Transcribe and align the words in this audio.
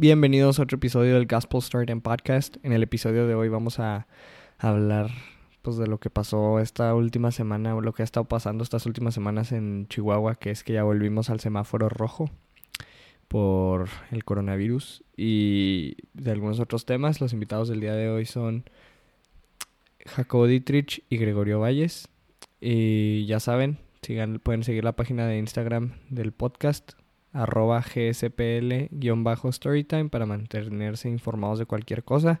Bienvenidos 0.00 0.60
a 0.60 0.62
otro 0.62 0.76
episodio 0.76 1.14
del 1.14 1.26
Gospel 1.26 1.60
Storytime 1.60 2.00
Podcast. 2.00 2.58
En 2.62 2.72
el 2.72 2.84
episodio 2.84 3.26
de 3.26 3.34
hoy 3.34 3.48
vamos 3.48 3.80
a 3.80 4.06
hablar 4.56 5.10
pues 5.60 5.76
de 5.76 5.88
lo 5.88 5.98
que 5.98 6.08
pasó 6.08 6.60
esta 6.60 6.94
última 6.94 7.32
semana, 7.32 7.74
o 7.74 7.80
lo 7.80 7.92
que 7.92 8.02
ha 8.02 8.04
estado 8.04 8.28
pasando 8.28 8.62
estas 8.62 8.86
últimas 8.86 9.14
semanas 9.14 9.50
en 9.50 9.88
Chihuahua, 9.88 10.36
que 10.36 10.52
es 10.52 10.62
que 10.62 10.74
ya 10.74 10.84
volvimos 10.84 11.30
al 11.30 11.40
semáforo 11.40 11.88
rojo 11.88 12.30
por 13.26 13.88
el 14.12 14.24
coronavirus 14.24 15.02
y 15.16 15.96
de 16.14 16.30
algunos 16.30 16.60
otros 16.60 16.86
temas. 16.86 17.20
Los 17.20 17.32
invitados 17.32 17.68
del 17.68 17.80
día 17.80 17.94
de 17.94 18.08
hoy 18.08 18.24
son 18.24 18.70
Jacobo 20.06 20.46
Dietrich 20.46 21.02
y 21.10 21.16
Gregorio 21.16 21.58
Valles. 21.58 22.06
Y 22.60 23.26
ya 23.26 23.40
saben, 23.40 23.78
sigan, 24.02 24.38
pueden 24.38 24.62
seguir 24.62 24.84
la 24.84 24.94
página 24.94 25.26
de 25.26 25.38
Instagram 25.38 25.94
del 26.08 26.30
podcast, 26.30 26.92
arroba 27.38 27.82
gspl-storytime 27.82 30.10
para 30.10 30.26
mantenerse 30.26 31.08
informados 31.08 31.60
de 31.60 31.66
cualquier 31.66 32.02
cosa. 32.04 32.40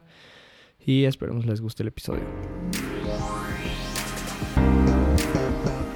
Y 0.84 1.04
esperemos 1.04 1.46
les 1.46 1.60
guste 1.60 1.84
el 1.84 1.88
episodio. 1.88 2.24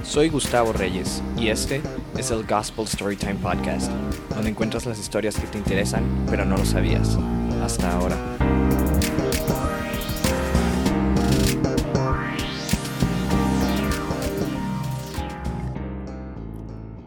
Soy 0.04 0.28
Gustavo 0.28 0.72
Reyes 0.72 1.22
y 1.36 1.48
este 1.48 1.80
es 2.18 2.30
el 2.30 2.46
Gospel 2.46 2.86
Storytime 2.86 3.34
Podcast, 3.36 3.90
donde 4.34 4.50
encuentras 4.50 4.84
las 4.86 5.00
historias 5.00 5.38
que 5.38 5.46
te 5.46 5.58
interesan 5.58 6.04
pero 6.28 6.44
no 6.44 6.56
lo 6.56 6.64
sabías 6.64 7.16
hasta 7.62 7.92
ahora. 7.92 8.16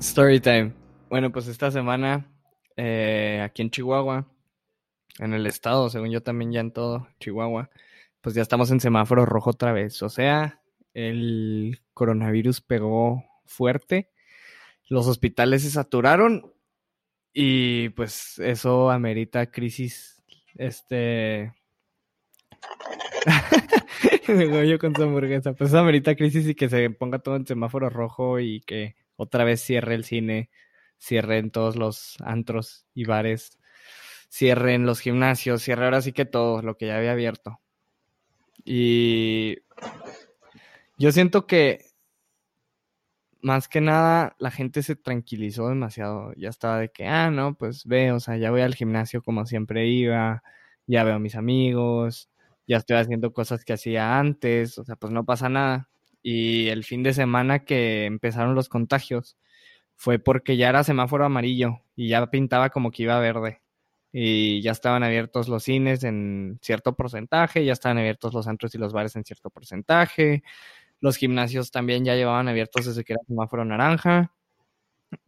Storytime. 0.01 0.84
Bueno, 1.09 1.31
pues 1.31 1.47
esta 1.47 1.69
semana 1.71 2.25
eh, 2.77 3.39
aquí 3.43 3.61
en 3.61 3.69
Chihuahua, 3.69 4.27
en 5.19 5.33
el 5.33 5.45
estado, 5.45 5.89
según 5.89 6.11
yo 6.11 6.23
también 6.23 6.51
ya 6.51 6.61
en 6.61 6.71
todo 6.71 7.07
Chihuahua, 7.19 7.69
pues 8.21 8.35
ya 8.35 8.41
estamos 8.41 8.71
en 8.71 8.79
semáforo 8.79 9.25
rojo 9.25 9.51
otra 9.51 9.71
vez. 9.71 10.01
O 10.01 10.09
sea, 10.09 10.61
el 10.93 11.79
coronavirus 11.93 12.61
pegó 12.61 13.23
fuerte, 13.45 14.11
los 14.89 15.07
hospitales 15.07 15.61
se 15.61 15.69
saturaron 15.69 16.51
y 17.33 17.89
pues 17.89 18.39
eso 18.39 18.89
amerita 18.89 19.51
crisis, 19.51 20.23
este... 20.55 21.53
yo 24.67 24.79
con 24.79 24.95
su 24.95 25.03
hamburguesa, 25.03 25.53
pues 25.53 25.69
eso 25.69 25.79
amerita 25.79 26.15
crisis 26.15 26.47
y 26.47 26.55
que 26.55 26.67
se 26.67 26.89
ponga 26.89 27.19
todo 27.19 27.35
en 27.35 27.45
semáforo 27.45 27.89
rojo 27.91 28.39
y 28.39 28.61
que 28.61 28.95
otra 29.17 29.43
vez 29.43 29.61
cierre 29.61 29.95
el 29.95 30.03
cine, 30.03 30.49
cierren 31.05 31.51
todos 31.51 31.75
los 31.75 32.17
antros 32.21 32.85
y 32.95 33.05
bares, 33.05 33.59
cierren 34.29 34.85
los 34.85 34.99
gimnasios, 34.99 35.61
cierre 35.61 35.85
ahora 35.85 36.01
sí 36.01 36.13
que 36.13 36.25
todo 36.25 36.61
lo 36.61 36.77
que 36.77 36.87
ya 36.87 36.97
había 36.97 37.11
abierto. 37.11 37.59
Y 38.63 39.57
yo 40.97 41.11
siento 41.11 41.45
que 41.45 41.85
más 43.41 43.67
que 43.67 43.81
nada 43.81 44.35
la 44.39 44.49
gente 44.49 44.81
se 44.81 44.95
tranquilizó 44.95 45.69
demasiado. 45.69 46.33
Ya 46.35 46.49
estaba 46.49 46.79
de 46.79 46.89
que, 46.89 47.05
ah, 47.07 47.29
no, 47.29 47.55
pues 47.55 47.85
ve, 47.85 48.11
o 48.11 48.19
sea, 48.19 48.37
ya 48.37 48.49
voy 48.49 48.61
al 48.61 48.73
gimnasio 48.75 49.21
como 49.21 49.45
siempre 49.45 49.87
iba, 49.87 50.41
ya 50.87 51.03
veo 51.03 51.15
a 51.15 51.19
mis 51.19 51.35
amigos, 51.35 52.29
ya 52.67 52.77
estoy 52.77 52.97
haciendo 52.97 53.33
cosas 53.33 53.63
que 53.63 53.73
hacía 53.73 54.17
antes, 54.19 54.79
o 54.79 54.85
sea, 54.85 54.95
pues 54.95 55.13
no 55.13 55.25
pasa 55.25 55.49
nada. 55.49 55.89
Y 56.23 56.69
el 56.69 56.83
fin 56.83 57.03
de 57.03 57.13
semana 57.13 57.65
que 57.65 58.05
empezaron 58.05 58.55
los 58.55 58.69
contagios 58.69 59.37
fue 59.95 60.19
porque 60.19 60.57
ya 60.57 60.69
era 60.69 60.83
semáforo 60.83 61.25
amarillo 61.25 61.81
y 61.95 62.09
ya 62.09 62.25
pintaba 62.27 62.69
como 62.69 62.91
que 62.91 63.03
iba 63.03 63.19
verde. 63.19 63.61
Y 64.11 64.61
ya 64.61 64.71
estaban 64.71 65.03
abiertos 65.03 65.49
los 65.49 65.63
cines 65.63 66.03
en 66.03 66.59
cierto 66.61 66.95
porcentaje, 66.95 67.65
ya 67.65 67.73
estaban 67.73 67.97
abiertos 67.97 68.33
los 68.33 68.47
antros 68.47 68.73
y 68.75 68.77
los 68.77 68.93
bares 68.93 69.15
en 69.15 69.25
cierto 69.25 69.49
porcentaje. 69.49 70.43
Los 71.01 71.17
gimnasios 71.17 71.71
también 71.71 72.05
ya 72.05 72.15
llevaban 72.15 72.47
abiertos 72.47 72.85
desde 72.85 73.03
que 73.03 73.13
era 73.13 73.21
semáforo 73.27 73.65
naranja. 73.65 74.31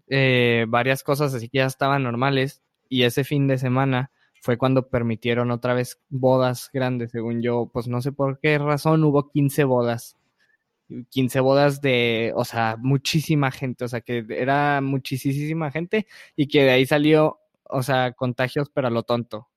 Eh, 0.09 0.65
varias 0.69 1.03
cosas 1.03 1.33
así 1.33 1.49
que 1.49 1.59
ya 1.59 1.65
estaban 1.65 2.03
normales. 2.03 2.61
Y 2.89 3.03
ese 3.03 3.23
fin 3.23 3.47
de 3.47 3.57
semana 3.57 4.11
fue 4.41 4.57
cuando 4.57 4.87
permitieron 4.89 5.51
otra 5.51 5.73
vez 5.73 5.99
bodas 6.09 6.69
grandes, 6.73 7.11
según 7.11 7.41
yo. 7.41 7.69
Pues 7.73 7.87
no 7.87 8.01
sé 8.01 8.11
por 8.11 8.39
qué 8.39 8.57
razón 8.57 9.03
hubo 9.03 9.29
15 9.29 9.65
bodas 9.65 10.16
15 11.09 11.39
bodas 11.41 11.81
de, 11.81 12.33
o 12.35 12.45
sea, 12.45 12.77
muchísima 12.79 13.51
gente, 13.51 13.85
o 13.85 13.87
sea, 13.87 14.01
que 14.01 14.25
era 14.29 14.81
muchísima 14.81 15.71
gente 15.71 16.07
y 16.35 16.47
que 16.47 16.63
de 16.63 16.71
ahí 16.71 16.85
salió, 16.85 17.39
o 17.63 17.83
sea, 17.83 18.13
contagios, 18.13 18.69
pero 18.73 18.87
a 18.87 18.91
lo 18.91 19.03
tonto. 19.03 19.49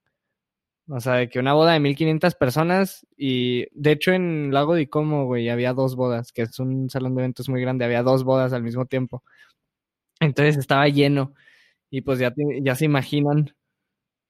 O 0.89 0.99
sea, 0.99 1.13
de 1.15 1.29
que 1.29 1.39
una 1.39 1.53
boda 1.53 1.73
de 1.73 1.79
1500 1.79 2.35
personas 2.35 3.05
y 3.15 3.67
de 3.79 3.91
hecho 3.91 4.11
en 4.11 4.51
Lago 4.53 4.75
de 4.75 4.89
Como, 4.89 5.25
güey, 5.25 5.49
había 5.49 5.73
dos 5.73 5.95
bodas, 5.95 6.31
que 6.33 6.41
es 6.43 6.59
un 6.59 6.89
salón 6.89 7.15
de 7.15 7.21
eventos 7.21 7.47
muy 7.49 7.61
grande, 7.61 7.85
había 7.85 8.03
dos 8.03 8.23
bodas 8.25 8.51
al 8.53 8.63
mismo 8.63 8.85
tiempo. 8.85 9.23
Entonces 10.19 10.57
estaba 10.57 10.87
lleno 10.89 11.33
y 11.91 12.01
pues 12.01 12.19
ya, 12.19 12.33
ya 12.63 12.75
se 12.75 12.85
imaginan 12.85 13.55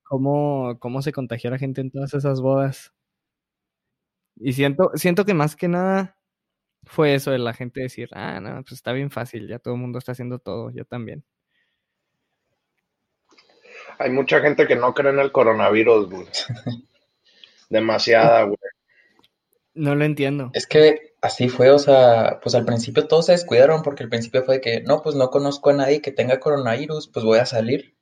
cómo, 0.03 0.78
cómo 0.79 1.01
se 1.03 1.13
contagió 1.13 1.51
la 1.51 1.59
gente 1.59 1.81
en 1.81 1.91
todas 1.91 2.13
esas 2.13 2.41
bodas. 2.41 2.94
Y 4.35 4.53
siento, 4.53 4.91
siento 4.95 5.25
que 5.25 5.34
más 5.34 5.56
que 5.56 5.67
nada 5.67 6.17
fue 6.84 7.14
eso 7.14 7.31
de 7.31 7.40
la 7.40 7.53
gente 7.53 7.81
decir, 7.81 8.09
ah, 8.14 8.40
no, 8.40 8.62
pues 8.64 8.74
está 8.74 8.92
bien 8.92 9.12
fácil, 9.12 9.47
ya 9.47 9.59
todo 9.59 9.75
el 9.75 9.80
mundo 9.80 10.00
está 10.00 10.14
haciendo 10.14 10.40
todo, 10.40 10.72
yo 10.72 10.86
también. 10.86 11.24
Hay 14.00 14.09
mucha 14.09 14.40
gente 14.42 14.68
que 14.68 14.75
no 14.75 14.94
cree 14.94 15.12
en 15.12 15.20
el 15.20 15.31
coronavirus, 15.31 16.09
güey. 16.09 16.28
Demasiada, 17.70 18.44
güey. 18.44 18.58
No 19.74 19.96
lo 19.96 20.03
entiendo. 20.03 20.50
Es 20.53 20.68
que 20.68 21.16
así 21.22 21.47
fue, 21.47 21.72
o 21.72 21.80
sea, 21.80 22.40
pues 22.41 22.56
al 22.56 22.66
principio 22.66 23.08
todos 23.08 23.28
se 23.28 23.31
descuidaron 23.34 23.84
porque 23.84 24.03
al 24.03 24.09
principio 24.09 24.44
fue 24.44 24.59
que, 24.59 24.81
no, 24.81 25.02
pues 25.02 25.16
no 25.16 25.30
conozco 25.30 25.70
a 25.70 25.74
nadie 25.74 26.02
que 26.02 26.12
tenga 26.12 26.40
coronavirus, 26.40 27.09
pues 27.09 27.24
voy 27.24 27.40
a 27.40 27.46
salir. 27.46 27.96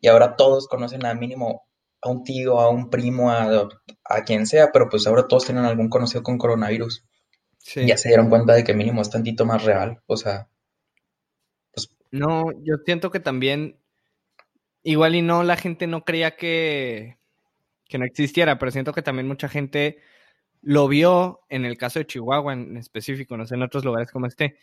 Y 0.00 0.08
ahora 0.08 0.36
todos 0.36 0.66
conocen 0.66 1.04
a 1.06 1.14
mínimo 1.14 1.66
a 2.00 2.10
un 2.10 2.24
tío, 2.24 2.60
a 2.60 2.70
un 2.70 2.90
primo, 2.90 3.30
a, 3.30 3.68
a 4.04 4.24
quien 4.24 4.46
sea, 4.46 4.70
pero 4.72 4.88
pues 4.88 5.06
ahora 5.06 5.26
todos 5.28 5.44
tienen 5.44 5.64
algún 5.64 5.88
conocido 5.88 6.22
con 6.22 6.38
coronavirus. 6.38 7.04
Ya 7.74 7.96
se 7.96 8.08
dieron 8.08 8.28
cuenta 8.28 8.54
de 8.54 8.64
que 8.64 8.74
mínimo 8.74 9.02
es 9.02 9.10
tantito 9.10 9.44
más 9.44 9.64
real, 9.64 10.00
o 10.06 10.16
sea. 10.16 10.48
Pues... 11.72 11.90
No, 12.10 12.50
yo 12.62 12.76
siento 12.84 13.10
que 13.10 13.20
también, 13.20 13.76
igual 14.82 15.14
y 15.14 15.22
no, 15.22 15.42
la 15.42 15.56
gente 15.56 15.86
no 15.86 16.04
creía 16.04 16.36
que, 16.36 17.18
que 17.88 17.98
no 17.98 18.04
existiera, 18.04 18.58
pero 18.58 18.72
siento 18.72 18.92
que 18.92 19.02
también 19.02 19.28
mucha 19.28 19.48
gente 19.48 19.98
lo 20.62 20.88
vio 20.88 21.40
en 21.48 21.64
el 21.64 21.76
caso 21.76 21.98
de 21.98 22.06
Chihuahua 22.06 22.52
en 22.52 22.76
específico, 22.76 23.36
no 23.36 23.46
sé, 23.46 23.54
en 23.54 23.62
otros 23.62 23.84
lugares 23.84 24.10
como 24.10 24.26
este. 24.26 24.56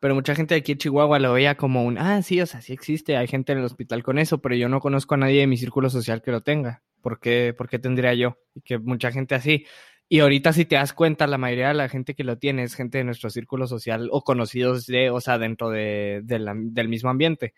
Pero 0.00 0.14
mucha 0.14 0.34
gente 0.34 0.54
de 0.54 0.60
aquí 0.60 0.72
en 0.72 0.78
Chihuahua 0.78 1.18
lo 1.18 1.32
veía 1.32 1.56
como 1.56 1.84
un, 1.84 1.98
ah, 1.98 2.22
sí, 2.22 2.40
o 2.40 2.46
sea, 2.46 2.60
sí 2.62 2.72
existe, 2.72 3.16
hay 3.16 3.26
gente 3.26 3.52
en 3.52 3.58
el 3.58 3.64
hospital 3.64 4.02
con 4.04 4.18
eso, 4.18 4.38
pero 4.38 4.54
yo 4.54 4.68
no 4.68 4.80
conozco 4.80 5.14
a 5.14 5.18
nadie 5.18 5.40
de 5.40 5.46
mi 5.48 5.56
círculo 5.56 5.90
social 5.90 6.22
que 6.22 6.30
lo 6.30 6.40
tenga. 6.40 6.82
¿Por 7.00 7.20
qué, 7.20 7.54
¿Por 7.56 7.68
qué 7.68 7.78
tendría 7.78 8.14
yo? 8.14 8.38
Y 8.54 8.60
que 8.60 8.78
mucha 8.78 9.10
gente 9.10 9.34
así. 9.34 9.66
Y 10.08 10.20
ahorita 10.20 10.52
si 10.52 10.64
te 10.64 10.76
das 10.76 10.92
cuenta, 10.92 11.26
la 11.26 11.36
mayoría 11.36 11.68
de 11.68 11.74
la 11.74 11.88
gente 11.88 12.14
que 12.14 12.24
lo 12.24 12.38
tiene 12.38 12.62
es 12.62 12.74
gente 12.74 12.98
de 12.98 13.04
nuestro 13.04 13.28
círculo 13.28 13.66
social 13.66 14.08
o 14.10 14.22
conocidos 14.22 14.86
de, 14.86 15.10
o 15.10 15.20
sea, 15.20 15.38
dentro 15.38 15.68
de, 15.70 16.20
del 16.22 16.88
mismo 16.88 17.10
ambiente. 17.10 17.54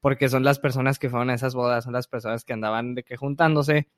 Porque 0.00 0.28
son 0.28 0.44
las 0.44 0.58
personas 0.58 0.98
que 0.98 1.08
fueron 1.08 1.30
a 1.30 1.34
esas 1.34 1.54
bodas, 1.54 1.84
son 1.84 1.94
las 1.94 2.06
personas 2.06 2.44
que 2.44 2.52
andaban 2.52 2.94
de 2.94 3.02
que 3.02 3.16
juntándose. 3.16 3.88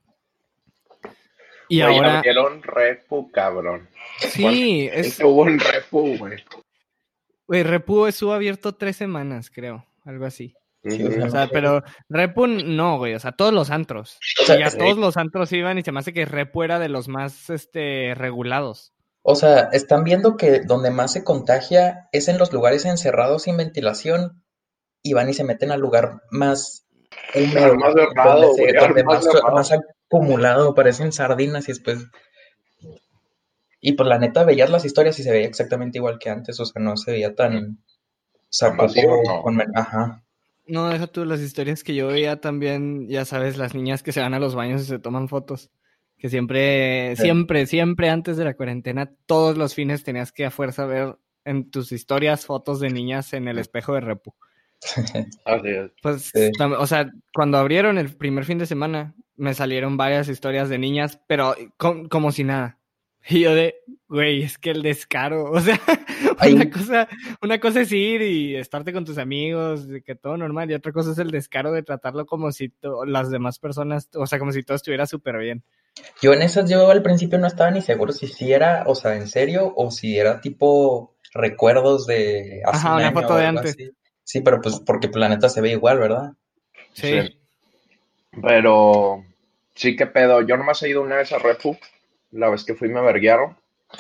Y 1.68 1.80
ahora... 1.80 2.18
Abrieron 2.18 2.62
repu, 2.62 3.30
cabrón. 3.32 3.88
Sí, 4.18 4.88
es... 4.92 5.18
Hubo 5.20 5.42
un 5.42 5.58
repu, 5.58 6.16
güey. 6.18 6.44
Güey, 7.46 7.62
repu 7.62 8.06
estuvo 8.06 8.32
abierto 8.32 8.74
tres 8.74 8.96
semanas, 8.96 9.50
creo, 9.50 9.86
algo 10.04 10.24
así 10.24 10.54
o 10.84 11.30
sea, 11.30 11.48
pero 11.52 11.82
Repu 12.08 12.46
no, 12.46 12.98
güey, 12.98 13.14
o 13.14 13.18
sea, 13.18 13.32
todos 13.32 13.52
los 13.52 13.70
antros. 13.70 14.18
O 14.40 14.44
sea, 14.44 14.58
ya 14.58 14.70
todos 14.70 14.96
los 14.96 15.16
antros 15.16 15.52
iban 15.52 15.78
y 15.78 15.82
se 15.82 15.92
me 15.92 16.00
hace 16.00 16.12
que 16.12 16.24
Repu 16.24 16.62
era 16.62 16.78
de 16.78 16.88
los 16.88 17.08
más 17.08 17.50
este, 17.50 18.14
regulados. 18.14 18.92
O 19.22 19.34
sea, 19.34 19.68
están 19.72 20.04
viendo 20.04 20.36
que 20.36 20.60
donde 20.60 20.90
más 20.90 21.12
se 21.12 21.24
contagia 21.24 22.08
es 22.12 22.28
en 22.28 22.38
los 22.38 22.52
lugares 22.52 22.84
encerrados 22.84 23.42
sin 23.42 23.56
ventilación 23.56 24.42
y 25.02 25.12
van 25.12 25.28
y 25.28 25.34
se 25.34 25.44
meten 25.44 25.70
al 25.70 25.80
lugar 25.80 26.22
más 26.30 26.86
húmedo, 27.34 27.74
más, 27.74 27.94
donde, 27.94 29.04
más, 29.04 29.72
acumulado, 29.72 30.74
parecen 30.74 31.12
sardinas 31.12 31.68
y 31.68 31.72
después... 31.72 32.06
Y 33.80 33.92
pues 33.92 34.08
la 34.08 34.18
neta 34.18 34.44
veías 34.44 34.70
las 34.70 34.84
historias 34.84 35.18
y 35.18 35.22
se 35.22 35.30
veía 35.30 35.46
exactamente 35.46 35.98
igual 35.98 36.18
que 36.18 36.30
antes, 36.30 36.58
o 36.58 36.64
sea, 36.64 36.80
no 36.82 36.96
se 36.96 37.12
veía 37.12 37.34
tan... 37.34 37.84
O 38.34 38.48
sea, 38.48 38.74
con... 38.76 39.60
Ajá. 39.76 40.24
No, 40.68 40.88
deja 40.88 41.06
tú 41.06 41.24
las 41.24 41.40
historias 41.40 41.82
que 41.82 41.94
yo 41.94 42.06
veía 42.08 42.40
también, 42.40 43.08
ya 43.08 43.24
sabes, 43.24 43.56
las 43.56 43.74
niñas 43.74 44.02
que 44.02 44.12
se 44.12 44.20
van 44.20 44.34
a 44.34 44.38
los 44.38 44.54
baños 44.54 44.82
y 44.82 44.84
se 44.84 44.98
toman 44.98 45.28
fotos. 45.28 45.70
Que 46.18 46.28
siempre, 46.28 47.14
siempre, 47.16 47.66
siempre 47.66 48.10
antes 48.10 48.36
de 48.36 48.44
la 48.44 48.54
cuarentena, 48.54 49.10
todos 49.26 49.56
los 49.56 49.74
fines 49.74 50.04
tenías 50.04 50.32
que 50.32 50.44
a 50.44 50.50
fuerza 50.50 50.84
ver 50.84 51.16
en 51.44 51.70
tus 51.70 51.92
historias 51.92 52.44
fotos 52.44 52.80
de 52.80 52.90
niñas 52.90 53.32
en 53.32 53.48
el 53.48 53.58
espejo 53.58 53.94
de 53.94 54.00
repu. 54.00 54.34
Pues, 56.02 56.30
Sí. 56.34 56.50
o 56.60 56.86
sea, 56.86 57.10
cuando 57.34 57.58
abrieron 57.58 57.98
el 57.98 58.14
primer 58.16 58.44
fin 58.44 58.58
de 58.58 58.66
semana, 58.66 59.14
me 59.36 59.54
salieron 59.54 59.96
varias 59.96 60.28
historias 60.28 60.68
de 60.68 60.78
niñas, 60.78 61.20
pero 61.26 61.54
com- 61.76 62.08
como 62.08 62.32
si 62.32 62.44
nada. 62.44 62.77
Y 63.30 63.40
yo 63.40 63.54
de, 63.54 63.74
güey, 64.08 64.42
es 64.42 64.56
que 64.56 64.70
el 64.70 64.82
descaro, 64.82 65.44
o 65.52 65.60
sea, 65.60 65.78
Ay. 66.38 66.54
una 66.54 66.70
cosa, 66.70 67.08
una 67.42 67.60
cosa 67.60 67.82
es 67.82 67.92
ir 67.92 68.22
y 68.22 68.56
estarte 68.56 68.92
con 68.92 69.04
tus 69.04 69.18
amigos, 69.18 69.86
de 69.86 70.02
que 70.02 70.14
todo 70.14 70.36
normal, 70.38 70.70
y 70.70 70.74
otra 70.74 70.92
cosa 70.92 71.12
es 71.12 71.18
el 71.18 71.30
descaro 71.30 71.70
de 71.72 71.82
tratarlo 71.82 72.24
como 72.24 72.50
si 72.52 72.70
to- 72.70 73.04
las 73.04 73.30
demás 73.30 73.58
personas, 73.58 74.08
o 74.14 74.26
sea, 74.26 74.38
como 74.38 74.52
si 74.52 74.62
todo 74.62 74.76
estuviera 74.76 75.04
súper 75.06 75.36
bien. 75.38 75.62
Yo 76.22 76.32
en 76.32 76.40
esas, 76.42 76.70
yo 76.70 76.90
al 76.90 77.02
principio 77.02 77.38
no 77.38 77.46
estaba 77.46 77.70
ni 77.70 77.82
seguro 77.82 78.12
si 78.12 78.28
sí 78.28 78.52
era, 78.52 78.84
o 78.86 78.94
sea, 78.94 79.14
en 79.16 79.26
serio, 79.28 79.72
o 79.76 79.90
si 79.90 80.16
era 80.18 80.40
tipo 80.40 81.14
recuerdos 81.34 82.06
de 82.06 82.62
hace 82.64 82.78
Ajá, 82.78 82.88
un 82.92 82.96
una 83.00 83.08
año 83.08 83.20
foto 83.20 83.36
de 83.36 83.44
antes. 83.46 83.70
así. 83.72 83.90
Sí, 84.24 84.40
pero 84.40 84.60
pues 84.62 84.80
porque 84.80 85.08
Planeta 85.08 85.48
se 85.48 85.60
ve 85.60 85.70
igual, 85.72 85.98
¿verdad? 85.98 86.32
Sí. 86.92 87.20
Sí. 87.22 87.38
Pero 88.42 89.24
sí 89.74 89.96
que 89.96 90.06
pedo. 90.06 90.42
Yo 90.42 90.56
nomás 90.56 90.82
he 90.82 90.90
ido 90.90 91.02
una 91.02 91.16
vez 91.16 91.32
a 91.32 91.38
Repu, 91.38 91.76
la 92.30 92.48
vez 92.50 92.64
que 92.64 92.74
fui 92.74 92.88
me 92.88 93.00
verguiaron. 93.00 93.56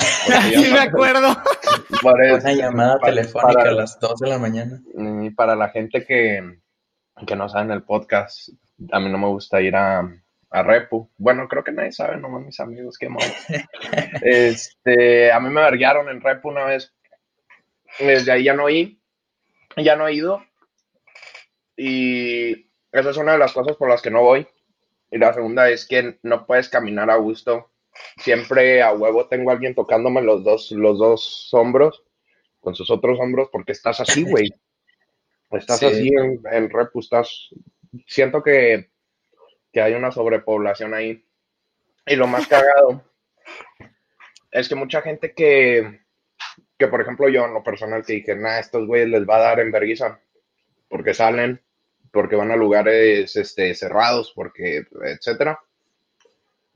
Sí 0.54 0.70
me 0.70 0.80
acuerdo. 0.80 1.34
Una 2.02 2.52
llamada 2.52 2.98
telefónica 2.98 3.52
para- 3.60 3.70
a 3.70 3.74
las 3.74 3.98
2 3.98 4.20
de 4.20 4.28
la 4.28 4.38
mañana. 4.38 4.80
Y 5.22 5.30
para 5.30 5.56
la 5.56 5.70
gente 5.70 6.04
que, 6.04 6.58
que 7.26 7.36
no 7.36 7.48
sabe 7.48 7.64
en 7.64 7.70
el 7.72 7.82
podcast, 7.82 8.50
a 8.92 9.00
mí 9.00 9.08
no 9.10 9.16
me 9.18 9.28
gusta 9.28 9.60
ir 9.62 9.74
a, 9.74 10.00
a 10.50 10.62
Repu. 10.62 11.08
Bueno, 11.16 11.48
creo 11.48 11.64
que 11.64 11.72
nadie 11.72 11.92
sabe, 11.92 12.18
nomás 12.18 12.42
mis 12.44 12.60
amigos, 12.60 12.98
qué 12.98 13.08
mal. 13.08 13.24
Este, 14.22 15.32
a 15.32 15.40
mí 15.40 15.48
me 15.48 15.62
verguearon 15.62 16.08
en 16.10 16.20
Repu 16.20 16.50
una 16.50 16.64
vez. 16.64 16.92
Desde 17.98 18.32
ahí 18.32 18.44
ya 18.44 18.52
no 18.54 18.68
he, 18.68 18.98
ya 19.78 19.96
no 19.96 20.06
he 20.06 20.14
ido. 20.14 20.42
Y 21.76 22.70
esa 22.92 23.10
es 23.10 23.16
una 23.16 23.32
de 23.32 23.38
las 23.38 23.52
cosas 23.52 23.76
por 23.76 23.88
las 23.88 24.02
que 24.02 24.10
no 24.10 24.22
voy. 24.22 24.46
Y 25.10 25.18
la 25.18 25.32
segunda 25.32 25.70
es 25.70 25.86
que 25.86 26.18
no 26.22 26.44
puedes 26.46 26.68
caminar 26.68 27.10
a 27.10 27.16
gusto. 27.16 27.70
Siempre 28.18 28.82
a 28.82 28.92
huevo 28.92 29.28
tengo 29.28 29.50
a 29.50 29.54
alguien 29.54 29.74
tocándome 29.74 30.22
los 30.22 30.42
dos, 30.44 30.70
los 30.72 30.98
dos 30.98 31.48
hombros, 31.52 32.02
con 32.60 32.74
sus 32.74 32.90
otros 32.90 33.18
hombros, 33.20 33.48
porque 33.52 33.72
estás 33.72 34.00
así, 34.00 34.22
güey. 34.22 34.48
Estás 35.50 35.78
Sí. 35.78 35.86
así 35.86 36.08
en, 36.08 36.42
en 36.50 36.70
estás. 36.94 37.48
Siento 38.06 38.42
que, 38.42 38.90
que 39.72 39.80
hay 39.80 39.94
una 39.94 40.10
sobrepoblación 40.10 40.94
ahí. 40.94 41.24
Y 42.06 42.16
lo 42.16 42.26
más 42.26 42.46
cagado 42.46 43.04
es 44.50 44.68
que 44.68 44.74
mucha 44.74 45.02
gente 45.02 45.32
que, 45.34 46.00
que, 46.78 46.88
por 46.88 47.00
ejemplo, 47.00 47.28
yo 47.28 47.44
en 47.44 47.54
lo 47.54 47.62
personal 47.62 48.04
que 48.04 48.14
dije, 48.14 48.34
nah, 48.34 48.58
estos 48.58 48.86
güeyes 48.86 49.08
les 49.08 49.28
va 49.28 49.36
a 49.36 49.40
dar 49.40 49.60
en 49.60 49.70
vergüenza, 49.70 50.20
porque 50.88 51.14
salen, 51.14 51.60
porque 52.12 52.36
van 52.36 52.50
a 52.50 52.56
lugares 52.56 53.36
este, 53.36 53.74
cerrados, 53.74 54.32
porque, 54.34 54.84
etcétera. 55.04 55.60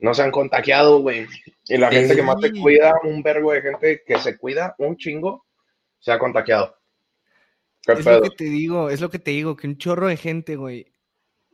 No 0.03 0.13
se 0.13 0.21
han 0.21 0.31
contagiado, 0.31 0.99
güey. 0.99 1.25
Y 1.67 1.77
la 1.77 1.89
Sí. 1.89 1.95
gente 1.95 2.15
que 2.17 2.23
más 2.23 2.39
se 2.41 2.51
cuida, 2.51 2.93
un 3.05 3.23
vergo 3.23 3.53
de 3.53 3.61
gente 3.61 4.03
que 4.05 4.19
se 4.19 4.37
cuida, 4.37 4.75
un 4.77 4.97
chingo, 4.97 5.45
se 5.99 6.11
ha 6.11 6.19
contagiado. 6.19 6.75
¿Qué 7.81 7.93
Es 7.93 8.03
pedo? 8.03 8.17
lo 8.19 8.23
que 8.23 8.35
te 8.35 8.43
digo, 8.43 8.89
es 8.89 8.99
lo 9.01 9.09
que 9.09 9.19
te 9.19 9.31
digo, 9.31 9.55
que 9.55 9.65
un 9.67 9.77
chorro 9.77 10.07
de 10.07 10.17
gente, 10.17 10.57
güey. 10.57 10.87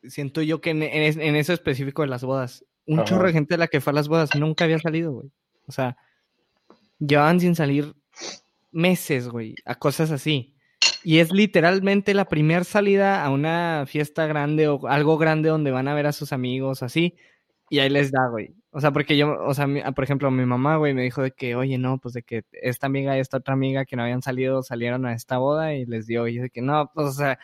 Siento 0.04 0.42
yo 0.42 0.62
que 0.62 0.72
en, 0.72 0.82
en- 0.82 1.22
en 1.22 1.36
eso 1.36 1.54
específico 1.54 2.02
de 2.02 2.08
las 2.08 2.24
bodas, 2.24 2.66
un 2.88 3.00
Ajá. 3.00 3.06
chorro 3.08 3.28
de 3.28 3.34
gente 3.34 3.54
de 3.54 3.60
la 3.60 3.68
que 3.68 3.82
fue 3.82 3.92
a 3.92 3.94
las 3.96 4.08
bodas 4.08 4.34
nunca 4.36 4.64
había 4.64 4.80
salido, 4.80 5.12
güey. 5.12 5.30
O 5.68 5.72
sea, 5.72 5.96
llevaban 6.98 7.40
sin 7.40 7.56
salir 7.56 7.94
meses, 8.72 9.28
güey, 9.30 9.54
a 9.66 9.76
cosas 9.76 10.10
así. 10.12 10.56
Y 11.04 11.20
es 11.20 11.32
literalmente 11.32 12.14
la 12.16 12.26
primera 12.26 12.64
salida 12.64 13.24
a 13.24 13.30
una 13.30 13.86
fiesta 13.88 14.26
grande 14.26 14.68
o 14.68 14.88
algo 14.88 15.18
grande 15.20 15.50
donde 15.50 15.72
van 15.72 15.88
a 15.88 15.94
ver 15.94 16.08
a 16.08 16.12
sus 16.14 16.34
amigos, 16.34 16.82
así. 16.84 17.16
Y 17.70 17.80
ahí 17.80 17.90
les 17.90 18.12
da, 18.12 18.28
güey. 18.28 18.54
O 18.72 18.80
sea, 18.80 18.92
porque 18.92 19.18
yo, 19.18 19.36
o 19.44 19.54
sea, 19.54 19.66
mi- 19.68 19.82
por 19.96 20.04
ejemplo, 20.04 20.30
mi 20.30 20.46
mamá, 20.46 20.78
güey, 20.78 20.94
me 20.94 21.02
dijo 21.02 21.22
de 21.24 21.32
que, 21.32 21.56
oye, 21.56 21.78
no, 21.78 21.98
pues 21.98 22.14
de 22.14 22.22
que 22.24 22.44
esta 22.52 22.86
amiga 22.88 23.18
y 23.18 23.20
esta 23.20 23.38
otra 23.38 23.54
amiga 23.54 23.86
que 23.86 23.96
no 23.96 24.04
habían 24.04 24.22
salido 24.22 24.62
salieron 24.62 25.06
a 25.06 25.14
esta 25.14 25.38
boda 25.40 25.74
y 25.74 25.86
les 25.86 26.06
dio. 26.06 26.28
Y 26.28 26.36
yo 26.36 26.42
de 26.44 26.50
que, 26.52 26.62
no, 26.62 26.92
pues, 26.94 27.08
o 27.08 27.12
sea, 27.12 27.40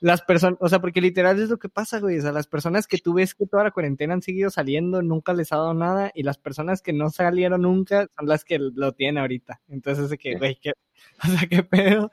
las 0.00 0.22
personas, 0.22 0.58
o 0.62 0.68
sea, 0.70 0.78
porque 0.80 1.02
literal 1.02 1.38
es 1.38 1.50
lo 1.50 1.58
que 1.58 1.68
pasa, 1.68 2.00
güey. 2.00 2.18
O 2.18 2.22
sea, 2.22 2.32
las 2.32 2.46
personas 2.46 2.86
que 2.86 2.96
tú 2.96 3.12
ves 3.12 3.34
que 3.34 3.46
toda 3.46 3.64
la 3.64 3.70
cuarentena 3.72 4.14
han 4.14 4.22
seguido 4.22 4.48
saliendo, 4.48 5.02
nunca 5.02 5.34
les 5.34 5.52
ha 5.52 5.56
dado 5.56 5.74
nada. 5.74 6.10
Y 6.14 6.22
las 6.22 6.38
personas 6.38 6.80
que 6.80 6.94
no 6.94 7.10
salieron 7.10 7.60
nunca 7.62 8.06
son 8.18 8.26
las 8.26 8.44
que 8.44 8.58
lo 8.58 8.92
tienen 8.92 9.18
ahorita. 9.18 9.60
Entonces, 9.68 10.04
es 10.04 10.10
de 10.10 10.18
que, 10.18 10.36
güey, 10.36 10.56
¿qué? 10.60 10.72
O 11.24 11.28
sea, 11.28 11.46
qué 11.48 11.62
pedo. 11.62 12.10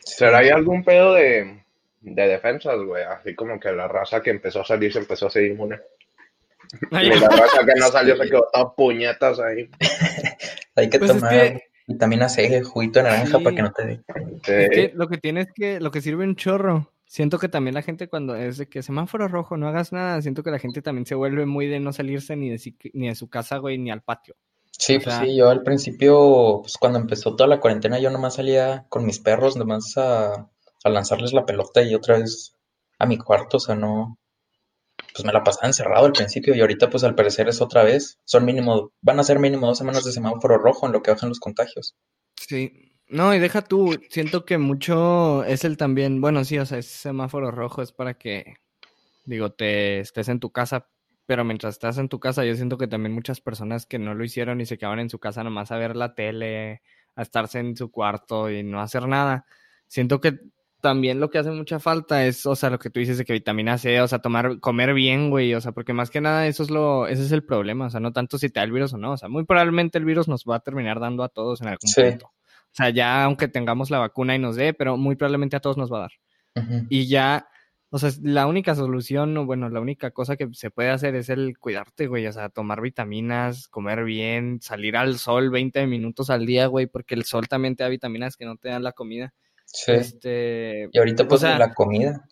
¿Será 0.00 0.38
ahí 0.38 0.50
algún 0.50 0.84
pedo 0.84 1.14
de, 1.14 1.64
de 2.02 2.28
defensas, 2.28 2.78
güey? 2.84 3.04
Así 3.04 3.34
como 3.34 3.58
que 3.58 3.72
la 3.72 3.88
raza 3.88 4.20
que 4.22 4.30
empezó 4.30 4.60
a 4.60 4.64
salir 4.64 4.92
se 4.92 4.98
empezó 4.98 5.26
a 5.26 5.30
ser 5.30 5.44
inmune. 5.46 5.80
Ay, 6.90 7.06
Y 7.08 7.18
la 7.20 7.28
raza 7.28 7.64
que 7.64 7.80
no 7.80 7.86
salió 7.88 8.16
se 8.16 8.28
quedó 8.28 8.46
toda 8.52 8.74
puñetas 8.74 9.38
ahí. 9.40 9.68
Hay 10.76 10.90
que 10.90 10.98
Pues 10.98 11.10
es 11.10 11.16
tomar 11.16 11.32
que- 11.32 11.62
vitamina 11.86 12.28
C, 12.28 12.62
juguito 12.62 12.98
de 12.98 13.04
naranja 13.04 13.38
Sí. 13.38 13.44
para 13.44 13.56
que 13.56 13.62
no 13.62 13.72
te 13.72 13.86
dé. 13.86 14.00
Es 14.46 14.70
que 14.70 14.92
lo 14.94 15.08
que 15.08 15.18
tiene 15.18 15.42
es 15.42 15.48
que 15.54 15.80
lo 15.80 15.90
que 15.90 16.00
sirve 16.00 16.24
un 16.24 16.36
chorro. 16.36 16.92
Siento 17.08 17.38
que 17.38 17.48
también 17.48 17.74
la 17.74 17.82
gente 17.82 18.08
cuando 18.08 18.34
es 18.34 18.58
de 18.58 18.68
que 18.68 18.82
semáforo 18.82 19.28
rojo, 19.28 19.56
no 19.56 19.68
hagas 19.68 19.92
nada, 19.92 20.20
siento 20.20 20.42
que 20.42 20.50
la 20.50 20.58
gente 20.58 20.82
también 20.82 21.06
se 21.06 21.14
vuelve 21.14 21.46
muy 21.46 21.68
de 21.68 21.78
no 21.78 21.92
salirse 21.92 22.34
ni 22.34 22.50
de, 22.50 22.58
si- 22.58 22.76
ni 22.94 23.06
de 23.08 23.14
su 23.14 23.28
casa, 23.28 23.58
güey, 23.58 23.78
ni 23.78 23.90
al 23.92 24.02
patio. 24.02 24.34
Sí, 24.72 24.96
O 24.96 25.00
pues 25.00 25.14
sea- 25.14 25.24
sí, 25.24 25.36
yo 25.36 25.48
al 25.48 25.62
principio, 25.62 26.58
pues 26.62 26.76
cuando 26.78 26.98
empezó 26.98 27.36
toda 27.36 27.48
la 27.48 27.60
cuarentena, 27.60 28.00
yo 28.00 28.10
nomás 28.10 28.34
salía 28.34 28.86
con 28.88 29.06
mis 29.06 29.20
perros, 29.20 29.56
nomás 29.56 29.96
a, 29.96 30.48
a 30.82 30.88
lanzarles 30.90 31.32
la 31.32 31.46
pelota 31.46 31.80
y 31.82 31.94
otra 31.94 32.18
vez 32.18 32.54
a 32.98 33.06
mi 33.06 33.16
cuarto, 33.18 33.58
o 33.58 33.60
sea, 33.60 33.76
no, 33.76 34.18
pues 35.12 35.24
me 35.24 35.32
la 35.32 35.42
pasaba 35.42 35.66
encerrado 35.66 36.06
al 36.06 36.12
principio 36.12 36.54
y 36.54 36.60
ahorita 36.60 36.90
pues 36.90 37.04
al 37.04 37.14
parecer 37.14 37.48
es 37.48 37.60
otra 37.60 37.84
vez, 37.84 38.18
son 38.24 38.44
mínimo, 38.44 38.92
van 39.00 39.18
a 39.18 39.24
ser 39.24 39.38
mínimo 39.38 39.66
dos 39.66 39.78
semanas 39.78 40.04
de 40.04 40.12
semáforo 40.12 40.58
rojo 40.58 40.86
en 40.86 40.92
lo 40.92 41.02
que 41.02 41.10
bajan 41.10 41.28
los 41.28 41.40
contagios. 41.40 41.96
Sí. 42.36 42.92
No, 43.08 43.32
y 43.34 43.38
deja 43.38 43.62
tú, 43.62 43.96
siento 44.10 44.44
que 44.44 44.58
mucho 44.58 45.44
es 45.44 45.64
el 45.64 45.76
también, 45.76 46.20
bueno, 46.20 46.44
sí, 46.44 46.58
o 46.58 46.66
sea, 46.66 46.78
es 46.78 46.86
semáforo 46.86 47.52
rojo, 47.52 47.80
es 47.80 47.92
para 47.92 48.14
que, 48.14 48.56
digo, 49.24 49.52
te 49.52 50.00
estés 50.00 50.28
en 50.28 50.40
tu 50.40 50.50
casa, 50.50 50.88
pero 51.24 51.44
mientras 51.44 51.74
estás 51.74 51.98
en 51.98 52.08
tu 52.08 52.18
casa, 52.18 52.44
yo 52.44 52.56
siento 52.56 52.78
que 52.78 52.88
también 52.88 53.14
muchas 53.14 53.40
personas 53.40 53.86
que 53.86 54.00
no 54.00 54.14
lo 54.14 54.24
hicieron 54.24 54.60
y 54.60 54.66
se 54.66 54.76
quedaban 54.76 54.98
en 54.98 55.08
su 55.08 55.20
casa 55.20 55.44
nomás 55.44 55.70
a 55.70 55.78
ver 55.78 55.94
la 55.94 56.16
tele, 56.16 56.82
a 57.14 57.22
estarse 57.22 57.60
en 57.60 57.76
su 57.76 57.92
cuarto 57.92 58.50
y 58.50 58.64
no 58.64 58.80
hacer 58.80 59.06
nada, 59.06 59.46
siento 59.86 60.20
que 60.20 60.40
también 60.86 61.18
lo 61.18 61.30
que 61.30 61.38
hace 61.38 61.50
mucha 61.50 61.80
falta 61.80 62.24
es, 62.26 62.46
o 62.46 62.54
sea, 62.54 62.70
lo 62.70 62.78
que 62.78 62.90
tú 62.90 63.00
dices 63.00 63.18
de 63.18 63.24
que 63.24 63.32
vitamina 63.32 63.76
C, 63.76 64.00
o 64.00 64.06
sea, 64.06 64.20
tomar, 64.20 64.60
comer 64.60 64.94
bien, 64.94 65.30
güey, 65.30 65.52
o 65.52 65.60
sea, 65.60 65.72
porque 65.72 65.92
más 65.92 66.10
que 66.10 66.20
nada 66.20 66.46
eso 66.46 66.62
es 66.62 66.70
lo, 66.70 67.08
ese 67.08 67.24
es 67.24 67.32
el 67.32 67.42
problema, 67.42 67.86
o 67.86 67.90
sea, 67.90 67.98
no 67.98 68.12
tanto 68.12 68.38
si 68.38 68.50
te 68.50 68.60
da 68.60 68.64
el 68.64 68.70
virus 68.70 68.92
o 68.92 68.96
no, 68.96 69.10
o 69.10 69.16
sea, 69.16 69.28
muy 69.28 69.44
probablemente 69.44 69.98
el 69.98 70.04
virus 70.04 70.28
nos 70.28 70.44
va 70.44 70.54
a 70.54 70.60
terminar 70.60 71.00
dando 71.00 71.24
a 71.24 71.28
todos 71.28 71.60
en 71.60 71.66
algún 71.66 71.88
Sí. 71.88 72.02
punto. 72.02 72.26
O 72.26 72.70
sea, 72.70 72.90
ya 72.90 73.24
aunque 73.24 73.48
tengamos 73.48 73.90
la 73.90 73.98
vacuna 73.98 74.36
y 74.36 74.38
nos 74.38 74.54
dé, 74.54 74.74
pero 74.74 74.96
muy 74.96 75.16
probablemente 75.16 75.56
a 75.56 75.60
todos 75.60 75.76
nos 75.76 75.92
va 75.92 75.96
a 75.98 76.00
dar. 76.02 76.12
Y 76.88 77.08
ya, 77.08 77.48
o 77.90 77.98
sea, 77.98 78.10
la 78.22 78.46
única 78.46 78.76
solución, 78.76 79.36
o 79.36 79.44
bueno, 79.44 79.68
la 79.68 79.80
única 79.80 80.12
cosa 80.12 80.36
que 80.36 80.48
se 80.52 80.70
puede 80.70 80.90
hacer 80.90 81.16
es 81.16 81.28
el 81.30 81.58
cuidarte, 81.58 82.06
güey. 82.06 82.28
O 82.28 82.32
sea, 82.32 82.48
tomar 82.48 82.80
vitaminas, 82.80 83.66
comer 83.66 84.04
bien, 84.04 84.60
salir 84.62 84.96
al 84.96 85.18
sol 85.18 85.50
20 85.50 85.84
minutos 85.88 86.30
al 86.30 86.46
día, 86.46 86.66
güey, 86.68 86.86
porque 86.86 87.16
el 87.16 87.24
sol 87.24 87.48
también 87.48 87.74
te 87.74 87.82
da 87.82 87.88
vitaminas 87.88 88.36
que 88.36 88.44
no 88.44 88.56
te 88.56 88.68
dan 88.68 88.84
la 88.84 88.92
comida. 88.92 89.34
Sí, 89.66 89.92
Este, 89.92 90.88
y 90.92 90.98
ahorita 90.98 91.24
o 91.24 91.28
pues 91.28 91.40
sea, 91.40 91.58
la 91.58 91.74
comida, 91.74 92.26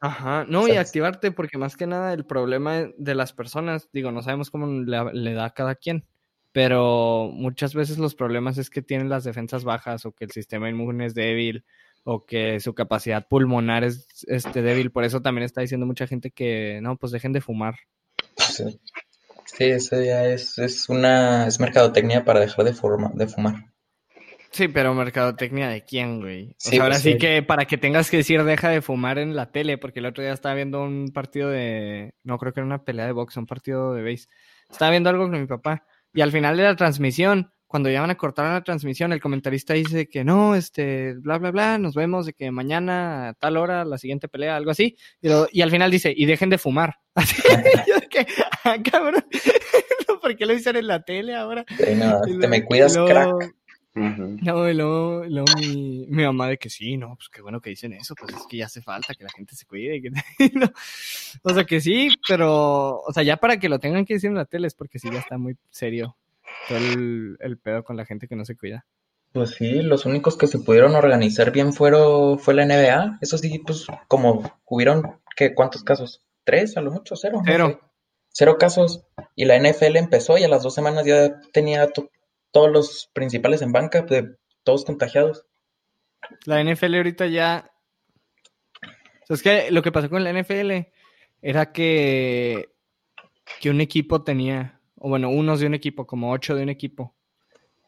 Ajá, 0.00 0.44
no, 0.48 0.62
O 0.62 0.68
y 0.68 0.72
activarte, 0.76 1.30
porque 1.30 1.58
más 1.58 1.76
que 1.76 1.86
nada 1.86 2.12
el 2.12 2.26
problema 2.26 2.88
de 2.98 3.14
las 3.14 3.32
personas, 3.32 3.88
digo, 3.92 4.10
no 4.10 4.20
sabemos 4.22 4.50
cómo 4.50 4.66
le, 4.66 5.12
le 5.14 5.32
da 5.32 5.44
a 5.46 5.54
cada 5.54 5.76
quien, 5.76 6.04
pero 6.50 7.30
muchas 7.32 7.72
veces 7.74 7.98
los 7.98 8.16
problemas 8.16 8.58
es 8.58 8.68
que 8.68 8.82
tienen 8.82 9.08
las 9.08 9.22
defensas 9.22 9.62
bajas 9.62 10.04
o 10.04 10.12
que 10.12 10.24
el 10.24 10.32
sistema 10.32 10.68
inmune 10.68 11.06
es 11.06 11.14
débil 11.14 11.64
o 12.04 12.26
que 12.26 12.58
su 12.58 12.74
capacidad 12.74 13.28
pulmonar 13.28 13.84
es 13.84 14.08
este, 14.26 14.60
débil, 14.62 14.90
por 14.90 15.04
eso 15.04 15.22
también 15.22 15.44
está 15.44 15.60
diciendo 15.60 15.86
mucha 15.86 16.08
gente 16.08 16.32
que 16.32 16.80
no, 16.82 16.96
pues 16.96 17.12
dejen 17.12 17.32
de 17.32 17.40
fumar. 17.40 17.76
sí, 18.36 18.80
sí, 19.46 19.64
eso 19.64 20.02
ya 20.02 20.26
es, 20.26 20.58
es 20.58 20.88
una, 20.88 21.46
es 21.48 21.60
mercadotecnia 21.60 22.24
para 22.24 22.40
dejar 22.40 22.64
de, 22.66 22.74
forma- 22.74 23.12
de 23.14 23.28
fumar. 23.28 23.71
Sí, 24.52 24.68
pero 24.68 24.92
mercadotecnia 24.94 25.68
de 25.68 25.82
quién, 25.82 26.20
güey. 26.20 26.50
O 26.50 26.54
Sí, 26.58 26.70
sea, 26.70 26.82
ahora 26.82 26.94
pues, 26.94 27.02
sí 27.02 27.12
sí. 27.12 27.18
que 27.18 27.42
para 27.42 27.64
que 27.64 27.78
tengas 27.78 28.10
que 28.10 28.18
decir 28.18 28.42
deja 28.44 28.68
de 28.68 28.82
fumar 28.82 29.18
en 29.18 29.34
la 29.34 29.50
tele, 29.50 29.78
porque 29.78 30.00
el 30.00 30.06
otro 30.06 30.22
día 30.22 30.32
estaba 30.32 30.54
viendo 30.54 30.82
un 30.82 31.10
partido 31.12 31.48
de, 31.48 32.14
no 32.22 32.38
creo 32.38 32.52
que 32.52 32.60
era 32.60 32.66
una 32.66 32.84
pelea 32.84 33.06
de 33.06 33.12
box, 33.12 33.36
un 33.38 33.46
partido 33.46 33.94
de 33.94 34.02
base. 34.02 34.26
Estaba 34.70 34.90
viendo 34.90 35.08
algo 35.10 35.28
con 35.28 35.40
mi 35.40 35.46
papá 35.46 35.84
y 36.12 36.20
al 36.20 36.32
final 36.32 36.56
de 36.58 36.64
la 36.64 36.76
transmisión, 36.76 37.50
cuando 37.66 37.88
ya 37.88 38.02
van 38.02 38.10
a 38.10 38.16
cortar 38.16 38.52
la 38.52 38.62
transmisión, 38.62 39.14
el 39.14 39.20
comentarista 39.22 39.72
dice 39.72 40.06
que 40.06 40.24
no, 40.24 40.54
este, 40.54 41.14
bla, 41.14 41.38
bla, 41.38 41.50
bla, 41.50 41.78
nos 41.78 41.94
vemos 41.94 42.26
de 42.26 42.34
que 42.34 42.50
mañana 42.50 43.28
a 43.30 43.32
tal 43.32 43.56
hora 43.56 43.86
la 43.86 43.96
siguiente 43.96 44.28
pelea, 44.28 44.56
algo 44.56 44.70
así. 44.72 44.98
Y, 45.22 45.28
lo- 45.30 45.48
y 45.50 45.62
al 45.62 45.70
final 45.70 45.90
dice, 45.90 46.12
y 46.14 46.26
dejen 46.26 46.50
de 46.50 46.58
fumar. 46.58 46.96
Así, 47.14 47.42
yo 47.88 47.94
de 47.96 48.08
que, 48.08 48.26
ah, 48.64 48.76
cabrón, 48.90 49.24
¿por 50.22 50.36
qué 50.36 50.44
lo 50.46 50.52
dicen 50.54 50.76
en 50.76 50.86
la 50.86 51.02
tele 51.02 51.34
ahora? 51.34 51.64
Te 51.64 52.48
me 52.48 52.64
cuidas, 52.64 52.94
luego- 52.96 53.38
No, 53.94 54.68
y 54.70 54.74
luego, 54.74 55.24
luego 55.26 55.46
mi, 55.58 56.06
mi 56.08 56.22
mamá 56.24 56.48
de 56.48 56.56
que 56.56 56.70
sí, 56.70 56.96
no, 56.96 57.14
pues 57.16 57.28
qué 57.28 57.42
bueno 57.42 57.60
que 57.60 57.70
dicen 57.70 57.92
eso, 57.92 58.14
pues 58.14 58.34
es 58.34 58.46
que 58.48 58.56
ya 58.56 58.66
hace 58.66 58.80
falta 58.80 59.14
que 59.14 59.24
la 59.24 59.30
gente 59.30 59.54
se 59.54 59.66
cuide. 59.66 60.00
que- 60.00 60.10
no. 60.54 60.70
O 61.42 61.52
sea 61.52 61.64
que 61.64 61.80
sí, 61.80 62.08
pero, 62.26 63.00
o 63.00 63.12
sea, 63.12 63.22
ya 63.22 63.36
para 63.36 63.58
que 63.58 63.68
lo 63.68 63.78
tengan 63.78 64.04
que 64.06 64.14
decir 64.14 64.28
en 64.30 64.36
la 64.36 64.46
tele 64.46 64.66
es 64.66 64.74
porque 64.74 64.98
sí 64.98 65.10
ya 65.12 65.18
está 65.18 65.36
muy 65.36 65.56
serio 65.70 66.16
todo 66.68 66.78
el, 66.78 67.36
el 67.40 67.58
pedo 67.58 67.84
con 67.84 67.96
la 67.96 68.04
gente 68.06 68.28
que 68.28 68.36
no 68.36 68.44
se 68.44 68.56
cuida. 68.56 68.86
Pues 69.32 69.50
sí, 69.50 69.80
los 69.82 70.04
únicos 70.06 70.36
que 70.36 70.46
se 70.46 70.58
pudieron 70.58 70.94
organizar 70.94 71.52
bien 71.52 71.72
fueron, 71.72 72.38
fue 72.38 72.52
la 72.54 72.66
NBA. 72.66 73.18
Eso 73.22 73.38
sí, 73.38 73.58
pues 73.66 73.86
como 74.08 74.58
hubieron, 74.66 75.20
¿qué? 75.36 75.54
¿Cuántos 75.54 75.82
casos? 75.84 76.22
¿Tres? 76.44 76.76
A 76.76 76.82
lo 76.82 76.90
mucho, 76.92 77.16
cero. 77.16 77.38
no 77.38 77.44
Cero. 77.50 77.68
sé. 77.80 77.88
Cero 78.34 78.56
casos. 78.58 79.04
Y 79.34 79.44
la 79.46 79.56
NFL 79.58 79.96
empezó 79.96 80.36
y 80.38 80.44
a 80.44 80.48
las 80.48 80.62
dos 80.62 80.74
semanas 80.74 81.04
ya 81.06 81.40
tenía 81.52 81.88
todos 82.52 82.70
los 82.70 83.10
principales 83.12 83.62
en 83.62 83.72
banca, 83.72 84.06
todos 84.62 84.84
contagiados. 84.84 85.46
La 86.44 86.62
NFL 86.62 86.94
ahorita 86.94 87.26
ya. 87.26 87.70
Es 89.28 89.42
que 89.42 89.70
lo 89.70 89.82
que 89.82 89.92
pasó 89.92 90.08
con 90.08 90.22
la 90.22 90.32
NFL 90.32 90.72
era 91.40 91.72
que, 91.72 92.70
que 93.60 93.70
un 93.70 93.80
equipo 93.80 94.22
tenía, 94.22 94.80
o 94.96 95.08
bueno, 95.08 95.30
unos 95.30 95.60
de 95.60 95.66
un 95.66 95.74
equipo, 95.74 96.06
como 96.06 96.30
ocho 96.30 96.54
de 96.54 96.62
un 96.62 96.68
equipo. 96.68 97.16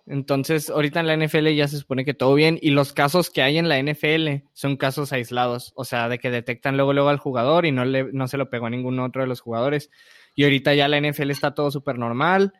Entonces, 0.07 0.69
ahorita 0.69 1.01
en 1.01 1.07
la 1.07 1.17
NFL 1.17 1.49
ya 1.55 1.69
se 1.69 1.79
supone 1.79 2.05
que 2.05 2.13
todo 2.13 2.35
bien, 2.35 2.59
y 2.61 2.71
los 2.71 2.93
casos 2.93 3.31
que 3.31 3.43
hay 3.43 3.57
en 3.59 3.69
la 3.69 3.83
NFL 3.83 4.47
son 4.53 4.77
casos 4.77 5.13
aislados, 5.13 5.73
o 5.77 5.85
sea, 5.85 6.09
de 6.09 6.19
que 6.19 6.31
detectan 6.31 6.77
luego 6.77 6.93
luego 6.93 7.09
al 7.09 7.19
jugador 7.19 7.65
y 7.65 7.73
no, 7.73 7.85
le, 7.85 8.13
no 8.13 8.29
se 8.29 8.37
lo 8.37 8.51
pegó 8.51 8.67
a 8.67 8.71
ningún 8.71 8.99
otro 8.99 9.23
de 9.23 9.29
los 9.29 9.41
jugadores. 9.41 9.91
Y 10.35 10.45
ahorita 10.45 10.75
ya 10.75 10.89
la 10.89 11.01
NFL 11.01 11.31
está 11.31 11.55
todo 11.55 11.71
súper 11.71 11.99
normal. 11.99 12.53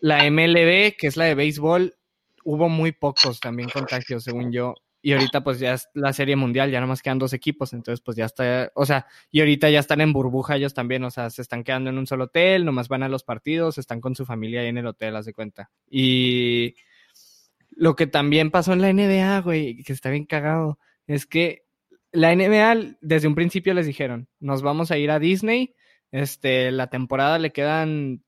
La 0.00 0.28
MLB, 0.30 0.96
que 0.96 1.06
es 1.06 1.16
la 1.16 1.24
de 1.24 1.34
béisbol, 1.34 1.94
hubo 2.44 2.68
muy 2.68 2.92
pocos 2.92 3.40
también 3.40 3.68
contagios, 3.68 4.24
según 4.24 4.52
yo. 4.52 4.74
Y 5.02 5.12
ahorita 5.12 5.44
pues 5.44 5.60
ya 5.60 5.74
es 5.74 5.88
la 5.94 6.12
serie 6.12 6.34
mundial, 6.34 6.70
ya 6.70 6.80
nomás 6.80 7.00
quedan 7.00 7.18
dos 7.18 7.32
equipos, 7.32 7.72
entonces 7.72 8.02
pues 8.04 8.16
ya 8.16 8.24
está, 8.24 8.72
o 8.74 8.84
sea, 8.84 9.06
y 9.30 9.38
ahorita 9.38 9.70
ya 9.70 9.78
están 9.78 10.00
en 10.00 10.12
burbuja 10.12 10.56
ellos 10.56 10.74
también, 10.74 11.04
o 11.04 11.10
sea, 11.10 11.30
se 11.30 11.42
están 11.42 11.62
quedando 11.62 11.90
en 11.90 11.98
un 11.98 12.08
solo 12.08 12.24
hotel, 12.24 12.64
nomás 12.64 12.88
van 12.88 13.04
a 13.04 13.08
los 13.08 13.22
partidos, 13.22 13.78
están 13.78 14.00
con 14.00 14.16
su 14.16 14.26
familia 14.26 14.62
ahí 14.62 14.68
en 14.68 14.78
el 14.78 14.86
hotel, 14.86 15.14
haz 15.14 15.26
de 15.26 15.32
cuenta. 15.32 15.70
Y 15.88 16.74
lo 17.70 17.94
que 17.94 18.08
también 18.08 18.50
pasó 18.50 18.72
en 18.72 18.80
la 18.80 18.92
NBA, 18.92 19.42
güey, 19.42 19.82
que 19.84 19.92
está 19.92 20.10
bien 20.10 20.24
cagado, 20.24 20.78
es 21.06 21.26
que 21.26 21.66
la 22.10 22.34
NBA 22.34 22.96
desde 23.00 23.28
un 23.28 23.34
principio 23.34 23.74
les 23.74 23.86
dijeron, 23.86 24.28
nos 24.40 24.62
vamos 24.62 24.90
a 24.90 24.98
ir 24.98 25.10
a 25.10 25.18
Disney, 25.18 25.74
este, 26.10 26.70
la 26.70 26.88
temporada 26.88 27.38
le 27.38 27.52
quedan, 27.52 28.24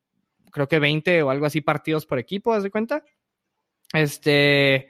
creo 0.50 0.69
que 0.69 0.78
20 0.78 1.23
o 1.23 1.31
algo 1.31 1.47
así 1.47 1.61
partidos 1.61 2.07
por 2.07 2.19
equipo, 2.19 2.52
haz 2.52 2.62
de 2.62 2.71
cuenta. 2.71 3.05
Este, 3.93 4.88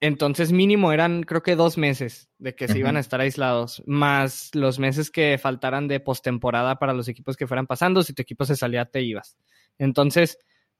entonces 0.00 0.52
mínimo 0.52 0.92
eran 0.92 1.22
creo 1.22 1.42
que 1.42 1.56
dos 1.56 1.78
meses 1.78 2.28
de 2.38 2.54
que 2.54 2.68
se 2.68 2.78
iban 2.78 2.96
a 2.96 3.00
estar 3.00 3.20
aislados, 3.20 3.82
más 3.86 4.50
los 4.54 4.78
meses 4.78 5.10
que 5.10 5.38
faltaran 5.38 5.88
de 5.88 6.00
postemporada 6.00 6.78
para 6.78 6.92
los 6.92 7.08
equipos 7.08 7.36
que 7.36 7.46
fueran 7.46 7.66
pasando, 7.66 8.02
si 8.02 8.12
tu 8.12 8.22
equipo 8.22 8.44
se 8.44 8.56
salía 8.56 8.86
te 8.86 9.02
ibas. 9.02 9.36
Entonces, 9.78 10.38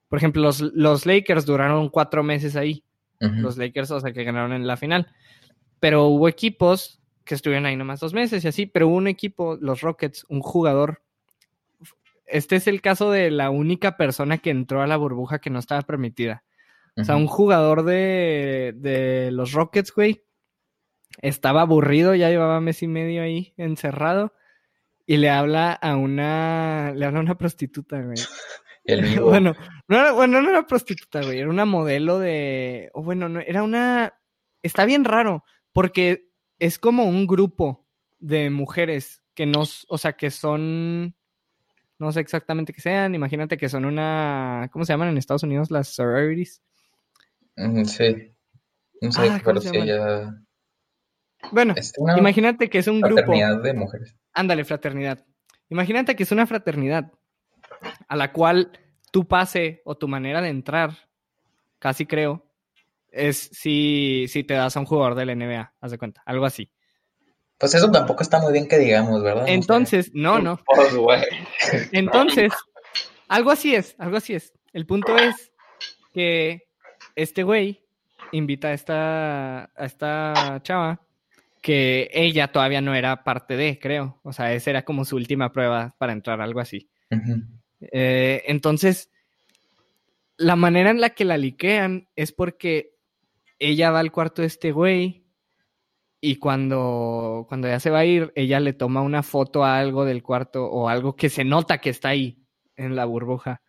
por 0.08 0.18
ejemplo, 0.18 0.42
los, 0.42 0.60
los 0.60 1.06
Lakers 1.06 1.46
duraron 1.46 1.90
cuatro 1.90 2.22
meses 2.22 2.56
ahí, 2.56 2.84
los 3.20 3.56
Lakers, 3.56 3.90
o 3.90 4.00
sea, 4.00 4.12
que 4.12 4.24
ganaron 4.24 4.52
en 4.52 4.66
la 4.66 4.76
final. 4.76 5.08
Pero 5.80 6.06
hubo 6.06 6.28
equipos 6.28 7.00
que 7.24 7.34
estuvieron 7.34 7.66
ahí 7.66 7.76
nomás 7.76 8.00
dos 8.00 8.14
meses 8.14 8.44
y 8.44 8.48
así, 8.48 8.66
pero 8.66 8.88
hubo 8.88 8.96
un 8.96 9.06
equipo, 9.06 9.58
los 9.60 9.82
Rockets, 9.82 10.24
un 10.28 10.40
jugador. 10.40 11.02
Este 12.28 12.56
es 12.56 12.66
el 12.66 12.80
caso 12.80 13.10
de 13.10 13.30
la 13.30 13.50
única 13.50 13.96
persona 13.96 14.38
que 14.38 14.50
entró 14.50 14.82
a 14.82 14.86
la 14.86 14.96
burbuja 14.96 15.40
que 15.40 15.50
no 15.50 15.58
estaba 15.58 15.82
permitida. 15.82 16.44
O 16.96 17.04
sea, 17.04 17.14
un 17.14 17.28
jugador 17.28 17.84
de, 17.84 18.74
de 18.76 19.30
los 19.30 19.52
Rockets, 19.52 19.92
güey, 19.92 20.24
estaba 21.22 21.60
aburrido, 21.60 22.14
ya 22.14 22.28
llevaba 22.28 22.60
mes 22.60 22.82
y 22.82 22.88
medio 22.88 23.22
ahí 23.22 23.54
encerrado 23.56 24.32
y 25.06 25.16
le 25.16 25.30
habla 25.30 25.72
a 25.72 25.96
una, 25.96 26.92
le 26.94 27.06
habla 27.06 27.18
a 27.18 27.22
una 27.22 27.38
prostituta, 27.38 28.00
güey. 28.02 28.16
El. 28.84 29.20
Bueno, 29.20 29.54
no 29.88 29.98
era, 29.98 30.12
bueno, 30.12 30.40
no 30.40 30.50
era 30.50 30.66
prostituta, 30.66 31.22
güey, 31.22 31.38
era 31.38 31.50
una 31.50 31.64
modelo 31.64 32.18
de, 32.18 32.90
o 32.94 33.02
bueno, 33.02 33.28
no, 33.28 33.40
era 33.40 33.62
una, 33.62 34.18
está 34.62 34.84
bien 34.84 35.04
raro, 35.04 35.44
porque 35.72 36.30
es 36.58 36.78
como 36.78 37.04
un 37.04 37.26
grupo 37.26 37.86
de 38.18 38.50
mujeres 38.50 39.22
que 39.34 39.46
no, 39.46 39.64
o 39.88 39.98
sea, 39.98 40.14
que 40.14 40.30
son, 40.30 41.16
no 41.98 42.12
sé 42.12 42.20
exactamente 42.20 42.72
qué 42.72 42.80
sean, 42.80 43.14
imagínate 43.14 43.56
que 43.56 43.68
son 43.68 43.84
una, 43.84 44.68
¿cómo 44.72 44.84
se 44.84 44.92
llaman 44.92 45.08
en 45.08 45.18
Estados 45.18 45.42
Unidos? 45.42 45.70
Las 45.70 45.88
sororities. 45.88 46.62
Sí. 47.84 48.34
No 49.00 49.12
sé, 49.12 49.28
Ah, 49.30 49.40
¿cómo 49.44 49.60
pero 49.60 49.72
llaman? 49.72 49.86
ya. 49.86 50.34
Bueno, 51.52 51.74
imagínate 52.16 52.68
que 52.68 52.78
es 52.78 52.88
un 52.88 53.00
grupo, 53.00 53.16
fraternidad 53.22 53.62
de 53.62 53.72
mujeres. 53.74 54.16
ándale, 54.32 54.64
fraternidad. 54.64 55.24
Imagínate 55.68 56.16
que 56.16 56.22
es 56.24 56.32
una 56.32 56.46
fraternidad 56.46 57.12
a 58.08 58.16
la 58.16 58.32
cual 58.32 58.72
tu 59.12 59.26
pase 59.28 59.82
o 59.84 59.96
tu 59.96 60.08
manera 60.08 60.40
de 60.40 60.48
entrar, 60.48 60.90
casi 61.78 62.06
creo, 62.06 62.44
es 63.10 63.38
si, 63.52 64.26
si 64.28 64.42
te 64.44 64.54
das 64.54 64.76
a 64.76 64.80
un 64.80 64.86
jugador 64.86 65.14
de 65.14 65.26
la 65.26 65.34
NBA, 65.34 65.74
haz 65.80 65.90
de 65.92 65.98
cuenta, 65.98 66.22
algo 66.26 66.44
así. 66.44 66.70
Pues 67.56 67.74
eso 67.74 67.90
tampoco 67.90 68.22
está 68.22 68.40
muy 68.40 68.52
bien 68.52 68.68
que 68.68 68.78
digamos, 68.78 69.22
¿verdad? 69.22 69.42
No. 69.42 69.48
Entonces, 69.48 70.10
no, 70.14 70.38
no. 70.40 70.60
Pues, 70.64 70.94
güey. 70.94 71.22
Entonces, 71.92 72.52
algo 73.28 73.50
así 73.50 73.74
es, 73.74 73.94
algo 73.98 74.16
así 74.16 74.34
es. 74.34 74.52
El 74.72 74.86
punto 74.86 75.16
es 75.16 75.52
que 76.12 76.68
este 77.14 77.42
güey 77.42 77.84
invita 78.32 78.68
a 78.68 78.72
esta, 78.72 79.64
a 79.64 79.84
esta 79.84 80.60
chava 80.62 81.00
que 81.62 82.08
ella 82.12 82.48
todavía 82.48 82.80
no 82.80 82.94
era 82.94 83.24
parte 83.24 83.56
de, 83.56 83.78
creo. 83.78 84.20
O 84.22 84.32
sea, 84.32 84.52
esa 84.52 84.70
era 84.70 84.84
como 84.84 85.04
su 85.04 85.16
última 85.16 85.52
prueba 85.52 85.94
para 85.98 86.12
entrar, 86.12 86.40
algo 86.40 86.60
así. 86.60 86.88
Eh, 87.80 88.42
entonces, 88.46 89.10
la 90.36 90.56
manera 90.56 90.90
en 90.90 91.00
la 91.00 91.10
que 91.10 91.24
la 91.24 91.36
liquean 91.36 92.08
es 92.16 92.32
porque 92.32 92.94
ella 93.58 93.90
va 93.90 94.00
al 94.00 94.12
cuarto 94.12 94.42
de 94.42 94.48
este 94.48 94.72
güey 94.72 95.24
y 96.20 96.36
cuando, 96.36 97.46
cuando 97.48 97.68
ya 97.68 97.78
se 97.80 97.90
va 97.90 98.00
a 98.00 98.04
ir, 98.04 98.32
ella 98.34 98.60
le 98.60 98.72
toma 98.72 99.02
una 99.02 99.22
foto 99.22 99.64
a 99.64 99.78
algo 99.78 100.04
del 100.04 100.22
cuarto 100.22 100.64
o 100.66 100.88
algo 100.88 101.14
que 101.16 101.28
se 101.28 101.44
nota 101.44 101.78
que 101.78 101.90
está 101.90 102.08
ahí 102.10 102.38
en 102.76 102.96
la 102.96 103.04
burbuja 103.04 103.62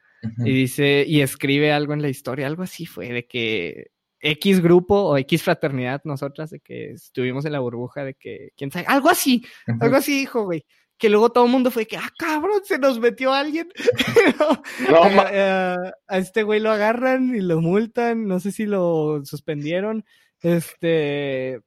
y 0.46 0.51
dice 0.51 1.06
y 1.08 1.22
escribe 1.22 1.72
algo 1.72 1.94
en 1.94 2.01
la 2.01 2.10
historia, 2.10 2.48
algo 2.48 2.63
así 2.63 2.86
fue 2.86 3.10
de 3.13 3.25
que 3.27 3.88
X 4.22 4.62
grupo 4.62 4.96
o 4.96 5.18
X 5.18 5.44
fraternidad, 5.44 6.01
nosotras, 6.03 6.50
de 6.50 6.60
que 6.60 6.91
estuvimos 6.91 7.46
en 7.46 7.53
la 7.53 7.60
burbuja, 7.60 8.03
de 8.03 8.15
que, 8.15 8.50
quién 8.58 8.70
sabe, 8.70 8.86
algo 8.89 9.10
así, 9.10 9.46
algo 9.79 9.96
así 9.96 10.18
dijo, 10.20 10.44
güey. 10.44 10.65
Que 10.98 11.08
luego 11.10 11.29
todo 11.29 11.46
el 11.46 11.51
mundo 11.51 11.72
fue 11.72 11.86
que, 11.86 11.96
ah, 11.96 12.10
cabrón, 12.18 12.60
se 12.65 12.77
nos 12.77 13.00
metió 13.00 13.32
alguien. 13.32 13.70
No, 14.89 15.03
a, 15.03 15.75
a- 15.75 15.94
a 16.10 16.18
este 16.18 16.44
güey 16.44 16.60
lo 16.60 16.72
agarran 16.72 17.34
y 17.34 17.39
lo 17.39 17.62
multan, 17.62 18.27
no 18.27 18.41
sé 18.41 18.51
si 18.51 18.65
lo 18.65 19.22
suspendieron. 19.24 20.03
Este, 20.41 21.62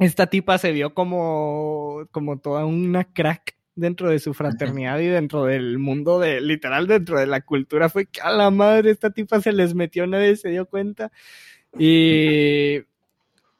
esta 0.00 0.26
tipa 0.26 0.58
se 0.58 0.72
vio 0.72 0.94
como, 0.94 2.06
como 2.10 2.38
toda 2.38 2.64
una 2.64 3.04
crack 3.04 3.56
dentro 3.74 4.10
de 4.10 4.18
su 4.18 4.34
fraternidad 4.34 4.98
y 4.98 5.06
dentro 5.06 5.44
del 5.44 5.78
mundo 5.78 6.18
de, 6.18 6.40
literal, 6.40 6.86
dentro 6.86 7.18
de 7.18 7.26
la 7.26 7.40
cultura. 7.40 7.88
Fue 7.88 8.06
que 8.06 8.20
a 8.20 8.30
la 8.30 8.50
madre, 8.50 8.90
esta 8.90 9.10
tipa 9.10 9.40
se 9.40 9.52
les 9.52 9.74
metió, 9.74 10.06
nadie 10.06 10.36
se 10.36 10.50
dio 10.50 10.66
cuenta. 10.66 11.12
Y, 11.78 12.78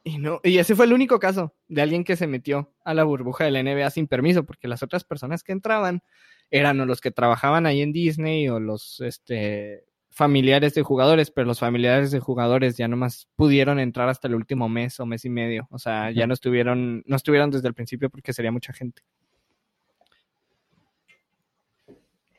y 0.03 0.17
no, 0.17 0.39
y 0.43 0.57
ese 0.57 0.75
fue 0.75 0.85
el 0.85 0.93
único 0.93 1.19
caso 1.19 1.53
de 1.67 1.81
alguien 1.81 2.03
que 2.03 2.15
se 2.15 2.27
metió 2.27 2.71
a 2.83 2.93
la 2.93 3.03
burbuja 3.03 3.45
de 3.45 3.51
la 3.51 3.63
NBA 3.63 3.89
sin 3.91 4.07
permiso, 4.07 4.45
porque 4.45 4.67
las 4.67 4.83
otras 4.83 5.03
personas 5.03 5.43
que 5.43 5.51
entraban 5.51 6.03
eran 6.51 6.79
o 6.81 6.85
los 6.85 7.01
que 7.01 7.11
trabajaban 7.11 7.65
ahí 7.65 7.81
en 7.81 7.93
Disney 7.93 8.49
o 8.49 8.59
los 8.59 9.01
este, 9.01 9.85
familiares 10.09 10.73
de 10.73 10.81
jugadores, 10.81 11.31
pero 11.31 11.47
los 11.47 11.59
familiares 11.59 12.11
de 12.11 12.19
jugadores 12.19 12.77
ya 12.77 12.87
nomás 12.87 13.27
pudieron 13.35 13.79
entrar 13.79 14.09
hasta 14.09 14.27
el 14.27 14.35
último 14.35 14.67
mes 14.67 14.99
o 14.99 15.05
mes 15.05 15.23
y 15.25 15.29
medio. 15.29 15.67
O 15.71 15.79
sea, 15.79 16.11
ya 16.11 16.27
no 16.27 16.33
estuvieron, 16.33 17.03
no 17.05 17.15
estuvieron 17.15 17.51
desde 17.51 17.67
el 17.67 17.73
principio 17.73 18.09
porque 18.09 18.33
sería 18.33 18.51
mucha 18.51 18.73
gente. 18.73 19.01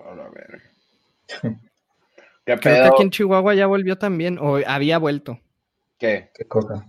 A 0.00 0.14
la 0.14 0.28
verga. 0.28 0.62
¿Qué 2.44 2.56
Creo 2.56 2.58
que 2.58 2.70
pedo? 2.70 2.84
aquí 2.86 3.02
en 3.02 3.10
Chihuahua 3.10 3.54
ya 3.54 3.66
volvió 3.66 3.96
también, 3.96 4.38
o 4.40 4.58
había 4.66 4.98
vuelto. 4.98 5.38
¿Qué? 5.98 6.30
¿Qué 6.34 6.46
cosa? 6.46 6.86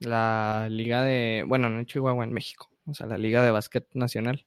La 0.00 0.66
liga 0.70 1.02
de, 1.02 1.44
bueno, 1.46 1.68
no 1.68 1.78
en 1.78 1.86
Chihuahua, 1.86 2.24
en 2.24 2.32
México. 2.32 2.68
O 2.86 2.94
sea, 2.94 3.06
la 3.06 3.18
liga 3.18 3.44
de 3.44 3.50
básquet 3.52 3.86
nacional. 3.94 4.44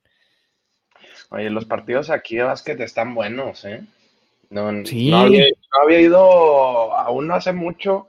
Oye, 1.29 1.49
los 1.49 1.65
partidos 1.65 2.09
aquí 2.09 2.35
de 2.35 2.43
básquet 2.43 2.79
están 2.81 3.15
buenos, 3.15 3.63
¿eh? 3.63 3.85
No, 4.49 4.85
Sí. 4.85 5.09
no 5.11 5.17
había, 5.17 5.45
no 5.45 5.83
había 5.83 6.01
ido 6.01 6.93
a 6.95 7.09
uno 7.11 7.33
hace 7.35 7.53
mucho 7.53 8.07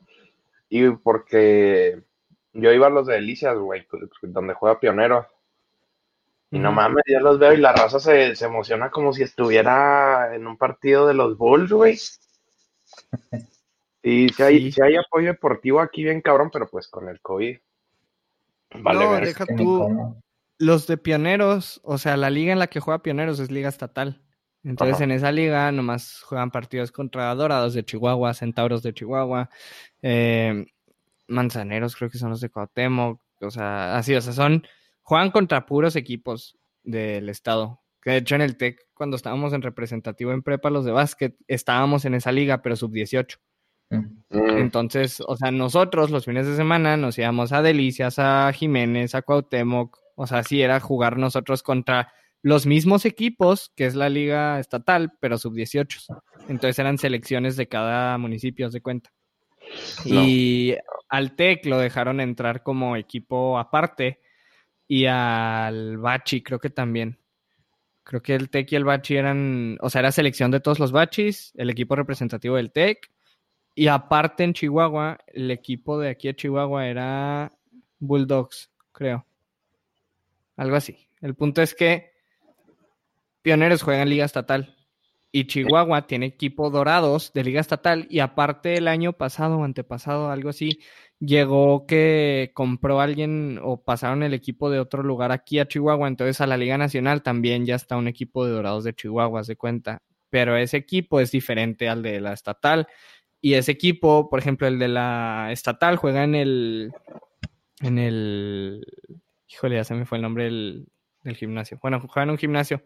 y 0.69 0.88
porque 0.90 2.00
yo 2.52 2.73
iba 2.73 2.87
a 2.87 2.90
los 2.90 3.07
de 3.07 3.14
Delicias, 3.14 3.57
güey, 3.57 3.87
donde 4.23 4.55
juega 4.55 4.81
Pionero. 4.81 5.26
Y 6.50 6.59
no 6.61 6.71
mames, 6.73 7.02
yo 7.07 7.19
los 7.21 7.38
veo 7.38 7.52
y 7.55 7.57
la 7.57 7.73
raza 7.73 7.99
se, 7.99 8.37
se 8.37 8.45
emociona 8.47 8.90
como 8.90 9.12
si 9.12 9.23
estuviera 9.25 10.35
en 10.35 10.47
un 10.47 10.57
partido 10.57 11.07
de 11.07 11.14
los 11.14 11.37
Bulls, 11.37 11.73
güey. 11.73 11.99
Y 14.02 14.28
si 14.28 14.43
hay, 14.43 14.59
Sí. 14.61 14.73
si 14.73 14.83
hay 14.83 14.95
apoyo 14.97 15.26
deportivo 15.33 15.81
aquí 15.81 16.05
bien 16.05 16.21
cabrón, 16.21 16.50
pero 16.52 16.69
pues 16.69 16.87
con 16.87 17.09
el 17.09 17.21
COVID. 17.21 17.59
Vale, 18.76 18.99
No, 19.05 19.11
ver. 19.11 19.25
deja 19.26 19.45
tú. 19.47 20.14
Los 20.59 20.87
de 20.87 20.97
pioneros, 20.97 21.81
o 21.83 21.99
sea, 21.99 22.16
la 22.16 22.31
liga 22.31 22.52
en 22.52 22.61
la 22.61 22.69
que 22.69 22.78
juega 22.78 23.02
pioneros 23.02 23.40
es 23.40 23.50
liga 23.50 23.69
estatal. 23.69 24.23
Entonces 24.66 24.96
Ajá. 24.96 25.04
en 25.04 25.12
esa 25.12 25.30
liga 25.30 25.70
nomás 25.70 26.23
juegan 26.23 26.50
partidos 26.50 26.90
contra 26.90 27.32
Dorados 27.37 27.73
de 27.73 27.85
Chihuahua, 27.85 28.35
Centauros 28.35 28.82
de 28.82 28.92
Chihuahua, 28.92 29.49
eh, 30.02 30.66
Manzaneros 31.28 31.94
creo 31.94 32.11
que 32.11 32.18
son 32.18 32.30
los 32.30 32.40
de 32.40 32.50
Cuauhtémoc, 32.50 33.20
o 33.40 33.50
sea, 33.50 33.96
así, 33.96 34.12
o 34.14 34.20
sea, 34.20 34.32
son, 34.32 34.66
juegan 35.02 35.30
contra 35.30 35.66
puros 35.66 35.94
equipos 35.94 36.58
del 36.82 37.28
estado. 37.28 37.80
Que 38.02 38.11
de 38.11 38.16
hecho 38.18 38.35
en 38.35 38.40
el 38.40 38.56
TEC, 38.56 38.88
cuando 38.92 39.16
estábamos 39.16 39.52
en 39.52 39.62
representativo 39.62 40.32
en 40.32 40.42
prepa, 40.42 40.68
los 40.68 40.85
de 40.85 40.90
básquet, 40.90 41.37
estábamos 41.46 42.04
en 42.04 42.14
esa 42.14 42.32
liga, 42.32 42.61
pero 42.61 42.75
sub-18. 42.75 43.38
Mm. 43.90 43.96
Mm, 44.30 44.56
Entonces, 44.58 45.23
o 45.25 45.37
sea, 45.37 45.52
nosotros 45.52 46.11
los 46.11 46.25
fines 46.25 46.46
de 46.46 46.56
semana 46.56 46.96
nos 46.96 47.16
íbamos 47.18 47.52
a 47.52 47.62
Delicias, 47.62 48.18
a 48.18 48.52
Jiménez, 48.52 49.14
a 49.14 49.23
Cuauhtémoc, 49.23 49.96
o 50.16 50.26
sea, 50.26 50.42
sí 50.42 50.61
era 50.61 50.80
jugar 50.80 51.18
nosotros 51.18 51.62
contra 51.62 52.12
los 52.46 52.64
mismos 52.64 53.04
equipos, 53.06 53.72
que 53.74 53.86
es 53.86 53.96
la 53.96 54.08
liga 54.08 54.60
estatal, 54.60 55.14
pero 55.18 55.36
sub-18. 55.36 56.20
Entonces 56.48 56.78
eran 56.78 56.96
selecciones 56.96 57.56
de 57.56 57.66
cada 57.66 58.16
municipio, 58.18 58.70
de 58.70 58.80
cuenta. 58.80 59.10
No. 60.04 60.22
Y 60.22 60.76
al 61.08 61.34
TEC 61.34 61.66
lo 61.66 61.76
dejaron 61.76 62.20
entrar 62.20 62.62
como 62.62 62.94
equipo 62.94 63.58
aparte 63.58 64.20
y 64.86 65.06
al 65.06 65.98
Bachi 65.98 66.44
creo 66.44 66.60
que 66.60 66.70
también. 66.70 67.18
Creo 68.04 68.22
que 68.22 68.36
el 68.36 68.48
TEC 68.48 68.70
y 68.70 68.76
el 68.76 68.84
Bachi 68.84 69.16
eran, 69.16 69.76
o 69.80 69.90
sea, 69.90 69.98
era 69.98 70.12
selección 70.12 70.52
de 70.52 70.60
todos 70.60 70.78
los 70.78 70.92
Bachis, 70.92 71.52
el 71.56 71.68
equipo 71.68 71.96
representativo 71.96 72.54
del 72.54 72.70
TEC 72.70 73.10
y 73.74 73.88
aparte 73.88 74.44
en 74.44 74.52
Chihuahua, 74.52 75.18
el 75.26 75.50
equipo 75.50 75.98
de 75.98 76.10
aquí 76.10 76.28
de 76.28 76.36
Chihuahua 76.36 76.86
era 76.86 77.52
Bulldogs, 77.98 78.70
creo. 78.92 79.26
Algo 80.56 80.76
así. 80.76 81.08
El 81.20 81.34
punto 81.34 81.60
es 81.60 81.74
que 81.74 82.14
Pioneros 83.46 83.84
juega 83.84 84.02
en 84.02 84.10
Liga 84.10 84.24
Estatal 84.24 84.74
y 85.30 85.46
Chihuahua 85.46 86.08
tiene 86.08 86.26
equipo 86.26 86.68
Dorados 86.68 87.32
de 87.32 87.44
Liga 87.44 87.60
Estatal 87.60 88.08
y 88.10 88.18
aparte 88.18 88.74
el 88.74 88.88
año 88.88 89.12
pasado 89.12 89.58
o 89.58 89.62
antepasado, 89.62 90.32
algo 90.32 90.48
así, 90.48 90.80
llegó 91.20 91.86
que 91.86 92.50
compró 92.54 93.00
alguien 93.00 93.60
o 93.62 93.84
pasaron 93.84 94.24
el 94.24 94.34
equipo 94.34 94.68
de 94.68 94.80
otro 94.80 95.04
lugar 95.04 95.30
aquí 95.30 95.60
a 95.60 95.68
Chihuahua, 95.68 96.08
entonces 96.08 96.40
a 96.40 96.48
la 96.48 96.56
Liga 96.56 96.76
Nacional 96.76 97.22
también 97.22 97.66
ya 97.66 97.76
está 97.76 97.96
un 97.96 98.08
equipo 98.08 98.44
de 98.44 98.50
Dorados 98.50 98.82
de 98.82 98.94
Chihuahua, 98.94 99.44
se 99.44 99.54
cuenta. 99.54 100.02
Pero 100.28 100.56
ese 100.56 100.78
equipo 100.78 101.20
es 101.20 101.30
diferente 101.30 101.88
al 101.88 102.02
de 102.02 102.20
la 102.20 102.32
estatal. 102.32 102.88
Y 103.40 103.54
ese 103.54 103.70
equipo, 103.70 104.28
por 104.28 104.40
ejemplo, 104.40 104.66
el 104.66 104.80
de 104.80 104.88
la 104.88 105.50
estatal 105.52 105.98
juega 105.98 106.24
en 106.24 106.34
el. 106.34 106.92
En 107.80 107.98
el. 107.98 108.84
Híjole, 109.46 109.76
ya 109.76 109.84
se 109.84 109.94
me 109.94 110.04
fue 110.04 110.18
el 110.18 110.22
nombre 110.22 110.44
del, 110.44 110.88
del 111.22 111.36
gimnasio. 111.36 111.78
Bueno, 111.80 112.00
juega 112.00 112.24
en 112.24 112.30
un 112.30 112.38
gimnasio. 112.38 112.82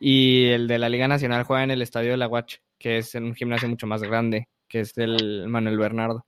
Y 0.00 0.46
el 0.46 0.68
de 0.68 0.78
la 0.78 0.88
Liga 0.88 1.08
Nacional 1.08 1.44
juega 1.44 1.64
en 1.64 1.70
el 1.70 1.82
estadio 1.82 2.10
de 2.10 2.16
la 2.16 2.28
Watch, 2.28 2.56
que 2.78 2.98
es 2.98 3.14
en 3.14 3.24
un 3.24 3.34
gimnasio 3.34 3.68
mucho 3.68 3.86
más 3.86 4.02
grande, 4.02 4.48
que 4.68 4.80
es 4.80 4.94
del 4.94 5.48
Manuel 5.48 5.78
Bernardo. 5.78 6.26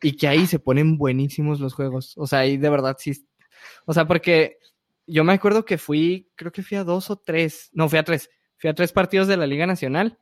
Y 0.00 0.16
que 0.16 0.28
ahí 0.28 0.46
se 0.46 0.58
ponen 0.58 0.96
buenísimos 0.96 1.60
los 1.60 1.74
juegos. 1.74 2.16
O 2.16 2.26
sea, 2.26 2.40
ahí 2.40 2.56
de 2.56 2.70
verdad 2.70 2.96
sí. 2.98 3.12
O 3.84 3.92
sea, 3.92 4.06
porque 4.06 4.58
yo 5.06 5.24
me 5.24 5.32
acuerdo 5.32 5.64
que 5.64 5.78
fui, 5.78 6.28
creo 6.36 6.52
que 6.52 6.62
fui 6.62 6.76
a 6.76 6.84
dos 6.84 7.10
o 7.10 7.16
tres. 7.16 7.70
No, 7.72 7.88
fui 7.88 7.98
a 7.98 8.04
tres. 8.04 8.30
Fui 8.58 8.70
a 8.70 8.74
tres 8.74 8.92
partidos 8.92 9.26
de 9.26 9.36
la 9.36 9.46
Liga 9.46 9.66
Nacional. 9.66 10.18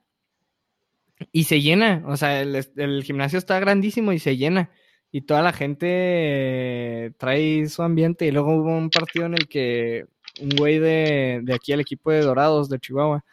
Y 1.32 1.44
se 1.44 1.62
llena, 1.62 2.02
o 2.06 2.16
sea, 2.16 2.42
el, 2.42 2.54
el 2.76 3.02
gimnasio 3.02 3.38
está 3.38 3.58
grandísimo 3.58 4.12
y 4.12 4.18
se 4.18 4.36
llena. 4.36 4.70
Y 5.10 5.22
toda 5.22 5.42
la 5.42 5.52
gente 5.52 7.14
trae 7.18 7.66
su 7.68 7.82
ambiente. 7.82 8.26
Y 8.26 8.30
luego 8.30 8.56
hubo 8.56 8.76
un 8.76 8.90
partido 8.90 9.26
en 9.26 9.34
el 9.34 9.48
que 9.48 10.06
un 10.40 10.50
güey 10.50 10.78
de, 10.78 11.40
de 11.42 11.54
aquí, 11.54 11.72
el 11.72 11.80
equipo 11.80 12.10
de 12.10 12.20
Dorados 12.20 12.68
de 12.68 12.78
Chihuahua, 12.78 13.24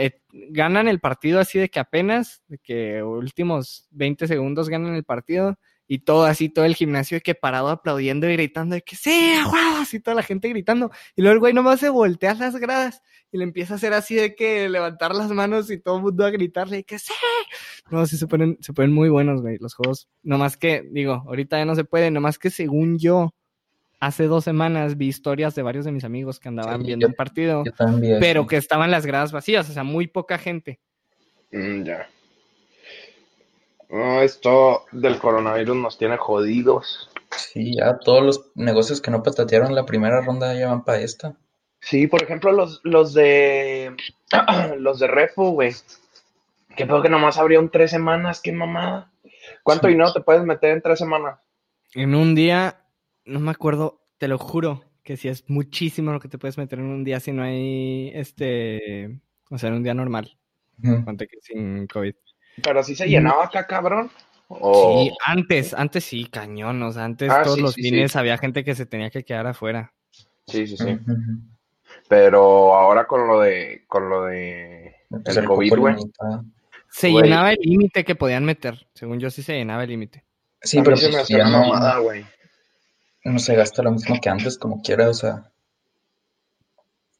eh, 0.00 0.20
ganan 0.30 0.86
el 0.86 1.00
partido 1.00 1.40
así 1.40 1.58
de 1.58 1.68
que 1.68 1.80
apenas, 1.80 2.42
de 2.46 2.58
que 2.58 3.02
últimos 3.02 3.88
20 3.90 4.28
segundos 4.28 4.68
ganan 4.68 4.94
el 4.94 5.02
partido. 5.02 5.58
Y 5.90 6.00
todo 6.00 6.24
así, 6.24 6.50
todo 6.50 6.66
el 6.66 6.74
gimnasio 6.74 7.16
de 7.16 7.22
que 7.22 7.34
parado 7.34 7.70
aplaudiendo 7.70 8.28
y 8.28 8.34
gritando 8.34 8.74
de 8.74 8.82
que 8.82 8.94
sí, 8.94 9.32
wow, 9.44 9.80
así 9.80 9.98
toda 10.00 10.14
la 10.14 10.22
gente 10.22 10.48
gritando. 10.50 10.90
Y 11.16 11.22
luego 11.22 11.32
el 11.32 11.40
güey 11.40 11.54
nomás 11.54 11.80
se 11.80 11.88
voltea 11.88 12.34
las 12.34 12.54
gradas 12.56 13.02
y 13.32 13.38
le 13.38 13.44
empieza 13.44 13.72
a 13.72 13.76
hacer 13.78 13.94
así 13.94 14.14
de 14.14 14.34
que 14.34 14.68
levantar 14.68 15.14
las 15.14 15.30
manos 15.30 15.70
y 15.70 15.78
todo 15.78 15.96
el 15.96 16.02
mundo 16.02 16.26
a 16.26 16.30
gritarle 16.30 16.76
de 16.76 16.84
que 16.84 16.98
sí. 16.98 17.14
No, 17.90 18.06
sí 18.06 18.18
se 18.18 18.26
ponen, 18.26 18.58
se 18.60 18.74
ponen 18.74 18.92
muy 18.92 19.08
buenos, 19.08 19.40
güey, 19.40 19.56
los 19.58 19.74
juegos. 19.74 20.08
Nomás 20.22 20.58
que, 20.58 20.86
digo, 20.92 21.24
ahorita 21.26 21.58
ya 21.58 21.64
no 21.64 21.74
se 21.74 21.84
puede, 21.84 22.10
nomás 22.10 22.38
que 22.38 22.50
según 22.50 22.98
yo, 22.98 23.34
hace 24.00 24.24
dos 24.24 24.44
semanas 24.44 24.96
vi 24.96 25.08
historias 25.08 25.54
de 25.54 25.62
varios 25.62 25.84
de 25.84 25.92
mis 25.92 26.04
amigos 26.04 26.38
que 26.40 26.48
andaban 26.48 26.80
Sí, 26.80 26.86
viendo 26.86 27.04
yo- 27.06 27.08
el 27.10 27.14
partido, 27.14 27.64
Yo 27.64 27.72
también 27.72 28.18
pero 28.20 28.46
que 28.46 28.56
estaban 28.56 28.90
las 28.90 29.04
gradas 29.06 29.32
vacías, 29.32 29.68
o 29.68 29.72
sea, 29.72 29.84
muy 29.84 30.06
poca 30.06 30.38
gente. 30.38 30.80
mm, 31.52 31.82
ya. 31.84 32.08
No, 33.90 34.20
esto 34.20 34.84
del 34.92 35.18
coronavirus 35.18 35.76
nos 35.76 35.98
tiene 35.98 36.16
jodidos. 36.18 37.10
Sí, 37.36 37.76
ya 37.76 37.98
todos 37.98 38.22
los 38.22 38.50
negocios 38.54 39.00
que 39.00 39.10
no 39.10 39.22
patatearon 39.22 39.74
la 39.74 39.86
primera 39.86 40.20
ronda 40.20 40.54
ya 40.54 40.68
van 40.68 40.84
para 40.84 41.00
esta. 41.00 41.34
Sí, 41.80 42.06
por 42.06 42.22
ejemplo, 42.22 42.52
los, 42.52 42.80
los 42.84 43.14
de 43.14 43.94
los 44.78 44.98
de 44.98 45.06
Refu, 45.06 45.52
güey. 45.52 45.72
Que 46.76 46.86
pedo 46.86 47.02
que 47.02 47.08
nomás 47.08 47.38
abrieron 47.38 47.70
tres 47.70 47.90
semanas, 47.90 48.40
qué 48.42 48.52
mamada. 48.52 49.10
¿Cuánto 49.62 49.86
Sí. 49.86 49.92
dinero 49.94 50.12
te 50.12 50.20
puedes 50.20 50.42
meter 50.44 50.70
en 50.70 50.82
tres 50.82 50.98
semanas? 50.98 51.38
En 51.94 52.14
un 52.14 52.34
día, 52.34 52.80
no 53.28 53.40
me 53.40 53.50
acuerdo, 53.50 54.00
te 54.18 54.26
lo 54.28 54.38
juro, 54.38 54.84
que 55.04 55.16
si 55.16 55.28
es 55.28 55.44
muchísimo 55.48 56.12
lo 56.12 56.20
que 56.20 56.28
te 56.28 56.38
puedes 56.38 56.58
meter 56.58 56.78
en 56.80 56.86
un 56.86 57.04
día 57.04 57.20
si 57.20 57.32
no 57.32 57.42
hay, 57.42 58.10
este, 58.14 59.20
o 59.50 59.58
sea, 59.58 59.68
en 59.68 59.76
un 59.76 59.82
día 59.82 59.94
normal, 59.94 60.36
Ujú. 60.82 61.04
ponte 61.04 61.26
que 61.28 61.38
sin 61.40 61.86
COVID. 61.86 62.14
Pero 62.62 62.82
sí 62.82 62.94
se 62.96 63.06
llenaba 63.08 63.44
acá, 63.44 63.66
cabrón. 63.66 64.10
O- 64.48 65.08
Sí, 65.08 65.12
antes, 65.26 65.74
antes 65.74 66.04
sí, 66.04 66.24
cañón, 66.26 66.82
o 66.82 66.90
sea, 66.90 67.04
antes 67.04 67.30
Ah, 67.30 67.42
todos 67.42 67.56
sí, 67.56 67.62
los 67.62 67.74
sí, 67.74 67.82
fines 67.82 68.12
sí. 68.12 68.18
había 68.18 68.38
gente 68.38 68.64
que 68.64 68.74
se 68.74 68.86
tenía 68.86 69.10
que 69.10 69.22
quedar 69.24 69.46
afuera. 69.46 69.92
sí, 70.46 70.66
sí, 70.66 70.76
sí. 70.76 70.98
Pero 72.08 72.74
ahora 72.74 73.06
con 73.06 73.26
lo 73.28 73.40
de, 73.40 73.84
con 73.86 74.08
lo 74.08 74.24
de 74.24 74.94
Pues 75.10 75.36
el 75.36 75.44
COVID, 75.44 75.76
güey. 75.76 75.94
Se 76.90 77.10
llenaba 77.10 77.52
el 77.52 77.58
límite 77.60 78.04
que 78.04 78.14
podían 78.14 78.44
meter, 78.44 78.88
según 78.94 79.20
yo 79.20 79.30
sí 79.30 79.42
se 79.42 79.54
llenaba 79.54 79.84
el 79.84 79.90
límite. 79.90 80.24
Sí, 80.62 80.80
pero 80.82 80.96
se 80.96 81.06
me 81.06 81.12
pues 81.12 81.22
hacía 81.24 81.44
mamada, 81.46 81.98
güey. 81.98 82.24
No 83.28 83.38
se 83.38 83.54
gasta 83.54 83.82
lo 83.82 83.92
mismo 83.92 84.20
que 84.20 84.28
antes, 84.28 84.58
como 84.58 84.82
quiera, 84.82 85.08
o 85.08 85.14
sea. 85.14 85.50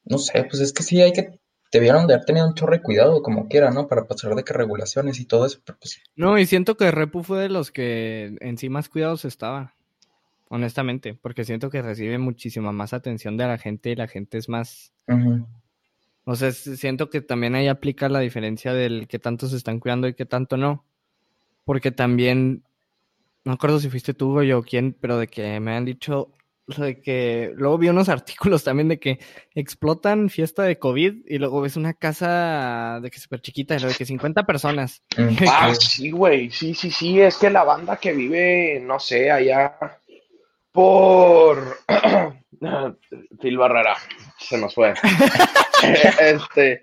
No 0.04 0.18
sé, 0.18 0.44
pues 0.44 0.60
es 0.60 0.72
que 0.72 0.82
sí 0.82 1.00
hay 1.00 1.12
que. 1.12 1.38
Debieron 1.70 2.06
de 2.06 2.14
haber 2.14 2.24
tenido 2.24 2.46
un 2.46 2.54
chorro 2.54 2.72
de 2.72 2.82
cuidado, 2.82 3.22
como 3.22 3.46
quiera, 3.48 3.70
¿no? 3.70 3.88
Para 3.88 4.06
pasar 4.06 4.34
de 4.34 4.42
que 4.42 4.54
regulaciones 4.54 5.20
y 5.20 5.26
todo 5.26 5.44
eso, 5.44 5.60
pero 5.64 5.78
pues. 5.78 6.00
No, 6.16 6.38
y 6.38 6.46
siento 6.46 6.76
que 6.76 6.90
Repu 6.90 7.22
fue 7.22 7.42
de 7.42 7.48
los 7.50 7.70
que 7.70 8.36
en 8.40 8.56
sí 8.56 8.70
más 8.70 8.88
cuidados 8.88 9.26
estaba, 9.26 9.74
honestamente, 10.48 11.12
porque 11.14 11.44
siento 11.44 11.68
que 11.68 11.82
recibe 11.82 12.16
muchísima 12.16 12.72
más 12.72 12.94
atención 12.94 13.36
de 13.36 13.46
la 13.46 13.58
gente 13.58 13.90
y 13.90 13.96
la 13.96 14.08
gente 14.08 14.38
es 14.38 14.48
más... 14.48 14.92
O 16.24 16.36
sea, 16.36 16.52
siento 16.52 17.08
que 17.08 17.22
también 17.22 17.54
ahí 17.54 17.68
aplica 17.68 18.08
la 18.10 18.20
diferencia 18.20 18.74
del 18.74 19.08
que 19.08 19.18
tanto 19.18 19.46
se 19.48 19.56
están 19.56 19.80
cuidando 19.80 20.08
y 20.08 20.14
que 20.14 20.26
tanto 20.26 20.58
no. 20.58 20.84
Porque 21.64 21.90
también, 21.90 22.64
no 23.44 23.52
me 23.52 23.54
acuerdo 23.54 23.80
si 23.80 23.88
fuiste 23.88 24.14
tú 24.14 24.38
o 24.38 24.42
yo 24.42 24.62
quién, 24.62 24.96
pero 25.00 25.18
de 25.18 25.28
que 25.28 25.60
me 25.60 25.74
han 25.74 25.84
dicho 25.84 26.32
lo 26.76 26.84
de 26.84 27.00
que 27.00 27.52
luego 27.56 27.78
vi 27.78 27.88
unos 27.88 28.08
artículos 28.08 28.64
también 28.64 28.88
de 28.88 28.98
que 28.98 29.18
explotan 29.54 30.28
fiesta 30.28 30.62
de 30.62 30.78
COVID 30.78 31.24
y 31.26 31.38
luego 31.38 31.62
ves 31.62 31.76
una 31.76 31.94
casa 31.94 33.00
de 33.02 33.10
que 33.10 33.18
súper 33.18 33.40
chiquita 33.40 33.76
de 33.76 33.94
que 33.94 34.04
50 34.04 34.44
personas. 34.44 35.02
Mm, 35.16 35.36
Ah, 35.48 35.74
sí. 35.74 35.88
sí, 35.88 36.10
güey, 36.10 36.50
sí, 36.50 36.74
sí, 36.74 36.90
sí, 36.90 37.20
es 37.20 37.36
que 37.36 37.50
la 37.50 37.64
banda 37.64 37.96
que 37.96 38.12
vive, 38.12 38.80
no 38.80 38.98
sé, 38.98 39.30
allá 39.30 39.76
por 40.72 41.78
Phil 43.40 43.58
Barrera, 43.58 43.96
se 44.38 44.58
nos 44.58 44.74
fue. 44.74 44.94
este, 46.20 46.82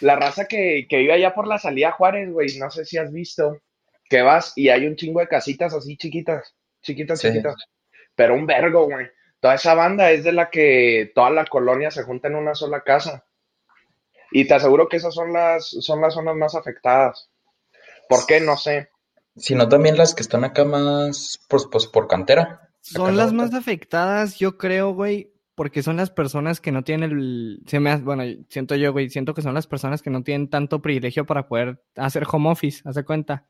la 0.00 0.16
raza 0.16 0.46
que, 0.46 0.86
que 0.88 0.98
vive 0.98 1.14
allá 1.14 1.34
por 1.34 1.46
la 1.46 1.58
salida 1.58 1.92
Juárez, 1.92 2.30
güey, 2.30 2.58
no 2.58 2.70
sé 2.70 2.84
si 2.84 2.98
has 2.98 3.12
visto, 3.12 3.58
que 4.08 4.22
vas 4.22 4.52
y 4.56 4.68
hay 4.68 4.86
un 4.86 4.96
chingo 4.96 5.20
de 5.20 5.28
casitas 5.28 5.74
así 5.74 5.96
chiquitas, 5.96 6.54
chiquitas, 6.82 7.20
Sí. 7.20 7.28
chiquitas, 7.28 7.54
pero 8.14 8.34
un 8.34 8.46
vergo, 8.46 8.84
güey. 8.84 9.06
Toda 9.40 9.54
esa 9.54 9.74
banda 9.74 10.10
es 10.10 10.24
de 10.24 10.32
la 10.32 10.50
que 10.50 11.12
toda 11.14 11.30
la 11.30 11.44
colonia 11.44 11.90
se 11.90 12.02
junta 12.02 12.28
en 12.28 12.36
una 12.36 12.54
sola 12.54 12.82
casa. 12.82 13.24
Y 14.32 14.46
te 14.46 14.54
aseguro 14.54 14.88
que 14.88 14.96
esas 14.96 15.14
son 15.14 15.32
las, 15.32 15.68
son 15.68 16.00
las 16.00 16.14
zonas 16.14 16.34
más 16.36 16.54
afectadas. 16.54 17.30
¿Por 18.08 18.26
qué? 18.26 18.40
No 18.40 18.56
sé. 18.56 18.88
Sino 19.36 19.68
también 19.68 19.96
las 19.96 20.14
que 20.14 20.22
están 20.22 20.44
acá 20.44 20.64
más, 20.64 21.38
pues, 21.48 21.66
pues 21.70 21.86
por 21.86 22.08
cantera. 22.08 22.70
Son 22.80 23.16
las 23.16 23.32
más 23.32 23.52
afectadas, 23.52 24.38
yo 24.38 24.56
creo, 24.56 24.94
güey, 24.94 25.32
porque 25.54 25.82
son 25.82 25.96
las 25.96 26.10
personas 26.10 26.60
que 26.60 26.72
no 26.72 26.84
tienen 26.84 27.10
el... 27.12 27.62
Se 27.66 27.80
me, 27.80 27.96
bueno, 27.96 28.22
siento 28.48 28.74
yo, 28.76 28.92
güey, 28.92 29.10
siento 29.10 29.34
que 29.34 29.42
son 29.42 29.54
las 29.54 29.66
personas 29.66 30.02
que 30.02 30.10
no 30.10 30.22
tienen 30.22 30.48
tanto 30.48 30.80
privilegio 30.80 31.26
para 31.26 31.48
poder 31.48 31.82
hacer 31.96 32.24
home 32.30 32.50
office, 32.50 32.82
hace 32.88 33.04
cuenta. 33.04 33.46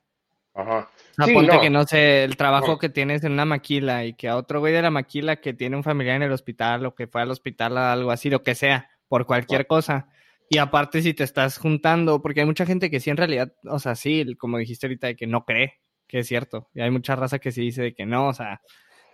Ajá. 0.57 0.89
Sí, 1.25 1.35
ponte 1.35 1.55
no. 1.55 1.61
que 1.61 1.71
no 1.71 1.85
sé, 1.85 2.25
el 2.25 2.37
trabajo 2.37 2.69
No. 2.69 2.79
que 2.79 2.89
tienes 2.89 3.23
en 3.25 3.33
una 3.33 3.45
maquila 3.45 4.05
y 4.05 4.15
que 4.15 4.29
a 4.29 4.37
otro 4.37 4.61
güey 4.61 4.73
de 4.73 4.83
la 4.83 4.91
maquila 4.91 5.37
que 5.37 5.53
tiene 5.55 5.77
un 5.77 5.85
familiar 5.85 6.17
en 6.17 6.23
el 6.23 6.33
hospital 6.33 6.87
o 6.87 6.95
que 6.95 7.07
fue 7.07 7.23
al 7.23 7.31
hospital 7.31 7.77
algo 7.77 8.11
así, 8.11 8.31
lo 8.31 8.43
que 8.43 8.55
sea, 8.55 8.89
por 9.09 9.27
cualquier 9.27 9.67
cosa. 9.67 10.09
Y 10.49 10.59
aparte 10.59 11.03
si 11.03 11.13
te 11.13 11.25
estás 11.25 11.59
juntando, 11.59 12.23
porque 12.23 12.41
hay 12.41 12.47
mucha 12.47 12.65
gente 12.67 12.91
que 12.91 13.01
sí 13.01 13.11
en 13.11 13.17
realidad, 13.17 13.53
o 13.65 13.79
sea, 13.79 13.95
sí, 13.95 14.35
como 14.39 14.59
dijiste 14.59 14.87
ahorita, 14.87 15.09
de 15.09 15.17
que 15.17 15.27
no 15.27 15.45
cree 15.45 15.81
que 16.07 16.21
es 16.21 16.29
cierto. 16.29 16.71
Y 16.73 16.81
hay 16.81 16.91
mucha 16.91 17.17
raza 17.17 17.39
que 17.39 17.53
sí 17.53 17.63
dice 17.63 17.83
de 17.83 17.95
que 17.95 18.07
no, 18.07 18.29
o 18.29 18.33
sea, 18.33 18.61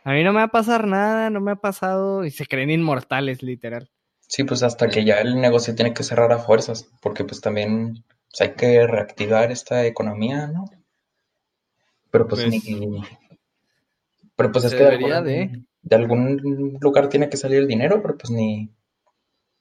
a 0.04 0.12
mí 0.12 0.22
no 0.22 0.32
me 0.32 0.38
va 0.38 0.44
a 0.44 0.48
pasar 0.48 0.86
nada, 0.86 1.30
no 1.30 1.40
me 1.40 1.52
ha 1.52 1.56
pasado, 1.56 2.24
y 2.24 2.30
se 2.30 2.46
creen 2.46 2.70
inmortales, 2.70 3.42
literal. 3.42 3.90
Sí, 4.20 4.44
pues 4.44 4.62
hasta 4.62 4.88
que 4.88 5.04
ya 5.04 5.20
el 5.20 5.40
negocio 5.40 5.74
tiene 5.74 5.94
que 5.94 6.02
cerrar 6.02 6.32
a 6.32 6.38
fuerzas, 6.38 6.90
porque 7.00 7.24
pues 7.24 7.40
también 7.40 8.04
pues, 8.30 8.40
hay 8.40 8.54
que 8.54 8.86
reactivar 8.86 9.50
esta 9.50 9.86
economía, 9.86 10.46
¿no? 10.48 10.64
Pero 12.12 12.28
pues, 12.28 12.44
Pues, 12.44 12.52
ni... 12.52 13.02
Pero 14.36 14.52
pues 14.52 14.64
es 14.66 14.74
que 14.74 14.84
de 14.84 14.88
algún, 14.88 15.24
de. 15.24 15.64
de 15.82 15.96
algún 15.96 16.78
lugar 16.80 17.08
tiene 17.08 17.28
que 17.28 17.36
salir 17.36 17.58
el 17.58 17.66
dinero, 17.66 18.00
pero 18.00 18.16
pues 18.16 18.30
ni... 18.30 18.70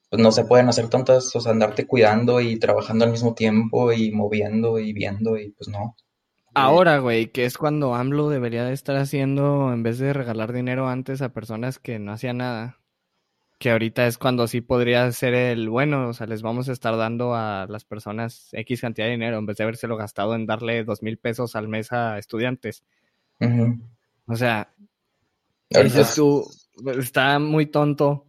Pues 0.10 0.22
no 0.22 0.32
se 0.34 0.44
pueden 0.44 0.68
hacer 0.68 0.90
tantas, 0.90 1.34
o 1.36 1.40
sea, 1.40 1.54
andarte 1.54 1.88
cuidando 1.88 2.42
y 2.42 2.60
trabajando 2.60 3.06
al 3.06 3.12
mismo 3.12 3.34
tiempo 3.34 3.94
y 3.94 4.12
moviendo 4.12 4.78
y 4.78 4.92
viendo 4.92 5.38
y 5.38 5.52
pues 5.52 5.70
no. 5.70 5.96
Ahora, 6.54 6.98
güey, 6.98 7.32
que 7.32 7.46
es 7.46 7.58
cuando 7.58 7.96
AMLO 7.96 8.28
debería 8.28 8.66
de 8.66 8.74
estar 8.74 8.98
haciendo, 8.98 9.72
en 9.72 9.84
vez 9.84 10.00
de 10.00 10.12
regalar 10.12 10.52
dinero 10.52 10.90
antes 10.90 11.22
a 11.22 11.30
personas 11.30 11.80
que 11.80 11.98
no 11.98 12.12
hacían 12.12 12.40
nada, 12.40 12.81
que 13.62 13.69
ahorita 13.69 14.08
es 14.08 14.17
cuando 14.17 14.47
sí 14.47 14.60
podría 14.60 15.12
ser 15.12 15.36
el 15.36 15.69
bueno, 15.69 16.10
o 16.10 16.13
sea, 16.13 16.26
les 16.26 16.41
vamos 16.41 16.67
a 16.67 16.71
estar 16.71 16.97
dando 16.97 17.36
a 17.36 17.67
las 17.69 17.86
personas 17.86 18.50
X 18.54 18.82
cantidad 18.82 19.06
de 19.06 19.12
dinero, 19.12 19.38
en 19.38 19.45
vez 19.45 19.58
de 19.58 19.63
habérselo 19.63 19.97
gastado 19.97 20.34
en 20.34 20.47
darle 20.47 20.84
dos 20.84 21.04
mil 21.04 21.19
pesos 21.19 21.56
al 21.56 21.67
mes 21.67 21.91
a 21.91 22.17
estudiantes. 22.17 22.84
O 24.26 24.36
sea, 24.36 24.74
Ahorita 25.74 26.00
dices 26.00 26.15
tú, 26.15 26.43
está 26.97 27.38
muy 27.38 27.67
tonto 27.67 28.26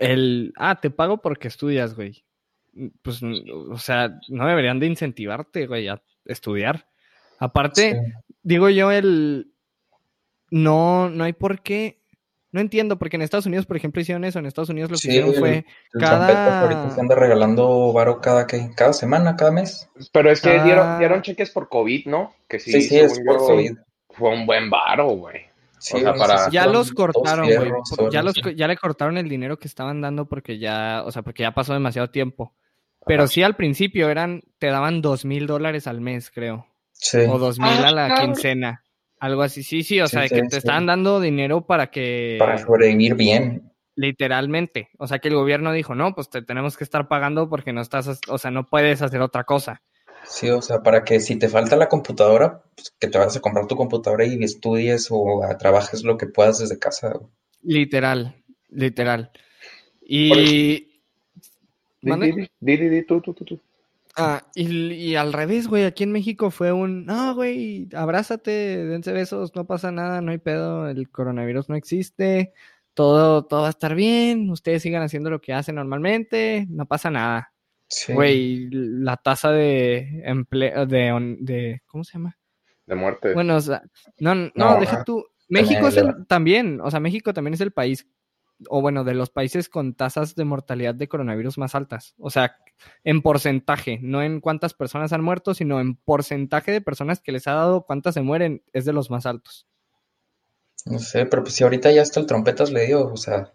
el, 0.00 0.52
ah, 0.56 0.78
te 0.78 0.90
pago 0.90 1.22
porque 1.22 1.48
estudias, 1.48 1.94
güey. 1.94 2.22
Pues, 3.00 3.22
o 3.22 3.78
sea, 3.78 4.18
no 4.28 4.46
deberían 4.46 4.78
de 4.78 4.86
incentivarte, 4.86 5.66
güey, 5.66 5.88
a 5.88 6.02
estudiar. 6.26 6.86
Aparte, 7.38 7.92
sí. 7.92 8.12
digo 8.42 8.68
yo, 8.68 8.90
el. 8.90 9.52
No, 10.50 11.08
no 11.08 11.24
hay 11.24 11.32
por 11.32 11.62
qué. 11.62 11.99
No 12.52 12.60
entiendo, 12.60 12.98
porque 12.98 13.16
en 13.16 13.22
Estados 13.22 13.46
Unidos, 13.46 13.66
por 13.66 13.76
ejemplo, 13.76 14.00
hicieron 14.02 14.24
eso. 14.24 14.38
En 14.40 14.46
Estados 14.46 14.70
Unidos 14.70 14.90
lo 14.90 14.96
que 14.96 15.02
Sí, 15.02 15.08
hicieron 15.10 15.30
el, 15.30 15.38
fue 15.38 15.56
el 15.94 16.00
cada- 16.00 16.26
trompetas 16.26 16.62
ahorita 16.62 16.90
se 16.94 17.00
anda 17.00 17.14
regalando 17.14 17.92
varo 17.92 18.20
cada 18.20 18.46
que, 18.46 18.70
cada 18.76 18.92
semana, 18.92 19.36
cada 19.36 19.52
mes. 19.52 19.88
Pero 20.12 20.30
es 20.32 20.40
que 20.40 20.50
Ah. 20.58 20.64
dieron, 20.64 20.98
dieron 20.98 21.22
cheques 21.22 21.50
por 21.50 21.68
COVID, 21.68 22.06
¿no? 22.06 22.34
Que 22.48 22.58
sí, 22.58 22.72
Sí, 22.72 22.82
sí, 22.82 22.98
es 22.98 23.12
según 23.14 23.26
por 23.26 23.38
yo, 23.40 23.46
COVID. 23.46 23.72
Fue 24.10 24.30
un 24.30 24.46
buen 24.46 24.68
varo, 24.68 25.06
güey. 25.10 25.42
Sí, 25.78 25.96
O 25.96 26.00
sea, 26.00 26.12
para- 26.14 26.50
Ya 26.50 26.66
los 26.66 26.92
cortaron, 26.92 27.46
güey. 27.46 27.70
Ya, 28.10 28.22
los, 28.22 28.34
ya 28.56 28.66
le 28.68 28.76
cortaron 28.76 29.16
el 29.16 29.28
dinero 29.28 29.56
que 29.58 29.68
estaban 29.68 30.00
dando 30.00 30.26
porque 30.26 30.58
ya, 30.58 31.02
o 31.06 31.12
sea, 31.12 31.22
porque 31.22 31.44
ya 31.44 31.52
pasó 31.52 31.72
demasiado 31.72 32.10
tiempo. 32.10 32.52
Pero 33.06 33.22
Ajá. 33.22 33.32
sí 33.32 33.42
al 33.42 33.56
principio 33.56 34.10
eran, 34.10 34.42
te 34.58 34.66
daban 34.66 35.00
dos 35.00 35.24
mil 35.24 35.46
dólares 35.46 35.86
al 35.86 36.00
mes, 36.02 36.30
creo. 36.30 36.66
Sí. 36.92 37.18
O 37.28 37.38
dos 37.38 37.58
mil 37.58 37.68
a 37.70 37.92
la 37.92 38.06
Ah, 38.16 38.20
quincena. 38.20 38.82
Algo 39.20 39.42
así. 39.42 39.62
Sí, 39.62 39.82
sí, 39.82 40.00
o 40.00 40.08
Sí, 40.08 40.12
sea, 40.16 40.28
sí, 40.28 40.34
que 40.34 40.42
te 40.42 40.50
sí. 40.50 40.56
estaban 40.56 40.86
dando 40.86 41.20
dinero 41.20 41.66
para 41.66 41.90
que. 41.90 42.36
Para 42.38 42.58
sobrevivir 42.58 43.14
bien. 43.14 43.70
Literalmente. 43.94 44.88
O 44.98 45.06
sea, 45.06 45.18
que 45.18 45.28
el 45.28 45.34
gobierno 45.34 45.72
dijo, 45.72 45.94
no, 45.94 46.14
pues 46.14 46.30
te 46.30 46.40
tenemos 46.42 46.76
que 46.78 46.84
estar 46.84 47.06
pagando 47.06 47.48
porque 47.50 47.72
no 47.72 47.82
estás, 47.82 48.20
o 48.28 48.38
sea, 48.38 48.50
no 48.50 48.66
puedes 48.66 49.02
hacer 49.02 49.20
otra 49.20 49.44
cosa. 49.44 49.82
Sí, 50.24 50.48
o 50.48 50.62
sea, 50.62 50.82
para 50.82 51.04
que 51.04 51.20
si 51.20 51.36
te 51.36 51.48
falta 51.48 51.76
la 51.76 51.88
computadora, 51.88 52.62
pues 52.74 52.94
que 52.98 53.08
te 53.08 53.18
vayas 53.18 53.36
a 53.36 53.40
comprar 53.40 53.66
tu 53.66 53.76
computadora 53.76 54.24
y 54.24 54.42
estudies 54.42 55.08
o 55.10 55.42
trabajes 55.58 56.02
lo 56.02 56.16
que 56.16 56.26
puedas 56.26 56.58
desde 56.58 56.78
casa. 56.78 57.18
Literal, 57.62 58.36
literal. 58.70 59.30
Y. 60.02 60.86
Di, 62.02 62.10
di, 62.12 62.32
di, 62.32 62.48
di, 62.60 62.76
di, 62.76 62.88
di, 62.88 63.02
tú, 63.04 63.20
tú, 63.20 63.34
tú, 63.34 63.44
tú. 63.44 63.60
Ah, 64.16 64.42
y, 64.54 64.92
y 64.92 65.16
al 65.16 65.32
revés, 65.32 65.68
güey, 65.68 65.84
aquí 65.84 66.02
en 66.02 66.12
México 66.12 66.50
fue 66.50 66.72
un, 66.72 67.06
no, 67.06 67.34
güey, 67.34 67.88
abrázate, 67.94 68.84
dense 68.84 69.12
besos, 69.12 69.54
no 69.54 69.66
pasa 69.66 69.92
nada, 69.92 70.20
no 70.20 70.32
hay 70.32 70.38
pedo, 70.38 70.88
el 70.88 71.08
coronavirus 71.10 71.68
no 71.68 71.76
existe, 71.76 72.52
todo, 72.94 73.44
todo 73.44 73.62
va 73.62 73.68
a 73.68 73.70
estar 73.70 73.94
bien, 73.94 74.50
ustedes 74.50 74.82
sigan 74.82 75.02
haciendo 75.02 75.30
lo 75.30 75.40
que 75.40 75.52
hacen 75.52 75.76
normalmente, 75.76 76.66
no 76.68 76.86
pasa 76.86 77.10
nada. 77.10 77.52
Sí. 77.86 78.12
Güey, 78.12 78.68
la 78.70 79.16
tasa 79.16 79.50
de 79.50 80.22
empleo, 80.24 80.86
de, 80.86 81.36
de, 81.40 81.82
¿cómo 81.86 82.04
se 82.04 82.14
llama? 82.14 82.36
De 82.86 82.94
muerte. 82.94 83.32
Bueno, 83.34 83.56
o 83.56 83.60
sea, 83.60 83.82
no, 84.18 84.34
no, 84.34 84.50
No, 84.54 84.80
deja 84.80 85.04
tú. 85.04 85.24
México 85.48 85.88
es 85.88 85.96
el, 85.96 86.26
también, 86.26 86.80
o 86.80 86.90
sea, 86.90 87.00
México 87.00 87.34
también 87.34 87.54
es 87.54 87.60
el 87.60 87.72
país, 87.72 88.06
o 88.68 88.80
bueno, 88.80 89.04
de 89.04 89.14
los 89.14 89.30
países 89.30 89.68
con 89.68 89.94
tasas 89.94 90.34
de 90.34 90.44
mortalidad 90.44 90.94
de 90.94 91.08
coronavirus 91.08 91.58
más 91.58 91.74
altas. 91.74 92.14
O 92.18 92.30
sea, 92.30 92.56
en 93.04 93.22
porcentaje, 93.22 93.98
no 94.02 94.22
en 94.22 94.40
cuántas 94.40 94.74
personas 94.74 95.12
han 95.12 95.22
muerto, 95.22 95.54
sino 95.54 95.80
en 95.80 95.96
porcentaje 95.96 96.72
de 96.72 96.80
personas 96.80 97.20
que 97.20 97.32
les 97.32 97.46
ha 97.46 97.54
dado 97.54 97.82
cuántas 97.82 98.14
se 98.14 98.22
mueren, 98.22 98.62
es 98.72 98.84
de 98.84 98.92
los 98.92 99.10
más 99.10 99.26
altos. 99.26 99.66
No 100.86 100.98
sé, 100.98 101.26
pero 101.26 101.42
pues 101.42 101.54
si 101.54 101.64
ahorita 101.64 101.90
ya 101.90 102.02
hasta 102.02 102.20
el 102.20 102.26
trompetas 102.26 102.70
le 102.70 102.86
dio, 102.86 103.06
o 103.06 103.16
sea, 103.16 103.52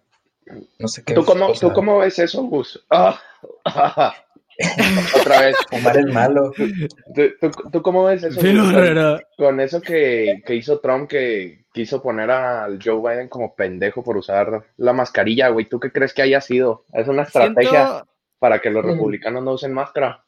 no 0.80 0.88
sé 0.88 1.04
qué. 1.04 1.14
¿Tú 1.14 1.26
cómo, 1.26 1.48
o 1.48 1.56
sea, 1.56 1.70
¿Tú 1.70 1.76
cómo 1.76 2.00
ves 2.00 2.20
eso, 2.20 2.44
Gus? 2.44 2.86
Ah, 2.90 3.20
Otra 5.22 5.42
vez. 5.42 5.56
Fumar 5.70 5.98
es 5.98 6.06
malo. 6.08 6.52
¿Tú, 6.56 7.22
tú, 7.42 7.52
tú 7.72 7.82
cómo 7.82 8.06
ves 8.06 8.24
eso? 8.24 8.40
Herrera. 8.42 9.22
Con 9.38 9.60
eso 9.60 9.82
que, 9.82 10.42
que 10.46 10.56
hizo 10.56 10.80
Trump, 10.80 11.10
que 11.10 11.66
quiso 11.74 12.02
poner 12.02 12.32
al 12.32 12.80
Joe 12.84 13.02
Biden 13.02 13.28
como 13.28 13.56
pendejo 13.56 14.04
por 14.04 14.16
usar 14.18 14.66
la 14.78 14.94
mascarilla, 14.94 15.50
güey. 15.50 15.66
¿Tú 15.68 15.80
qué 15.80 15.92
crees 15.92 16.14
que 16.14 16.22
haya 16.22 16.40
sido? 16.42 16.86
¿Es 16.94 17.08
una 17.08 17.24
estrategia 17.24 17.88
Siento, 17.88 18.08
para 18.40 18.60
que 18.60 18.70
los 18.70 18.84
Mm. 18.86 18.88
republicanos 18.90 19.44
no 19.44 19.54
usen 19.54 19.74
máscara? 19.74 20.26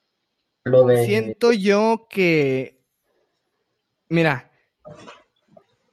Lo 0.66 0.86
de. 0.86 1.06
siento 1.06 1.54
yo 1.54 2.08
que, 2.10 2.82
mira, 4.10 4.52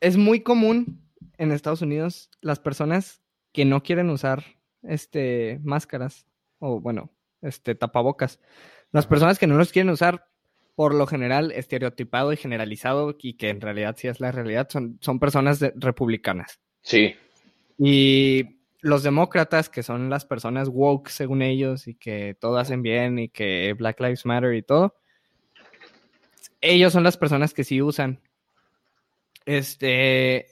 es 0.01 0.17
muy 0.17 0.41
común 0.41 1.01
en 1.39 1.53
Estados 1.53 1.83
Unidos 1.83 2.31
las 2.41 2.59
personas 2.59 3.23
que 3.53 3.65
no 3.65 3.83
quieren 3.85 4.11
usar 4.11 4.43
este 4.83 5.61
máscaras 5.63 6.27
o 6.59 6.81
bueno, 6.81 7.11
este 7.45 7.75
tapabocas. 7.75 8.41
Las 8.93 9.07
personas 9.07 9.39
que 9.39 9.47
no 9.47 9.57
los 9.57 9.73
quieren 9.73 9.91
usar 9.91 10.27
por 10.75 10.95
lo 10.95 11.07
general 11.07 11.53
estereotipado 11.53 12.33
y 12.33 12.37
generalizado 12.37 13.17
y 13.21 13.35
que 13.35 13.49
en 13.49 13.61
realidad 13.61 13.95
sí 13.97 14.09
es 14.09 14.21
la 14.21 14.33
realidad 14.33 14.69
son, 14.71 14.99
son 15.01 15.21
personas 15.21 15.61
de- 15.61 15.73
republicanas. 15.77 16.61
Sí. 16.83 17.15
Y 17.79 18.59
los 18.81 19.03
demócratas, 19.03 19.69
que 19.69 19.83
son 19.83 20.11
las 20.11 20.25
personas 20.25 20.69
woke 20.69 21.09
según 21.09 21.43
ellos 21.43 21.87
y 21.87 21.95
que 21.95 22.37
todo 22.39 22.59
hacen 22.59 22.83
bien 22.83 23.19
y 23.19 23.29
que 23.29 23.73
Black 23.79 24.01
Lives 24.01 24.27
Matter 24.27 24.55
y 24.55 24.63
todo, 24.63 24.97
ellos 26.61 26.93
son 26.93 27.03
las 27.05 27.17
personas 27.17 27.55
que 27.55 27.65
sí 27.65 27.81
usan. 27.81 28.21
Este, 29.47 30.47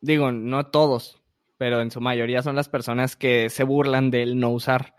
digo, 0.00 0.30
no 0.32 0.66
todos, 0.66 1.22
pero 1.58 1.80
en 1.80 1.90
su 1.90 2.00
mayoría 2.00 2.42
son 2.42 2.56
las 2.56 2.68
personas 2.68 3.16
que 3.16 3.50
se 3.50 3.64
burlan 3.64 4.10
del 4.10 4.38
no 4.38 4.50
usar. 4.50 4.94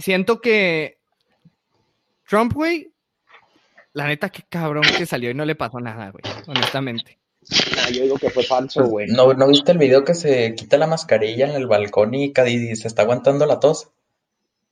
Siento 0.00 0.40
que 0.40 0.98
Trump, 2.28 2.52
güey, 2.54 2.92
la 3.92 4.06
neta, 4.06 4.30
qué 4.30 4.42
cabrón 4.48 4.84
que 4.96 5.06
salió 5.06 5.30
y 5.30 5.34
no 5.34 5.44
le 5.44 5.54
pasó 5.54 5.80
nada, 5.80 6.10
güey, 6.10 6.22
honestamente. 6.46 7.18
Ah, 7.78 7.90
yo 7.90 8.04
digo 8.04 8.18
que 8.18 8.30
fue 8.30 8.44
falso, 8.44 8.84
güey. 8.86 9.08
¿No, 9.08 9.34
¿No 9.34 9.48
viste 9.48 9.72
el 9.72 9.78
video 9.78 10.04
que 10.04 10.14
se 10.14 10.54
quita 10.54 10.78
la 10.78 10.86
mascarilla 10.86 11.48
en 11.48 11.56
el 11.56 11.66
balcón 11.66 12.14
y, 12.14 12.32
y 12.46 12.76
se 12.76 12.86
está 12.88 13.02
aguantando 13.02 13.46
la 13.46 13.58
tos? 13.60 13.90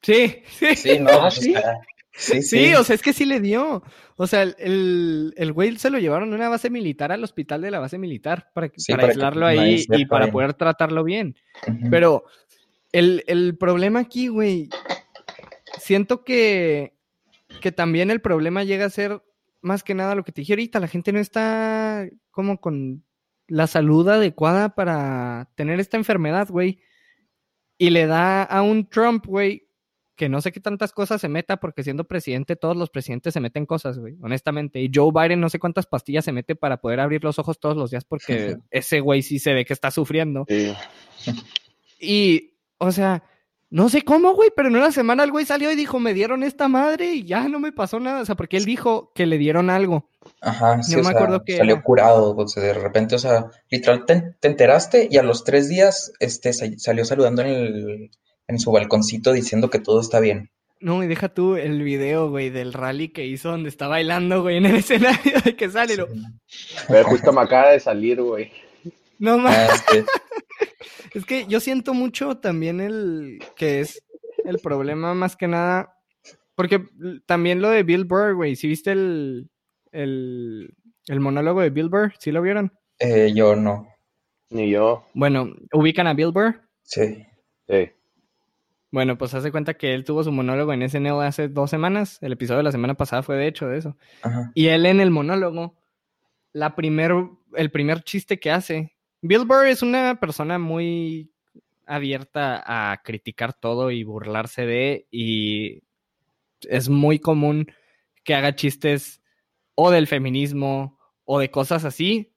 Sí, 0.02 0.42
sí. 0.46 0.76
Sí, 0.76 0.98
no, 1.00 1.10
Ah, 1.20 1.20
pues, 1.22 1.34
¿sí? 1.34 1.52
sí, 2.12 2.42
Sí, 2.42 2.42
sí. 2.42 2.74
o 2.74 2.84
sea, 2.84 2.94
es 2.94 3.02
que 3.02 3.12
sí 3.12 3.24
le 3.24 3.40
dio. 3.40 3.82
O 4.16 4.26
sea, 4.26 4.42
el, 4.42 4.54
el, 4.58 5.34
el 5.36 5.52
güey 5.52 5.76
se 5.78 5.90
lo 5.90 5.98
llevaron 5.98 6.32
a 6.32 6.36
una 6.36 6.48
base 6.48 6.70
militar 6.70 7.12
al 7.12 7.24
hospital 7.24 7.60
de 7.62 7.70
la 7.70 7.80
base 7.80 7.98
militar 7.98 8.50
para, 8.54 8.70
Sí, 8.76 8.92
para 8.92 9.02
para 9.02 9.12
aislarlo 9.12 9.46
nadie 9.46 9.60
ahí 9.60 9.86
y 9.88 10.06
para 10.06 10.26
bien. 10.26 10.32
poder 10.32 10.54
tratarlo 10.54 11.02
bien. 11.04 11.36
Pero 11.90 12.24
el, 12.92 13.24
el 13.26 13.56
problema 13.56 14.00
aquí, 14.00 14.28
güey, 14.28 14.68
siento 15.80 16.24
que, 16.24 16.94
que 17.60 17.72
también 17.72 18.10
el 18.10 18.20
problema 18.20 18.64
llega 18.64 18.86
a 18.86 18.90
ser 18.90 19.22
más 19.62 19.82
que 19.82 19.94
nada 19.94 20.14
lo 20.14 20.24
que 20.24 20.32
te 20.32 20.42
dije 20.42 20.52
ahorita. 20.52 20.80
La 20.80 20.88
gente 20.88 21.12
no 21.12 21.18
está 21.18 22.08
como 22.30 22.60
con 22.60 23.04
la 23.48 23.66
salud 23.66 24.08
adecuada 24.08 24.74
para 24.74 25.50
tener 25.56 25.80
esta 25.80 25.96
enfermedad, 25.96 26.48
güey. 26.48 26.80
Y 27.78 27.90
le 27.90 28.06
da 28.06 28.42
a 28.42 28.62
un 28.62 28.88
Trump, 28.88 29.26
güey, 29.26 29.66
que 30.14 30.28
no 30.28 30.40
sé 30.40 30.52
qué 30.52 30.60
tantas 30.60 30.92
cosas 30.92 31.20
se 31.20 31.28
meta, 31.28 31.56
porque 31.58 31.82
siendo 31.82 32.04
presidente, 32.04 32.54
todos 32.54 32.76
los 32.76 32.90
presidentes 32.90 33.32
se 33.32 33.40
meten 33.40 33.64
cosas, 33.64 33.98
güey, 33.98 34.16
honestamente. 34.20 34.80
Y 34.80 34.90
Joe 34.94 35.10
Biden 35.12 35.40
no 35.40 35.48
sé 35.48 35.58
cuántas 35.58 35.86
pastillas 35.86 36.26
se 36.26 36.32
mete 36.32 36.54
para 36.54 36.80
poder 36.80 37.00
abrir 37.00 37.24
los 37.24 37.38
ojos 37.38 37.58
todos 37.58 37.76
los 37.76 37.90
días, 37.90 38.04
porque 38.04 38.58
ese 38.70 39.00
güey 39.00 39.22
sí 39.22 39.38
se 39.38 39.54
ve 39.54 39.64
que 39.64 39.72
está 39.72 39.90
sufriendo. 39.90 40.44
Sí. 40.46 40.74
Y, 41.98 42.54
o 42.78 42.92
sea, 42.92 43.24
no 43.70 43.88
sé 43.88 44.02
cómo, 44.02 44.34
güey, 44.34 44.50
pero 44.54 44.68
en 44.68 44.76
una 44.76 44.90
semana 44.92 45.22
el 45.24 45.30
güey 45.30 45.46
salió 45.46 45.70
y 45.70 45.76
dijo, 45.76 45.98
me 46.00 46.12
dieron 46.12 46.42
esta 46.42 46.68
madre 46.68 47.12
y 47.14 47.24
ya 47.24 47.48
no 47.48 47.60
me 47.60 47.72
pasó 47.72 48.00
nada. 48.00 48.20
O 48.20 48.24
sea, 48.26 48.34
porque 48.34 48.56
él 48.56 48.64
dijo 48.64 49.12
que 49.14 49.26
le 49.26 49.38
dieron 49.38 49.70
algo. 49.70 50.08
Ajá, 50.40 50.82
sí, 50.82 50.92
No 50.94 50.98
o 50.98 51.02
me 51.04 51.08
sea, 51.10 51.16
acuerdo 51.16 51.44
qué 51.44 51.56
salió 51.56 51.74
era. 51.76 51.82
curado, 51.84 52.34
o 52.36 52.48
sea, 52.48 52.62
de 52.62 52.74
repente, 52.74 53.14
o 53.14 53.18
sea, 53.18 53.46
literal 53.70 54.04
te, 54.06 54.34
te 54.40 54.48
enteraste 54.48 55.08
y 55.10 55.16
a 55.18 55.22
los 55.22 55.44
tres 55.44 55.68
días, 55.68 56.12
este, 56.20 56.52
sa- 56.52 56.66
salió 56.76 57.04
saludando 57.04 57.42
en 57.42 57.48
el, 57.48 58.10
en 58.48 58.58
su 58.58 58.70
balconcito 58.72 59.32
diciendo 59.32 59.70
que 59.70 59.78
todo 59.78 60.00
está 60.00 60.18
bien. 60.20 60.50
No, 60.80 61.02
y 61.04 61.06
deja 61.06 61.28
tú 61.28 61.56
el 61.56 61.82
video, 61.82 62.30
güey, 62.30 62.48
del 62.50 62.72
rally 62.72 63.10
que 63.10 63.26
hizo 63.26 63.50
donde 63.50 63.68
está 63.68 63.86
bailando, 63.86 64.42
güey, 64.42 64.56
en 64.56 64.66
el 64.66 64.76
escenario 64.76 65.40
de 65.44 65.54
que 65.56 65.68
sale. 65.70 65.96
lo- 65.96 66.08
Güey, 66.88 67.04
justo 67.04 67.32
me 67.32 67.42
acaba 67.42 67.70
de 67.70 67.80
salir, 67.80 68.20
güey. 68.20 68.50
No 69.18 69.36
mames. 69.38 69.58
Ah, 69.58 69.74
este, 69.74 70.04
Es 71.14 71.24
que 71.26 71.46
yo 71.46 71.60
siento 71.60 71.94
mucho 71.94 72.38
también 72.38 72.80
el 72.80 73.38
que 73.56 73.80
es 73.80 74.02
el 74.44 74.58
problema 74.58 75.14
más 75.14 75.36
que 75.36 75.48
nada. 75.48 75.96
Porque 76.54 76.84
también 77.26 77.62
lo 77.62 77.70
de 77.70 77.82
Bill 77.82 78.04
Burr, 78.04 78.34
güey. 78.34 78.56
Si 78.56 78.68
viste 78.68 78.92
el, 78.92 79.50
el, 79.92 80.74
el 81.06 81.20
monólogo 81.20 81.60
de 81.60 81.70
Bill 81.70 81.88
Burr, 81.88 82.12
¿sí 82.18 82.32
lo 82.32 82.42
vieron? 82.42 82.72
eh, 82.98 83.32
yo 83.34 83.56
no, 83.56 83.88
Ni 84.50 84.70
yo. 84.70 85.06
Bueno, 85.14 85.54
ubican 85.72 86.06
a 86.06 86.14
Bill 86.14 86.32
Burr. 86.32 86.60
sí, 86.82 87.26
Sí. 87.68 87.90
Bueno, 88.92 89.16
pues 89.16 89.32
hace 89.34 89.52
cuenta 89.52 89.74
que 89.74 89.94
él 89.94 90.04
tuvo 90.04 90.24
su 90.24 90.32
monólogo 90.32 90.72
en 90.72 90.82
SNL 90.82 91.22
hace 91.22 91.46
dos 91.48 91.70
semanas. 91.70 92.18
El 92.22 92.32
episodio 92.32 92.58
de 92.58 92.64
la 92.64 92.72
semana 92.72 92.94
pasada 92.94 93.22
fue 93.22 93.36
de 93.36 93.46
hecho 93.46 93.68
de 93.68 93.78
eso. 93.78 93.96
ajá, 94.22 94.50
Y 94.54 94.66
él 94.66 94.84
en 94.86 95.00
el 95.00 95.12
monólogo, 95.12 95.76
la 96.52 96.74
primer, 96.74 97.12
el 97.54 97.70
primer 97.70 98.02
chiste 98.02 98.40
que 98.40 98.50
hace. 98.50 98.96
Bill 99.22 99.44
Burr 99.44 99.66
es 99.66 99.82
una 99.82 100.18
persona 100.18 100.58
muy 100.58 101.30
abierta 101.86 102.62
a 102.64 103.02
criticar 103.02 103.52
todo 103.52 103.90
y 103.90 104.04
burlarse 104.04 104.64
de. 104.64 105.06
Y 105.10 105.82
es 106.62 106.88
muy 106.88 107.18
común 107.18 107.66
que 108.24 108.34
haga 108.34 108.54
chistes 108.54 109.20
o 109.74 109.90
del 109.90 110.06
feminismo 110.06 110.98
o 111.24 111.38
de 111.38 111.50
cosas 111.50 111.84
así, 111.84 112.32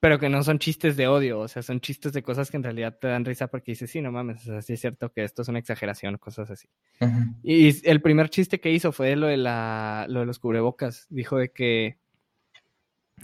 pero 0.00 0.18
que 0.18 0.28
no 0.28 0.42
son 0.42 0.58
chistes 0.58 0.96
de 0.96 1.06
odio. 1.06 1.40
O 1.40 1.48
sea, 1.48 1.62
son 1.62 1.80
chistes 1.80 2.12
de 2.12 2.22
cosas 2.22 2.50
que 2.50 2.56
en 2.56 2.64
realidad 2.64 2.98
te 3.00 3.08
dan 3.08 3.24
risa 3.24 3.48
porque 3.48 3.72
dices, 3.72 3.90
sí, 3.90 4.00
no 4.00 4.10
mames, 4.10 4.42
o 4.42 4.52
sea, 4.52 4.62
sí 4.62 4.72
es 4.72 4.80
cierto 4.80 5.12
que 5.12 5.24
esto 5.24 5.42
es 5.42 5.48
una 5.48 5.58
exageración, 5.58 6.18
cosas 6.18 6.50
así. 6.50 6.68
Y 7.42 7.88
el 7.88 8.02
primer 8.02 8.30
chiste 8.30 8.60
que 8.60 8.72
hizo 8.72 8.92
fue 8.92 9.14
lo 9.14 9.26
de, 9.28 9.36
la, 9.36 10.06
lo 10.08 10.20
de 10.20 10.26
los 10.26 10.38
cubrebocas. 10.38 11.06
Dijo 11.10 11.36
de 11.36 11.52
que 11.52 11.99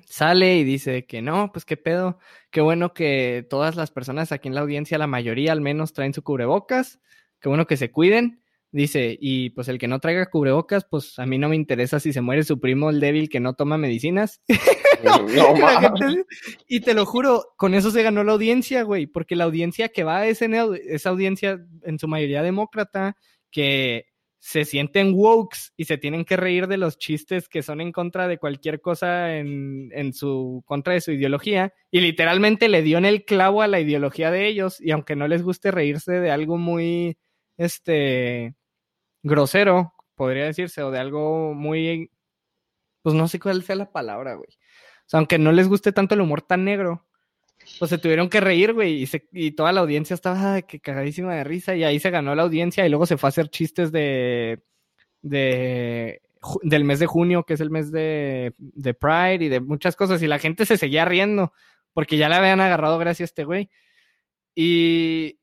sale 0.04 0.56
y 0.58 0.64
dice 0.64 1.06
que 1.06 1.22
no, 1.22 1.50
pues 1.52 1.64
qué 1.64 1.76
pedo. 1.76 2.18
Qué 2.50 2.60
bueno 2.60 2.92
que 2.94 3.46
todas 3.48 3.76
las 3.76 3.90
personas 3.90 4.32
aquí 4.32 4.48
en 4.48 4.54
la 4.54 4.60
audiencia, 4.60 4.98
la 4.98 5.06
mayoría 5.06 5.52
al 5.52 5.60
menos, 5.60 5.92
traen 5.92 6.14
su 6.14 6.22
cubrebocas. 6.22 7.00
Qué 7.40 7.48
bueno 7.48 7.66
que 7.66 7.76
se 7.76 7.90
cuiden. 7.90 8.42
Dice, 8.72 9.16
y 9.20 9.50
pues 9.50 9.68
el 9.68 9.78
que 9.78 9.88
no 9.88 10.00
traiga 10.00 10.26
cubrebocas, 10.26 10.84
pues 10.90 11.18
a 11.18 11.24
mí 11.24 11.38
no 11.38 11.48
me 11.48 11.56
interesa 11.56 11.98
si 12.00 12.12
se 12.12 12.20
muere 12.20 12.42
su 12.44 12.60
primo 12.60 12.90
el 12.90 13.00
débil 13.00 13.28
que 13.28 13.40
no 13.40 13.54
toma 13.54 13.78
medicinas. 13.78 14.42
No, 15.04 15.26
Y 15.28 16.74
gente- 16.74 16.86
te 16.86 16.94
lo 16.94 17.04
juro, 17.04 17.52
con 17.58 17.74
eso 17.74 17.90
se 17.90 18.02
ganó 18.02 18.24
la 18.24 18.32
audiencia, 18.32 18.82
güey, 18.82 19.06
porque 19.06 19.36
la 19.36 19.44
audiencia 19.44 19.90
que 19.90 20.04
va 20.04 20.20
a 20.20 20.34
SNL 20.34 20.74
es 20.88 21.04
audiencia 21.06 21.60
en 21.82 21.98
su 21.98 22.08
mayoría 22.08 22.42
demócrata, 22.42 23.14
que 23.50 24.06
se 24.46 24.64
sienten 24.64 25.12
wokes 25.12 25.72
y 25.76 25.86
se 25.86 25.98
tienen 25.98 26.24
que 26.24 26.36
reír 26.36 26.68
de 26.68 26.76
los 26.76 26.98
chistes 26.98 27.48
que 27.48 27.64
son 27.64 27.80
en 27.80 27.90
contra 27.90 28.28
de 28.28 28.38
cualquier 28.38 28.80
cosa 28.80 29.34
en, 29.38 29.90
en 29.92 30.12
su 30.12 30.62
contra 30.64 30.92
de 30.92 31.00
su 31.00 31.10
ideología 31.10 31.74
y 31.90 31.98
literalmente 31.98 32.68
le 32.68 32.82
dio 32.82 32.96
en 32.96 33.06
el 33.06 33.24
clavo 33.24 33.60
a 33.60 33.66
la 33.66 33.80
ideología 33.80 34.30
de 34.30 34.46
ellos 34.46 34.80
y 34.80 34.92
aunque 34.92 35.16
no 35.16 35.26
les 35.26 35.42
guste 35.42 35.72
reírse 35.72 36.20
de 36.20 36.30
algo 36.30 36.58
muy 36.58 37.18
este 37.56 38.54
grosero, 39.24 39.94
podría 40.14 40.44
decirse, 40.44 40.80
o 40.84 40.92
de 40.92 41.00
algo 41.00 41.52
muy 41.52 42.12
pues 43.02 43.16
no 43.16 43.26
sé 43.26 43.40
cuál 43.40 43.64
sea 43.64 43.74
la 43.74 43.90
palabra, 43.90 44.34
güey. 44.34 44.48
O 44.48 45.08
sea, 45.08 45.18
aunque 45.18 45.38
no 45.38 45.50
les 45.50 45.66
guste 45.66 45.90
tanto 45.90 46.14
el 46.14 46.20
humor 46.20 46.42
tan 46.42 46.64
negro, 46.64 47.04
pues 47.78 47.88
se 47.90 47.98
tuvieron 47.98 48.28
que 48.28 48.40
reír, 48.40 48.72
güey, 48.72 49.02
y, 49.02 49.06
se- 49.06 49.28
y 49.32 49.52
toda 49.52 49.72
la 49.72 49.80
audiencia 49.80 50.14
estaba 50.14 50.54
"Ay, 50.54 50.62
que 50.64 50.80
cagadísima 50.80 51.34
de 51.34 51.44
risa, 51.44 51.74
y 51.76 51.84
ahí 51.84 51.98
se 52.00 52.10
ganó 52.10 52.34
la 52.34 52.42
audiencia, 52.42 52.86
y 52.86 52.88
luego 52.88 53.06
se 53.06 53.16
fue 53.16 53.28
a 53.28 53.30
hacer 53.30 53.48
chistes 53.48 53.92
de, 53.92 54.62
de 55.22 56.22
del 56.62 56.84
mes 56.84 57.00
de 57.00 57.06
junio, 57.06 57.42
que 57.44 57.54
es 57.54 57.60
el 57.60 57.70
mes 57.70 57.90
de, 57.90 58.54
de 58.58 58.94
Pride, 58.94 59.44
y 59.44 59.48
de 59.48 59.60
muchas 59.60 59.96
cosas, 59.96 60.22
y 60.22 60.26
la 60.28 60.38
gente 60.38 60.64
se 60.66 60.76
seguía 60.76 61.04
riendo, 61.04 61.52
porque 61.92 62.16
ya 62.18 62.28
le 62.28 62.36
habían 62.36 62.60
agarrado 62.60 62.98
gracias 62.98 63.28
a 63.28 63.30
este 63.30 63.44
güey. 63.44 63.68
Y 64.54 65.38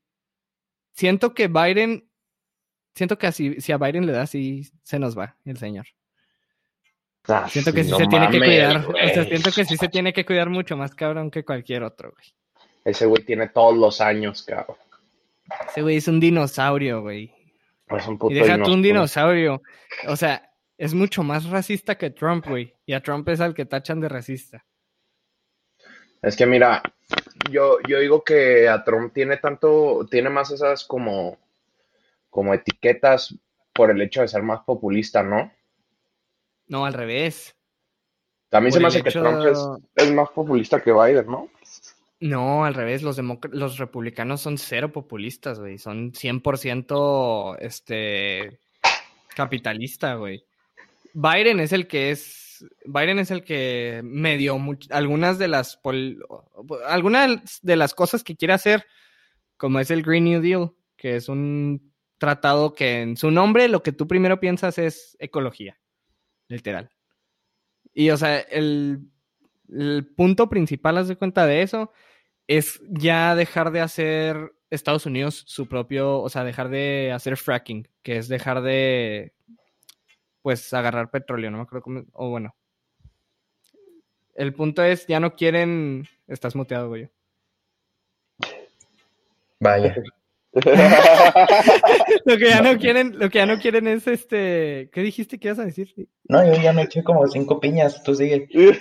siento 0.92 1.34
que 1.34 1.48
Biden, 1.48 2.08
siento 2.94 3.18
que 3.18 3.26
así, 3.26 3.60
si 3.60 3.72
a 3.72 3.78
Biden 3.78 4.06
le 4.06 4.12
da, 4.12 4.26
sí 4.26 4.62
se 4.82 4.98
nos 4.98 5.18
va 5.18 5.36
el 5.44 5.58
señor. 5.58 5.86
Ah, 7.26 7.48
Siento 7.48 7.72
que 7.72 7.84
sí 7.84 7.90
no 7.90 7.96
se 7.96 8.06
tiene 8.06 8.28
que 8.30 8.38
cuidar. 8.38 8.82
güey. 8.84 9.04
O 9.06 9.14
sea, 9.14 9.24
siento 9.24 9.50
que 9.50 9.64
sí 9.64 9.76
se 9.76 9.88
tiene 9.88 10.12
que 10.12 10.26
cuidar 10.26 10.50
mucho 10.50 10.76
más 10.76 10.94
cabrón 10.94 11.30
que 11.30 11.44
cualquier 11.44 11.82
otro, 11.82 12.12
güey. 12.12 12.26
Ese 12.84 13.06
güey 13.06 13.24
tiene 13.24 13.48
todos 13.48 13.76
los 13.76 14.00
años, 14.02 14.42
cabrón. 14.42 14.76
Ese 15.68 15.82
güey 15.82 15.96
es 15.96 16.08
un 16.08 16.20
dinosaurio, 16.20 17.00
güey. 17.00 17.32
Es 17.88 18.06
un 18.06 18.18
puto 18.18 18.34
Y 18.34 18.38
deja 18.38 18.62
tú 18.62 18.72
un 18.72 18.82
dinosaurio. 18.82 19.60
dinosaurio. 19.62 20.12
O 20.12 20.16
sea, 20.16 20.50
es 20.76 20.92
mucho 20.92 21.22
más 21.22 21.48
racista 21.48 21.96
que 21.96 22.10
Trump, 22.10 22.46
güey. 22.46 22.74
Y 22.84 22.92
a 22.92 23.00
Trump 23.02 23.26
es 23.30 23.40
al 23.40 23.54
que 23.54 23.64
tachan 23.64 24.00
de 24.00 24.08
racista. 24.10 24.64
Es 26.20 26.36
que 26.36 26.46
mira, 26.46 26.82
yo, 27.50 27.78
yo 27.88 28.00
digo 28.00 28.22
que 28.24 28.68
a 28.68 28.82
Trump 28.84 29.12
tiene 29.14 29.36
tanto, 29.38 30.06
tiene 30.10 30.30
más 30.30 30.50
esas 30.50 30.84
como, 30.84 31.38
como 32.30 32.52
etiquetas 32.54 33.34
por 33.72 33.90
el 33.90 34.00
hecho 34.00 34.22
de 34.22 34.28
ser 34.28 34.42
más 34.42 34.60
populista, 34.64 35.22
¿no? 35.22 35.50
No, 36.66 36.86
al 36.86 36.94
revés. 36.94 37.54
También 38.48 38.72
se 38.72 38.80
me 38.80 38.86
hace 38.88 39.02
que 39.02 39.10
Trump 39.10 39.44
es, 39.46 39.58
es 39.96 40.12
más 40.12 40.28
populista 40.30 40.80
que 40.82 40.92
Biden, 40.92 41.26
¿no? 41.26 41.48
No, 42.20 42.64
al 42.64 42.74
revés. 42.74 43.02
Los, 43.02 43.18
los 43.50 43.78
republicanos 43.78 44.40
son 44.40 44.56
cero 44.58 44.92
populistas, 44.92 45.58
güey. 45.58 45.78
Son 45.78 46.12
100% 46.12 47.56
este, 47.60 48.60
capitalista, 49.34 50.14
güey. 50.14 50.44
Biden 51.12 51.60
es 51.60 51.72
el 51.72 51.86
que 51.86 52.10
es. 52.10 52.64
Biden 52.86 53.18
es 53.18 53.30
el 53.30 53.42
que 53.44 54.00
me 54.04 54.36
dio 54.36 54.56
much- 54.58 54.88
algunas 54.90 55.38
de 55.38 55.48
las 55.48 55.76
pol- 55.76 56.24
algunas 56.86 57.58
de 57.62 57.76
las 57.76 57.94
cosas 57.94 58.22
que 58.24 58.36
quiere 58.36 58.54
hacer, 58.54 58.86
como 59.56 59.80
es 59.80 59.90
el 59.90 60.02
Green 60.02 60.24
New 60.24 60.40
Deal, 60.40 60.70
que 60.96 61.16
es 61.16 61.28
un 61.28 61.92
tratado 62.18 62.72
que 62.72 63.02
en 63.02 63.16
su 63.16 63.30
nombre 63.32 63.68
lo 63.68 63.82
que 63.82 63.92
tú 63.92 64.06
primero 64.06 64.38
piensas 64.40 64.78
es 64.78 65.16
ecología, 65.18 65.78
literal. 66.48 66.90
Y 67.92 68.10
o 68.10 68.16
sea, 68.16 68.40
el, 68.40 69.08
el 69.68 70.06
punto 70.16 70.48
principal, 70.48 70.98
haz 70.98 71.08
de 71.08 71.16
cuenta 71.16 71.46
de 71.46 71.62
eso, 71.62 71.92
es 72.46 72.80
ya 72.88 73.34
dejar 73.34 73.70
de 73.70 73.80
hacer 73.80 74.52
Estados 74.70 75.06
Unidos 75.06 75.44
su 75.46 75.68
propio, 75.68 76.20
o 76.20 76.28
sea, 76.28 76.44
dejar 76.44 76.68
de 76.68 77.12
hacer 77.12 77.36
fracking, 77.36 77.88
que 78.02 78.16
es 78.16 78.28
dejar 78.28 78.62
de, 78.62 79.34
pues, 80.42 80.72
agarrar 80.74 81.10
petróleo, 81.10 81.50
no 81.50 81.58
me 81.58 81.62
acuerdo 81.62 81.82
cómo, 81.82 82.04
o 82.12 82.30
bueno. 82.30 82.54
El 84.34 84.52
punto 84.52 84.82
es, 84.82 85.06
ya 85.06 85.20
no 85.20 85.36
quieren, 85.36 86.08
estás 86.26 86.56
muteado, 86.56 86.88
güey. 86.88 87.08
vaya. 89.60 89.94
Lo 92.24 92.38
que 92.38 92.48
ya 92.48 92.62
no 92.62 92.78
quieren, 92.78 93.18
lo 93.18 93.28
que 93.28 93.38
ya 93.38 93.46
no 93.46 93.58
quieren 93.58 93.88
es 93.88 94.06
este, 94.06 94.88
¿qué 94.92 95.02
dijiste 95.02 95.38
que 95.38 95.48
ibas 95.48 95.58
a 95.58 95.64
decir? 95.64 95.92
No, 96.28 96.44
yo 96.46 96.54
ya 96.62 96.72
me 96.72 96.82
eché 96.82 97.02
como 97.02 97.26
cinco 97.26 97.58
piñas, 97.60 98.02
tú 98.02 98.14
sigue. 98.14 98.48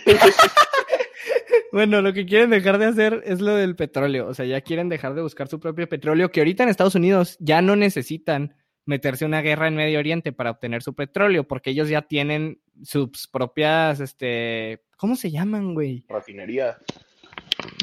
Bueno, 1.71 2.03
lo 2.03 2.13
que 2.13 2.27
quieren 2.27 2.51
dejar 2.51 2.77
de 2.77 2.85
hacer 2.85 3.23
es 3.25 3.41
lo 3.41 3.55
del 3.55 3.75
petróleo. 3.75 4.27
O 4.27 4.35
sea, 4.35 4.45
ya 4.45 4.61
quieren 4.61 4.89
dejar 4.89 5.15
de 5.15 5.23
buscar 5.23 5.47
su 5.47 5.59
propio 5.59 5.89
petróleo, 5.89 6.29
que 6.29 6.39
ahorita 6.39 6.61
en 6.61 6.69
Estados 6.69 6.93
Unidos 6.93 7.35
ya 7.39 7.63
no 7.63 7.75
necesitan 7.75 8.55
meterse 8.85 9.25
una 9.25 9.41
guerra 9.41 9.69
en 9.69 9.75
Medio 9.75 9.97
Oriente 9.97 10.31
para 10.33 10.51
obtener 10.51 10.83
su 10.83 10.93
petróleo, 10.93 11.47
porque 11.47 11.71
ellos 11.71 11.89
ya 11.89 12.03
tienen 12.03 12.61
sus 12.83 13.27
propias, 13.27 13.99
este, 14.01 14.83
¿cómo 14.97 15.15
se 15.15 15.31
llaman, 15.31 15.73
güey? 15.73 16.05
Refinería. 16.07 16.77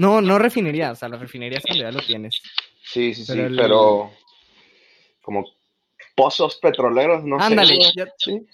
No, 0.00 0.20
no 0.20 0.38
refinerías, 0.38 0.92
o 0.92 0.94
sea, 0.94 1.08
las 1.08 1.20
refinerías 1.20 1.64
cuando 1.66 1.82
ya 1.82 1.90
lo 1.90 2.00
tienes. 2.00 2.40
Sí, 2.82 3.14
sí, 3.14 3.24
sí, 3.24 3.32
Pero 3.34 3.46
el- 3.46 3.56
pero 3.56 4.10
como 5.22 5.44
pozos 6.16 6.58
petroleros, 6.60 7.24
no 7.24 7.38
Ándale, 7.38 7.76
sé. 7.76 7.92
ya, 7.96 8.06
Sí. 8.18 8.46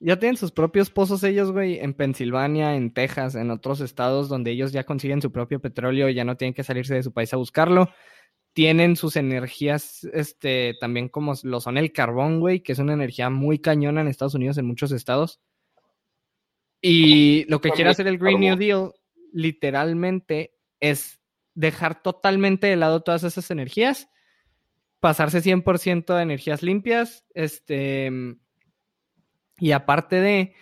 ya 0.00 0.18
tienen 0.18 0.36
sus 0.36 0.50
propios 0.52 0.90
pozos 0.90 1.22
ellos, 1.24 1.52
güey, 1.52 1.78
en 1.78 1.94
Pensilvania, 1.94 2.74
en 2.74 2.92
Texas, 2.92 3.34
en 3.34 3.50
otros 3.50 3.80
estados 3.80 4.28
donde 4.28 4.50
ellos 4.50 4.72
ya 4.72 4.84
consiguen 4.84 5.22
su 5.22 5.30
propio 5.32 5.60
petróleo 5.60 6.08
y 6.08 6.14
ya 6.14 6.24
no 6.24 6.36
tienen 6.36 6.54
que 6.54 6.64
salirse 6.64 6.94
de 6.94 7.02
su 7.02 7.12
país 7.12 7.32
a 7.32 7.36
buscarlo. 7.36 7.88
Tienen 8.54 8.96
sus 8.96 9.16
energías, 9.16 10.04
este, 10.14 10.74
también 10.80 11.08
como 11.08 11.34
lo 11.42 11.60
son 11.60 11.76
el 11.76 11.92
carbón, 11.92 12.40
güey, 12.40 12.60
que 12.60 12.72
es 12.72 12.78
una 12.78 12.94
energía 12.94 13.28
muy 13.30 13.58
cañona 13.58 14.00
en 14.00 14.08
Estados 14.08 14.34
Unidos, 14.34 14.56
en 14.58 14.66
muchos 14.66 14.92
estados. 14.92 15.40
Y 16.80 17.44
lo 17.50 17.60
que 17.60 17.70
quiere 17.70 17.90
hacer 17.90 18.06
el 18.06 18.18
Green 18.18 18.40
New 18.40 18.56
Deal, 18.56 18.92
literalmente, 19.32 20.54
es 20.80 21.20
dejar 21.56 22.02
totalmente 22.02 22.68
de 22.68 22.76
lado 22.76 23.02
todas 23.02 23.24
esas 23.24 23.50
energías, 23.50 24.08
pasarse 25.00 25.42
100% 25.42 26.14
a 26.14 26.22
energías 26.22 26.62
limpias, 26.62 27.24
este, 27.34 28.10
y 29.58 29.72
aparte 29.72 30.20
de, 30.20 30.54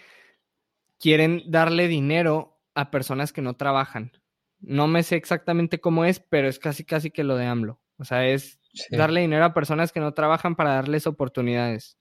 quieren 1.00 1.42
darle 1.46 1.88
dinero 1.88 2.60
a 2.74 2.90
personas 2.90 3.32
que 3.32 3.42
no 3.42 3.54
trabajan. 3.56 4.12
No 4.60 4.88
me 4.88 5.02
sé 5.02 5.16
exactamente 5.16 5.80
cómo 5.80 6.04
es, 6.06 6.20
pero 6.20 6.48
es 6.48 6.58
casi 6.58 6.84
casi 6.84 7.10
que 7.10 7.24
lo 7.24 7.36
de 7.36 7.46
AMLO. 7.46 7.80
O 7.98 8.04
sea, 8.04 8.26
es 8.26 8.58
Sí. 8.72 8.96
darle 8.96 9.20
dinero 9.20 9.44
a 9.44 9.54
personas 9.54 9.92
que 9.92 10.00
no 10.00 10.14
trabajan 10.14 10.56
para 10.56 10.74
darles 10.74 11.06
oportunidades. 11.06 11.96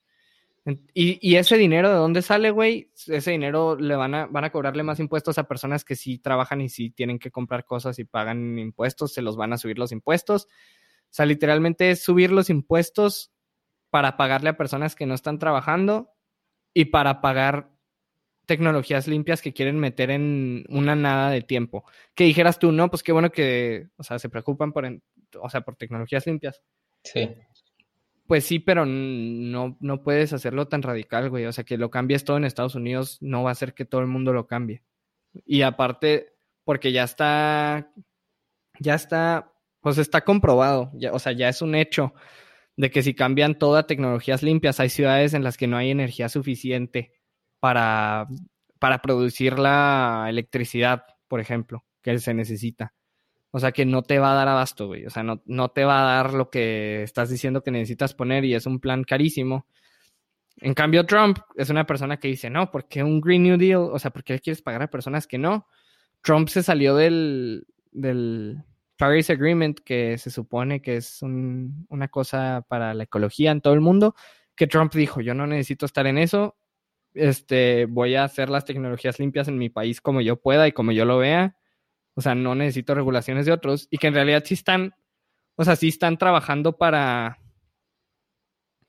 Y, 0.94 1.36
ese 1.36 1.58
dinero, 1.58 1.90
¿de 1.90 1.96
dónde 1.96 2.22
sale, 2.22 2.50
güey? 2.50 2.90
Ese 3.06 3.30
dinero 3.32 3.76
le 3.76 3.96
van 3.96 4.14
a, 4.14 4.26
van 4.26 4.44
a 4.44 4.50
cobrarle 4.50 4.82
más 4.82 4.98
impuestos 4.98 5.36
a 5.36 5.46
personas 5.46 5.84
que 5.84 5.94
sí 5.94 6.18
trabajan 6.18 6.62
y 6.62 6.70
sí 6.70 6.88
tienen 6.88 7.18
que 7.18 7.30
comprar 7.30 7.66
cosas 7.66 7.98
y 7.98 8.04
pagan 8.04 8.58
impuestos, 8.58 9.12
se 9.12 9.20
los 9.20 9.36
van 9.36 9.52
a 9.52 9.58
subir 9.58 9.78
los 9.78 9.92
impuestos. 9.92 10.46
O 10.46 11.10
sea, 11.10 11.26
literalmente 11.26 11.90
es 11.90 12.02
subir 12.02 12.32
los 12.32 12.48
impuestos 12.48 13.30
para 13.90 14.16
pagarle 14.16 14.48
a 14.50 14.56
personas 14.56 14.94
que 14.94 15.04
no 15.06 15.14
están 15.14 15.38
trabajando 15.38 16.10
y 16.72 16.86
para 16.86 17.20
pagar 17.20 17.70
tecnologías 18.46 19.06
limpias 19.06 19.42
que 19.42 19.52
quieren 19.52 19.78
meter 19.78 20.10
en 20.10 20.64
una 20.68 20.94
nada 20.96 21.30
de 21.30 21.42
tiempo. 21.42 21.84
Que 22.14 22.24
dijeras 22.24 22.58
tú, 22.58 22.72
no, 22.72 22.90
pues 22.90 23.02
qué 23.02 23.12
bueno 23.12 23.30
que, 23.30 23.88
o 23.96 24.02
sea, 24.02 24.18
se 24.18 24.28
preocupan 24.30 24.72
por, 24.72 24.86
o 25.40 25.50
sea, 25.50 25.60
por 25.60 25.76
tecnologías 25.76 26.26
limpias. 26.26 26.62
Sí. 27.02 27.30
Pues 28.26 28.44
sí, 28.44 28.58
pero 28.58 28.86
no, 28.86 29.76
no 29.80 30.02
puedes 30.02 30.32
hacerlo 30.32 30.66
tan 30.68 30.82
radical, 30.82 31.28
güey. 31.28 31.44
O 31.46 31.52
sea, 31.52 31.64
que 31.64 31.76
lo 31.76 31.90
cambies 31.90 32.24
todo 32.24 32.38
en 32.38 32.44
Estados 32.44 32.74
Unidos 32.74 33.18
no 33.20 33.42
va 33.42 33.50
a 33.50 33.52
hacer 33.52 33.74
que 33.74 33.84
todo 33.84 34.00
el 34.00 34.06
mundo 34.06 34.32
lo 34.32 34.46
cambie. 34.46 34.82
Y 35.44 35.62
aparte, 35.62 36.34
porque 36.64 36.92
ya 36.92 37.04
está, 37.04 37.92
ya 38.80 38.94
está, 38.94 39.52
pues 39.80 39.98
está 39.98 40.22
comprobado, 40.22 40.90
ya, 40.94 41.12
o 41.12 41.18
sea, 41.18 41.32
ya 41.32 41.48
es 41.48 41.60
un 41.62 41.74
hecho 41.74 42.14
de 42.76 42.90
que 42.90 43.02
si 43.02 43.14
cambian 43.14 43.58
todo 43.58 43.76
a 43.76 43.86
tecnologías 43.86 44.42
limpias, 44.42 44.80
hay 44.80 44.88
ciudades 44.88 45.34
en 45.34 45.44
las 45.44 45.56
que 45.56 45.66
no 45.66 45.76
hay 45.76 45.90
energía 45.90 46.28
suficiente 46.28 47.12
para, 47.60 48.26
para 48.78 49.00
producir 49.02 49.58
la 49.58 50.26
electricidad, 50.28 51.04
por 51.28 51.40
ejemplo, 51.40 51.84
que 52.02 52.18
se 52.18 52.34
necesita. 52.34 52.94
O 53.56 53.60
sea 53.60 53.70
que 53.70 53.86
no 53.86 54.02
te 54.02 54.18
va 54.18 54.32
a 54.32 54.34
dar 54.34 54.48
abasto, 54.48 54.88
güey. 54.88 55.06
O 55.06 55.10
sea, 55.10 55.22
no, 55.22 55.40
no 55.46 55.68
te 55.68 55.84
va 55.84 56.00
a 56.02 56.16
dar 56.16 56.34
lo 56.34 56.50
que 56.50 57.04
estás 57.04 57.30
diciendo 57.30 57.62
que 57.62 57.70
necesitas 57.70 58.12
poner 58.12 58.44
y 58.44 58.54
es 58.54 58.66
un 58.66 58.80
plan 58.80 59.04
carísimo. 59.04 59.66
En 60.58 60.74
cambio, 60.74 61.06
Trump 61.06 61.38
es 61.56 61.70
una 61.70 61.86
persona 61.86 62.18
que 62.18 62.28
dice, 62.28 62.50
no, 62.50 62.70
¿por 62.72 62.88
qué 62.88 63.02
un 63.04 63.20
Green 63.20 63.44
New 63.44 63.56
Deal? 63.56 63.90
O 63.92 63.98
sea, 64.00 64.10
¿por 64.10 64.24
qué 64.24 64.40
quieres 64.40 64.60
pagar 64.60 64.82
a 64.82 64.90
personas 64.90 65.28
que 65.28 65.38
no? 65.38 65.68
Trump 66.22 66.48
se 66.48 66.64
salió 66.64 66.96
del, 66.96 67.66
del 67.92 68.58
Paris 68.96 69.30
Agreement, 69.30 69.78
que 69.84 70.18
se 70.18 70.30
supone 70.30 70.82
que 70.82 70.96
es 70.96 71.22
un- 71.22 71.86
una 71.90 72.08
cosa 72.08 72.66
para 72.68 72.92
la 72.94 73.04
ecología 73.04 73.52
en 73.52 73.60
todo 73.60 73.74
el 73.74 73.80
mundo, 73.80 74.16
que 74.56 74.66
Trump 74.66 74.92
dijo, 74.94 75.20
yo 75.20 75.34
no 75.34 75.46
necesito 75.46 75.86
estar 75.86 76.06
en 76.08 76.18
eso, 76.18 76.56
este, 77.14 77.86
voy 77.86 78.16
a 78.16 78.24
hacer 78.24 78.50
las 78.50 78.64
tecnologías 78.64 79.18
limpias 79.20 79.48
en 79.48 79.58
mi 79.58 79.70
país 79.70 80.00
como 80.00 80.20
yo 80.20 80.40
pueda 80.40 80.66
y 80.68 80.72
como 80.72 80.92
yo 80.92 81.04
lo 81.04 81.18
vea. 81.18 81.56
O 82.14 82.20
sea, 82.20 82.34
no 82.34 82.54
necesito 82.54 82.94
regulaciones 82.94 83.46
de 83.46 83.52
otros. 83.52 83.88
Y 83.90 83.98
que 83.98 84.06
en 84.08 84.14
realidad 84.14 84.42
sí 84.46 84.54
están, 84.54 84.94
o 85.56 85.64
sea, 85.64 85.76
sí 85.76 85.88
están 85.88 86.16
trabajando 86.18 86.76
para, 86.76 87.38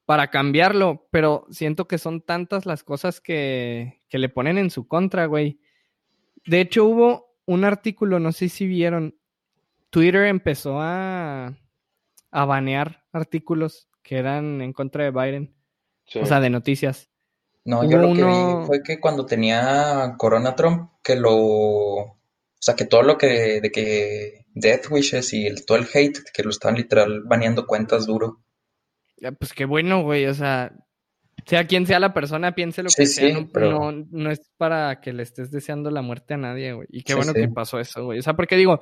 para 0.06 0.30
cambiarlo, 0.30 1.08
pero 1.12 1.48
siento 1.50 1.88
que 1.88 1.98
son 1.98 2.22
tantas 2.22 2.66
las 2.66 2.84
cosas 2.84 3.20
que, 3.22 4.02
que 4.08 4.20
le 4.20 4.30
ponen 4.30 4.58
en 4.58 4.70
su 4.70 4.88
contra, 4.88 5.26
güey. 5.26 5.60
De 6.46 6.62
hecho, 6.62 6.86
hubo 6.86 7.36
un 7.46 7.64
artículo, 7.64 8.20
no 8.20 8.32
sé 8.32 8.50
si 8.50 8.68
vieron, 8.68 9.16
Twitter 9.90 10.26
empezó 10.26 10.80
a, 10.80 11.58
a 12.32 12.46
banear 12.46 13.04
artículos 13.12 13.88
que 14.04 14.18
eran 14.18 14.62
en 14.62 14.74
contra 14.74 15.04
de 15.04 15.12
Biden, 15.12 15.56
Sí. 16.08 16.20
o 16.20 16.26
sea, 16.28 16.40
de 16.40 16.52
noticias. 16.52 17.10
No, 17.64 17.84
yo 17.90 17.98
lo 17.98 18.14
que 18.14 18.24
vi 18.24 18.66
fue 18.68 18.84
que 18.84 19.00
cuando 19.00 19.26
tenía 19.26 20.14
Corona 20.20 20.54
Trump, 20.56 20.92
que 21.02 21.16
lo, 21.16 22.20
sea, 22.66 22.76
que 22.76 22.86
todo 22.86 23.04
lo 23.04 23.18
que, 23.18 23.60
de 23.62 23.72
que 23.72 24.46
Death 24.54 24.88
Wishes 24.90 25.34
y 25.34 25.46
el- 25.46 25.66
todo 25.66 25.78
el 25.78 25.86
hate, 25.94 26.20
que 26.34 26.44
lo 26.44 26.50
estaban 26.50 26.78
literal 26.78 27.22
baneando 27.26 27.66
cuentas 27.68 28.06
duro. 28.08 28.42
Ya, 29.18 29.32
Pues 29.32 29.54
qué 29.54 29.66
bueno, 29.66 30.02
güey, 30.04 30.26
o 30.26 30.34
sea, 30.34 30.72
sea 31.46 31.68
quien 31.68 31.86
sea 31.86 32.00
la 32.00 32.14
persona, 32.14 32.56
piense 32.56 32.82
lo 32.84 32.90
Sí, 32.90 33.04
que 33.04 33.06
sea, 33.08 33.28
sí, 33.28 33.34
no, 33.34 33.50
pero- 33.54 33.72
no, 33.92 34.06
no 34.10 34.32
es 34.32 34.50
para 34.58 35.00
que 35.02 35.14
le 35.14 35.24
estés 35.24 35.52
deseando 35.52 35.92
la 35.92 36.02
muerte 36.02 36.34
a 36.34 36.38
nadie, 36.38 36.74
güey. 36.74 36.88
Y 36.92 37.04
qué 37.04 37.14
Sí, 37.14 37.18
bueno 37.18 37.34
sí. 37.34 37.42
que 37.42 37.48
pasó 37.50 37.80
eso, 37.80 38.04
güey. 38.06 38.20
O 38.20 38.22
sea, 38.24 38.34
porque 38.36 38.56
digo, 38.56 38.80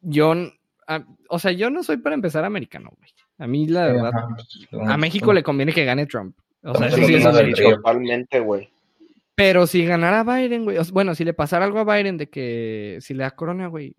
yo, 0.00 0.32
n- 0.32 0.52
a- 0.86 1.04
o 1.28 1.38
sea, 1.38 1.52
yo 1.52 1.70
no 1.70 1.82
soy 1.82 1.96
para 1.98 2.14
empezar 2.14 2.44
americano, 2.44 2.90
güey. 2.96 3.10
A 3.38 3.46
mí, 3.46 3.66
la 3.66 3.86
verdad, 3.86 4.12
Ajá, 4.14 4.28
pues, 4.70 4.88
a 4.88 4.96
México 4.96 5.32
le 5.32 5.42
conviene 5.42 5.72
que 5.72 5.84
gane 5.84 6.06
Trump. 6.06 6.36
O 6.62 6.74
sea, 6.74 6.90
sí. 6.90 7.02
Totalmente, 7.22 8.38
güey. 8.40 8.70
Pero 9.42 9.66
si 9.66 9.86
ganara 9.86 10.22
Biden, 10.22 10.64
güey, 10.64 10.76
bueno, 10.92 11.14
si 11.14 11.24
le 11.24 11.32
pasara 11.32 11.64
algo 11.64 11.78
a 11.78 11.84
Biden 11.96 12.18
de 12.18 12.28
que 12.28 12.98
si 13.00 13.14
le 13.14 13.22
da 13.22 13.30
corona, 13.30 13.68
güey, 13.68 13.96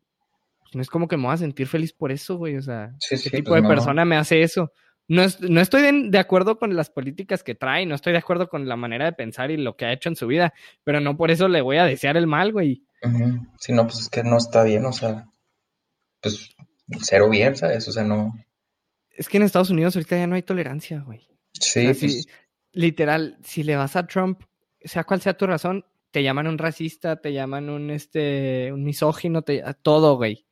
pues 0.61 0.75
no 0.75 0.81
es 0.83 0.89
como 0.89 1.07
que 1.07 1.17
me 1.17 1.23
voy 1.23 1.33
a 1.33 1.37
sentir 1.37 1.65
feliz 1.65 1.93
por 1.93 2.11
eso, 2.11 2.37
güey. 2.37 2.57
O 2.57 2.61
sea, 2.61 2.93
Sí, 2.99 3.15
¿qué 3.15 3.21
sí, 3.23 3.29
tipo 3.37 3.49
pues 3.49 3.57
de 3.57 3.61
no. 3.63 3.67
persona 3.67 4.05
me 4.05 4.17
hace 4.17 4.43
eso? 4.43 4.71
No, 5.07 5.23
es- 5.23 5.41
no 5.41 5.59
estoy 5.59 5.81
de, 5.81 6.09
de 6.09 6.19
acuerdo 6.19 6.59
con 6.59 6.75
las 6.75 6.91
políticas 6.91 7.43
que 7.43 7.55
trae, 7.55 7.87
no 7.87 7.95
estoy 7.95 8.13
de 8.13 8.19
acuerdo 8.19 8.49
con 8.49 8.67
la 8.69 8.75
manera 8.75 9.05
de 9.05 9.13
pensar 9.13 9.49
y 9.49 9.57
lo 9.57 9.75
que 9.75 9.85
ha 9.85 9.93
hecho 9.93 10.09
en 10.09 10.15
su 10.15 10.27
vida, 10.27 10.53
pero 10.83 10.99
no 11.01 11.17
por 11.17 11.31
eso 11.31 11.47
le 11.47 11.61
voy 11.61 11.77
a 11.77 11.85
desear 11.85 12.17
el 12.17 12.27
mal, 12.27 12.51
güey. 12.51 12.83
Ujú. 13.01 13.39
Sí, 13.59 13.73
no, 13.73 13.83
pues 13.87 13.99
es 14.01 14.09
que 14.09 14.23
no 14.23 14.37
está 14.37 14.63
bien, 14.63 14.85
o 14.85 14.93
sea, 14.93 15.25
pues 16.21 16.55
cero 17.01 17.29
bien, 17.31 17.55
¿sabes? 17.55 17.87
O 17.87 17.91
sea, 17.91 18.03
no. 18.03 18.31
Es 19.09 19.27
que 19.27 19.37
en 19.37 19.43
Estados 19.43 19.71
Unidos 19.71 19.95
ahorita 19.95 20.17
ya 20.17 20.27
no 20.27 20.35
hay 20.35 20.43
tolerancia, 20.43 20.99
güey. 20.99 21.27
Sí, 21.53 21.79
O 21.79 21.93
sea, 21.93 21.99
pues, 21.99 22.23
sí, 22.23 22.29
literal, 22.73 23.37
si 23.43 23.63
le 23.63 23.75
vas 23.75 23.95
a 23.95 24.05
Trump, 24.05 24.43
sea 24.83 25.03
cual 25.03 25.21
sea 25.21 25.35
tu 25.37 25.47
razón, 25.47 25.85
te 26.11 26.23
llaman 26.23 26.47
un 26.47 26.57
racista, 26.57 27.15
te 27.21 27.33
llaman 27.33 27.69
un 27.69 27.89
este 27.89 28.71
un 28.73 28.83
misógino, 28.83 29.41
te, 29.43 29.63
todo, 29.81 30.15
güey. 30.17 30.45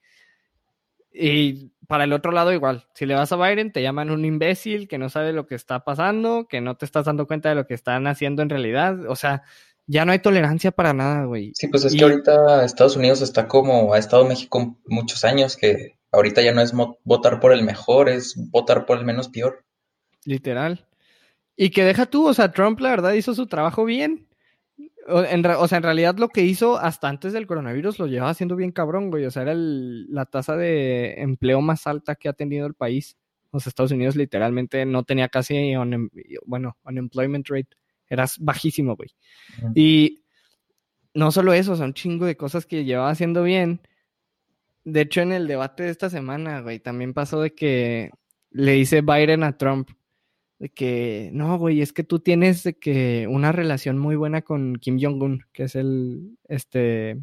Y 1.11 1.71
para 1.87 2.03
el 2.03 2.13
otro 2.13 2.31
lado 2.31 2.53
igual, 2.53 2.85
si 2.93 3.05
le 3.05 3.15
vas 3.15 3.31
a 3.31 3.35
Biden, 3.35 3.71
te 3.71 3.81
llaman 3.81 4.11
un 4.11 4.23
imbécil 4.25 4.87
que 4.87 4.97
no 4.99 5.09
sabe 5.09 5.33
lo 5.33 5.47
que 5.47 5.55
está 5.55 5.83
pasando, 5.83 6.47
que 6.47 6.61
no 6.61 6.77
te 6.77 6.85
estás 6.85 7.05
dando 7.05 7.25
cuenta 7.27 7.49
de 7.49 7.55
lo 7.55 7.65
que 7.65 7.73
están 7.73 8.05
haciendo 8.07 8.41
en 8.43 8.49
realidad, 8.49 9.09
o 9.09 9.15
sea, 9.15 9.41
ya 9.87 10.05
no 10.05 10.11
hay 10.11 10.19
tolerancia 10.19 10.69
para 10.71 10.93
nada, 10.93 11.25
güey. 11.25 11.51
sí, 11.55 11.67
pues 11.67 11.83
es 11.85 11.95
Y- 11.95 11.97
que 11.97 12.03
ahorita 12.03 12.63
Estados 12.63 12.95
Unidos 12.95 13.21
está 13.21 13.47
como 13.47 13.93
ha 13.93 13.97
estado 13.97 14.23
México 14.25 14.77
muchos 14.85 15.25
años, 15.25 15.57
que 15.57 15.97
ahorita 16.11 16.41
ya 16.43 16.53
no 16.53 16.61
es 16.61 16.73
votar 17.03 17.39
por 17.39 17.53
el 17.53 17.63
mejor, 17.63 18.07
es 18.07 18.35
votar 18.51 18.85
por 18.85 18.99
el 18.99 19.05
menos 19.05 19.29
peor. 19.29 19.65
Literal. 20.25 20.85
Y 21.61 21.71
que 21.71 21.83
deja 21.83 22.05
tú, 22.05 22.25
o 22.25 22.33
sea, 22.33 22.53
Trump 22.53 22.79
la 22.79 22.89
verdad 22.91 23.11
hizo 23.11 23.35
su 23.35 23.45
trabajo 23.45 23.83
bien. 23.83 24.29
O, 25.09 25.23
en 25.23 25.45
o 25.45 25.67
sea, 25.67 25.79
en 25.79 25.83
realidad 25.83 26.17
lo 26.17 26.29
que 26.29 26.41
hizo 26.45 26.77
hasta 26.79 27.09
antes 27.09 27.33
del 27.33 27.47
coronavirus 27.47 27.99
lo 27.99 28.07
llevaba 28.07 28.31
haciendo 28.31 28.55
bien 28.55 28.71
cabrón, 28.71 29.09
güey. 29.11 29.25
O 29.25 29.31
sea, 29.31 29.41
era 29.41 29.51
el- 29.51 30.05
la 30.09 30.25
tasa 30.25 30.55
de 30.55 31.15
empleo 31.21 31.59
más 31.59 31.85
alta 31.85 32.15
que 32.15 32.29
ha 32.29 32.33
tenido 32.33 32.65
el 32.65 32.75
país. 32.75 33.17
Los 33.51 33.67
Estados 33.67 33.91
Unidos 33.91 34.15
literalmente 34.15 34.85
no 34.85 35.03
tenía 35.03 35.27
casi, 35.27 35.53
unem- 35.73 36.09
bueno, 36.45 36.77
unemployment 36.85 37.45
rate. 37.49 37.67
Era 38.07 38.25
bajísimo, 38.39 38.95
güey. 38.95 39.09
Y 39.75 40.23
no 41.13 41.29
solo 41.33 41.51
eso, 41.51 41.75
son 41.75 41.87
un 41.87 41.93
chingo 41.93 42.25
de 42.25 42.37
cosas 42.37 42.65
que 42.65 42.85
llevaba 42.85 43.09
haciendo 43.09 43.43
bien. 43.43 43.81
De 44.85 45.01
hecho, 45.01 45.19
en 45.19 45.33
el 45.33 45.45
debate 45.45 45.83
de 45.83 45.89
esta 45.89 46.09
semana, 46.09 46.61
güey, 46.61 46.79
también 46.79 47.13
pasó 47.13 47.41
de 47.41 47.53
que 47.53 48.11
le 48.51 48.71
dice 48.71 49.01
Biden 49.01 49.43
a 49.43 49.57
Trump 49.57 49.89
de 50.59 50.69
que 50.69 51.29
no, 51.33 51.57
güey, 51.57 51.81
es 51.81 51.93
que 51.93 52.03
tú 52.03 52.19
tienes 52.19 52.63
de 52.63 52.77
que 52.77 53.27
una 53.29 53.51
relación 53.51 53.97
muy 53.97 54.15
buena 54.15 54.41
con 54.41 54.75
Kim 54.75 54.99
Jong-un, 55.01 55.45
que 55.53 55.63
es 55.63 55.75
el 55.75 56.37
este 56.47 57.17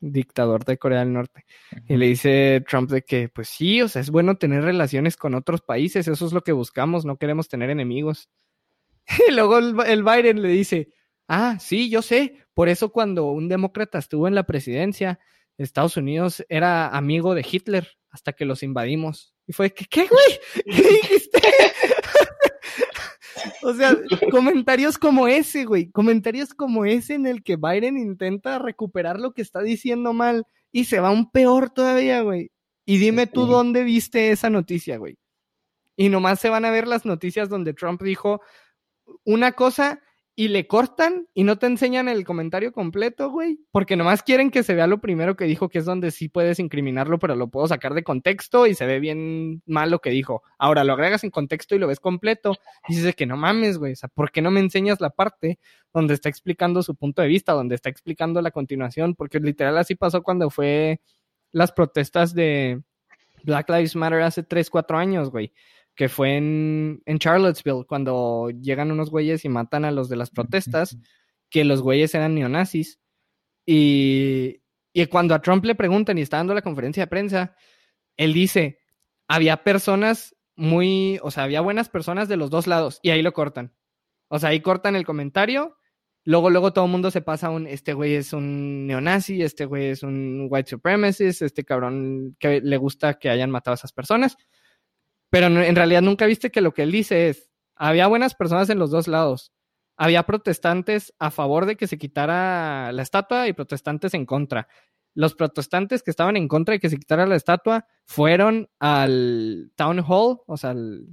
dictador 0.00 0.64
de 0.64 0.78
Corea 0.78 1.00
del 1.00 1.12
Norte. 1.12 1.46
Y 1.88 1.96
le 1.96 2.06
dice 2.06 2.62
Trump 2.68 2.90
de 2.90 3.02
que, 3.02 3.28
pues 3.28 3.48
sí, 3.48 3.80
o 3.80 3.88
sea, 3.88 4.02
es 4.02 4.10
bueno 4.10 4.36
tener 4.36 4.62
relaciones 4.62 5.16
con 5.16 5.34
otros 5.34 5.62
países, 5.62 6.06
eso 6.08 6.26
es 6.26 6.32
lo 6.32 6.42
que 6.42 6.52
buscamos, 6.52 7.04
no 7.04 7.16
queremos 7.16 7.48
tener 7.48 7.70
enemigos. 7.70 8.28
Y 9.28 9.32
luego 9.32 9.58
el, 9.58 9.74
el 9.86 10.02
Biden 10.04 10.42
le 10.42 10.48
dice, 10.48 10.92
ah, 11.28 11.58
sí, 11.58 11.90
yo 11.90 12.02
sé, 12.02 12.36
por 12.54 12.68
eso 12.68 12.92
cuando 12.92 13.26
un 13.26 13.48
demócrata 13.48 13.98
estuvo 13.98 14.28
en 14.28 14.34
la 14.34 14.44
presidencia, 14.44 15.18
Estados 15.58 15.96
Unidos 15.96 16.44
era 16.48 16.88
amigo 16.88 17.34
de 17.34 17.46
Hitler 17.48 17.88
hasta 18.10 18.32
que 18.32 18.44
los 18.44 18.62
invadimos. 18.62 19.34
Y 19.46 19.52
fue 19.52 19.72
que, 19.72 19.86
¿qué, 19.86 20.06
güey? 20.06 20.40
¿Qué 20.82 20.88
dijiste? 20.88 21.40
O 23.62 23.72
sea, 23.74 23.96
comentarios 24.30 24.98
como 24.98 25.28
ese, 25.28 25.64
güey, 25.64 25.90
comentarios 25.90 26.54
como 26.54 26.84
ese 26.84 27.14
en 27.14 27.26
el 27.26 27.42
que 27.42 27.56
Biden 27.56 27.98
intenta 27.98 28.58
recuperar 28.58 29.20
lo 29.20 29.32
que 29.32 29.42
está 29.42 29.62
diciendo 29.62 30.12
mal 30.12 30.44
y 30.70 30.84
se 30.84 31.00
va 31.00 31.10
un 31.10 31.30
peor 31.30 31.70
todavía, 31.70 32.22
güey. 32.22 32.50
Y 32.84 32.98
dime 32.98 33.26
tú 33.26 33.46
dónde 33.46 33.84
viste 33.84 34.30
esa 34.30 34.50
noticia, 34.50 34.96
güey. 34.96 35.18
Y 35.96 36.08
nomás 36.08 36.40
se 36.40 36.48
van 36.48 36.64
a 36.64 36.70
ver 36.70 36.88
las 36.88 37.04
noticias 37.04 37.48
donde 37.48 37.74
Trump 37.74 38.02
dijo 38.02 38.40
una 39.24 39.52
cosa 39.52 40.00
y 40.34 40.48
le 40.48 40.66
cortan 40.66 41.28
y 41.34 41.44
no 41.44 41.58
te 41.58 41.66
enseñan 41.66 42.08
el 42.08 42.24
comentario 42.24 42.72
completo, 42.72 43.30
güey, 43.30 43.58
porque 43.70 43.96
nomás 43.96 44.22
quieren 44.22 44.50
que 44.50 44.62
se 44.62 44.74
vea 44.74 44.86
lo 44.86 45.00
primero 45.00 45.36
que 45.36 45.44
dijo, 45.44 45.68
que 45.68 45.78
es 45.78 45.84
donde 45.84 46.10
sí 46.10 46.28
puedes 46.28 46.58
incriminarlo, 46.58 47.18
pero 47.18 47.36
lo 47.36 47.48
puedo 47.48 47.66
sacar 47.66 47.92
de 47.92 48.02
contexto 48.02 48.66
y 48.66 48.74
se 48.74 48.86
ve 48.86 48.98
bien 48.98 49.62
mal 49.66 49.90
lo 49.90 49.98
que 49.98 50.10
dijo. 50.10 50.42
Ahora 50.58 50.84
lo 50.84 50.94
agregas 50.94 51.24
en 51.24 51.30
contexto 51.30 51.74
y 51.74 51.78
lo 51.78 51.86
ves 51.86 52.00
completo 52.00 52.56
y 52.88 52.94
dices 52.94 53.14
que 53.14 53.26
no 53.26 53.36
mames, 53.36 53.76
güey, 53.76 53.92
o 53.92 53.96
sea, 53.96 54.08
¿por 54.08 54.32
qué 54.32 54.40
no 54.40 54.50
me 54.50 54.60
enseñas 54.60 55.00
la 55.00 55.10
parte 55.10 55.58
donde 55.92 56.14
está 56.14 56.30
explicando 56.30 56.82
su 56.82 56.94
punto 56.94 57.20
de 57.20 57.28
vista, 57.28 57.52
donde 57.52 57.74
está 57.74 57.90
explicando 57.90 58.40
la 58.40 58.50
continuación? 58.50 59.14
Porque 59.14 59.38
literal 59.38 59.76
así 59.76 59.96
pasó 59.96 60.22
cuando 60.22 60.48
fue 60.48 61.00
las 61.50 61.72
protestas 61.72 62.34
de 62.34 62.80
Black 63.44 63.68
Lives 63.68 63.96
Matter 63.96 64.22
hace 64.22 64.42
3, 64.42 64.70
4 64.70 64.96
años, 64.96 65.30
güey 65.30 65.52
que 65.94 66.08
fue 66.08 66.36
en, 66.36 67.02
en, 67.04 67.18
Charlottesville, 67.18 67.84
cuando 67.86 68.50
llegan 68.50 68.90
unos 68.90 69.10
güeyes 69.10 69.44
y 69.44 69.48
matan 69.48 69.84
a 69.84 69.90
los 69.90 70.08
de 70.08 70.16
las 70.16 70.30
protestas, 70.30 70.96
que 71.50 71.64
los 71.64 71.82
güeyes 71.82 72.14
eran 72.14 72.34
neonazis. 72.34 72.98
Y, 73.66 74.62
y 74.92 75.06
cuando 75.06 75.34
a 75.34 75.42
Trump 75.42 75.64
le 75.64 75.74
preguntan 75.74 76.18
y 76.18 76.22
está 76.22 76.38
dando 76.38 76.54
la 76.54 76.62
conferencia 76.62 77.04
de 77.04 77.08
prensa, 77.08 77.56
él 78.16 78.32
dice, 78.32 78.80
había 79.28 79.64
personas 79.64 80.36
muy, 80.56 81.18
o 81.22 81.30
sea, 81.30 81.44
había 81.44 81.60
buenas 81.60 81.88
personas 81.88 82.28
de 82.28 82.36
los 82.36 82.50
dos 82.50 82.66
lados, 82.66 82.98
y 83.02 83.10
ahí 83.10 83.22
lo 83.22 83.32
cortan. 83.32 83.74
O 84.28 84.38
sea, 84.38 84.50
ahí 84.50 84.60
cortan 84.60 84.96
el 84.96 85.04
comentario. 85.04 85.76
Luego, 86.24 86.50
luego 86.50 86.72
todo 86.72 86.84
el 86.84 86.90
mundo 86.90 87.10
se 87.10 87.20
pasa 87.20 87.48
a 87.48 87.50
un, 87.50 87.66
este 87.66 87.94
güey 87.94 88.14
es 88.14 88.32
un 88.32 88.86
neonazi, 88.86 89.42
este 89.42 89.64
güey 89.66 89.86
es 89.86 90.02
un 90.02 90.46
white 90.48 90.70
supremacist, 90.70 91.42
este 91.42 91.64
cabrón 91.64 92.36
que 92.38 92.60
le 92.60 92.76
gusta 92.76 93.18
que 93.18 93.28
hayan 93.28 93.50
matado 93.50 93.72
a 93.72 93.74
esas 93.74 93.92
personas. 93.92 94.36
Pero 95.32 95.46
en 95.46 95.74
realidad 95.76 96.02
nunca 96.02 96.26
viste 96.26 96.50
que 96.50 96.60
lo 96.60 96.74
que 96.74 96.82
él 96.82 96.92
dice 96.92 97.30
es, 97.30 97.48
había 97.74 98.06
buenas 98.06 98.34
personas 98.34 98.68
en 98.68 98.78
los 98.78 98.90
dos 98.90 99.08
lados. 99.08 99.50
Había 99.96 100.24
protestantes 100.24 101.14
a 101.18 101.30
favor 101.30 101.64
de 101.64 101.76
que 101.76 101.86
se 101.86 101.96
quitara 101.96 102.92
la 102.92 103.00
estatua 103.00 103.48
y 103.48 103.54
protestantes 103.54 104.12
en 104.12 104.26
contra. 104.26 104.68
Los 105.14 105.34
protestantes 105.34 106.02
que 106.02 106.10
estaban 106.10 106.36
en 106.36 106.48
contra 106.48 106.72
de 106.72 106.80
que 106.80 106.90
se 106.90 106.98
quitara 106.98 107.24
la 107.24 107.36
estatua 107.36 107.86
fueron 108.04 108.68
al 108.78 109.72
Town 109.74 110.04
Hall, 110.06 110.40
o 110.44 110.56
sea, 110.58 110.70
al 110.70 111.06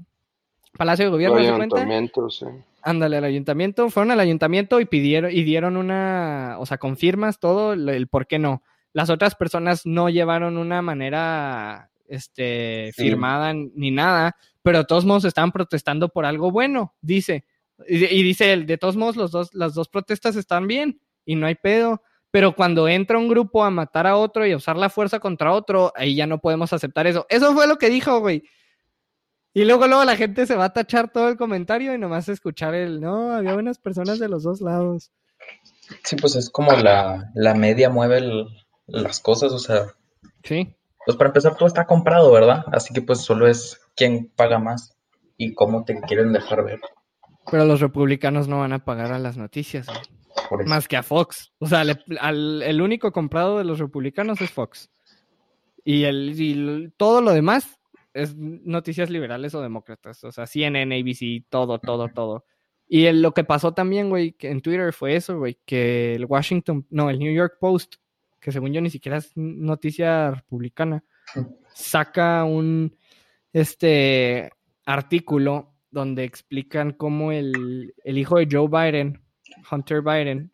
Palacio 0.78 1.06
de 1.06 1.12
Gobierno. 1.12 1.38
ayuntamiento, 1.38 2.30
sí. 2.30 2.46
Ándale, 2.82 3.16
al 3.16 3.24
ayuntamiento. 3.24 3.90
Fueron 3.90 4.12
al 4.12 4.20
ayuntamiento 4.20 4.82
y 4.82 4.86
pidieron, 4.86 5.32
y 5.32 5.44
dieron 5.44 5.78
una, 5.78 6.58
o 6.60 6.66
sea, 6.66 6.78
confirmas 6.78 7.40
todo 7.40 7.72
el 7.72 8.08
por 8.10 8.28
qué 8.28 8.38
no. 8.38 8.64
Las 8.92 9.10
otras 9.10 9.36
personas 9.36 9.86
no 9.86 10.10
llevaron 10.10 10.58
una 10.58 10.82
manera 10.82 11.89
este, 12.10 12.91
firmada 12.95 13.53
ni 13.53 13.91
nada, 13.91 14.36
pero 14.62 14.80
de 14.80 14.86
todos 14.86 15.05
modos 15.05 15.26
estaban 15.26 15.51
protestando 15.51 16.10
por 16.10 16.26
algo 16.26 16.51
bueno, 16.51 16.95
dice. 17.01 17.45
Y, 17.88 18.24
dice 18.24 18.51
él, 18.51 18.66
de 18.66 18.78
todos 18.78 18.97
modos 18.97 19.16
los 19.16 19.32
dos, 19.32 19.53
las 19.53 19.74
dos 19.74 19.88
protestas 19.88 20.36
están 20.36 20.68
bien 20.68 20.99
y 21.24 21.36
no 21.36 21.47
hay 21.47 21.55
pedo, 21.55 22.01
pero 22.30 22.53
cuando 22.53 22.88
entra 22.89 23.18
un 23.18 23.30
grupo 23.30 23.64
a 23.64 23.70
matar 23.70 24.05
a 24.05 24.18
otro 24.18 24.45
y 24.45 24.51
a 24.51 24.57
usar 24.57 24.76
la 24.76 24.89
fuerza 24.89 25.20
contra 25.20 25.53
otro, 25.53 25.93
ahí 25.95 26.16
ya 26.16 26.28
no 26.28 26.39
podemos 26.39 26.74
aceptar 26.74 27.07
eso. 27.07 27.26
Eso 27.30 27.53
fue 27.53 27.68
lo 27.68 27.78
que 27.78 27.89
dijo, 27.89 28.20
güey. 28.20 28.43
Y 29.53 29.64
luego, 29.66 29.88
luego 29.88 30.03
la 30.05 30.16
gente 30.16 30.45
se 30.45 30.55
va 30.55 30.66
a 30.66 30.74
tachar 30.74 31.12
todo 31.12 31.30
el 31.30 31.38
comentario 31.38 31.93
y 31.93 31.97
nomás 31.97 32.30
escuchar 32.30 32.76
el, 32.76 32.99
no, 32.99 33.32
había 33.32 33.53
buenas 33.53 33.80
personas 33.80 34.20
de 34.20 34.30
los 34.30 34.43
dos 34.43 34.62
lados. 34.62 35.12
Sí, 36.03 36.16
pues 36.18 36.36
es 36.36 36.49
como 36.49 36.74
la, 36.74 37.32
la 37.34 37.55
media 37.55 37.89
mueve 37.89 38.22
las 38.88 39.20
cosas, 39.20 39.51
o 39.51 39.60
sea. 39.60 39.88
Sí. 40.43 40.76
Pues 41.06 41.18
para 41.18 41.30
empezar, 41.30 41.56
todo 41.56 41.68
está 41.68 41.86
comprado, 41.86 42.32
¿verdad? 42.32 42.66
Así 42.72 42.93
que 42.93 43.02
pues 43.02 43.22
solo 43.22 43.47
es 43.47 43.80
quién 43.95 44.32
paga 44.36 44.60
más 44.60 44.95
y 45.38 45.54
cómo 45.54 45.86
te 45.86 46.00
quieren 46.02 46.34
dejar 46.34 46.64
ver. 46.64 46.80
Pero 47.50 47.66
los 47.66 47.82
republicanos 47.82 48.47
no 48.47 48.60
van 48.60 48.74
a 48.74 48.86
pagar 48.86 49.12
a 49.12 49.20
las 49.20 49.38
noticias, 49.38 49.88
más 50.66 50.88
que 50.88 50.97
a 50.97 51.04
Fox. 51.04 51.52
O 51.60 51.68
sea, 51.68 51.82
el 51.82 52.82
único 52.82 53.12
comprado 53.12 53.58
de 53.58 53.64
los 53.64 53.80
republicanos 53.80 54.41
es 54.41 54.52
Fox. 54.52 54.89
Y, 55.84 56.04
el, 56.04 56.93
todo 56.97 57.22
lo 57.22 57.32
demás 57.32 57.80
es 58.14 58.36
noticias 58.36 59.10
liberales 59.10 59.56
o 59.56 59.62
demócratas. 59.62 60.24
O 60.24 60.32
sea, 60.32 60.45
CNN, 60.45 61.00
ABC, 61.00 61.45
todo, 61.50 61.80
todo, 61.80 62.10
todo. 62.10 62.45
Y 62.88 63.12
lo 63.12 63.34
que 63.34 63.43
pasó 63.43 63.74
también, 63.74 64.10
güey, 64.10 64.36
en 64.39 64.62
Twitter 64.62 64.93
fue 64.93 65.16
eso, 65.16 65.38
güey, 65.38 65.60
que 65.66 66.16
el 66.16 66.26
Washington, 66.26 66.86
no, 66.89 67.10
el 67.10 67.20
New 67.20 67.34
York 67.34 67.58
Post 67.60 67.95
que 68.40 68.52
según 68.52 68.74
yo 68.74 68.82
ni 68.82 68.90
siquiera 68.90 69.18
es 69.18 69.32
noticia 69.36 70.32
republicana, 70.32 71.04
saca 71.74 72.44
un 72.44 72.96
este 73.54 74.52
artículo 74.86 75.74
donde 75.92 76.24
explican 76.24 76.92
cómo 76.92 77.32
el, 77.32 77.94
hijo 78.06 78.38
de 78.38 78.48
Joe 78.50 78.68
Biden, 78.68 79.22
Hunter 79.72 80.02
Biden, 80.02 80.52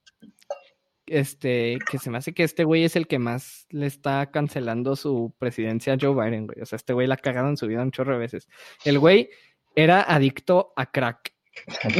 este, 1.07 1.77
que 1.89 1.99
se 1.99 2.09
me 2.09 2.17
hace 2.17 2.33
que 2.33 2.43
este 2.43 2.63
güey 2.63 2.83
es 2.83 2.95
el 2.95 3.07
que 3.07 3.19
más 3.19 3.67
le 3.69 3.85
está 3.85 4.31
cancelando 4.31 4.95
su 4.95 5.33
presidencia 5.37 5.93
a 5.93 5.97
Joe 5.99 6.13
Biden, 6.15 6.47
güey. 6.47 6.61
O 6.61 6.65
sea, 6.65 6.77
este 6.77 6.93
güey 6.93 7.07
la 7.07 7.15
ha 7.15 7.17
cagado 7.17 7.49
en 7.49 7.57
su 7.57 7.67
vida 7.67 7.83
un 7.83 7.91
chorro 7.91 8.13
de 8.13 8.19
veces. 8.19 8.47
El 8.83 8.99
güey 8.99 9.29
era 9.75 10.01
adicto 10.01 10.73
a 10.75 10.91
crack. 10.91 11.33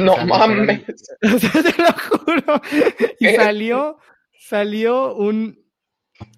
No 0.02 0.16
mames. 0.26 0.82
O 1.22 1.38
sea, 1.38 1.62
te 1.62 1.82
lo 1.82 1.92
juro. 1.92 2.60
Y 3.20 3.28
salió, 3.28 3.98
salió 4.38 5.14
un, 5.14 5.65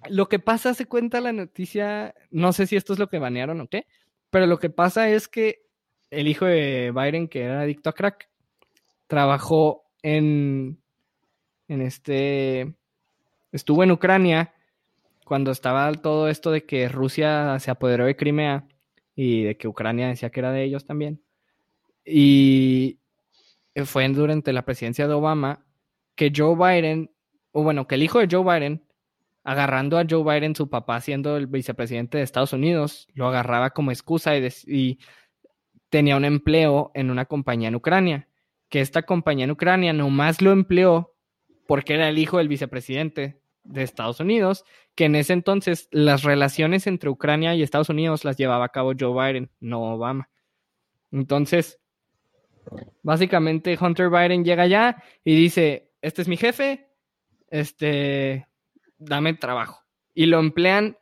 lo 0.09 0.29
que 0.29 0.39
pasa, 0.39 0.73
se 0.73 0.85
cuenta 0.85 1.21
la 1.21 1.31
noticia, 1.31 2.15
no 2.31 2.53
sé 2.53 2.67
si 2.67 2.75
esto 2.75 2.93
es 2.93 2.99
lo 2.99 3.09
que 3.09 3.19
banearon 3.19 3.61
o 3.61 3.67
qué, 3.67 3.85
pero 4.29 4.45
lo 4.45 4.59
que 4.59 4.69
pasa 4.69 5.09
es 5.09 5.27
que 5.27 5.63
el 6.11 6.27
hijo 6.27 6.45
de 6.45 6.91
Biden, 6.95 7.27
que 7.27 7.43
era 7.43 7.61
adicto 7.61 7.89
a 7.89 7.93
crack, 7.93 8.29
trabajó 9.07 9.83
en, 10.01 10.79
en 11.67 11.81
este, 11.81 12.73
estuvo 13.51 13.83
en 13.83 13.91
Ucrania 13.91 14.53
cuando 15.25 15.51
estaba 15.51 15.91
todo 15.93 16.29
esto 16.29 16.51
de 16.51 16.65
que 16.65 16.89
Rusia 16.89 17.59
se 17.59 17.71
apoderó 17.71 18.05
de 18.05 18.15
Crimea 18.15 18.67
y 19.15 19.43
de 19.43 19.57
que 19.57 19.67
Ucrania 19.67 20.07
decía 20.07 20.31
que 20.31 20.39
era 20.39 20.51
de 20.51 20.63
ellos 20.63 20.85
también. 20.85 21.21
Y 22.03 22.99
fue 23.85 24.07
durante 24.09 24.53
la 24.53 24.65
presidencia 24.65 25.07
de 25.07 25.13
Obama 25.13 25.65
que 26.15 26.31
Joe 26.35 26.55
Biden, 26.55 27.11
o 27.51 27.63
bueno, 27.63 27.87
que 27.87 27.95
el 27.95 28.03
hijo 28.03 28.19
de 28.19 28.27
Joe 28.29 28.43
Biden 28.43 28.83
agarrando 29.49 29.97
a 29.97 30.05
Joe 30.07 30.23
Biden, 30.23 30.55
su 30.55 30.69
papá 30.69 31.01
siendo 31.01 31.35
el 31.35 31.47
vicepresidente 31.47 32.19
de 32.19 32.23
Estados 32.23 32.53
Unidos, 32.53 33.07
lo 33.15 33.27
agarraba 33.27 33.71
como 33.71 33.89
excusa 33.89 34.33
y, 34.37 34.99
tenía 35.89 36.17
un 36.17 36.23
empleo 36.23 36.91
en 36.93 37.09
una 37.09 37.25
compañía 37.25 37.69
en 37.69 37.73
Ucrania, 37.73 38.27
que 38.69 38.79
esta 38.79 39.01
compañía 39.01 39.45
en 39.45 39.51
Ucrania 39.51 39.91
nomás 39.91 40.43
lo 40.43 40.51
empleó 40.51 41.15
porque 41.65 41.95
era 41.95 42.09
el 42.09 42.19
hijo 42.19 42.37
del 42.37 42.47
vicepresidente 42.47 43.41
de 43.63 43.81
Estados 43.81 44.19
Unidos, 44.19 44.65
que 44.93 45.05
en 45.05 45.15
ese 45.15 45.33
entonces 45.33 45.87
las 45.89 46.21
relaciones 46.21 46.85
entre 46.85 47.09
Ucrania 47.09 47.55
y 47.55 47.63
Estados 47.63 47.89
Unidos 47.89 48.25
las 48.25 48.37
llevaba 48.37 48.65
a 48.65 48.69
cabo 48.69 48.93
Joe 48.97 49.31
Biden, 49.33 49.49
no 49.59 49.81
Obama. 49.95 50.29
Entonces, 51.11 51.79
básicamente 53.01 53.79
Hunter 53.81 54.11
Biden 54.11 54.45
llega 54.45 54.61
allá 54.61 55.03
y 55.23 55.35
dice, 55.35 55.89
este 56.03 56.21
es 56.21 56.27
mi 56.27 56.37
jefe, 56.37 56.91
este, 57.49 58.48
dame 58.99 59.33
trabajo. 59.33 59.81
Y 60.13 60.27
lo 60.27 60.39
emplean 60.39 60.97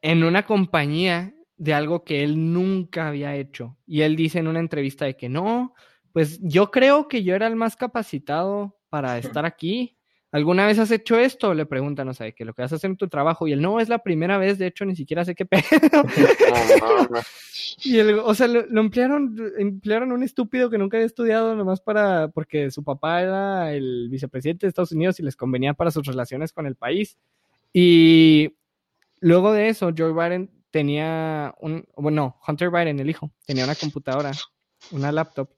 en 0.00 0.24
una 0.24 0.46
compañía 0.46 1.34
de 1.56 1.74
algo 1.74 2.04
que 2.04 2.22
él 2.24 2.52
nunca 2.52 3.08
había 3.08 3.34
hecho. 3.36 3.76
Y 3.86 4.02
él 4.02 4.16
dice 4.16 4.38
en 4.38 4.48
una 4.48 4.60
entrevista 4.60 5.04
de 5.04 5.16
que 5.16 5.28
no, 5.28 5.74
pues 6.12 6.40
yo 6.42 6.70
creo 6.70 7.08
que 7.08 7.22
yo 7.22 7.34
era 7.34 7.46
el 7.46 7.56
más 7.56 7.76
capacitado 7.76 8.78
para 8.88 9.18
estar 9.18 9.44
aquí. 9.44 9.98
¿Alguna 10.34 10.66
vez 10.66 10.80
has 10.80 10.90
hecho 10.90 11.16
esto? 11.16 11.54
Le 11.54 11.64
preguntan, 11.64 12.08
o 12.08 12.12
sea, 12.12 12.32
que 12.32 12.44
lo 12.44 12.54
que 12.54 12.62
vas 12.62 12.72
a 12.72 12.74
hacer 12.74 12.90
en 12.90 12.96
tu 12.96 13.06
trabajo. 13.06 13.46
Y 13.46 13.52
él, 13.52 13.62
no, 13.62 13.78
es 13.78 13.88
la 13.88 14.00
primera 14.00 14.36
vez, 14.36 14.58
de 14.58 14.66
hecho, 14.66 14.84
ni 14.84 14.96
siquiera 14.96 15.24
sé 15.24 15.36
qué 15.36 15.46
pedo. 15.46 15.62
y 17.84 17.98
él, 18.00 18.18
o 18.18 18.34
sea, 18.34 18.48
lo, 18.48 18.80
emplearon, 18.80 19.36
emplearon 19.56 20.10
un 20.10 20.24
estúpido 20.24 20.70
que 20.70 20.76
nunca 20.76 20.96
había 20.96 21.06
estudiado, 21.06 21.54
nomás 21.54 21.80
para, 21.80 22.26
porque 22.32 22.72
su 22.72 22.82
papá 22.82 23.22
era 23.22 23.72
el 23.74 24.08
vicepresidente 24.10 24.66
de 24.66 24.70
Estados 24.70 24.90
Unidos 24.90 25.20
y 25.20 25.22
les 25.22 25.36
convenía 25.36 25.72
para 25.72 25.92
sus 25.92 26.04
relaciones 26.04 26.52
con 26.52 26.66
el 26.66 26.74
país. 26.74 27.16
Y 27.72 28.56
luego 29.20 29.52
de 29.52 29.68
eso, 29.68 29.92
Joe 29.96 30.12
Biden 30.12 30.50
tenía 30.72 31.54
un, 31.60 31.86
bueno, 31.96 32.40
Hunter 32.44 32.72
Biden, 32.72 32.98
el 32.98 33.08
hijo, 33.08 33.30
tenía 33.46 33.62
una 33.62 33.76
computadora, 33.76 34.32
una 34.90 35.12
laptop 35.12 35.48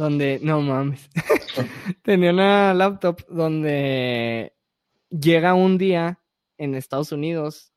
donde, 0.00 0.40
no 0.42 0.62
mames, 0.62 1.10
tenía 2.02 2.30
una 2.30 2.72
laptop 2.72 3.20
donde 3.28 4.54
llega 5.10 5.52
un 5.52 5.76
día 5.76 6.20
en 6.56 6.74
Estados 6.74 7.12
Unidos 7.12 7.74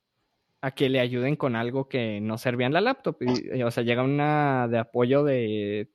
a 0.62 0.72
que 0.72 0.88
le 0.88 1.02
ayuden 1.02 1.36
con 1.36 1.58
algo 1.58 1.90
que 1.90 2.22
no 2.22 2.38
servía 2.38 2.68
en 2.68 2.74
la 2.74 2.80
laptop. 2.80 3.18
Y, 3.20 3.62
o 3.62 3.72
sea, 3.72 3.84
llega 3.84 4.04
una 4.04 4.70
de 4.70 4.78
apoyo 4.78 5.26
de, 5.26 5.90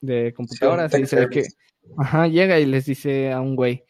de 0.00 0.32
computadoras 0.32 0.94
y 0.94 1.02
dice 1.02 1.28
que, 1.30 1.42
ajá, 1.98 2.26
llega 2.26 2.58
y 2.58 2.64
les 2.64 2.86
dice 2.86 3.30
a 3.30 3.42
un 3.42 3.54
güey 3.54 3.84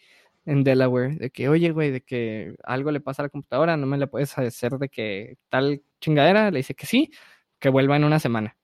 en 0.45 0.65
Delaware 0.65 1.15
de 1.17 1.31
que, 1.31 1.49
oye, 1.49 1.71
güey, 1.71 1.93
de 1.93 2.01
que 2.01 2.57
algo 2.65 2.91
le 2.91 3.01
pasa 3.01 3.23
a 3.23 3.27
la 3.27 3.31
computadora, 3.31 3.77
no 3.77 3.87
me 3.87 3.97
le 3.97 4.09
puedes 4.09 4.37
hacer 4.37 4.73
de 4.73 4.89
que 4.89 5.39
tal 5.49 5.83
chingadera. 6.01 6.51
Le 6.51 6.59
dice 6.59 6.75
que 6.75 6.87
sí, 6.87 7.13
que 7.61 7.69
vuelva 7.69 7.95
en 7.95 8.03
una 8.03 8.19
semana. 8.19 8.57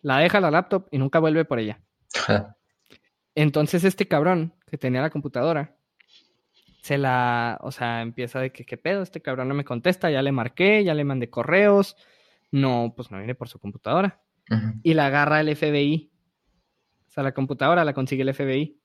La 0.00 0.18
deja 0.18 0.40
la 0.40 0.50
laptop 0.50 0.88
y 0.90 0.98
nunca 0.98 1.20
vuelve 1.20 1.44
por 1.44 1.60
ella. 1.60 1.80
Entonces 3.34 3.84
este 3.84 4.06
cabrón 4.06 4.54
que 4.66 4.78
tenía 4.78 5.00
la 5.00 5.10
computadora, 5.10 5.76
se 6.82 6.98
la, 6.98 7.58
o 7.62 7.70
sea, 7.70 8.02
empieza 8.02 8.40
de 8.40 8.50
que, 8.50 8.66
¿qué 8.66 8.76
pedo? 8.76 9.02
Este 9.02 9.22
cabrón 9.22 9.48
no 9.48 9.54
me 9.54 9.64
contesta, 9.64 10.10
ya 10.10 10.20
le 10.20 10.32
marqué, 10.32 10.82
ya 10.82 10.94
le 10.94 11.04
mandé 11.04 11.30
correos, 11.30 11.96
no, 12.50 12.92
pues 12.96 13.10
no 13.10 13.18
viene 13.18 13.34
por 13.34 13.48
su 13.48 13.58
computadora. 13.58 14.20
Y 14.82 14.94
la 14.94 15.06
agarra 15.06 15.40
el 15.40 15.54
FBI. 15.56 16.10
O 17.08 17.10
sea, 17.10 17.22
la 17.22 17.32
computadora 17.32 17.84
la 17.84 17.94
consigue 17.94 18.22
el 18.22 18.34
FBI. 18.34 18.78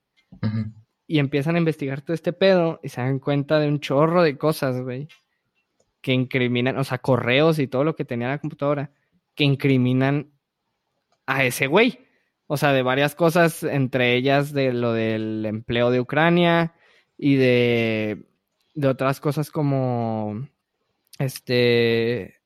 Y 1.07 1.19
empiezan 1.19 1.55
a 1.55 1.57
investigar 1.57 2.01
todo 2.01 2.13
este 2.13 2.33
pedo 2.33 2.79
y 2.83 2.89
se 2.89 3.01
dan 3.01 3.19
cuenta 3.19 3.59
de 3.59 3.67
un 3.67 3.79
chorro 3.79 4.23
de 4.23 4.37
cosas, 4.37 4.79
güey, 4.81 5.07
que 6.01 6.13
incriminan, 6.13 6.77
o 6.77 6.83
sea, 6.83 6.99
correos 6.99 7.59
y 7.59 7.67
todo 7.67 7.83
lo 7.83 7.95
que 7.95 8.05
tenía 8.05 8.27
la 8.27 8.39
computadora, 8.39 8.91
que 9.33 9.43
incriminan 9.43 10.31
a 11.25 11.43
ese 11.43 11.67
güey. 11.67 12.06
O 12.47 12.57
sea, 12.57 12.71
de 12.71 12.81
varias 12.81 13.13
cosas, 13.13 13.63
entre 13.63 14.15
ellas 14.15 14.53
de 14.53 14.73
lo 14.73 14.93
del 14.93 15.45
empleo 15.45 15.91
de 15.91 15.99
Ucrania 15.99 16.73
y 17.17 17.35
de, 17.35 18.25
de 18.73 18.87
otras 18.87 19.19
cosas 19.19 19.51
como, 19.51 20.47
este, 21.19 22.41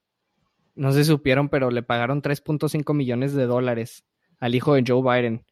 no 0.75 0.91
se 0.91 1.03
supieron, 1.03 1.49
pero 1.49 1.69
le 1.69 1.83
pagaron 1.83 2.21
3.5 2.21 2.93
millones 2.93 3.33
de 3.33 3.45
dólares 3.45 4.05
al 4.39 4.55
hijo 4.55 4.73
de 4.73 4.83
Joe 4.85 5.01
Biden. 5.01 5.45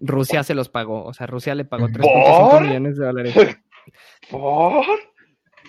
Rusia 0.00 0.42
se 0.42 0.54
los 0.54 0.70
pagó, 0.70 1.04
o 1.04 1.12
sea, 1.12 1.26
Rusia 1.26 1.54
le 1.54 1.66
pagó 1.66 1.88
3.5 1.88 2.50
¿Por? 2.50 2.62
millones 2.62 2.96
de 2.96 3.04
dólares. 3.04 3.34
¿Por? 4.30 4.86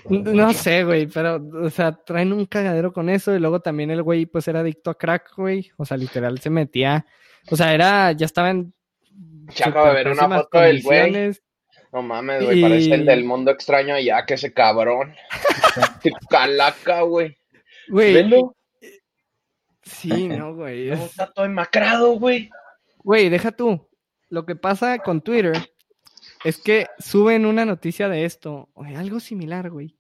No 0.10 0.54
sé, 0.54 0.84
güey, 0.84 1.08
pero, 1.08 1.42
o 1.62 1.70
sea, 1.70 1.92
traen 1.92 2.34
un 2.34 2.46
cagadero 2.46 2.94
con 2.94 3.10
eso 3.10 3.36
y 3.36 3.40
luego 3.40 3.60
también 3.60 3.92
el 3.92 4.02
güey, 4.02 4.26
pues, 4.26 4.48
era 4.48 4.62
adicto 4.62 4.90
a 4.90 4.98
crack, 4.98 5.36
güey. 5.36 5.72
O 5.78 5.86
sea, 5.86 5.98
literal 5.98 6.40
se 6.40 6.50
metía, 6.50 7.06
o 7.50 7.56
sea, 7.56 7.74
era, 7.74 8.12
ya 8.14 8.26
estaba 8.26 8.50
en 8.52 8.74
Ya 9.56 9.68
acabo 9.68 9.88
de 9.88 9.94
ver 9.94 10.08
una 10.10 10.28
foto 10.30 10.60
del 10.60 10.82
güey. 10.82 11.32
No 11.94 12.02
mames, 12.02 12.44
güey, 12.46 12.60
Y- 12.60 12.62
parece 12.62 12.94
el 12.94 13.06
del 13.06 13.24
mundo 13.26 13.52
extraño 13.52 13.96
allá, 13.96 14.26
que 14.26 14.36
ese 14.36 14.54
cabrón. 14.54 15.14
Qué 16.04 16.12
calaca, 16.30 17.02
güey. 17.02 17.38
Güey, 17.90 18.14
Velo, 18.14 18.56
sí, 19.84 20.28
no, 20.28 20.56
güey. 20.56 20.90
no, 20.92 20.96
está 21.06 21.32
todo 21.32 21.46
enmacrado, 21.46 22.14
güey. 22.14 22.50
Güey, 23.00 23.30
deja 23.30 23.52
tú. 23.52 23.90
Lo 24.30 24.46
que 24.46 24.56
pasa 24.56 25.00
con 25.00 25.22
Twitter 25.22 25.54
es 26.46 26.58
que 26.58 26.88
suben 27.00 27.46
una 27.46 27.66
noticia 27.66 28.08
de 28.08 28.24
esto, 28.24 28.70
o 28.74 28.84
de 28.84 28.96
algo 28.96 29.20
similar, 29.20 29.70
güey. 29.70 29.98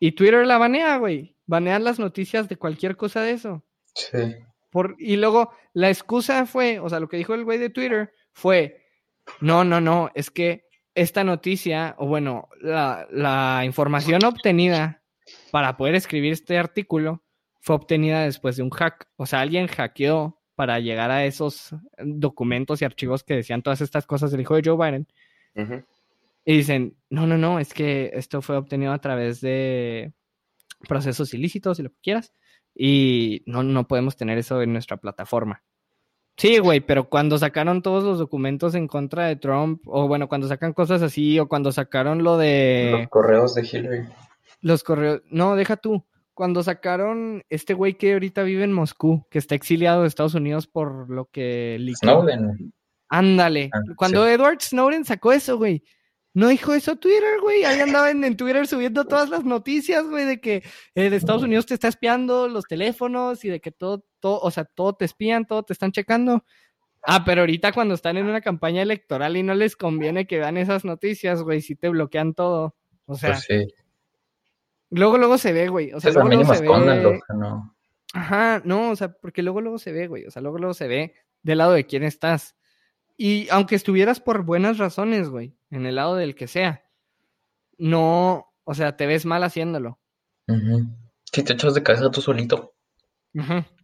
Y 0.00 0.12
Twitter 0.12 0.46
la 0.46 0.56
banea, 0.58 0.96
güey. 0.96 1.36
Banean 1.46 1.84
las 1.84 1.98
noticias 1.98 2.48
de 2.48 2.56
cualquier 2.56 2.96
cosa 2.96 3.20
de 3.20 3.32
eso. 3.32 3.64
Sí. 3.94 4.36
Por, 4.70 4.96
y 4.98 5.16
luego 5.16 5.52
la 5.72 5.88
excusa 5.88 6.46
fue, 6.46 6.78
o 6.78 6.88
sea, 6.88 7.00
lo 7.00 7.08
que 7.08 7.16
dijo 7.16 7.34
el 7.34 7.44
güey 7.44 7.58
de 7.58 7.70
Twitter 7.70 8.12
fue, 8.32 8.82
no, 9.40 9.64
no, 9.64 9.80
no, 9.80 10.10
es 10.14 10.30
que 10.30 10.66
esta 10.94 11.24
noticia, 11.24 11.94
o 11.98 12.06
bueno, 12.06 12.48
la, 12.60 13.06
la 13.10 13.62
información 13.64 14.24
obtenida 14.24 15.02
para 15.50 15.76
poder 15.76 15.94
escribir 15.94 16.32
este 16.32 16.58
artículo 16.58 17.22
fue 17.60 17.76
obtenida 17.76 18.22
después 18.22 18.56
de 18.56 18.62
un 18.62 18.70
hack. 18.70 19.08
O 19.16 19.26
sea, 19.26 19.40
alguien 19.40 19.66
hackeó 19.66 20.38
para 20.54 20.80
llegar 20.80 21.10
a 21.10 21.24
esos 21.24 21.74
documentos 21.98 22.82
y 22.82 22.84
archivos 22.84 23.22
que 23.22 23.36
decían 23.36 23.62
todas 23.62 23.80
estas 23.80 24.06
cosas 24.06 24.30
del 24.32 24.40
hijo 24.40 24.56
de 24.56 24.62
Joe 24.64 24.76
Biden. 24.76 25.06
Y 26.44 26.56
dicen, 26.56 26.96
no, 27.10 27.26
no, 27.26 27.36
no, 27.36 27.60
es 27.60 27.74
que 27.74 28.10
esto 28.14 28.42
fue 28.42 28.56
obtenido 28.56 28.92
a 28.92 29.00
través 29.00 29.40
de 29.40 30.12
procesos 30.88 31.32
ilícitos 31.34 31.78
y 31.78 31.82
lo 31.82 31.90
que 31.90 32.00
quieras. 32.02 32.32
Y 32.80 33.42
no, 33.46 33.64
no 33.64 33.88
podemos 33.88 34.16
tener 34.16 34.38
eso 34.38 34.62
en 34.62 34.72
nuestra 34.72 34.96
plataforma. 34.96 35.64
Sí, 36.36 36.58
güey, 36.58 36.78
pero 36.78 37.08
cuando 37.08 37.36
sacaron 37.36 37.82
todos 37.82 38.04
los 38.04 38.20
documentos 38.20 38.76
en 38.76 38.86
contra 38.86 39.26
de 39.26 39.34
Trump, 39.34 39.82
o 39.86 40.06
bueno, 40.06 40.28
cuando 40.28 40.46
sacan 40.46 40.72
cosas 40.72 41.02
así, 41.02 41.36
o 41.40 41.48
cuando 41.48 41.72
sacaron 41.72 42.22
lo 42.22 42.38
de 42.38 42.90
Los 42.92 43.08
correos 43.08 43.54
de 43.56 43.62
Hillary. 43.62 44.06
los 44.60 44.84
correos, 44.84 45.20
no, 45.30 45.56
deja 45.56 45.76
tú. 45.76 46.04
Cuando 46.34 46.62
sacaron 46.62 47.42
este 47.48 47.74
güey 47.74 47.94
que 47.94 48.12
ahorita 48.12 48.44
vive 48.44 48.62
en 48.62 48.72
Moscú, 48.72 49.26
que 49.28 49.40
está 49.40 49.56
exiliado 49.56 50.02
de 50.02 50.08
Estados 50.08 50.34
Unidos 50.34 50.68
por 50.68 51.10
lo 51.10 51.24
que. 51.24 51.84
Snowden. 52.00 52.72
Ándale. 53.08 53.70
Ah, 53.74 53.80
Cuando 53.96 54.24
sí. 54.24 54.30
Edward 54.30 54.60
Snowden 54.60 55.04
sacó 55.04 55.32
eso, 55.32 55.56
güey. 55.58 55.82
No 56.38 56.46
dijo 56.46 56.72
eso 56.72 56.94
Twitter, 56.94 57.40
güey. 57.42 57.64
Ahí 57.64 57.80
andaba 57.80 58.12
en, 58.12 58.36
Twitter 58.36 58.64
subiendo 58.68 59.04
todas 59.04 59.28
las 59.28 59.44
noticias, 59.44 60.04
güey, 60.08 60.24
de 60.24 60.40
que 60.40 60.62
eh, 60.94 61.10
de 61.10 61.16
Estados 61.16 61.42
Unidos 61.42 61.66
te 61.66 61.74
está 61.74 61.88
espiando 61.88 62.46
los 62.46 62.64
teléfonos 62.66 63.44
y 63.44 63.48
de 63.48 63.60
que 63.60 63.72
todo, 63.72 64.04
todo, 64.20 64.38
o 64.38 64.50
sea, 64.52 64.64
todo 64.64 64.92
te 64.92 65.04
espían, 65.04 65.46
todo 65.46 65.64
te 65.64 65.72
están 65.72 65.90
checando. 65.90 66.44
Ah, 67.02 67.24
pero 67.24 67.40
ahorita 67.40 67.72
cuando 67.72 67.94
están 67.96 68.18
en 68.18 68.26
una 68.26 68.40
campaña 68.40 68.82
electoral 68.82 69.36
y 69.36 69.42
no 69.42 69.52
les 69.56 69.74
conviene 69.74 70.28
que 70.28 70.38
vean 70.38 70.58
esas 70.58 70.84
noticias, 70.84 71.42
güey, 71.42 71.60
sí 71.60 71.74
te 71.74 71.88
bloquean 71.88 72.34
todo. 72.34 72.76
O 73.06 73.16
sea, 73.16 73.30
Pues 73.30 73.42
sí. 73.42 73.74
luego, 74.90 75.18
luego 75.18 75.38
se 75.38 75.52
ve, 75.52 75.66
güey. 75.66 75.92
O 75.92 75.98
sea, 75.98 76.12
luego, 76.12 76.28
luego 76.28 76.54
se 76.54 76.62
ve. 76.62 77.20
no. 77.34 77.74
Ajá, 78.14 78.62
no, 78.64 78.92
o 78.92 78.94
sea, 78.94 79.10
porque 79.10 79.42
luego, 79.42 79.60
luego 79.60 79.80
se 79.80 79.90
ve, 79.90 80.06
güey. 80.06 80.24
O 80.24 80.30
sea, 80.30 80.40
luego, 80.40 80.58
luego 80.58 80.74
se 80.74 80.86
ve 80.86 81.14
del 81.42 81.58
lado 81.58 81.72
de 81.72 81.84
quién 81.84 82.04
estás. 82.04 82.54
Y 83.16 83.48
aunque 83.50 83.74
estuvieras 83.74 84.20
por 84.20 84.44
buenas 84.44 84.78
razones, 84.78 85.30
güey, 85.30 85.57
en 85.70 85.86
el 85.86 85.96
lado 85.96 86.16
del 86.16 86.34
que 86.34 86.46
sea, 86.46 86.84
no, 87.76 88.52
o 88.64 88.74
sea, 88.74 88.96
te 88.96 89.06
ves 89.06 89.24
mal 89.24 89.42
haciéndolo. 89.44 89.98
Si 91.32 91.42
te 91.42 91.52
echas 91.52 91.74
de 91.74 91.82
cabeza 91.82 92.10
tú 92.10 92.20
solito, 92.20 92.74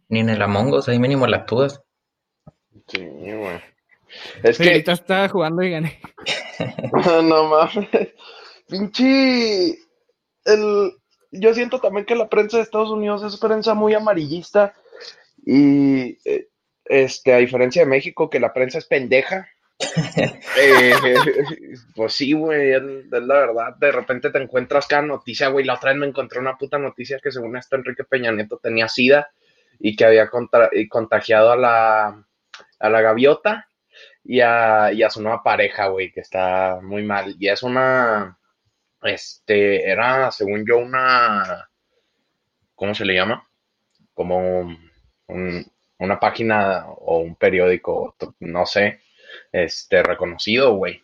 ni 0.09 0.19
en 0.19 0.29
el 0.29 0.41
Among 0.41 0.73
Us, 0.73 0.89
ahí 0.89 0.99
mínimo 0.99 1.27
la 1.27 1.37
actúas. 1.37 1.81
Sí, 2.87 3.01
güey. 3.01 3.61
Es 4.43 4.57
Sí, 4.57 4.63
que, 4.63 4.69
ahorita 4.69 4.91
estaba 4.93 5.29
jugando 5.29 5.63
y 5.63 5.71
gané. 5.71 5.99
no 7.23 7.49
mames. 7.49 8.13
Pinche. 8.67 9.77
El... 10.45 10.91
Yo 11.31 11.53
siento 11.53 11.79
también 11.79 12.05
que 12.05 12.15
la 12.15 12.29
prensa 12.29 12.57
de 12.57 12.63
Estados 12.63 12.89
Unidos 12.89 13.23
es 13.23 13.37
prensa 13.37 13.73
muy 13.73 13.93
amarillista. 13.93 14.73
Y 15.45 16.17
eh, 16.29 16.49
este, 16.85 17.33
a 17.33 17.37
diferencia 17.37 17.83
de 17.83 17.89
México, 17.89 18.29
que 18.29 18.39
la 18.39 18.53
prensa 18.53 18.77
es 18.77 18.85
pendeja. 18.85 19.49
Eh, 20.57 20.93
pues 21.95 22.13
sí, 22.13 22.33
güey, 22.33 22.71
es, 22.71 22.81
la 23.11 23.19
verdad. 23.39 23.75
De 23.77 23.91
repente 23.91 24.29
te 24.29 24.41
encuentras 24.41 24.87
cada 24.87 25.01
noticia, 25.01 25.49
güey. 25.49 25.65
La 25.65 25.73
otra 25.75 25.91
vez 25.91 25.99
me 25.99 26.07
encontré 26.07 26.39
una 26.39 26.57
puta 26.57 26.77
noticia 26.77 27.19
que 27.21 27.31
según 27.31 27.57
esto 27.57 27.75
Enrique 27.75 28.03
Peña 28.03 28.31
Nieto 28.31 28.57
tenía 28.57 28.87
sida 28.87 29.29
y 29.79 29.95
que 29.95 30.05
había 30.05 30.29
contra- 30.29 30.69
contagiado 30.89 31.51
a 31.51 31.57
la, 31.57 32.25
a 32.79 32.89
la 32.89 33.01
gaviota 33.01 33.67
y 34.23 34.41
a, 34.41 34.91
y 34.93 35.03
a 35.03 35.09
su 35.09 35.21
nueva 35.21 35.43
pareja, 35.43 35.87
güey, 35.87 36.11
que 36.11 36.21
está 36.21 36.79
muy 36.81 37.03
mal. 37.03 37.35
Y 37.39 37.49
es 37.49 37.61
una, 37.63 38.37
este, 39.03 39.89
era, 39.89 40.31
según 40.31 40.65
yo, 40.67 40.77
una, 40.77 41.69
¿cómo 42.75 42.93
se 42.95 43.05
le 43.05 43.13
llama? 43.15 43.47
Como 44.13 44.61
un- 45.27 45.71
una 45.99 46.19
página 46.19 46.85
o 46.89 47.19
un 47.19 47.35
periódico, 47.35 48.15
no 48.39 48.65
sé, 48.65 48.99
este, 49.51 50.03
reconocido, 50.03 50.73
güey. 50.75 51.01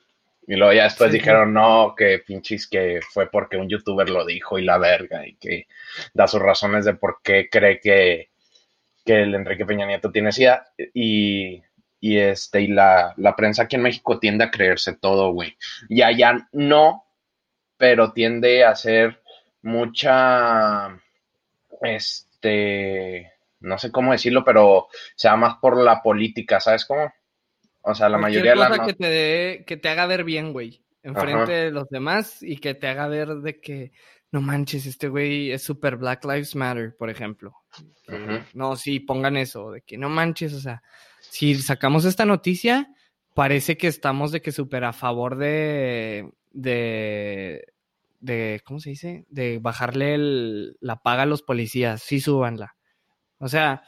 Y 0.47 0.55
luego 0.55 0.73
ya 0.73 0.83
después 0.85 1.11
Sí. 1.11 1.17
dijeron, 1.19 1.53
no, 1.53 1.93
que 1.95 2.19
pinches 2.19 2.67
que 2.67 2.99
fue 3.11 3.29
porque 3.29 3.57
un 3.57 3.69
youtuber 3.69 4.09
lo 4.09 4.25
dijo 4.25 4.57
y 4.59 4.63
la 4.65 4.77
verga, 4.77 5.25
y 5.27 5.35
que 5.35 5.67
da 6.13 6.27
sus 6.27 6.41
razones 6.41 6.85
de 6.85 6.95
por 6.95 7.19
qué 7.23 7.47
cree 7.49 7.79
que, 7.79 8.29
que 9.05 9.23
el 9.23 9.35
Enrique 9.35 9.65
Peña 9.65 9.85
Nieto 9.85 10.11
tiene 10.11 10.31
SIDA. 10.31 10.65
Y, 10.93 11.61
y 11.99 12.17
este, 12.17 12.61
y 12.61 12.67
la, 12.67 13.13
la 13.17 13.35
prensa 13.35 13.63
aquí 13.63 13.75
en 13.75 13.83
México 13.83 14.19
tiende 14.19 14.45
a 14.45 14.51
creerse 14.51 14.95
todo, 14.95 15.31
güey. 15.31 15.55
Y 15.89 16.01
allá 16.01 16.47
no, 16.51 17.05
pero 17.77 18.11
tiende 18.13 18.63
a 18.65 18.75
ser 18.75 19.21
mucha, 19.61 20.99
este, 21.81 23.31
no 23.59 23.77
sé 23.77 23.91
cómo 23.91 24.11
decirlo, 24.11 24.43
pero 24.43 24.87
se 25.15 25.27
va 25.29 25.35
más 25.35 25.55
por 25.61 25.77
la 25.81 26.01
política, 26.01 26.59
¿sabes 26.59 26.85
cómo? 26.85 27.13
O 27.83 27.95
sea, 27.95 28.09
la 28.09 28.19
Cualquier 28.19 28.43
mayoría 28.43 28.63
de 28.63 28.69
cosa 28.69 28.81
la... 28.81 28.87
que 28.87 28.93
te 28.93 29.07
dé, 29.09 29.63
que 29.65 29.77
te 29.77 29.89
haga 29.89 30.05
ver 30.05 30.23
bien, 30.23 30.53
güey, 30.53 30.83
enfrente 31.03 31.41
Ajá. 31.41 31.51
de 31.51 31.71
los 31.71 31.89
demás 31.89 32.41
y 32.43 32.57
que 32.57 32.75
te 32.75 32.87
haga 32.87 33.07
ver 33.07 33.27
de 33.37 33.59
que 33.59 33.91
no 34.31 34.39
manches, 34.39 34.85
este 34.85 35.09
güey 35.09 35.51
es 35.51 35.61
super 35.63 35.97
Black 35.97 36.23
Lives 36.23 36.55
Matter, 36.55 36.95
por 36.95 37.09
ejemplo. 37.09 37.53
Que. 38.05 38.43
No, 38.53 38.75
sí, 38.75 38.99
pongan 38.99 39.35
eso, 39.35 39.71
de 39.71 39.81
que 39.81 39.97
no 39.97 40.09
manches, 40.09 40.53
o 40.53 40.59
sea, 40.59 40.81
si 41.19 41.55
sacamos 41.55 42.05
esta 42.05 42.25
noticia, 42.25 42.87
parece 43.33 43.77
que 43.77 43.87
estamos 43.87 44.31
de 44.31 44.41
que 44.41 44.51
súper 44.51 44.83
a 44.85 44.93
favor 44.93 45.37
de, 45.37 46.31
de, 46.51 47.65
de, 48.19 48.61
¿cómo 48.63 48.79
se 48.79 48.91
dice? 48.91 49.25
De 49.29 49.57
bajarle 49.59 50.13
el- 50.15 50.77
la 50.79 50.97
paga 50.97 51.23
a 51.23 51.25
los 51.25 51.41
policías, 51.41 52.01
sí, 52.01 52.21
súbanla. 52.21 52.75
O 53.39 53.47
sea, 53.49 53.83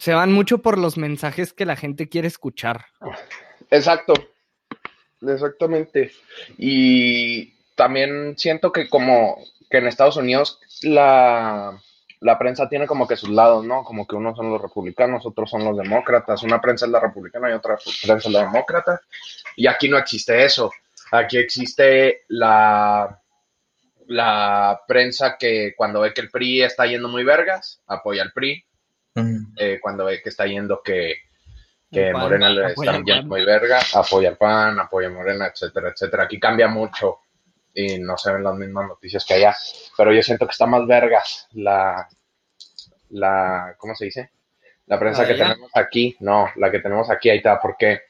se 0.00 0.14
van 0.14 0.32
mucho 0.32 0.58
por 0.58 0.78
los 0.78 0.96
mensajes 0.96 1.52
que 1.52 1.66
la 1.66 1.76
gente 1.76 2.08
quiere 2.08 2.26
escuchar. 2.26 2.86
Exacto, 3.70 4.14
exactamente. 5.20 6.10
Y 6.56 7.52
también 7.74 8.34
siento 8.38 8.72
que 8.72 8.88
como 8.88 9.36
que 9.70 9.76
en 9.76 9.88
Estados 9.88 10.16
Unidos 10.16 10.58
la, 10.80 11.78
la 12.20 12.38
prensa 12.38 12.66
tiene 12.66 12.86
como 12.86 13.06
que 13.06 13.16
sus 13.16 13.28
lados, 13.28 13.62
¿no? 13.66 13.84
Como 13.84 14.06
que 14.06 14.16
unos 14.16 14.38
son 14.38 14.50
los 14.50 14.62
republicanos, 14.62 15.26
otros 15.26 15.50
son 15.50 15.66
los 15.66 15.76
demócratas. 15.76 16.42
Una 16.44 16.62
prensa 16.62 16.86
es 16.86 16.92
la 16.92 17.00
republicana 17.00 17.50
y 17.50 17.52
otra 17.52 17.76
prensa 17.76 18.28
es 18.28 18.32
la 18.32 18.44
demócrata. 18.46 19.02
Y 19.54 19.66
aquí 19.66 19.90
no 19.90 19.98
existe 19.98 20.42
eso. 20.42 20.72
Aquí 21.12 21.36
existe 21.36 22.22
la, 22.28 23.20
la 24.06 24.80
prensa 24.88 25.36
que 25.38 25.74
cuando 25.76 26.00
ve 26.00 26.14
que 26.14 26.22
el 26.22 26.30
PRI 26.30 26.62
está 26.62 26.86
yendo 26.86 27.08
muy 27.08 27.22
vergas, 27.22 27.82
apoya 27.86 28.22
al 28.22 28.32
PRI. 28.32 28.64
Eh, 29.56 29.78
cuando 29.80 30.04
ve 30.04 30.22
que 30.22 30.28
está 30.28 30.46
yendo 30.46 30.82
que, 30.82 31.14
que 31.90 32.12
PAN, 32.12 32.20
Morena 32.20 32.50
le 32.50 32.66
está 32.68 33.00
yendo 33.02 33.22
muy 33.24 33.44
verga, 33.44 33.80
apoya 33.94 34.30
al 34.30 34.36
PAN, 34.36 34.78
apoya 34.78 35.08
a 35.08 35.10
Morena, 35.10 35.46
etcétera, 35.46 35.90
etcétera. 35.90 36.24
Aquí 36.24 36.38
cambia 36.38 36.68
mucho 36.68 37.18
y 37.74 37.98
no 37.98 38.16
se 38.16 38.32
ven 38.32 38.44
las 38.44 38.54
mismas 38.54 38.86
noticias 38.86 39.24
que 39.24 39.34
allá. 39.34 39.56
Pero 39.96 40.12
yo 40.12 40.22
siento 40.22 40.46
que 40.46 40.52
está 40.52 40.66
más 40.66 40.86
vergas 40.86 41.48
la, 41.52 42.08
la 43.10 43.74
¿cómo 43.78 43.94
se 43.94 44.06
dice? 44.06 44.30
La 44.86 44.98
prensa 44.98 45.22
¿La 45.22 45.28
que 45.28 45.34
allá? 45.34 45.48
tenemos 45.48 45.70
aquí. 45.74 46.16
No, 46.20 46.48
la 46.56 46.70
que 46.70 46.80
tenemos 46.80 47.10
aquí, 47.10 47.30
ahí 47.30 47.38
está. 47.38 47.60
¿Por 47.60 47.76
qué? 47.76 48.00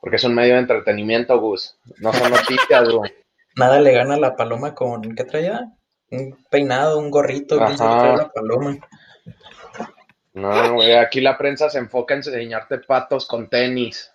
Porque 0.00 0.16
es 0.16 0.24
un 0.24 0.34
medio 0.34 0.54
de 0.54 0.60
entretenimiento, 0.60 1.38
Gus. 1.40 1.76
No 1.98 2.12
son 2.12 2.30
noticias, 2.30 2.88
güey. 2.88 3.12
Nada 3.56 3.80
le 3.80 3.92
gana 3.92 4.14
a 4.14 4.20
la 4.20 4.36
paloma 4.36 4.74
con, 4.74 5.14
¿qué 5.14 5.24
traía? 5.24 5.72
Un 6.10 6.38
peinado, 6.50 6.98
un 6.98 7.10
gorrito, 7.10 7.56
trae 7.56 8.16
la 8.16 8.30
paloma. 8.32 8.76
No, 10.36 10.74
güey, 10.74 10.92
aquí 10.92 11.22
la 11.22 11.38
prensa 11.38 11.70
se 11.70 11.78
enfoca 11.78 12.12
en 12.12 12.18
enseñarte 12.18 12.78
patos 12.80 13.26
con 13.26 13.48
tenis. 13.48 14.12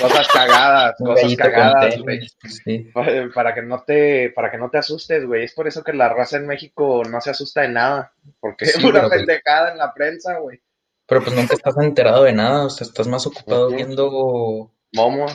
Cosas 0.00 0.26
cagadas, 0.28 0.94
cosas 0.96 1.36
cagadas, 1.36 1.98
güey. 1.98 2.26
sí. 2.46 2.90
Para 3.34 3.54
que 3.54 3.60
no 3.60 3.84
te, 3.84 4.30
para 4.30 4.50
que 4.50 4.56
no 4.56 4.70
te 4.70 4.78
asustes, 4.78 5.26
güey. 5.26 5.44
Es 5.44 5.52
por 5.52 5.68
eso 5.68 5.84
que 5.84 5.92
la 5.92 6.08
raza 6.08 6.38
en 6.38 6.46
México 6.46 7.02
no 7.04 7.20
se 7.20 7.28
asusta 7.28 7.60
de 7.60 7.68
nada. 7.68 8.14
Porque 8.40 8.64
es 8.64 8.78
pues, 8.80 9.08
pendejada 9.10 9.72
en 9.72 9.78
la 9.78 9.92
prensa, 9.92 10.38
güey. 10.38 10.62
Pero 11.06 11.22
pues 11.22 11.36
nunca 11.36 11.54
estás 11.54 11.76
enterado 11.76 12.24
de 12.24 12.32
nada, 12.32 12.64
o 12.64 12.70
sea, 12.70 12.86
estás 12.86 13.06
más 13.06 13.26
ocupado 13.26 13.70
viendo, 13.70 14.70
Momo. 14.92 15.26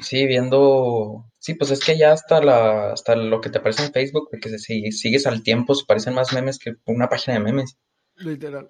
sí, 0.00 0.26
viendo, 0.26 1.24
sí, 1.38 1.54
pues 1.54 1.70
es 1.70 1.84
que 1.84 1.96
ya 1.96 2.12
hasta 2.12 2.40
la, 2.40 2.92
hasta 2.92 3.14
lo 3.14 3.40
que 3.40 3.48
te 3.48 3.58
aparece 3.58 3.84
en 3.84 3.92
Facebook, 3.92 4.28
que 4.40 4.58
si 4.58 4.90
sigues 4.90 5.28
al 5.28 5.44
tiempo, 5.44 5.76
se 5.76 5.86
parecen 5.86 6.14
más 6.14 6.32
memes 6.32 6.58
que 6.58 6.74
una 6.84 7.08
página 7.08 7.34
de 7.34 7.44
memes. 7.44 7.78
Literal. 8.16 8.68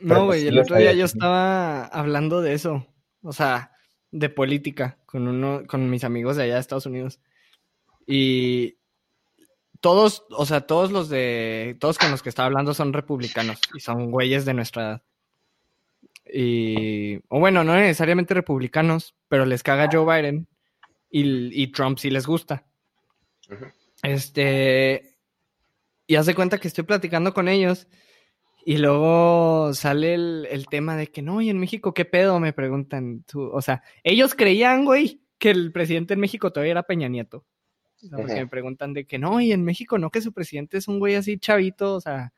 No, 0.00 0.26
pues, 0.26 0.42
güey, 0.42 0.46
el 0.48 0.58
otro 0.58 0.76
día 0.76 0.92
yo 0.92 1.04
estaba 1.04 1.84
hablando 1.86 2.42
de 2.42 2.54
eso, 2.54 2.86
o 3.22 3.32
sea, 3.32 3.72
de 4.10 4.28
política 4.28 4.98
con 5.06 5.28
uno, 5.28 5.62
con 5.66 5.88
mis 5.90 6.04
amigos 6.04 6.36
de 6.36 6.44
allá 6.44 6.54
de 6.54 6.60
Estados 6.60 6.86
Unidos. 6.86 7.20
Y 8.06 8.76
todos, 9.80 10.24
o 10.30 10.46
sea, 10.46 10.62
todos 10.62 10.90
los 10.90 11.08
de, 11.08 11.76
todos 11.78 11.98
con 11.98 12.10
los 12.10 12.22
que 12.22 12.28
estaba 12.28 12.46
hablando 12.46 12.74
son 12.74 12.92
republicanos 12.92 13.60
y 13.74 13.80
son 13.80 14.10
güeyes 14.10 14.44
de 14.44 14.54
nuestra 14.54 14.82
edad. 14.82 15.02
Y, 16.32 17.16
o 17.28 17.38
bueno, 17.38 17.64
no 17.64 17.74
necesariamente 17.74 18.34
republicanos, 18.34 19.14
pero 19.28 19.46
les 19.46 19.62
caga 19.62 19.90
Joe 19.92 20.04
Biden 20.04 20.48
y, 21.10 21.62
y 21.62 21.68
Trump 21.68 21.98
sí 21.98 22.10
les 22.10 22.26
gusta. 22.26 22.64
Este, 24.02 25.16
y 26.06 26.16
hace 26.16 26.34
cuenta 26.34 26.58
que 26.58 26.68
estoy 26.68 26.84
platicando 26.84 27.32
con 27.32 27.48
ellos 27.48 27.86
y 28.64 28.78
luego 28.78 29.74
sale 29.74 30.14
el, 30.14 30.46
el 30.50 30.66
tema 30.68 30.96
de 30.96 31.08
que 31.08 31.22
no, 31.22 31.40
y 31.40 31.50
en 31.50 31.58
México, 31.58 31.92
¿qué 31.94 32.04
pedo? 32.04 32.40
Me 32.40 32.52
preguntan. 32.52 33.24
Tú, 33.30 33.50
o 33.52 33.60
sea, 33.62 33.82
ellos 34.02 34.34
creían, 34.34 34.84
güey, 34.84 35.20
que 35.38 35.50
el 35.50 35.72
presidente 35.72 36.14
en 36.14 36.20
México 36.20 36.52
todavía 36.52 36.72
era 36.72 36.82
Peña 36.82 37.08
Nieto. 37.08 37.44
O 38.02 38.06
sea, 38.06 38.16
porque 38.18 38.32
Ujú. 38.32 38.40
me 38.42 38.46
preguntan 38.48 38.92
de 38.92 39.06
que 39.06 39.18
no, 39.18 39.40
y 39.40 39.52
en 39.52 39.64
México 39.64 39.98
no, 39.98 40.10
que 40.10 40.20
su 40.20 40.32
presidente 40.32 40.78
es 40.78 40.88
un 40.88 40.98
güey 40.98 41.14
así 41.14 41.38
chavito, 41.38 41.94
o 41.94 42.00
sea, 42.00 42.32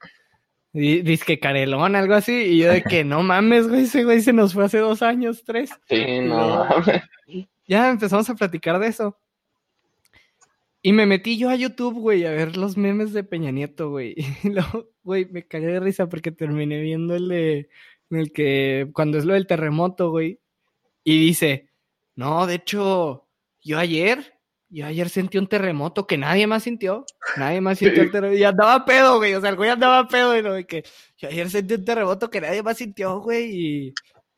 di- 0.72 1.18
que 1.18 1.38
carelón, 1.40 1.96
algo 1.96 2.14
así. 2.14 2.32
Y 2.32 2.58
yo 2.58 2.70
de 2.72 2.82
que 2.82 3.04
no 3.04 3.22
mames, 3.22 3.68
güey, 3.68 3.82
ese 3.82 4.04
güey 4.04 4.20
se 4.20 4.32
nos 4.32 4.52
fue 4.54 4.64
hace 4.64 4.78
dos 4.78 5.02
años, 5.02 5.42
tres. 5.44 5.70
Sí, 5.88 6.20
no. 6.22 6.66
Ya 7.66 7.90
empezamos 7.90 8.28
a 8.30 8.34
platicar 8.34 8.78
de 8.78 8.86
eso. 8.88 9.18
Y 10.86 10.92
me 10.92 11.04
metí 11.04 11.36
yo 11.36 11.50
a 11.50 11.56
YouTube, 11.56 11.98
güey, 11.98 12.24
a 12.26 12.30
ver 12.30 12.56
los 12.56 12.76
memes 12.76 13.12
de 13.12 13.24
Peña 13.24 13.50
Nieto, 13.50 13.90
güey. 13.90 14.14
Y 14.44 14.50
luego, 14.50 14.88
güey, 15.02 15.26
me 15.26 15.44
cagué 15.44 15.66
de 15.66 15.80
risa 15.80 16.08
porque 16.08 16.30
terminé 16.30 16.80
viendo 16.80 17.16
el 17.16 17.26
de. 17.26 17.68
En 18.08 18.18
el 18.18 18.32
que. 18.32 18.88
Cuando 18.92 19.18
es 19.18 19.24
lo 19.24 19.34
del 19.34 19.48
terremoto, 19.48 20.10
güey. 20.10 20.38
Y 21.02 21.18
dice: 21.26 21.70
No, 22.14 22.46
de 22.46 22.54
hecho, 22.54 23.28
yo 23.60 23.78
ayer. 23.80 24.38
Yo 24.68 24.86
ayer 24.86 25.08
sentí 25.08 25.38
un 25.38 25.48
terremoto 25.48 26.06
que 26.06 26.18
nadie 26.18 26.46
más 26.46 26.62
sintió. 26.62 27.04
Nadie 27.36 27.60
más 27.60 27.78
sintió 27.78 28.04
el 28.04 28.12
terremoto. 28.12 28.38
Y 28.38 28.44
andaba 28.44 28.84
pedo, 28.84 29.16
güey. 29.18 29.34
O 29.34 29.40
sea, 29.40 29.50
el 29.50 29.56
güey 29.56 29.70
andaba 29.70 30.06
pedo. 30.06 30.36
Y 30.38 30.42
lo 30.42 30.52
de 30.52 30.68
que. 30.68 30.84
Yo 31.18 31.28
ayer 31.28 31.50
sentí 31.50 31.74
un 31.74 31.84
terremoto 31.84 32.30
que 32.30 32.40
nadie 32.40 32.62
más 32.62 32.76
sintió, 32.76 33.18
güey. 33.18 33.50
Y. 33.50 33.94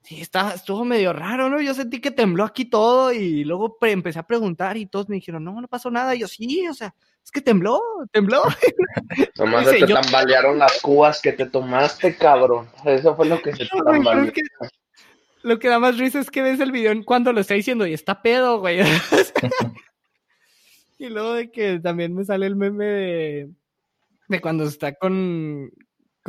Sí, 0.09 0.22
está, 0.22 0.54
estuvo 0.54 0.86
medio 0.86 1.12
raro, 1.12 1.50
¿no? 1.50 1.61
Yo 1.61 1.74
sentí 1.74 2.00
que 2.00 2.11
tembló 2.11 2.44
aquí 2.44 2.64
todo 2.64 3.12
y 3.12 3.44
luego 3.44 3.76
pre- 3.76 3.92
empecé 3.92 4.18
a 4.18 4.26
preguntar 4.26 4.78
y 4.78 4.86
todos 4.86 5.06
me 5.11 5.16
dijeron, 5.16 5.44
no, 5.44 5.61
no 5.61 5.68
pasó 5.68 5.90
nada. 5.90 6.14
Y 6.14 6.20
yo, 6.20 6.28
sí, 6.28 6.66
o 6.66 6.72
sea, 6.72 6.94
es 7.22 7.30
que 7.30 7.42
tembló, 7.42 7.78
tembló. 8.11 8.42
Nomás 9.36 9.66
se 9.66 9.80
te 9.80 9.86
yo- 9.86 10.00
tambalearon 10.00 10.59
las 10.59 10.80
cubas 10.80 11.20
que 11.20 11.34
te 11.34 11.44
tomaste, 11.44 12.16
cabrón. 12.16 12.70
Eso 12.86 13.14
fue 13.14 13.26
lo 13.26 13.38
que 13.42 13.54
se 13.54 13.64
No, 13.76 13.84
tambaleó. 13.84 14.24
es 14.24 14.32
que 14.32 14.40
lo 15.42 15.59
que 15.59 15.68
da 15.68 15.78
más 15.78 15.98
risa 15.98 16.20
es 16.20 16.30
que 16.30 16.40
ves 16.40 16.59
el 16.61 16.72
video 16.72 16.92
en 16.92 17.02
cuando 17.02 17.30
lo 17.34 17.40
está 17.40 17.52
diciendo 17.52 17.86
y 17.86 17.92
está 17.92 18.22
pedo, 18.22 18.61
güey. 18.61 18.80
y 20.98 21.11
luego 21.11 21.34
de 21.34 21.50
que 21.50 21.80
también 21.80 22.14
me 22.14 22.24
sale 22.24 22.46
el 22.46 22.56
meme 22.56 22.86
de, 22.86 23.50
de 24.28 24.40
cuando 24.40 24.64
está 24.64 24.94
con, 24.94 25.70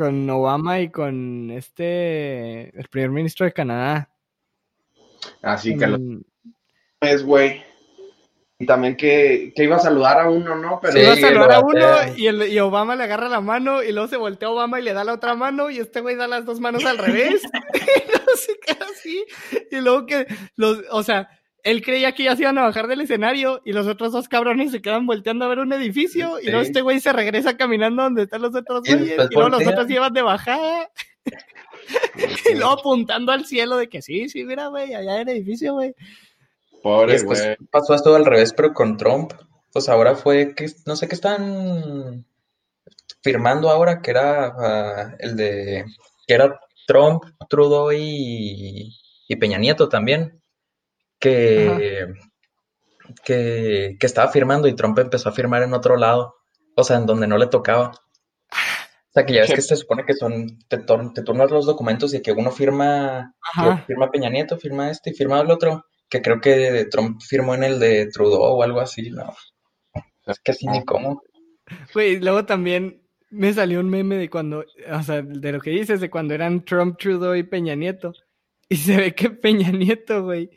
con 0.00 0.30
Obama 0.30 0.80
y 0.80 0.88
con 0.88 1.50
este, 1.50 2.74
el 2.74 2.88
primer 2.88 3.10
ministro 3.10 3.44
de 3.44 3.52
Canadá. 3.52 4.08
Así 5.42 5.76
que 5.76 5.86
lo 5.86 5.98
es, 7.02 7.22
güey. 7.22 7.62
Y 8.58 8.64
también 8.64 8.96
que, 8.96 9.52
que 9.54 9.64
iba 9.64 9.76
a 9.76 9.80
saludar 9.80 10.18
a 10.20 10.30
uno, 10.30 10.56
¿no? 10.56 10.80
Pero 10.80 10.98
iba 10.98 11.12
a 11.12 11.16
saludar 11.16 11.52
a 11.52 11.60
uno 11.60 12.16
y, 12.16 12.28
el, 12.28 12.50
y 12.50 12.58
Obama 12.60 12.96
le 12.96 13.04
agarra 13.04 13.28
la 13.28 13.42
mano 13.42 13.82
y 13.82 13.92
luego 13.92 14.08
se 14.08 14.16
voltea 14.16 14.48
a 14.48 14.52
Obama 14.52 14.80
y 14.80 14.84
le 14.84 14.94
da 14.94 15.04
la 15.04 15.12
otra 15.12 15.34
mano 15.34 15.68
y 15.68 15.80
este 15.80 16.00
güey 16.00 16.16
da 16.16 16.26
las 16.26 16.46
dos 16.46 16.60
manos 16.60 16.86
al 16.86 16.96
revés. 16.96 17.42
y 17.74 18.10
luego 18.10 18.36
se 18.36 18.58
queda 18.58 18.86
así. 18.90 19.26
Y 19.70 19.80
luego 19.82 20.06
que 20.06 20.26
los, 20.56 20.82
o 20.90 21.02
sea, 21.02 21.28
él 21.64 21.82
creía 21.82 22.12
que 22.12 22.24
ya 22.24 22.36
se 22.36 22.42
iban 22.42 22.58
a 22.58 22.62
bajar 22.62 22.86
del 22.86 23.00
escenario 23.00 23.60
y 23.64 23.72
los 23.72 23.86
otros 23.86 24.12
dos 24.12 24.28
cabrones 24.28 24.70
se 24.70 24.82
quedan 24.82 25.06
volteando 25.06 25.44
a 25.44 25.48
ver 25.48 25.58
un 25.58 25.72
edificio 25.72 26.40
y 26.40 26.46
luego 26.46 26.60
este 26.60 26.80
güey 26.80 27.00
se 27.00 27.12
regresa 27.12 27.56
caminando 27.56 28.02
donde 28.02 28.22
están 28.22 28.42
los 28.42 28.54
otros 28.54 28.82
Y 28.88 28.94
güeyes 28.94 29.28
y 29.30 29.34
luego 29.34 29.48
los 29.48 29.66
otros 29.66 29.86
llevan 29.86 30.12
de 30.12 30.22
bajada 30.22 30.90
y 32.50 32.54
luego 32.54 32.72
apuntando 32.72 33.32
al 33.32 33.46
cielo 33.46 33.76
de 33.76 33.88
que 33.88 34.02
sí, 34.02 34.28
sí, 34.28 34.44
mira, 34.44 34.68
güey, 34.68 34.94
allá 34.94 35.14
hay 35.14 35.22
el 35.22 35.28
edificio, 35.28 35.74
güey. 35.74 35.94
Pobre, 36.82 37.20
güey. 37.22 37.56
pasó 37.70 37.94
esto 37.94 38.14
al 38.14 38.24
revés, 38.24 38.52
pero 38.52 38.72
con 38.72 38.96
Trump. 38.96 39.32
Pues 39.72 39.88
ahora 39.88 40.16
fue 40.16 40.54
que, 40.54 40.66
no 40.86 40.96
sé 40.96 41.06
qué 41.06 41.14
están 41.14 42.26
firmando 43.22 43.70
ahora, 43.70 44.00
que 44.02 44.10
era 44.10 44.46
ah, 44.46 45.14
el 45.18 45.36
de, 45.36 45.84
que 46.26 46.34
era 46.34 46.58
Trump, 46.86 47.22
Trudeau 47.48 47.92
y, 47.92 48.96
y 49.28 49.36
Peña 49.36 49.58
Nieto 49.58 49.88
también, 49.88 50.39
que, 51.20 52.14
que, 53.24 53.96
que 54.00 54.06
estaba 54.06 54.32
firmando 54.32 54.66
y 54.66 54.74
Trump 54.74 54.98
empezó 54.98 55.28
a 55.28 55.32
firmar 55.32 55.62
en 55.62 55.74
otro 55.74 55.96
lado, 55.96 56.34
o 56.74 56.82
sea, 56.82 56.96
en 56.96 57.06
donde 57.06 57.26
no 57.26 57.38
le 57.38 57.46
tocaba. 57.46 57.92
O 57.92 59.12
sea, 59.12 59.26
que 59.26 59.34
ya 59.34 59.40
ves 59.42 59.52
que 59.52 59.62
se 59.62 59.76
supone 59.76 60.04
que 60.04 60.14
son, 60.14 60.58
te, 60.68 60.78
te 60.78 61.22
turnas 61.22 61.50
los 61.50 61.66
documentos 61.66 62.14
y 62.14 62.22
que 62.22 62.32
uno 62.32 62.52
firma, 62.52 63.34
Ajá. 63.54 63.84
firma 63.86 64.10
Peña 64.10 64.30
Nieto, 64.30 64.56
firma 64.56 64.90
este 64.90 65.10
y 65.10 65.14
firma 65.14 65.40
el 65.40 65.50
otro, 65.50 65.84
que 66.08 66.22
creo 66.22 66.40
que 66.40 66.86
Trump 66.90 67.20
firmó 67.20 67.54
en 67.54 67.64
el 67.64 67.80
de 67.80 68.06
Trudeau 68.06 68.40
o 68.40 68.62
algo 68.62 68.80
así, 68.80 69.10
no. 69.10 69.34
Es 70.26 70.38
que 70.38 70.52
así 70.52 70.66
ni 70.66 70.84
cómo. 70.84 71.22
Güey, 71.92 72.20
luego 72.20 72.44
también 72.44 73.02
me 73.30 73.52
salió 73.52 73.80
un 73.80 73.90
meme 73.90 74.16
de 74.16 74.30
cuando, 74.30 74.64
o 74.92 75.02
sea, 75.02 75.22
de 75.22 75.52
lo 75.52 75.60
que 75.60 75.70
dices, 75.70 76.00
de 76.00 76.10
cuando 76.10 76.34
eran 76.34 76.64
Trump, 76.64 76.96
Trudeau 76.96 77.34
y 77.34 77.42
Peña 77.42 77.74
Nieto. 77.74 78.12
Y 78.68 78.76
se 78.76 78.96
ve 78.96 79.14
que 79.14 79.30
Peña 79.30 79.72
Nieto, 79.72 80.22
güey. 80.22 80.50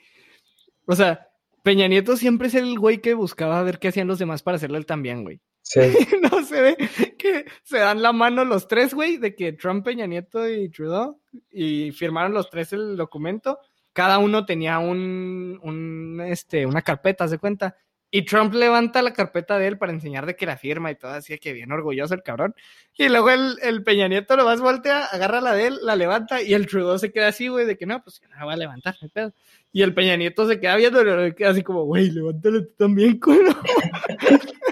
O 0.86 0.96
sea, 0.96 1.30
Peña 1.64 1.88
Nieto 1.88 2.18
siempre 2.18 2.50
es 2.50 2.56
el 2.56 2.78
güey 2.78 3.00
que 3.00 3.14
buscaba 3.14 3.64
ver 3.64 3.80
qué 3.80 3.88
hacían 3.88 4.08
los 4.08 4.20
demás 4.20 4.44
para 4.44 4.58
hacerle 4.58 4.78
el 4.78 4.86
también, 4.86 5.24
güey. 5.24 5.42
Sí, 5.62 5.80
No 6.22 6.44
se 6.44 6.62
ve 6.62 6.78
que 7.18 7.46
se 7.64 7.78
dan 7.80 8.02
la 8.02 8.12
mano 8.12 8.44
los 8.44 8.68
tres, 8.68 8.94
güey, 8.94 9.18
de 9.18 9.34
que 9.34 9.54
Trump, 9.54 9.86
Peña 9.86 10.06
Nieto 10.06 10.48
y 10.48 10.70
Trudeau, 10.70 11.20
y 11.50 11.92
firmaron 11.92 12.34
los 12.34 12.50
tres 12.50 12.74
el 12.74 12.98
documento. 12.98 13.60
Cada 13.94 14.18
uno 14.18 14.46
tenía 14.46 14.80
un, 14.80 15.60
un 15.64 16.22
este, 16.22 16.66
una 16.66 16.82
carpeta, 16.82 17.28
¿se 17.28 17.38
cuenta? 17.38 17.78
Y 18.16 18.26
Trump 18.26 18.54
levanta 18.54 19.02
la 19.02 19.12
carpeta 19.12 19.58
de 19.58 19.66
él 19.66 19.80
para 19.80 19.92
enseñar 19.92 20.28
de 20.28 20.36
que 20.36 20.46
la 20.46 20.56
firma 20.56 20.92
y 20.92 20.96
todo, 20.96 21.14
así 21.14 21.36
que 21.40 21.52
bien 21.52 21.72
orgulloso 21.72 22.14
el 22.14 22.22
cabrón. 22.22 22.54
Y 22.96 23.10
luego 23.10 23.32
el, 23.32 23.58
el 23.64 23.82
Peña 23.82 24.08
Nieto 24.08 24.38
lo 24.38 24.46
más 24.46 24.62
voltea, 24.62 25.06
agarra 25.06 25.42
la 25.42 25.56
de 25.56 25.66
él, 25.66 25.80
la 25.82 25.96
levanta, 25.96 26.40
y 26.40 26.54
el 26.54 26.68
Trudeau 26.68 27.00
se 27.00 27.12
queda 27.12 27.30
así, 27.30 27.48
güey, 27.48 27.66
de 27.66 27.76
que 27.76 27.88
no, 27.88 28.04
pues 28.04 28.22
la 28.30 28.46
voy 28.46 28.54
a 28.54 28.58
levantar, 28.58 28.96
hay 29.02 29.10
pedo. 29.10 29.34
Y 29.72 29.82
el 29.82 29.96
Peña 29.96 30.16
Nieto 30.16 30.48
se 30.48 30.60
queda 30.60 30.76
viendo, 30.76 31.02
queda 31.36 31.50
así 31.50 31.64
como, 31.64 31.86
güey, 31.86 32.12
levántalo 32.12 32.62
tú 32.62 32.74
también, 32.78 33.20
culo. 33.20 33.52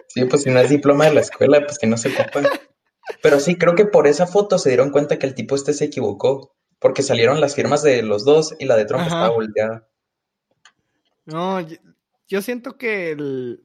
sí, 0.08 0.24
pues 0.26 0.44
si 0.44 0.52
no 0.52 0.60
es 0.60 0.70
diploma 0.70 1.06
de 1.06 1.16
la 1.16 1.22
escuela, 1.22 1.62
pues 1.62 1.80
que 1.80 1.88
no 1.88 1.98
se 1.98 2.10
ocupa. 2.10 2.44
Pero 3.24 3.40
sí, 3.40 3.56
creo 3.56 3.74
que 3.74 3.86
por 3.86 4.06
esa 4.06 4.28
foto 4.28 4.60
se 4.60 4.70
dieron 4.70 4.92
cuenta 4.92 5.18
que 5.18 5.26
el 5.26 5.34
tipo 5.34 5.56
este 5.56 5.74
se 5.74 5.86
equivocó. 5.86 6.54
Porque 6.78 7.02
salieron 7.02 7.42
las 7.42 7.56
firmas 7.56 7.82
de 7.82 8.04
los 8.04 8.24
dos 8.24 8.56
y 8.60 8.66
la 8.66 8.76
de 8.76 8.86
Trump 8.86 9.02
Ajá. 9.02 9.08
estaba 9.08 9.30
volteada. 9.30 9.88
No, 11.26 11.60
yo, 12.32 12.42
siento 12.42 12.78
que 12.78 13.12
el... 13.12 13.64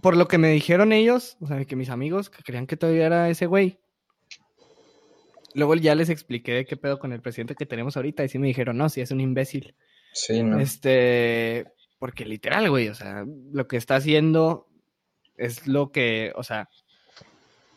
Por 0.00 0.16
lo 0.16 0.28
que 0.28 0.38
me 0.38 0.50
dijeron 0.50 0.92
ellos, 0.92 1.36
o 1.40 1.46
sea, 1.46 1.64
que 1.64 1.76
mis 1.76 1.90
amigos 1.90 2.30
que 2.30 2.42
creían 2.42 2.66
que 2.66 2.76
todavía 2.76 3.06
era 3.06 3.28
ese 3.28 3.46
güey. 3.46 3.80
Luego 5.54 5.74
ya 5.74 5.96
les 5.96 6.10
expliqué 6.10 6.52
de 6.52 6.64
qué 6.64 6.76
pedo 6.76 6.98
con 6.98 7.12
el 7.12 7.20
presidente 7.20 7.56
que 7.56 7.66
tenemos 7.66 7.96
ahorita 7.96 8.22
y 8.22 8.28
sí 8.28 8.38
me 8.38 8.46
dijeron, 8.46 8.78
no, 8.78 8.88
sí 8.88 9.00
es 9.00 9.10
un 9.10 9.20
imbécil. 9.20 9.74
Sí, 10.12 10.42
¿no? 10.42 10.60
Este, 10.60 11.66
porque 11.98 12.24
literal, 12.24 12.70
güey, 12.70 12.88
o 12.88 12.94
sea, 12.94 13.24
lo 13.52 13.66
que 13.66 13.76
está 13.76 13.96
haciendo 13.96 14.68
es 15.36 15.66
lo 15.66 15.90
que, 15.90 16.32
o 16.36 16.42
sea, 16.42 16.68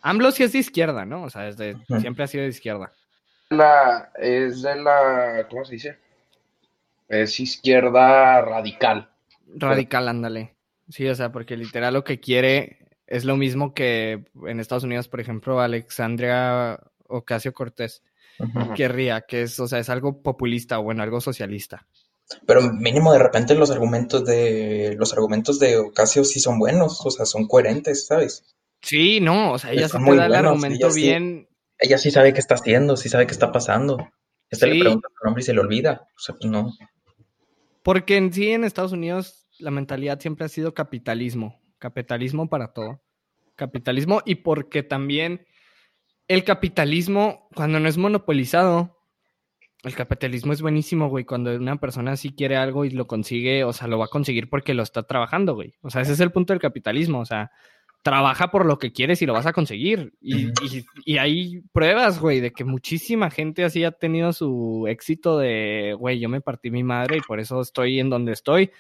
AMLO 0.01 0.31
sí 0.31 0.43
es 0.43 0.51
de 0.51 0.59
izquierda, 0.59 1.05
¿no? 1.05 1.23
O 1.23 1.29
sea, 1.29 1.43
desde, 1.43 1.77
siempre 1.99 2.25
ha 2.25 2.27
sido 2.27 2.43
de 2.43 2.49
izquierda. 2.49 2.91
La, 3.49 4.11
es 4.17 4.61
de 4.61 4.75
la, 4.75 5.47
¿cómo 5.49 5.63
se 5.63 5.73
dice? 5.73 5.97
Es 7.07 7.39
izquierda 7.39 8.41
radical. 8.41 9.09
Radical, 9.55 10.07
ándale. 10.07 10.55
Sí, 10.89 11.07
o 11.07 11.15
sea, 11.15 11.31
porque 11.31 11.57
literal 11.57 11.93
lo 11.93 12.03
que 12.03 12.19
quiere 12.19 12.87
es 13.07 13.25
lo 13.25 13.37
mismo 13.37 13.73
que 13.73 14.25
en 14.47 14.59
Estados 14.59 14.83
Unidos, 14.83 15.07
por 15.07 15.19
ejemplo, 15.19 15.59
Alexandria 15.59 16.79
Ocasio 17.07 17.53
Cortés 17.53 18.01
querría, 18.75 19.21
que 19.21 19.43
es, 19.43 19.59
o 19.59 19.67
sea, 19.67 19.79
es 19.79 19.89
algo 19.89 20.21
populista 20.21 20.79
o 20.79 20.83
bueno, 20.83 21.03
algo 21.03 21.21
socialista. 21.21 21.85
Pero 22.45 22.61
mínimo 22.73 23.13
de 23.13 23.19
repente 23.19 23.53
los 23.53 23.69
argumentos 23.69 24.25
de 24.25 24.95
los 24.97 25.13
argumentos 25.13 25.59
de 25.59 25.77
Ocasio 25.77 26.23
sí 26.23 26.39
son 26.39 26.57
buenos, 26.57 27.05
o 27.05 27.11
sea, 27.11 27.25
son 27.25 27.47
coherentes, 27.47 28.07
¿sabes? 28.07 28.43
Sí, 28.81 29.19
no, 29.19 29.53
o 29.53 29.59
sea, 29.59 29.71
ella 29.71 29.87
sí 29.87 29.97
te 29.97 29.99
muy 29.99 30.17
da 30.17 30.25
el 30.25 30.35
argumento 30.35 30.87
ella 30.87 30.93
sí. 30.93 31.01
bien, 31.01 31.47
Ella 31.77 31.97
sí 31.97 32.11
sabe 32.11 32.33
qué 32.33 32.39
está 32.39 32.55
haciendo, 32.55 32.97
sí 32.97 33.09
sabe 33.09 33.27
qué 33.27 33.33
está 33.33 33.51
pasando. 33.51 34.09
Este 34.49 34.67
Sí. 34.67 34.73
le 34.73 34.79
pregunta 34.79 35.07
su 35.17 35.25
nombre 35.25 35.41
y 35.41 35.45
se 35.45 35.53
le 35.53 35.59
olvida. 35.59 36.07
O 36.15 36.19
sea, 36.19 36.35
pues 36.35 36.49
no. 36.49 36.73
Porque 37.83 38.17
en 38.17 38.33
sí 38.33 38.49
en 38.51 38.63
Estados 38.63 38.93
Unidos 38.93 39.47
la 39.59 39.71
mentalidad 39.71 40.19
siempre 40.19 40.45
ha 40.45 40.49
sido 40.49 40.73
capitalismo, 40.73 41.61
capitalismo 41.77 42.49
para 42.49 42.73
todo. 42.73 43.03
Capitalismo 43.55 44.21
y 44.25 44.35
porque 44.35 44.81
también 44.81 45.45
el 46.27 46.43
capitalismo, 46.43 47.47
cuando 47.53 47.79
no 47.79 47.87
es 47.87 47.97
monopolizado, 47.97 48.97
el 49.83 49.95
capitalismo 49.95 50.53
es 50.53 50.61
buenísimo, 50.61 51.09
güey. 51.09 51.25
Cuando 51.25 51.53
una 51.55 51.75
persona 51.75 52.15
sí 52.15 52.33
quiere 52.33 52.55
algo 52.55 52.85
y 52.85 52.89
lo 52.89 53.05
consigue, 53.05 53.65
o 53.65 53.73
sea, 53.73 53.87
lo 53.87 53.99
va 53.99 54.05
a 54.05 54.09
conseguir 54.09 54.49
porque 54.49 54.73
lo 54.73 54.81
está 54.81 55.03
trabajando, 55.03 55.53
güey. 55.55 55.75
O 55.81 55.89
sea, 55.89 56.01
ese 56.01 56.13
es 56.13 56.19
el 56.21 56.31
punto 56.31 56.53
del 56.53 56.61
capitalismo, 56.61 57.19
o 57.19 57.25
sea, 57.25 57.51
trabaja 58.03 58.51
por 58.51 58.65
lo 58.65 58.77
que 58.77 58.91
quieres 58.91 59.21
y 59.21 59.25
lo 59.25 59.33
vas 59.33 59.45
a 59.45 59.53
conseguir. 59.53 60.13
Y, 60.21 60.47
y- 60.47 60.85
y 61.05 61.17
hay 61.17 61.61
pruebas, 61.71 62.19
güey, 62.19 62.41
de 62.41 62.51
que 62.51 62.63
muchísima 62.65 63.31
gente 63.31 63.63
así 63.63 63.83
ha 63.83 63.91
tenido 63.91 64.33
su 64.33 64.85
éxito 64.87 65.37
de, 65.39 65.95
güey, 65.97 66.19
yo 66.19 66.29
me 66.29 66.41
partí 66.41 66.69
mi 66.69 66.83
madre 66.83 67.17
y 67.17 67.21
por 67.21 67.39
eso 67.39 67.61
estoy 67.61 67.99
en 67.99 68.09
donde 68.09 68.33
estoy. 68.33 68.71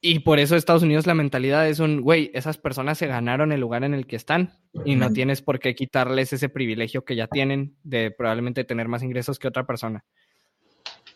Y 0.00 0.20
por 0.20 0.38
eso 0.38 0.54
Estados 0.54 0.82
Unidos 0.84 1.06
la 1.06 1.14
mentalidad 1.14 1.68
es 1.68 1.80
un, 1.80 2.00
güey, 2.00 2.30
esas 2.32 2.58
personas 2.58 2.96
se 2.98 3.06
ganaron 3.08 3.50
el 3.50 3.60
lugar 3.60 3.82
en 3.82 3.92
el 3.92 4.06
que 4.06 4.14
están 4.14 4.52
y 4.84 4.94
no 4.94 5.12
tienes 5.12 5.42
por 5.42 5.58
qué 5.58 5.74
quitarles 5.74 6.32
ese 6.32 6.48
privilegio 6.48 7.04
que 7.04 7.16
ya 7.16 7.26
tienen 7.26 7.74
de 7.82 8.12
probablemente 8.12 8.62
tener 8.62 8.86
más 8.88 9.02
ingresos 9.02 9.38
que 9.40 9.48
otra 9.48 9.66
persona. 9.66 10.04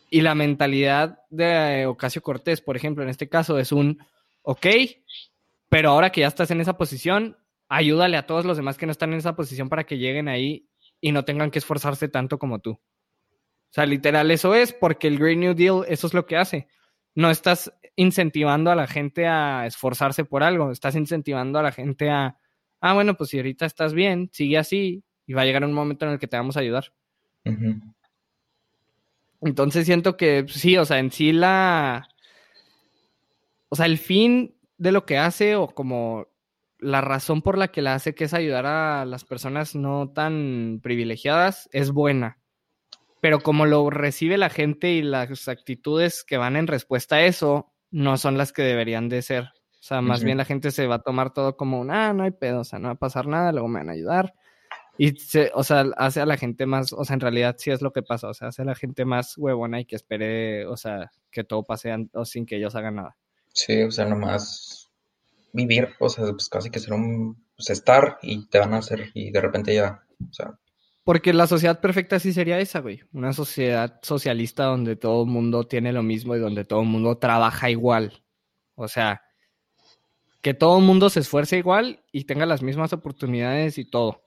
Y 0.09 0.23
la 0.23 0.35
mentalidad 0.35 1.21
de 1.31 1.87
Ocasio 1.87 2.21
Cortés, 2.21 2.61
por 2.63 2.77
ejemplo, 2.77 3.05
en 3.05 3.11
este 3.11 3.29
caso 3.29 3.59
es 3.61 3.71
un, 3.71 3.99
ok, 4.43 4.67
pero 5.71 5.91
ahora 5.91 6.11
que 6.11 6.21
ya 6.21 6.27
estás 6.27 6.51
en 6.51 6.61
esa 6.61 6.77
posición, 6.77 7.39
ayúdale 7.69 8.17
a 8.19 8.27
todos 8.27 8.45
los 8.45 8.57
demás 8.59 8.77
que 8.77 8.85
no 8.85 8.93
están 8.93 9.13
en 9.13 9.21
esa 9.21 9.37
posición 9.37 9.69
para 9.71 9.85
que 9.85 9.97
lleguen 9.97 10.29
ahí 10.29 10.69
y 11.01 11.13
no 11.13 11.25
tengan 11.25 11.51
que 11.51 11.61
esforzarse 11.61 12.09
tanto 12.09 12.39
como 12.39 12.59
tú. 12.59 12.73
O 12.73 13.73
sea, 13.73 13.87
literal, 13.87 14.31
eso 14.33 14.55
es 14.55 14.73
porque 14.73 15.07
el 15.07 15.19
Green 15.19 15.41
New 15.41 15.55
Deal, 15.55 15.85
eso 15.89 16.09
es 16.09 16.13
lo 16.13 16.27
que 16.27 16.37
hace. 16.37 16.67
No 17.15 17.31
estás 17.31 17.73
incentivando 17.95 18.73
a 18.73 18.75
la 18.75 18.89
gente 18.89 19.29
a 19.29 19.65
esforzarse 19.65 20.25
por 20.25 20.43
algo, 20.43 20.73
estás 20.73 20.97
incentivando 20.97 21.61
a 21.61 21.63
la 21.63 21.71
gente 21.71 22.11
a, 22.11 22.37
ah, 22.81 22.95
bueno, 22.95 23.15
pues 23.17 23.31
si 23.31 23.37
ahorita 23.37 23.65
estás 23.65 23.95
bien, 23.95 24.29
sigue 24.33 24.59
así 24.59 25.05
y 25.25 25.35
va 25.35 25.43
a 25.43 25.45
llegar 25.45 25.65
un 25.65 25.73
momento 25.73 26.05
en 26.05 26.13
el 26.13 26.19
que 26.19 26.27
te 26.27 26.37
vamos 26.37 26.57
a 26.57 26.61
ayudar. 26.61 26.93
Entonces 29.41 29.87
siento 29.87 30.17
que 30.17 30.47
sí, 30.49 30.77
o 30.77 30.85
sea, 30.85 30.99
en 30.99 31.13
sí 31.13 31.31
la. 31.33 32.09
O 33.69 33.77
sea, 33.77 33.87
el 33.87 33.99
fin 33.99 34.57
de 34.81 34.93
lo 34.93 35.05
que 35.05 35.19
hace, 35.19 35.57
o 35.57 35.69
como 35.69 36.27
la 36.79 37.03
razón 37.03 37.43
por 37.43 37.59
la 37.59 37.69
que 37.69 37.83
la 37.83 37.95
hace, 37.95 38.15
que 38.15 38.25
es 38.25 38.33
ayudar 38.33 38.65
a 38.65 39.05
las 39.05 39.27
personas 39.27 39.75
no 39.75 40.11
tan 40.11 40.81
privilegiadas, 40.83 41.69
es 41.73 41.91
buena. 41.91 42.39
Pero 43.21 43.41
como 43.41 43.67
lo 43.67 43.91
recibe 43.91 44.39
la 44.39 44.49
gente 44.49 44.93
y 44.93 45.03
las 45.03 45.49
actitudes 45.49 46.25
que 46.25 46.39
van 46.39 46.57
en 46.57 46.67
respuesta 46.67 47.17
a 47.17 47.25
eso, 47.27 47.75
no 47.91 48.17
son 48.17 48.39
las 48.39 48.55
que 48.55 48.63
deberían 48.63 49.11
de 49.11 49.21
ser. 49.21 49.45
O 49.45 49.83
sea, 49.83 50.01
más 50.01 50.25
bien 50.25 50.39
la 50.39 50.47
gente 50.47 50.71
se 50.71 50.87
va 50.87 50.97
a 50.97 51.03
tomar 51.03 51.35
todo 51.35 51.59
como 51.59 51.79
un, 51.79 51.91
ah, 51.91 52.15
no 52.15 52.23
hay 52.23 52.31
pedo, 52.31 52.61
o 52.61 52.65
sea, 52.65 52.79
no 52.79 52.89
va 52.89 52.95
a 52.95 52.99
pasar 52.99 53.27
nada, 53.27 53.53
luego 53.53 53.69
me 53.69 53.81
van 53.81 53.91
a 53.91 53.93
ayudar. 53.93 54.35
Y, 54.97 55.17
se, 55.19 55.51
o 55.55 55.63
sea, 55.63 55.85
hace 55.99 56.23
a 56.23 56.27
la 56.27 56.39
gente 56.39 56.65
más, 56.65 56.95
o 56.95 57.05
sea, 57.05 57.15
en 57.15 57.21
realidad 57.21 57.57
sí 57.59 57.71
es 57.71 57.83
lo 57.83 57.93
que 57.93 58.03
pasa, 58.03 58.29
o 58.29 58.35
sea, 58.35 58.49
hace 58.49 58.63
a 58.63 58.67
la 58.67 58.75
gente 58.75 59.05
más 59.05 59.37
huevona 59.37 59.81
y 59.81 59.85
que 59.85 59.97
espere, 59.97 60.67
o 60.67 60.77
sea, 60.79 61.11
que 61.31 61.45
todo 61.45 61.65
pase 61.65 61.95
o 62.15 62.25
sin 62.25 62.47
que 62.47 62.57
ellos 62.57 62.75
hagan 62.75 62.97
nada. 62.97 63.17
Sí, 63.53 63.83
o 63.83 63.91
sea, 63.91 64.05
nomás 64.07 64.89
vivir, 65.53 65.89
o 65.99 66.09
sea, 66.09 66.25
pues 66.33 66.49
casi 66.49 66.71
que 66.71 66.79
ser 66.79 66.93
un, 66.93 67.45
pues 67.57 67.71
estar 67.71 68.19
y 68.23 68.49
te 68.49 68.59
van 68.61 68.75
a 68.75 68.79
hacer 68.79 69.11
y 69.15 69.31
de 69.33 69.41
repente 69.41 69.75
ya, 69.75 70.03
o 70.29 70.33
sea, 70.33 70.59
Porque 71.03 71.33
la 71.33 71.47
sociedad 71.47 71.81
perfecta 71.81 72.21
sí 72.21 72.33
sería 72.33 72.61
esa, 72.61 72.81
güey. 72.81 73.01
Una 73.13 73.33
sociedad 73.33 73.99
socialista 74.03 74.65
donde 74.65 74.95
todo 74.97 75.25
el 75.25 75.29
mundo 75.31 75.65
tiene 75.67 75.93
lo 75.93 76.03
mismo 76.03 76.37
y 76.37 76.39
donde 76.39 76.65
todo 76.65 76.83
el 76.83 76.89
mundo 76.89 77.19
trabaja 77.19 77.69
igual. 77.71 78.23
O 78.77 78.87
sea, 78.87 79.23
que 80.43 80.55
todo 80.55 80.79
el 80.79 80.85
mundo 80.85 81.11
se 81.11 81.21
esfuerce 81.21 81.59
igual 81.59 82.05
y 82.13 82.25
tenga 82.25 82.47
las 82.47 82.63
mismas 82.63 82.93
oportunidades 82.93 83.79
y 83.79 83.85
todo. 83.85 84.23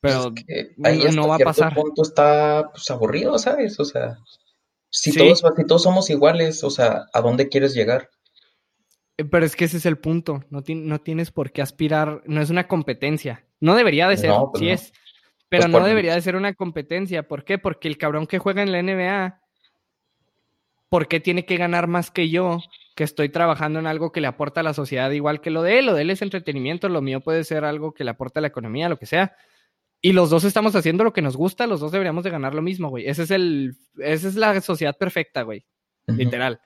Pero 0.00 0.30
pues 0.32 0.44
es 0.48 0.74
que 0.76 0.88
ahí 0.88 1.04
no- 1.14 1.28
va 1.28 1.36
a 1.36 1.38
pasar. 1.38 1.74
punto 1.74 2.02
está 2.02 2.68
pues 2.72 2.90
aburrido, 2.90 3.38
¿sabes? 3.38 3.78
O 3.78 3.84
sea, 3.84 4.16
si 4.90 5.12
Sí. 5.12 5.18
todos, 5.18 5.42
si 5.56 5.66
todos 5.66 5.82
somos 5.82 6.10
iguales, 6.10 6.64
o 6.64 6.70
sea, 6.70 7.06
¿a 7.12 7.20
dónde 7.20 7.48
quieres 7.48 7.74
llegar? 7.74 8.08
Eh, 9.18 9.24
Pero 9.24 9.44
es 9.44 9.54
que 9.56 9.66
ese 9.66 9.76
es 9.76 9.84
el 9.86 9.98
punto. 9.98 10.44
No, 10.48 10.62
ti- 10.62 10.74
no 10.74 11.00
tienes 11.00 11.30
por 11.30 11.52
qué 11.52 11.60
aspirar. 11.60 12.22
No 12.26 12.40
es 12.40 12.48
una 12.50 12.66
competencia. 12.66 13.44
No 13.60 13.74
debería 13.74 14.08
de 14.08 14.16
ser. 14.16 14.30
No, 14.30 14.50
pues 14.50 14.60
sí 14.60 14.66
no. 14.68 14.72
es. 14.72 14.92
Pero 15.50 15.62
Pues 15.64 15.72
no 15.72 15.78
por- 15.78 15.86
debería 15.88 16.14
de 16.14 16.22
ser 16.22 16.36
una 16.36 16.54
competencia. 16.54 17.26
¿Por 17.28 17.44
qué? 17.44 17.58
Porque 17.58 17.88
el 17.88 17.98
cabrón 17.98 18.26
que 18.26 18.38
juega 18.38 18.62
en 18.62 18.72
la 18.72 18.78
NBA, 18.82 19.40
¿por 20.88 21.08
qué 21.08 21.20
tiene 21.20 21.44
que 21.44 21.56
ganar 21.56 21.86
más 21.86 22.10
que 22.10 22.28
yo? 22.30 22.60
Que 22.96 23.04
estoy 23.04 23.28
trabajando 23.28 23.78
en 23.78 23.86
algo 23.86 24.12
que 24.12 24.20
le 24.20 24.26
aporta 24.26 24.60
a 24.60 24.64
la 24.64 24.74
sociedad 24.74 25.10
igual 25.10 25.40
que 25.40 25.50
lo 25.50 25.62
de 25.62 25.78
él. 25.78 25.86
Lo 25.86 25.94
de 25.94 26.02
él 26.02 26.10
es 26.10 26.22
entretenimiento. 26.22 26.88
Lo 26.88 27.02
mío 27.02 27.20
puede 27.20 27.44
ser 27.44 27.64
algo 27.64 27.92
que 27.92 28.04
le 28.04 28.10
aporta 28.10 28.40
a 28.40 28.42
la 28.42 28.48
economía, 28.48 28.88
lo 28.88 28.98
que 28.98 29.06
sea. 29.06 29.34
Y 30.00 30.12
los 30.12 30.30
dos 30.30 30.44
estamos 30.44 30.76
haciendo 30.76 31.02
lo 31.02 31.12
que 31.12 31.22
nos 31.22 31.36
gusta. 31.36 31.66
Los 31.66 31.80
dos 31.80 31.90
deberíamos 31.92 32.22
de 32.24 32.30
ganar 32.30 32.54
lo 32.54 32.62
mismo, 32.62 32.88
güey. 32.88 33.08
Ese 33.08 33.24
es 33.24 33.30
el, 33.32 33.76
esa 33.98 34.28
es 34.28 34.36
la 34.36 34.60
sociedad 34.60 34.96
perfecta, 34.96 35.42
güey 35.42 35.64
literal. 36.06 36.60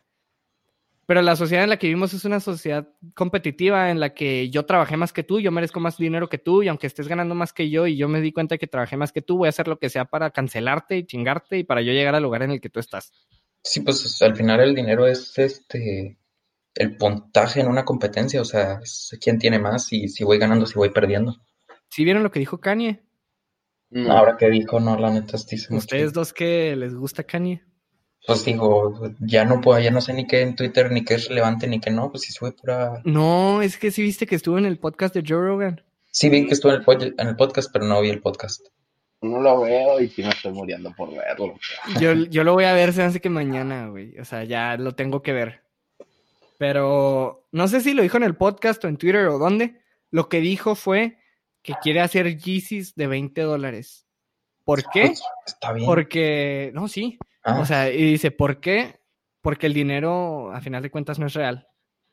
Pero 1.07 1.21
la 1.21 1.35
sociedad 1.35 1.65
en 1.65 1.71
la 1.71 1.79
que 1.79 1.89
vivimos 1.89 2.15
es 2.15 2.25
una 2.25 2.39
sociedad 2.39 2.89
competitiva 3.15 3.91
en 3.91 3.99
la 3.99 4.15
que 4.15 4.51
yo 4.51 4.65
trabajé 4.65 4.97
más 4.97 5.13
que 5.13 5.25
tú, 5.25 5.41
yo 5.41 5.51
merezco 5.51 5.81
más 5.81 5.99
dinero 5.99 6.29
que 6.29 6.39
tú 6.39 6.63
y 6.63 6.69
aunque 6.69 6.87
estés 6.87 7.09
ganando 7.09 7.35
más 7.35 7.53
que 7.53 7.71
yo 7.71 7.87
y 7.87 7.97
yo 7.97 8.09
me 8.09 8.21
di 8.21 8.33
cuenta 8.33 8.57
que 8.57 8.69
trabajé 8.69 8.97
más 8.97 9.13
que 9.13 9.21
tú, 9.21 9.39
voy 9.39 9.47
a 9.47 9.51
hacer 9.51 9.67
lo 9.67 9.79
que 9.79 9.91
sea 9.91 10.05
para 10.05 10.31
cancelarte 10.31 10.97
y 10.97 11.05
chingarte 11.05 11.59
y 11.59 11.65
para 11.65 11.83
yo 11.83 11.93
llegar 11.93 12.15
al 12.15 12.23
lugar 12.23 12.43
en 12.43 12.53
el 12.53 12.61
que 12.61 12.71
tú 12.71 12.79
estás. 12.79 13.13
Sí, 13.65 13.81
pues 13.81 14.21
al 14.23 14.37
final 14.37 14.61
el 14.61 14.75
dinero 14.75 15.07
es 15.07 15.39
este 15.39 16.19
el 16.75 16.97
puntaje 16.97 17.61
en 17.61 17.69
una 17.69 17.85
competencia, 17.85 18.41
o 18.41 18.45
sea, 18.45 18.79
es 18.83 19.17
quién 19.21 19.39
tiene 19.39 19.59
más 19.59 19.93
y 19.93 20.09
si 20.09 20.25
voy 20.25 20.39
ganando, 20.39 20.67
si 20.67 20.75
voy 20.75 20.91
perdiendo. 20.91 21.37
¿Sí 21.91 22.05
vieron 22.05 22.23
lo 22.23 22.31
que 22.31 22.41
dijo 22.41 22.59
Kanye? 22.59 23.03
No. 23.91 24.11
Ahora 24.13 24.37
que 24.39 24.49
dijo, 24.49 24.81
no, 24.81 24.97
la 24.99 25.11
neta, 25.11 25.37
sí 25.37 25.57
Ustedes 25.69 26.15
dos 26.15 26.33
que 26.33 26.75
les 26.77 26.95
gusta 26.95 27.25
Kanye. 27.25 27.63
Pues 28.27 28.45
digo, 28.45 29.01
ya 29.21 29.45
no 29.45 29.61
puedo, 29.61 29.81
ya 29.81 29.91
no 29.91 30.01
sé 30.01 30.13
ni 30.15 30.27
qué 30.27 30.43
en 30.43 30.55
Twitter, 30.55 30.93
ni 30.93 31.05
qué 31.05 31.15
es 31.15 31.29
relevante, 31.29 31.67
ni 31.67 31.81
qué 31.81 31.91
no, 31.91 32.11
pues 32.11 32.23
si 32.23 32.33
sube 32.33 32.53
pura... 32.53 33.01
No, 33.05 33.63
es 33.63 33.77
que 33.79 33.91
sí 33.91 34.01
viste 34.03 34.27
que 34.27 34.37
estuvo 34.37 34.59
en 34.59 34.67
el 34.67 34.79
podcast 34.79 35.15
de 35.15 35.25
Joe 35.27 35.41
Rogan. 35.45 35.83
Sí 36.11 36.29
vi 36.29 36.47
que 36.47 36.53
estuvo 36.55 36.73
en 36.73 36.79
el, 36.81 36.87
pod- 36.87 37.15
en 37.19 37.27
el 37.29 37.35
podcast, 37.37 37.71
pero 37.73 37.85
no 37.85 38.01
vi 38.01 38.11
el 38.11 38.21
podcast. 38.21 38.65
No 39.23 39.41
lo 39.41 39.61
veo 39.63 40.01
y 40.01 40.09
sí 40.09 40.23
me 40.23 40.29
estoy 40.31 40.53
muriendo 40.53 40.93
por 40.97 41.11
verlo. 41.11 41.55
Yo, 42.01 42.13
yo 42.15 42.45
lo 42.45 42.53
voy 42.55 42.65
a 42.65 42.73
ver, 42.75 42.93
se 42.93 43.03
hace 43.03 43.21
que 43.21 43.29
mañana, 43.31 43.89
güey. 43.89 44.19
O 44.19 44.25
sea, 44.25 44.45
ya 44.45 44.77
lo 44.77 44.95
tengo 44.95 45.23
que 45.23 45.33
ver. 45.33 45.63
Pero 46.59 47.47
no 47.51 47.69
sé 47.69 47.81
si 47.81 47.95
lo 47.95 48.03
dijo 48.03 48.17
en 48.17 48.23
el 48.25 48.37
podcast 48.37 48.85
o 48.85 48.89
en 48.89 48.97
Twitter 48.97 49.27
o 49.27 49.39
dónde. 49.39 49.81
Lo 50.11 50.29
que 50.29 50.41
dijo 50.41 50.75
fue 50.75 51.19
que 51.63 51.75
quiere 51.83 52.01
hacer 52.01 52.37
Yeezys 52.37 52.95
de 52.95 53.07
20 53.07 53.41
dólares. 53.43 54.07
¿Por 54.65 54.83
qué? 54.93 55.07
Pues, 55.07 55.23
está 55.47 55.73
bien. 55.73 55.87
Porque, 55.87 56.71
no, 56.75 56.87
sí. 56.89 57.19
Ah, 57.45 57.61
O 57.61 57.67
sea, 57.67 57.91
y 57.91 58.03
dice, 58.03 58.31
¿por 58.31 58.61
qué? 58.61 59.01
Porque 59.41 59.67
el 59.67 59.75
dinero, 59.75 60.53
a 60.53 60.61
final 60.61 60.83
de 60.83 60.91
cuentas, 60.91 61.19
no 61.19 61.27
es 61.27 61.35
real. 61.35 61.67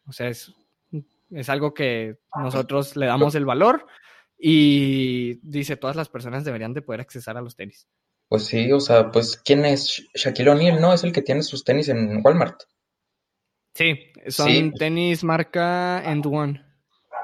O 0.07 0.11
sea, 0.11 0.27
es 0.29 0.53
Es 1.31 1.49
algo 1.49 1.73
que 1.73 2.17
nosotros 2.35 2.95
le 2.95 3.05
damos 3.05 3.35
el 3.35 3.45
valor 3.45 3.85
y 4.37 5.35
dice, 5.47 5.77
todas 5.77 5.95
las 5.95 6.09
personas 6.09 6.43
deberían 6.43 6.73
de 6.73 6.81
poder 6.81 7.01
accesar 7.01 7.37
a 7.37 7.41
los 7.41 7.55
tenis. 7.55 7.87
Pues 8.29 8.45
sí, 8.45 8.71
o 8.71 8.79
sea, 8.79 9.11
pues 9.11 9.37
¿quién 9.37 9.65
es 9.65 10.03
Shaquille 10.15 10.49
O'Neal? 10.49 10.81
No, 10.81 10.93
es 10.93 11.03
el 11.03 11.11
que 11.11 11.21
tiene 11.21 11.43
sus 11.43 11.63
tenis 11.63 11.89
en 11.89 12.21
Walmart. 12.23 12.61
Sí, 13.75 14.11
son 14.27 14.73
tenis 14.73 15.23
marca 15.23 16.01
End 16.03 16.25
One. 16.25 16.65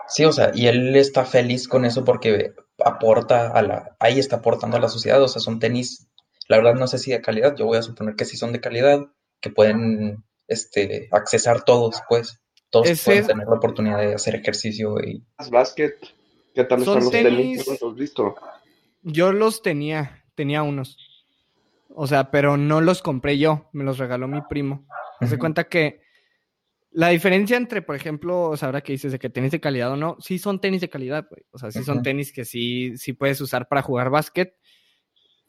Sí, 0.07 0.25
o 0.25 0.31
sea, 0.31 0.51
y 0.53 0.67
él 0.67 0.95
está 0.95 1.25
feliz 1.25 1.67
con 1.67 1.85
eso 1.85 2.03
porque 2.03 2.53
aporta 2.83 3.47
a 3.51 3.61
la, 3.61 3.95
ahí 3.99 4.19
está 4.19 4.37
aportando 4.37 4.77
a 4.77 4.79
la 4.79 4.89
sociedad, 4.89 5.21
o 5.21 5.27
sea, 5.27 5.41
son 5.41 5.59
tenis, 5.59 6.07
la 6.47 6.57
verdad 6.57 6.75
no 6.75 6.87
sé 6.87 6.97
si 6.97 7.11
de 7.11 7.21
calidad, 7.21 7.55
yo 7.55 7.65
voy 7.65 7.77
a 7.77 7.81
suponer 7.81 8.15
que 8.15 8.25
sí 8.25 8.37
son 8.37 8.53
de 8.53 8.61
calidad, 8.61 9.05
que 9.41 9.49
pueden, 9.49 10.23
este, 10.47 11.07
accesar 11.11 11.63
todos, 11.63 12.01
pues, 12.07 12.41
todos 12.69 13.01
pueden 13.03 13.27
tener 13.27 13.47
la 13.47 13.55
oportunidad 13.55 13.99
de 13.99 14.15
hacer 14.15 14.35
ejercicio 14.35 14.99
y... 14.99 15.23
Básquet, 15.49 15.95
¿qué 16.53 16.63
tal 16.63 16.79
están 16.79 16.95
los 16.95 17.11
tenis? 17.11 17.67
¿Los 17.67 17.81
has 17.81 17.95
visto? 17.95 18.35
Yo 19.01 19.31
los 19.31 19.61
tenía, 19.61 20.23
tenía 20.35 20.63
unos, 20.63 20.97
o 21.89 22.07
sea, 22.07 22.31
pero 22.31 22.57
no 22.57 22.81
los 22.81 23.01
compré 23.01 23.37
yo, 23.37 23.69
me 23.71 23.83
los 23.83 23.97
regaló 23.97 24.27
mi 24.27 24.41
primo. 24.41 24.85
Me 25.21 25.33
uh 25.33 25.37
cuenta 25.39 25.65
que 25.65 26.01
la 26.91 27.09
diferencia 27.09 27.57
entre, 27.57 27.81
por 27.81 27.95
ejemplo, 27.95 28.49
o 28.49 28.57
sea, 28.57 28.67
ahora 28.67 28.81
que 28.81 28.93
dices 28.93 29.11
de 29.11 29.19
que 29.19 29.29
tenis 29.29 29.51
de 29.51 29.59
calidad 29.59 29.91
o 29.91 29.95
no, 29.95 30.17
sí 30.19 30.39
son 30.39 30.59
tenis 30.59 30.81
de 30.81 30.89
calidad, 30.89 31.25
güey. 31.29 31.43
O 31.51 31.57
sea, 31.57 31.71
sí 31.71 31.83
son 31.83 32.03
tenis 32.03 32.31
que 32.31 32.45
sí, 32.45 32.97
sí 32.97 33.13
puedes 33.13 33.39
usar 33.41 33.67
para 33.67 33.81
jugar 33.81 34.09
básquet 34.09 34.55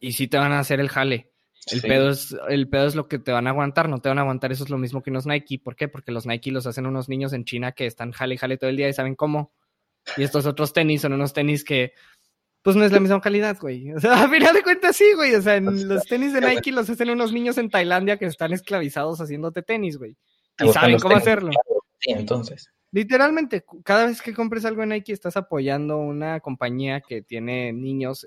y 0.00 0.12
sí 0.12 0.28
te 0.28 0.38
van 0.38 0.52
a 0.52 0.60
hacer 0.60 0.80
el 0.80 0.88
jale. 0.88 1.32
El, 1.66 1.82
pedo 1.82 2.10
es, 2.10 2.36
el 2.48 2.68
pedo 2.68 2.86
es 2.86 2.94
lo 2.94 3.08
que 3.08 3.18
te 3.18 3.32
van 3.32 3.48
a 3.48 3.50
aguantar, 3.50 3.88
no 3.88 3.98
te 3.98 4.08
van 4.08 4.18
a 4.18 4.20
aguantar, 4.20 4.52
eso 4.52 4.62
es 4.62 4.70
lo 4.70 4.78
mismo 4.78 5.02
que 5.02 5.10
unos 5.10 5.26
Nike. 5.26 5.58
¿Por 5.58 5.74
qué? 5.74 5.88
Porque 5.88 6.12
los 6.12 6.24
Nike 6.24 6.52
los 6.52 6.66
hacen 6.66 6.86
unos 6.86 7.08
niños 7.08 7.32
en 7.32 7.44
China 7.44 7.72
que 7.72 7.86
están 7.86 8.12
jale 8.12 8.34
y 8.34 8.38
jale 8.38 8.56
todo 8.56 8.70
el 8.70 8.76
día 8.76 8.88
y 8.88 8.92
saben 8.92 9.16
cómo. 9.16 9.52
Y 10.16 10.22
estos 10.22 10.46
otros 10.46 10.72
tenis 10.72 11.02
son 11.02 11.12
unos 11.12 11.32
tenis 11.32 11.64
que, 11.64 11.92
pues 12.62 12.76
no 12.76 12.84
es 12.84 12.92
la 12.92 13.00
misma 13.00 13.20
calidad, 13.20 13.58
güey. 13.60 13.92
O 13.96 14.00
sea, 14.00 14.24
a 14.24 14.28
final 14.28 14.54
de 14.54 14.62
cuentas 14.62 14.96
sí, 14.96 15.12
güey. 15.14 15.34
O 15.34 15.42
sea, 15.42 15.60
los 15.60 16.04
tenis 16.04 16.32
de 16.32 16.40
Nike 16.40 16.70
los 16.70 16.88
hacen 16.88 17.10
unos 17.10 17.32
niños 17.32 17.58
en 17.58 17.70
Tailandia 17.70 18.16
que 18.16 18.26
están 18.26 18.52
esclavizados 18.52 19.20
haciéndote 19.20 19.62
tenis, 19.62 19.98
güey. 19.98 20.16
Y 20.58 20.68
saben 20.68 20.98
cómo 20.98 21.16
hacerlo. 21.16 21.50
Sí, 21.98 22.12
entonces. 22.12 22.70
Literalmente, 22.92 23.64
cada 23.84 24.06
vez 24.06 24.22
que 24.22 24.32
compres 24.32 24.64
algo 24.64 24.82
en 24.82 24.90
Nike 24.90 25.12
estás 25.12 25.36
apoyando 25.36 25.98
una 25.98 26.40
compañía 26.40 27.00
que 27.00 27.22
tiene 27.22 27.72
niños, 27.72 28.26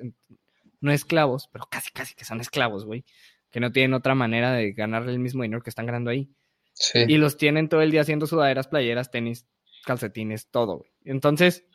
no 0.81 0.91
esclavos, 0.91 1.49
pero 1.51 1.65
casi, 1.69 1.91
casi 1.91 2.15
que 2.15 2.25
son 2.25 2.41
esclavos, 2.41 2.85
güey. 2.85 3.05
Que 3.51 3.59
no 3.59 3.71
tienen 3.71 3.93
otra 3.93 4.15
manera 4.15 4.53
de 4.53 4.73
ganarle 4.73 5.11
el 5.11 5.19
mismo 5.19 5.43
dinero 5.43 5.61
que 5.61 5.69
están 5.69 5.85
ganando 5.85 6.11
ahí. 6.11 6.29
Sí. 6.73 6.99
Y 7.07 7.17
los 7.17 7.37
tienen 7.37 7.67
todo 7.67 7.81
el 7.81 7.91
día 7.91 8.01
haciendo 8.01 8.27
sudaderas, 8.27 8.67
playeras, 8.67 9.11
tenis, 9.11 9.47
calcetines, 9.85 10.49
todo, 10.49 10.77
güey. 10.77 10.91
Entonces, 11.03 11.65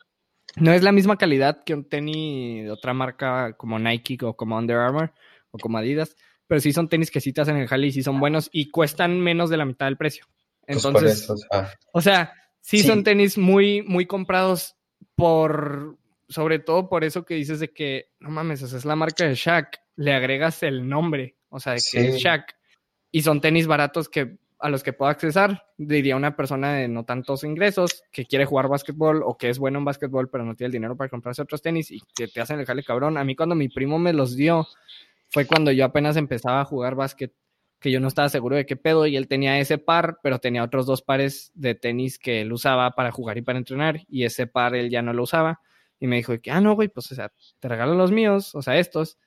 no 0.55 0.71
es 0.71 0.83
la 0.83 0.91
misma 0.91 1.17
calidad 1.17 1.63
que 1.63 1.73
un 1.73 1.87
tenis 1.87 2.63
de 2.63 2.71
otra 2.71 2.93
marca 2.93 3.53
como 3.57 3.77
Nike 3.77 4.17
o 4.23 4.35
como 4.35 4.57
Under 4.57 4.77
Armour 4.77 5.13
o 5.51 5.57
como 5.57 5.77
Adidas, 5.77 6.15
pero 6.47 6.61
sí 6.61 6.71
son 6.71 6.87
tenis 6.87 7.11
que 7.11 7.21
sí 7.21 7.33
te 7.33 7.41
hacen 7.41 7.57
el 7.57 7.67
jale 7.67 7.87
y 7.87 7.91
sí 7.91 8.03
son 8.03 8.19
buenos 8.19 8.49
y 8.51 8.69
cuestan 8.69 9.19
menos 9.19 9.49
de 9.49 9.57
la 9.57 9.65
mitad 9.65 9.87
del 9.87 9.97
precio. 9.97 10.25
Pues 10.65 10.83
Entonces, 10.85 11.27
o, 11.93 12.01
sea, 12.01 12.33
sí, 12.61 12.81
son 12.81 13.03
tenis 13.03 13.37
muy, 13.37 13.81
muy 13.83 14.05
comprados 14.05 14.75
por, 15.15 15.97
sobre 16.27 16.59
todo 16.59 16.89
por 16.89 17.03
eso 17.03 17.25
que 17.25 17.35
dices 17.35 17.59
de 17.59 17.71
que, 17.71 18.11
no 18.19 18.29
mames, 18.29 18.61
o 18.63 18.67
sea, 18.67 18.77
es 18.77 18.85
la 18.85 18.95
marca 18.95 19.25
de 19.25 19.35
Shaq, 19.35 19.79
le 19.95 20.13
agregas 20.13 20.63
el 20.63 20.87
nombre, 20.87 21.37
o 21.49 21.59
sea, 21.59 21.73
de 21.73 21.81
que 21.91 22.07
es 22.07 22.17
Shaq, 22.17 22.55
y 23.11 23.21
son 23.21 23.41
tenis 23.41 23.67
baratos 23.67 24.09
que 24.09 24.37
a 24.59 24.69
los 24.69 24.83
que 24.83 24.93
puedo 24.93 25.11
accesar, 25.11 25.65
diría 25.77 26.15
una 26.15 26.35
persona 26.35 26.73
de 26.73 26.87
no 26.87 27.03
tantos 27.03 27.43
ingresos, 27.43 28.03
que 28.11 28.25
quiere 28.25 28.45
jugar 28.45 28.67
básquetbol 28.67 29.21
o 29.23 29.37
que 29.37 29.49
es 29.49 29.59
bueno 29.59 29.79
en 29.79 29.85
básquetbol, 29.85 30.29
pero 30.29 30.45
no 30.45 30.55
tiene 30.55 30.67
el 30.67 30.71
dinero 30.71 30.95
para 30.95 31.09
comprarse 31.09 31.41
otros 31.41 31.61
tenis 31.61 31.91
y 31.91 32.01
que 32.15 32.27
te 32.27 32.41
hacen 32.41 32.59
el 32.59 32.65
jale 32.65 32.83
cabrón. 32.83 33.17
A 33.17 33.23
mí 33.23 33.35
cuando 33.35 33.53
mi 33.53 33.69
primo 33.69 33.99
me 33.99 34.13
los 34.13 34.35
dio, 34.35 34.67
fue 35.29 35.45
cuando 35.45 35.71
yo 35.71 35.85
apenas 35.85 36.15
empezaba 36.17 36.61
a 36.61 36.65
jugar 36.65 36.95
básquet 36.95 37.33
que 37.79 37.91
yo 37.91 37.99
no 37.99 38.07
estaba 38.07 38.29
seguro 38.29 38.55
de 38.55 38.65
qué 38.65 38.77
pedo 38.77 39.05
y 39.05 39.17
él 39.17 39.27
tenía 39.27 39.59
ese 39.59 39.77
par, 39.77 40.19
pero 40.23 40.39
tenía 40.39 40.63
otros 40.63 40.85
dos 40.85 41.01
pares 41.01 41.51
de 41.53 41.75
tenis 41.75 42.17
que 42.17 42.41
él 42.41 42.51
usaba 42.51 42.91
para 42.91 43.11
jugar 43.11 43.37
y 43.37 43.41
para 43.41 43.59
entrenar 43.59 44.01
y 44.07 44.23
ese 44.23 44.47
par 44.47 44.73
él 44.75 44.89
ya 44.89 45.01
no 45.01 45.13
lo 45.13 45.23
usaba 45.23 45.59
y 46.05 46.07
me 46.07 46.17
dijo 46.17 46.39
que, 46.39 46.51
ah, 46.51 46.61
no, 46.61 46.75
güey, 46.75 46.87
pues, 46.87 47.11
o 47.11 47.15
sea, 47.15 47.31
te 47.59 47.67
regalo 47.67 47.95
los 47.95 48.11
míos, 48.11 48.55
o 48.55 48.61
sea, 48.61 48.77
estos 48.77 49.17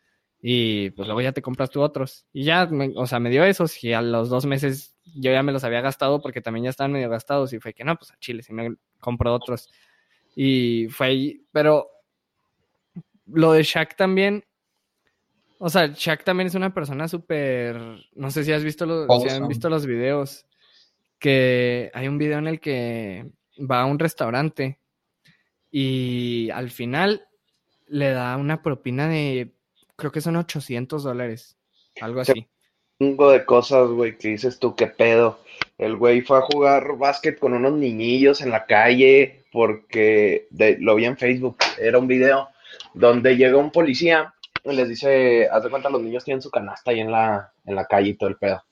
y 0.40 0.90
pues 0.90 1.08
luego 1.08 1.20
ya 1.20 1.32
te 1.32 1.42
compras 1.42 1.68
tú 1.68 1.82
otros 1.82 2.24
y 2.32 2.44
ya, 2.44 2.70
o 2.94 3.06
sea, 3.08 3.18
me 3.18 3.28
dio 3.28 3.42
esos 3.44 3.82
y 3.82 3.92
a 3.92 4.00
los 4.00 4.28
dos 4.28 4.46
meses 4.46 4.96
yo 5.16 5.32
ya 5.32 5.42
me 5.42 5.50
los 5.50 5.64
había 5.64 5.80
gastado 5.80 6.22
porque 6.22 6.40
también 6.40 6.62
ya 6.64 6.70
estaban 6.70 6.92
medio 6.92 7.10
gastados 7.10 7.52
y 7.52 7.58
fue 7.58 7.74
que 7.74 7.82
no, 7.82 7.96
pues 7.96 8.12
a 8.12 8.18
Chile, 8.20 8.44
si 8.44 8.52
me 8.52 8.76
compro 9.00 9.34
otros 9.34 9.68
y 10.36 10.86
fue 10.90 11.06
ahí, 11.08 11.46
pero 11.50 11.88
lo 13.26 13.52
de 13.52 13.64
Shaq 13.64 13.96
también 13.96 14.44
o 15.58 15.68
sea, 15.68 15.88
Shaq 15.88 16.22
también 16.22 16.46
es 16.46 16.54
una 16.54 16.72
persona 16.72 17.08
súper. 17.08 17.76
No 18.14 18.30
sé 18.30 18.44
si 18.44 18.52
has 18.52 18.62
visto 18.62 18.86
los, 18.86 19.08
si 19.22 19.28
han 19.28 19.48
visto 19.48 19.68
los 19.68 19.86
videos. 19.86 20.46
Que 21.18 21.90
hay 21.94 22.06
un 22.06 22.16
video 22.16 22.38
en 22.38 22.46
el 22.46 22.60
que 22.60 23.28
va 23.58 23.80
a 23.80 23.86
un 23.86 23.98
restaurante 23.98 24.78
y 25.70 26.50
al 26.50 26.70
final 26.70 27.26
le 27.86 28.10
da 28.10 28.36
una 28.36 28.62
propina 28.62 29.08
de. 29.08 29.52
Creo 29.96 30.12
que 30.12 30.20
son 30.20 30.36
800 30.36 31.02
dólares. 31.02 31.56
Algo 32.00 32.20
así. 32.20 32.48
Un 33.00 33.16
de 33.16 33.44
cosas, 33.44 33.88
güey, 33.90 34.16
que 34.16 34.28
dices 34.28 34.58
tú, 34.58 34.74
qué 34.74 34.86
pedo. 34.86 35.40
El 35.76 35.96
güey 35.96 36.20
fue 36.20 36.38
a 36.38 36.42
jugar 36.42 36.96
básquet 36.96 37.38
con 37.38 37.52
unos 37.52 37.72
niñillos 37.74 38.40
en 38.40 38.50
la 38.50 38.66
calle 38.66 39.44
porque 39.52 40.48
lo 40.80 40.96
vi 40.96 41.04
en 41.04 41.16
Facebook. 41.16 41.58
Era 41.80 41.98
un 41.98 42.08
video 42.08 42.48
donde 42.94 43.36
llega 43.36 43.56
un 43.56 43.70
policía 43.70 44.34
les 44.72 44.88
dice, 44.88 45.48
haz 45.50 45.64
de 45.64 45.70
cuenta, 45.70 45.90
los 45.90 46.02
niños 46.02 46.24
tienen 46.24 46.42
su 46.42 46.50
canasta 46.50 46.90
ahí 46.90 47.00
en 47.00 47.10
la, 47.10 47.52
en 47.64 47.74
la 47.74 47.86
calle 47.86 48.10
y 48.10 48.14
todo 48.14 48.28
el 48.28 48.36
pedo. 48.36 48.62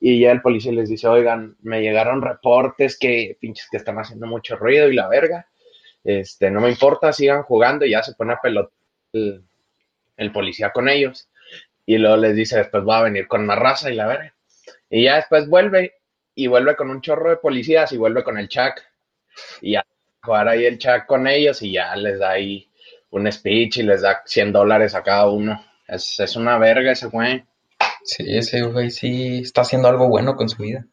Y 0.00 0.20
ya 0.20 0.32
el 0.32 0.42
policía 0.42 0.72
les 0.72 0.88
dice, 0.88 1.08
oigan, 1.08 1.56
me 1.62 1.80
llegaron 1.80 2.20
reportes 2.20 2.98
que 2.98 3.38
pinches 3.40 3.68
que 3.70 3.78
están 3.78 3.98
haciendo 3.98 4.26
mucho 4.26 4.56
ruido 4.56 4.88
y 4.88 4.94
la 4.94 5.08
verga. 5.08 5.48
Este, 6.04 6.50
no 6.50 6.60
me 6.60 6.68
importa, 6.68 7.12
sigan 7.12 7.42
jugando 7.42 7.86
y 7.86 7.90
ya 7.90 8.02
se 8.02 8.14
pone 8.14 8.34
a 8.34 8.40
pelota 8.40 8.70
el, 9.12 10.32
policía 10.32 10.70
con 10.70 10.88
ellos. 10.88 11.28
Y 11.86 11.98
luego 11.98 12.18
les 12.18 12.36
dice, 12.36 12.58
después 12.58 12.84
va 12.86 12.98
a 12.98 13.04
venir 13.04 13.26
con 13.26 13.46
más 13.46 13.58
raza 13.58 13.90
y 13.90 13.94
la 13.94 14.06
verga. 14.06 14.34
Y 14.90 15.04
ya 15.04 15.16
después 15.16 15.48
vuelve 15.48 15.94
y 16.34 16.46
vuelve 16.46 16.76
con 16.76 16.90
un 16.90 17.00
chorro 17.00 17.30
de 17.30 17.36
policías 17.36 17.92
y 17.92 17.96
vuelve 17.96 18.22
con 18.22 18.38
el 18.38 18.48
Chuck. 18.48 18.82
Y 19.60 19.72
ya 19.72 19.84
jugar 20.22 20.48
ahí 20.48 20.66
el 20.66 20.78
Chuck 20.78 21.06
con 21.06 21.26
ellos 21.26 21.62
y 21.62 21.72
ya 21.72 21.94
les 21.96 22.18
da 22.18 22.30
ahí 22.30 22.70
un 23.10 23.30
speech 23.30 23.78
y 23.78 23.82
les 23.82 24.02
da 24.02 24.22
100 24.24 24.52
dólares 24.52 24.94
a 24.94 25.02
cada 25.02 25.30
uno. 25.30 25.64
Es, 25.86 26.18
es 26.20 26.36
una 26.36 26.58
verga 26.58 26.92
ese 26.92 27.06
güey. 27.06 27.44
Sí, 28.04 28.24
ese 28.36 28.62
güey 28.62 28.90
sí 28.90 29.38
está 29.38 29.62
haciendo 29.62 29.88
algo 29.88 30.08
bueno 30.08 30.36
con 30.36 30.48
su 30.48 30.62
vida. 30.62 30.86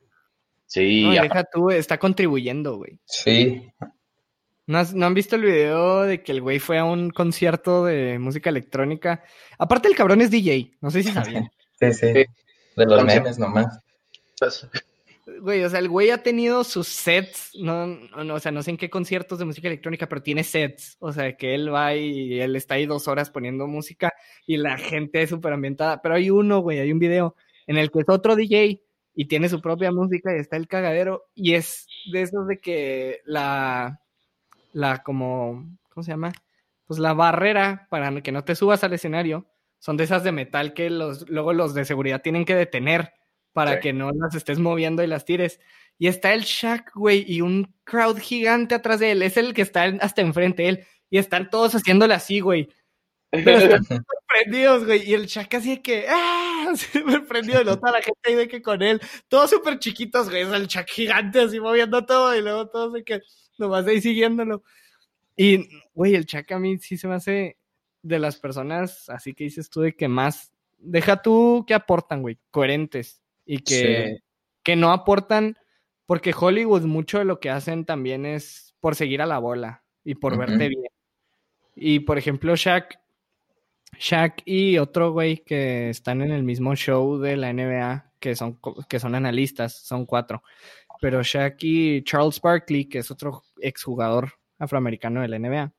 Sí. 0.66 1.03
No, 1.03 1.12
deja 1.12 1.43
tú, 1.43 1.70
está 1.70 1.97
contribuyendo, 1.97 2.78
güey. 2.78 2.99
Sí. 3.05 3.70
¿No, 4.68 4.84
¿No, 4.93 5.05
han 5.05 5.14
visto 5.14 5.36
el 5.36 5.43
video 5.43 6.03
de 6.03 6.24
que 6.24 6.32
el 6.32 6.41
güey 6.41 6.59
fue 6.59 6.78
a 6.78 6.86
un 6.86 7.09
concierto 7.09 7.86
de 7.86 8.20
música 8.20 8.49
electrónica? 8.49 9.24
Aparte, 9.57 9.88
el 9.88 9.95
cabrón 9.95 10.22
es 10.22 10.32
DJ, 10.32 10.78
no 10.82 10.91
sé 10.91 11.03
si 11.03 11.12
sabían. 11.12 11.49
sí, 11.80 11.93
sí, 11.93 12.07
De 12.76 12.86
los 12.86 13.03
memes 13.03 13.38
nomás. 13.39 13.80
Pues, 14.39 14.68
Güey, 15.39 15.64
o 15.64 15.70
sea, 15.70 15.80
el 15.80 15.89
güey 15.89 16.09
ha 16.09 16.24
tenido 16.24 16.64
sus 16.64 16.88
sets, 16.88 17.51
no, 17.59 17.88
no, 17.88 18.34
o 18.34 18.39
sea, 18.39 18.51
no 18.51 18.64
sé 18.64 18.72
en 18.72 18.78
qué 18.78 18.89
conciertos 18.89 19.38
de 19.39 19.45
música 19.45 19.68
electrónica, 19.68 20.09
pero 20.09 20.24
tiene 20.24 20.43
sets. 20.43 20.97
O 20.99 21.12
sea, 21.12 21.36
que 21.38 21.53
él 21.53 21.74
va 21.74 21.95
y 21.95 22.39
él 22.39 22.55
está 22.55 22.76
ahí 22.76 22.86
dos 22.86 23.07
horas 23.07 23.30
poniendo 23.30 23.68
música 23.68 24.12
y 24.47 24.57
la 24.57 24.78
gente 24.78 25.22
es 25.22 25.30
súper 25.30 25.53
ambientada. 25.53 26.01
Pero 26.01 26.16
hay 26.16 26.30
uno, 26.32 26.59
güey, 26.59 26.80
hay 26.80 26.91
un 26.91 26.99
video 26.99 27.36
en 27.68 27.78
el 27.78 27.91
que 27.91 27.99
es 27.99 28.09
otro 28.09 28.36
DJ 28.36 28.82
y 29.14 29.26
tiene 29.28 29.47
su 29.49 29.62
propia 29.62 29.91
música 29.91 30.36
y 30.36 30.39
está 30.39 30.57
el 30.57 30.68
cagadero. 30.68 31.26
Y 31.36 31.53
es 31.53 31.88
de 32.12 32.24
esos 32.24 32.47
de 32.47 32.57
que 32.57 33.20
la, 33.26 33.99
la 34.74 35.04
como, 35.04 35.78
¿cómo 35.90 36.04
se 36.04 36.12
llama? 36.12 36.32
Pues 36.86 37.00
la 37.00 37.14
barrera 37.14 37.88
para 37.90 38.22
que 38.22 38.32
no 38.32 38.44
te 38.44 38.56
subas 38.56 38.84
al 38.84 38.94
escenario 38.94 39.48
son 39.80 39.98
de 39.98 40.04
esas 40.04 40.24
de 40.24 40.32
metal 40.32 40.74
que 40.74 40.90
los, 40.90 41.30
luego 41.30 41.54
los 41.54 41.74
de 41.74 41.86
seguridad 41.86 42.22
tienen 42.22 42.46
que 42.46 42.56
detener 42.56 43.14
para 43.54 43.80
que 43.80 43.94
no 43.94 44.12
las 44.12 44.36
estés 44.36 44.60
moviendo 44.60 45.04
y 45.04 45.08
las 45.08 45.26
tires. 45.26 45.60
Y 45.98 46.08
está 46.08 46.34
el 46.34 46.42
Shaq, 46.42 46.94
güey, 46.96 47.26
y 47.28 47.42
un 47.42 47.76
crowd 47.84 48.18
gigante 48.18 48.76
atrás 48.76 49.00
de 49.00 49.12
él. 49.12 49.22
Es 49.22 49.38
el 49.38 49.54
que 49.54 49.62
está 49.62 49.84
hasta 50.02 50.22
enfrente 50.22 50.64
de 50.64 50.70
él. 50.70 50.88
Y 51.10 51.18
están 51.18 51.50
todos 51.50 51.76
haciéndole 51.76 52.14
así, 52.14 52.40
güey. 52.40 52.70
Pero 53.30 53.58
están 53.58 53.84
sorprendidos, 54.08 54.86
güey. 54.86 55.10
Y 55.10 55.14
el 55.14 55.28
Shaq 55.28 55.54
así 55.56 55.70
de 55.76 55.82
que, 55.82 56.06
¡ah! 56.10 56.72
Súper 56.76 57.26
prendido. 57.26 57.62
Y 57.62 57.66
luego 57.66 57.80
toda 57.80 57.94
la 57.94 58.02
gente 58.02 58.20
ahí 58.24 58.36
de 58.36 58.48
que 58.48 58.62
con 58.62 58.82
él. 58.82 59.02
Todos 59.28 59.50
súper 59.50 59.80
chiquitos, 59.80 60.30
güey. 60.30 60.44
Es 60.44 60.50
el 60.50 60.68
Shaq 60.68 60.90
gigante 60.90 61.42
así 61.42 61.60
moviendo 61.60 62.06
todo. 62.06 62.36
Y 62.36 62.42
luego 62.42 62.70
todos 62.70 62.94
de 62.94 63.04
que 63.04 63.22
nomás 63.62 63.88
ahí 63.88 64.01
siguiéndolo. 64.01 64.64
Y, 65.36 65.70
güey, 65.93 66.16
el 66.16 66.26
Shaq 66.26 66.51
a 66.51 66.59
mí 66.59 66.78
sí 66.80 66.97
se 66.97 67.07
me 67.07 67.16
hace 67.16 67.57
de 68.03 68.20
las 68.20 68.38
personas, 68.38 69.09
así 69.09 69.34
que 69.34 69.45
dices 69.45 69.70
tú, 69.70 69.82
de 69.82 69.95
que 69.95 70.07
más. 70.07 70.51
Deja 70.78 71.22
tú 71.22 71.64
que 71.68 71.74
aportan, 71.74 72.22
güey. 72.22 72.39
Coherentes 72.49 73.22
y 73.45 73.59
que, 73.59 74.18
que 74.64 74.76
no 74.76 74.91
aportan, 74.91 75.57
porque 76.05 76.34
Hollywood 76.38 76.84
mucho 76.84 77.20
de 77.20 77.26
lo 77.26 77.39
que 77.39 77.49
hacen 77.49 77.86
también 77.86 78.26
es 78.26 78.76
por 78.80 78.95
seguir 78.95 79.22
a 79.22 79.26
la 79.26 79.38
bola 79.38 79.84
y 80.03 80.16
por 80.16 80.34
Ujú. 80.34 80.41
verte 80.41 80.70
bien. 80.70 80.91
Y 81.76 81.99
por 81.99 82.18
ejemplo, 82.18 82.55
Shaq, 82.55 82.99
Shaq 83.99 84.41
y 84.45 84.78
otro 84.78 85.12
güey 85.12 85.38
que 85.43 85.89
están 85.89 86.22
en 86.22 86.32
el 86.32 86.43
mismo 86.43 86.76
show 86.76 87.20
de 87.20 87.38
la 87.38 87.51
NBA, 87.51 88.14
que 88.20 88.36
son, 88.36 88.59
que 88.89 88.99
son 88.99 89.16
analistas, 89.16 89.76
son 89.84 90.05
cuatro. 90.05 90.43
Pero 91.02 91.24
Shaq 91.24 91.58
y 91.64 92.04
Charles 92.04 92.39
Barkley, 92.39 92.86
que 92.86 92.99
es 92.99 93.12
otro 93.12 93.43
exjugador 93.60 94.34
afroamericano 94.60 95.22
de 95.22 95.28
la 95.28 95.39
NBA. 95.39 95.74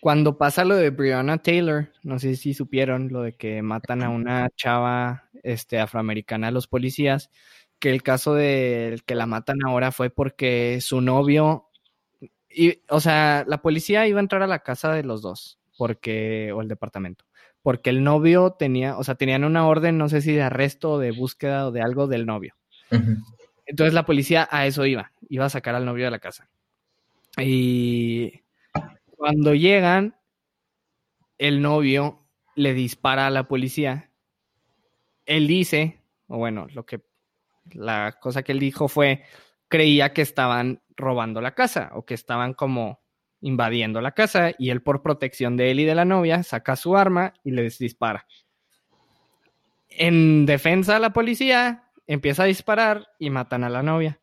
Cuando 0.00 0.38
pasa 0.38 0.64
lo 0.64 0.76
de 0.76 0.88
Breonna 0.88 1.36
Taylor, 1.38 1.92
no 2.02 2.18
sé 2.18 2.34
si 2.36 2.54
supieron 2.54 3.08
lo 3.12 3.20
de 3.20 3.34
que 3.34 3.60
matan 3.60 4.02
a 4.02 4.08
una 4.08 4.48
chava 4.56 5.28
este, 5.42 5.78
afroamericana 5.78 6.48
a 6.48 6.50
los 6.50 6.66
policías, 6.66 7.30
que 7.78 7.90
el 7.90 8.02
caso 8.02 8.32
del 8.32 9.04
que 9.04 9.14
la 9.14 9.26
matan 9.26 9.58
ahora 9.66 9.92
fue 9.92 10.08
porque 10.08 10.80
su 10.80 11.02
novio, 11.02 11.68
y, 12.48 12.80
o 12.88 13.00
sea, 13.00 13.44
la 13.46 13.60
policía 13.60 14.06
iba 14.06 14.20
a 14.20 14.22
entrar 14.22 14.42
a 14.42 14.46
la 14.46 14.60
casa 14.60 14.90
de 14.94 15.02
los 15.02 15.20
dos, 15.20 15.58
porque, 15.76 16.50
o 16.52 16.62
el 16.62 16.68
departamento, 16.68 17.26
porque 17.60 17.90
el 17.90 18.02
novio 18.02 18.52
tenía, 18.58 18.96
o 18.96 19.04
sea, 19.04 19.16
tenían 19.16 19.44
una 19.44 19.66
orden, 19.66 19.98
no 19.98 20.08
sé 20.08 20.22
si 20.22 20.32
de 20.32 20.42
arresto 20.42 20.92
o 20.92 20.98
de 20.98 21.10
búsqueda 21.10 21.66
o 21.66 21.72
de 21.72 21.82
algo 21.82 22.06
del 22.06 22.24
novio. 22.24 22.54
Entonces 23.70 23.94
la 23.94 24.04
policía 24.04 24.48
a 24.50 24.66
eso 24.66 24.84
iba, 24.84 25.12
iba 25.28 25.44
a 25.44 25.48
sacar 25.48 25.76
al 25.76 25.84
novio 25.84 26.04
de 26.04 26.10
la 26.10 26.18
casa. 26.18 26.48
Y 27.38 28.42
cuando 29.16 29.54
llegan, 29.54 30.16
el 31.38 31.62
novio 31.62 32.26
le 32.56 32.74
dispara 32.74 33.28
a 33.28 33.30
la 33.30 33.46
policía. 33.46 34.10
Él 35.24 35.46
dice, 35.46 36.00
o 36.26 36.38
bueno, 36.38 36.66
lo 36.74 36.84
que 36.84 37.00
la 37.70 38.18
cosa 38.20 38.42
que 38.42 38.50
él 38.50 38.58
dijo 38.58 38.88
fue 38.88 39.22
creía 39.68 40.12
que 40.12 40.22
estaban 40.22 40.82
robando 40.96 41.40
la 41.40 41.54
casa 41.54 41.90
o 41.94 42.04
que 42.04 42.14
estaban 42.14 42.54
como 42.54 42.98
invadiendo 43.40 44.00
la 44.00 44.10
casa 44.10 44.50
y 44.58 44.70
él 44.70 44.82
por 44.82 45.00
protección 45.00 45.56
de 45.56 45.70
él 45.70 45.78
y 45.78 45.84
de 45.84 45.94
la 45.94 46.04
novia 46.04 46.42
saca 46.42 46.74
su 46.74 46.96
arma 46.96 47.34
y 47.44 47.52
les 47.52 47.78
dispara. 47.78 48.26
En 49.90 50.44
defensa 50.44 50.94
de 50.94 51.00
la 51.00 51.12
policía 51.12 51.84
empieza 52.12 52.42
a 52.42 52.46
disparar 52.46 53.06
y 53.20 53.30
matan 53.30 53.62
a 53.62 53.70
la 53.70 53.84
novia. 53.84 54.20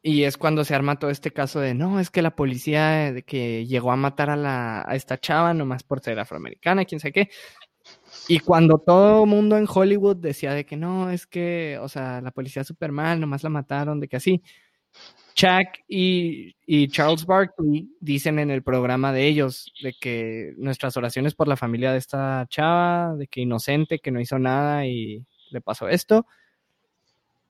Y 0.00 0.22
es 0.22 0.36
cuando 0.36 0.64
se 0.64 0.72
arma 0.72 0.98
todo 0.98 1.10
este 1.10 1.32
caso 1.32 1.58
de, 1.58 1.74
no, 1.74 1.98
es 1.98 2.10
que 2.10 2.22
la 2.22 2.36
policía 2.36 3.12
de 3.12 3.24
que 3.24 3.66
llegó 3.66 3.90
a 3.90 3.96
matar 3.96 4.30
a, 4.30 4.36
la, 4.36 4.84
a 4.86 4.94
esta 4.94 5.18
chava 5.18 5.52
nomás 5.52 5.82
por 5.82 6.00
ser 6.00 6.18
afroamericana, 6.20 6.84
quién 6.84 7.00
sabe 7.00 7.12
qué. 7.12 7.30
Y 8.28 8.38
cuando 8.38 8.78
todo 8.78 9.24
el 9.24 9.28
mundo 9.28 9.56
en 9.56 9.66
Hollywood 9.68 10.18
decía 10.18 10.54
de 10.54 10.64
que 10.64 10.76
no, 10.76 11.10
es 11.10 11.26
que, 11.26 11.76
o 11.80 11.88
sea, 11.88 12.20
la 12.20 12.30
policía 12.30 12.62
súper 12.62 12.92
mal, 12.92 13.18
nomás 13.18 13.42
la 13.42 13.50
mataron, 13.50 13.98
de 13.98 14.06
que 14.06 14.16
así. 14.16 14.40
Chuck 15.34 15.80
y, 15.88 16.54
y 16.66 16.88
Charles 16.88 17.26
Barkley 17.26 17.90
dicen 18.00 18.38
en 18.38 18.50
el 18.52 18.62
programa 18.62 19.12
de 19.12 19.26
ellos 19.26 19.72
de 19.82 19.92
que 20.00 20.54
nuestras 20.56 20.96
oraciones 20.96 21.34
por 21.34 21.48
la 21.48 21.56
familia 21.56 21.90
de 21.90 21.98
esta 21.98 22.46
chava, 22.48 23.16
de 23.16 23.26
que 23.26 23.40
inocente, 23.40 23.98
que 23.98 24.12
no 24.12 24.20
hizo 24.20 24.38
nada 24.38 24.86
y 24.86 25.26
le 25.50 25.60
pasó 25.60 25.88
esto. 25.88 26.26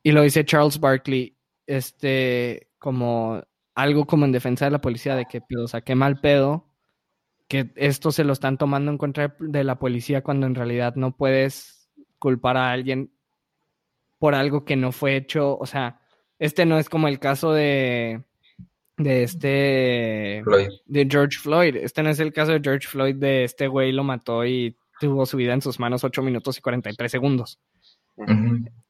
Y 0.03 0.12
lo 0.12 0.22
dice 0.22 0.44
Charles 0.44 0.80
Barkley, 0.80 1.36
este, 1.66 2.68
como 2.78 3.42
algo 3.74 4.07
como 4.07 4.24
en 4.24 4.32
defensa 4.32 4.64
de 4.64 4.70
la 4.70 4.80
policía, 4.80 5.14
de 5.14 5.26
que, 5.26 5.42
o 5.57 5.68
sea, 5.68 5.82
qué 5.82 5.94
mal 5.94 6.20
pedo, 6.20 6.66
que 7.49 7.72
esto 7.76 8.12
se 8.12 8.24
lo 8.24 8.32
están 8.32 8.59
tomando 8.59 8.90
en 8.90 8.99
contra 8.99 9.34
de 9.38 9.64
la 9.64 9.78
policía 9.78 10.22
cuando 10.22 10.46
en 10.46 10.55
realidad 10.55 10.94
no 10.96 11.16
puedes 11.16 11.88
culpar 12.18 12.57
a 12.57 12.70
alguien 12.70 13.12
por 14.18 14.34
algo 14.34 14.64
que 14.64 14.76
no 14.76 14.92
fue 14.92 15.16
hecho, 15.16 15.57
o 15.57 15.66
sea, 15.66 16.01
este 16.38 16.66
no 16.66 16.78
es 16.78 16.88
como 16.88 17.09
el 17.09 17.18
caso 17.18 17.53
de, 17.53 18.24
de 18.96 19.22
este, 19.22 20.40
Floyd. 20.44 20.68
de 20.86 21.09
George 21.09 21.38
Floyd, 21.38 21.76
este 21.76 22.03
no 22.03 22.11
es 22.11 22.20
el 22.20 22.32
caso 22.32 22.53
de 22.53 22.61
George 22.62 22.88
Floyd 22.88 23.14
de 23.14 23.44
este 23.44 23.68
güey 23.68 23.92
lo 23.92 24.05
mató 24.05 24.44
y 24.44 24.76
tuvo 25.01 25.24
su 25.24 25.36
vida 25.36 25.55
en 25.55 25.62
sus 25.62 25.78
manos 25.78 26.03
8 26.05 26.22
minutos 26.22 26.59
y 26.59 26.61
43 26.61 27.11
segundos. 27.11 27.61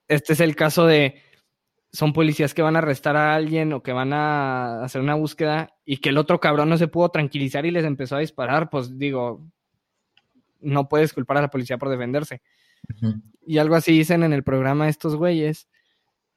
Este 0.09 0.33
es 0.33 0.41
el 0.41 0.57
caso 0.57 0.87
de 0.87 1.21
son 1.93 2.13
policías 2.13 2.55
que 2.55 2.63
van 2.63 2.77
a 2.77 2.81
arrestar 2.81 3.17
a 3.17 3.35
alguien 3.35 3.73
o 3.73 3.83
que 3.83 3.93
van 3.93 4.13
a 4.13 4.83
hacer 4.85 5.01
una 5.01 5.15
búsqueda 5.15 5.75
y 5.85 5.99
que 5.99 6.11
el 6.11 6.19
otro 6.19 6.39
cabrón 6.39 6.69
no 6.69 6.77
se 6.77 6.89
pudo 6.89 7.09
tranquilizar 7.09 7.65
y 7.65 7.71
les 7.71 7.85
empezó 7.85 8.17
a 8.17 8.21
disparar, 8.21 8.69
pues 8.69 8.99
digo, 8.99 9.47
no 10.61 10.89
puedes 10.89 11.13
culpar 11.13 11.39
a 11.39 11.43
la 11.43 11.51
policía 11.51 11.79
por 11.79 11.89
defenderse. 11.89 12.43
Y 13.47 13.59
algo 13.59 13.75
así 13.75 13.93
dicen 13.93 14.23
en 14.23 14.33
el 14.33 14.45
programa 14.45 14.89
estos 14.89 15.17
güeyes, 15.17 15.69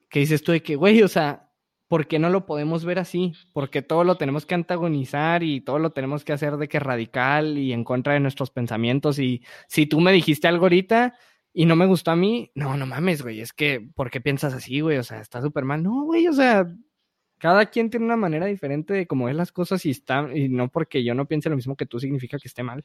que 0.10 0.20
dices 0.20 0.44
tú 0.44 0.52
de 0.52 0.64
que, 0.64 0.76
güey, 0.76 1.02
o 1.04 1.08
sea, 1.08 1.50
¿por 1.88 2.08
qué 2.08 2.20
no 2.20 2.30
lo 2.30 2.46
podemos 2.46 2.86
ver 2.86 3.00
así? 3.00 3.34
Porque 3.54 3.82
todo 3.82 4.04
lo 4.04 4.16
tenemos 4.16 4.46
que 4.46 4.56
antagonizar 4.56 5.44
y 5.44 5.62
todo 5.62 5.80
lo 5.80 5.92
tenemos 5.92 6.24
que 6.24 6.34
hacer 6.34 6.58
de 6.58 6.70
que 6.70 6.80
radical 6.80 7.58
y 7.58 7.74
en 7.74 7.84
contra 7.84 8.14
de 8.14 8.22
nuestros 8.22 8.52
pensamientos. 8.52 9.20
Y 9.20 9.44
si 9.68 9.86
tú 9.86 10.00
me 10.00 10.14
dijiste 10.14 10.48
algo 10.48 10.66
ahorita 10.66 11.16
y 11.54 11.66
no 11.66 11.76
me 11.76 11.86
gustó 11.86 12.12
a 12.12 12.16
mí, 12.16 12.52
no, 12.56 12.78
no 12.78 12.86
mames, 12.86 13.22
güey, 13.22 13.42
es 13.42 13.54
que, 13.54 13.86
¿por 13.96 14.10
qué 14.10 14.22
piensas 14.22 14.54
así, 14.54 14.80
güey? 14.80 14.98
O 14.98 15.04
sea, 15.04 15.20
está 15.20 15.42
súper 15.42 15.66
mal. 15.66 15.84
No, 15.84 16.04
güey, 16.06 16.28
o 16.28 16.34
sea, 16.34 16.66
cada 17.38 17.66
quien 17.66 17.90
tiene 17.90 18.06
una 18.06 18.16
manera 18.18 18.46
diferente 18.46 18.94
de 18.94 19.08
cómo 19.08 19.26
ver 19.26 19.36
las 19.36 19.52
cosas 19.52 19.86
y 19.86 19.90
está, 19.90 20.30
y 20.34 20.48
no 20.48 20.70
porque 20.70 21.04
yo 21.04 21.14
no 21.14 21.28
piense 21.28 21.50
lo 21.50 21.56
mismo 21.56 21.76
que 21.76 21.86
tú 21.86 22.00
significa 22.00 22.38
que 22.38 22.48
esté 22.48 22.64
mal. 22.64 22.84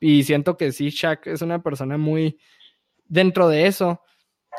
Y 0.00 0.24
siento 0.24 0.56
que 0.56 0.72
sí, 0.72 0.90
Shaq 0.90 1.26
es 1.26 1.42
una 1.42 1.62
persona 1.62 1.98
muy 1.98 2.38
dentro 3.06 3.48
de 3.48 3.66
eso. 3.66 4.00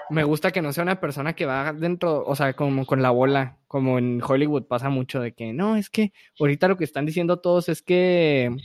Me 0.09 0.23
gusta 0.23 0.51
que 0.51 0.61
no 0.61 0.71
sea 0.71 0.83
una 0.83 0.99
persona 0.99 1.33
que 1.33 1.45
va 1.45 1.73
dentro, 1.73 2.23
o 2.25 2.35
sea, 2.35 2.53
como 2.53 2.85
con 2.85 3.01
la 3.01 3.09
bola, 3.09 3.57
como 3.67 3.97
en 3.97 4.21
Hollywood 4.21 4.67
pasa 4.67 4.89
mucho 4.89 5.19
de 5.19 5.33
que 5.33 5.53
no, 5.53 5.75
es 5.75 5.89
que 5.89 6.13
ahorita 6.39 6.67
lo 6.67 6.77
que 6.77 6.83
están 6.83 7.05
diciendo 7.05 7.39
todos 7.39 7.67
es 7.67 7.81
que, 7.81 8.55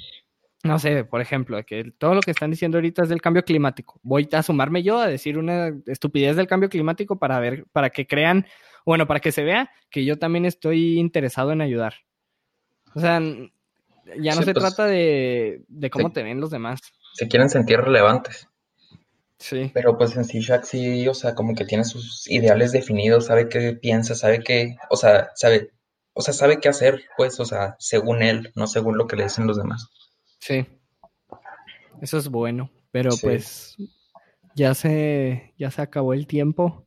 no 0.67 0.79
sé, 0.79 1.05
por 1.05 1.21
ejemplo, 1.21 1.63
que 1.65 1.93
todo 1.99 2.15
lo 2.15 2.21
que 2.21 2.31
están 2.31 2.51
diciendo 2.51 2.79
ahorita 2.79 3.03
es 3.03 3.09
del 3.09 3.23
cambio 3.23 3.45
climático. 3.45 4.01
Voy 4.03 4.29
a 4.33 4.43
sumarme 4.43 4.83
yo 4.83 4.99
a 4.99 5.07
decir 5.07 5.39
una 5.39 5.73
estupidez 5.87 6.37
del 6.37 6.47
cambio 6.47 6.69
climático 6.69 7.19
para 7.19 7.39
ver, 7.41 7.67
para 7.73 7.91
que 7.91 8.07
crean, 8.07 8.47
bueno, 8.85 9.07
para 9.07 9.21
que 9.21 9.33
se 9.33 9.45
vea 9.45 9.71
que 9.91 10.05
yo 10.05 10.19
también 10.19 10.45
estoy 10.45 10.99
interesado 10.99 11.53
en 11.53 11.61
ayudar. 11.61 11.95
O 12.95 13.01
sea, 13.01 13.21
ya 13.21 14.35
no 14.35 14.41
Sí, 14.41 14.45
se 14.45 14.53
pues, 14.53 14.65
trata 14.65 14.87
de, 14.87 15.63
de 15.69 15.91
cómo 15.91 16.13
te 16.13 16.23
ven 16.23 16.41
los 16.41 16.51
demás. 16.51 16.81
Se 17.15 17.29
quieren 17.29 17.51
sentir 17.51 17.79
relevantes. 17.81 18.49
Sí. 19.39 19.71
Pero 19.75 19.99
pues 19.99 20.17
en 20.17 20.25
sí 20.25 20.41
Shaq 20.41 20.65
sí, 20.65 21.07
o 21.09 21.15
sea, 21.15 21.35
como 21.35 21.55
que 21.55 21.65
tiene 21.65 21.85
sus 21.85 22.29
ideales 22.31 22.73
definidos, 22.73 23.27
sabe 23.27 23.49
qué 23.49 23.75
piensa, 23.75 24.15
sabe 24.15 24.41
qué, 24.43 24.77
o 24.89 24.97
sea, 24.97 25.31
sabe, 25.35 25.73
o 26.15 26.23
sea, 26.23 26.33
sabe 26.33 26.59
qué 26.59 26.71
hacer, 26.71 27.03
pues, 27.19 27.39
o 27.39 27.45
sea, 27.45 27.77
según 27.79 28.23
él, 28.23 28.51
no 28.55 28.67
según 28.67 28.97
lo 28.97 29.07
que 29.07 29.17
le 29.17 29.25
dicen 29.25 29.47
los 29.47 29.59
demás. 29.59 29.91
Sí. 30.39 30.67
Eso 32.01 32.19
es 32.19 32.29
bueno. 32.29 32.71
Pero 32.91 33.11
Sí. 33.13 33.27
pues 33.27 33.77
ya 34.55 34.75
se, 34.75 35.55
ya 35.59 35.71
se 35.71 35.83
acabó 35.83 36.13
el 36.15 36.27
tiempo. 36.27 36.87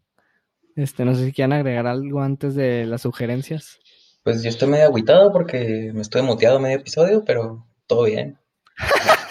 Este, 0.76 1.04
no 1.06 1.14
sé 1.16 1.26
si 1.26 1.34
quieren 1.34 1.54
agregar 1.54 1.88
algo 1.88 2.22
antes 2.22 2.56
de 2.56 2.86
las 2.86 3.02
sugerencias. 3.02 3.80
Pues 4.24 4.44
yo 4.44 4.50
estoy 4.50 4.70
medio 4.70 4.86
agüitado 4.86 5.32
porque 5.32 5.92
me 5.94 6.02
estoy 6.02 6.22
muteado 6.22 6.60
medio 6.60 6.78
episodio, 6.78 7.24
pero 7.26 7.68
todo 7.88 8.04
bien. 8.06 8.40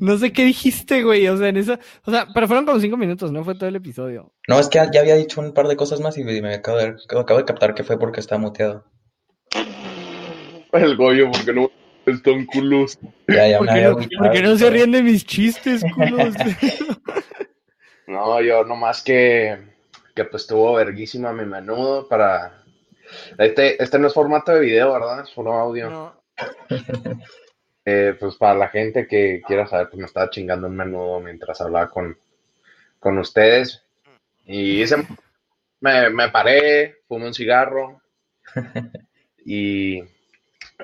No 0.00 0.18
sé 0.18 0.32
qué 0.32 0.44
dijiste, 0.44 1.02
güey. 1.02 1.26
O 1.28 1.36
sea, 1.36 1.48
en 1.48 1.56
eso. 1.56 1.78
O 2.04 2.10
sea, 2.10 2.26
pero 2.32 2.46
fueron 2.46 2.64
como 2.66 2.78
cinco 2.78 2.96
minutos, 2.96 3.32
no 3.32 3.42
fue 3.44 3.54
todo 3.54 3.68
el 3.68 3.76
episodio. 3.76 4.32
No, 4.48 4.58
es 4.58 4.68
que 4.68 4.78
ya 4.92 5.00
había 5.00 5.14
dicho 5.16 5.40
un 5.40 5.52
par 5.52 5.66
de 5.66 5.76
cosas 5.76 6.00
más 6.00 6.16
y 6.18 6.24
me 6.24 6.54
acabo 6.54 6.78
de, 6.78 6.94
acabo 7.18 7.38
de 7.38 7.44
captar 7.44 7.74
que 7.74 7.84
fue 7.84 7.98
porque 7.98 8.20
estaba 8.20 8.40
muteado. 8.40 8.84
El 10.72 10.96
Goyo, 10.96 11.30
porque 11.30 11.52
no 11.52 11.70
están 12.06 12.46
culos. 12.46 12.98
Ya, 13.28 13.48
ya 13.48 13.58
¿Por 13.58 13.66
me 13.66 13.72
qué 13.72 13.84
había 13.84 13.90
no, 13.90 14.18
por 14.18 14.30
qué 14.30 14.42
no 14.42 14.56
se 14.56 14.70
ríen 14.70 14.92
de 14.92 15.02
mis 15.02 15.24
chistes, 15.24 15.82
culos? 15.94 16.34
No, 18.06 18.38
yo 18.42 18.64
nomás 18.64 19.02
que, 19.02 19.58
que 20.14 20.24
pues 20.26 20.42
estuvo 20.42 20.74
verguísima 20.74 21.32
mi 21.32 21.46
menudo 21.46 22.06
para... 22.06 22.62
Este, 23.38 23.82
este 23.82 23.98
no 23.98 24.08
es 24.08 24.14
formato 24.14 24.52
de 24.52 24.60
video, 24.60 24.92
¿verdad? 24.92 25.22
Es 25.22 25.30
solo 25.30 25.52
audio. 25.54 25.90
no. 25.90 26.14
Eh, 27.86 28.16
pues 28.18 28.36
para 28.36 28.54
la 28.54 28.68
gente 28.68 29.06
que 29.06 29.42
quiera 29.46 29.66
saber, 29.66 29.88
pues 29.90 30.00
me 30.00 30.06
estaba 30.06 30.30
chingando 30.30 30.68
un 30.68 30.76
menudo 30.76 31.20
mientras 31.20 31.60
hablaba 31.60 31.90
con, 31.90 32.16
con 32.98 33.18
ustedes. 33.18 33.82
Y 34.46 34.82
hice, 34.82 34.96
me, 35.80 36.08
me 36.08 36.30
paré, 36.30 36.96
fumé 37.06 37.26
un 37.26 37.34
cigarro. 37.34 38.00
Y, 39.46 40.00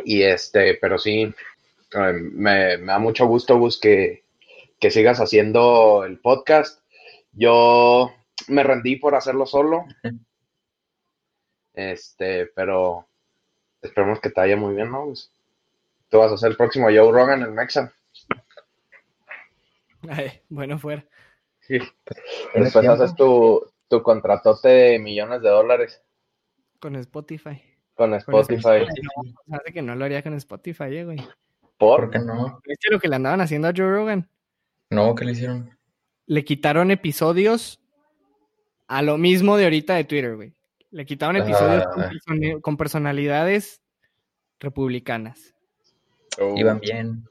y 0.05 0.23
este, 0.23 0.75
pero 0.81 0.99
sí, 0.99 1.33
me, 1.95 2.79
me 2.79 2.87
da 2.87 2.99
mucho 2.99 3.27
gusto, 3.27 3.59
Gus, 3.59 3.79
que, 3.79 4.25
que 4.79 4.91
sigas 4.91 5.21
haciendo 5.21 6.05
el 6.05 6.19
podcast. 6.19 6.83
Yo 7.33 8.13
me 8.49 8.63
rendí 8.63 8.97
por 8.97 9.15
hacerlo 9.15 9.47
solo. 9.47 9.85
Este, 11.73 12.47
pero 12.47 13.07
esperemos 13.81 14.21
que 14.21 14.29
te 14.29 14.41
vaya 14.41 14.57
muy 14.57 14.75
bien, 14.75 14.91
¿no? 14.91 15.07
Gus? 15.07 15.33
Tú 16.11 16.19
vas 16.19 16.33
a 16.33 16.37
ser 16.37 16.51
el 16.51 16.57
próximo 16.57 16.87
Joe 16.87 17.13
Rogan 17.13 17.43
en 17.43 17.55
Mexa. 17.55 17.95
Ay, 20.09 20.43
bueno, 20.49 20.79
fuera. 20.79 21.07
Sí. 21.61 21.79
¿Tienes 21.79 22.75
Después 22.75 22.89
haces 22.89 23.15
tu, 23.15 23.65
tu 23.89 24.03
contratote 24.03 24.69
de 24.69 24.99
millones 24.99 25.43
de 25.43 25.49
dólares. 25.49 26.03
Con 26.81 26.97
Spotify. 26.97 27.63
Con 28.01 28.15
Spotify. 28.15 28.87
No, 29.47 29.57
hace 29.59 29.73
que 29.73 29.83
no 29.83 29.95
lo 29.95 30.05
haría 30.07 30.23
con 30.23 30.33
Spotify, 30.35 30.85
eh, 30.97 31.05
güey. 31.05 31.19
¿Por? 31.77 32.01
¿Por 32.01 32.11
qué 32.11 32.19
no? 32.19 32.61
¿Viste 32.67 32.89
lo 32.91 32.99
que 32.99 33.09
le 33.09 33.17
andaban 33.17 33.41
haciendo 33.43 33.69
a 33.69 33.73
Joe 33.77 33.91
Rogan? 33.91 34.29
No, 34.89 35.15
¿qué 35.15 35.25
le 35.27 35.33
hicieron? 35.33 35.71
Le 36.27 36.45
quitaron 36.45 36.91
episodios 36.91 37.79
a 38.89 39.03
lo 39.03 39.19
mismo 39.19 39.57
de 39.57 39.65
ahorita 39.65 39.95
de 39.97 40.05
Twitter, 40.05 40.35
güey. 40.37 40.53
Le 40.91 41.05
quitaron 41.05 41.37
episodios 41.37 41.85
con, 41.93 42.03
Ah. 42.03 42.11
person- 42.11 42.61
con 42.63 42.77
personalidades 42.77 43.81
republicanas. 44.59 45.55
Oh. 46.41 46.55
Iban 46.57 46.81
bien. 46.81 47.25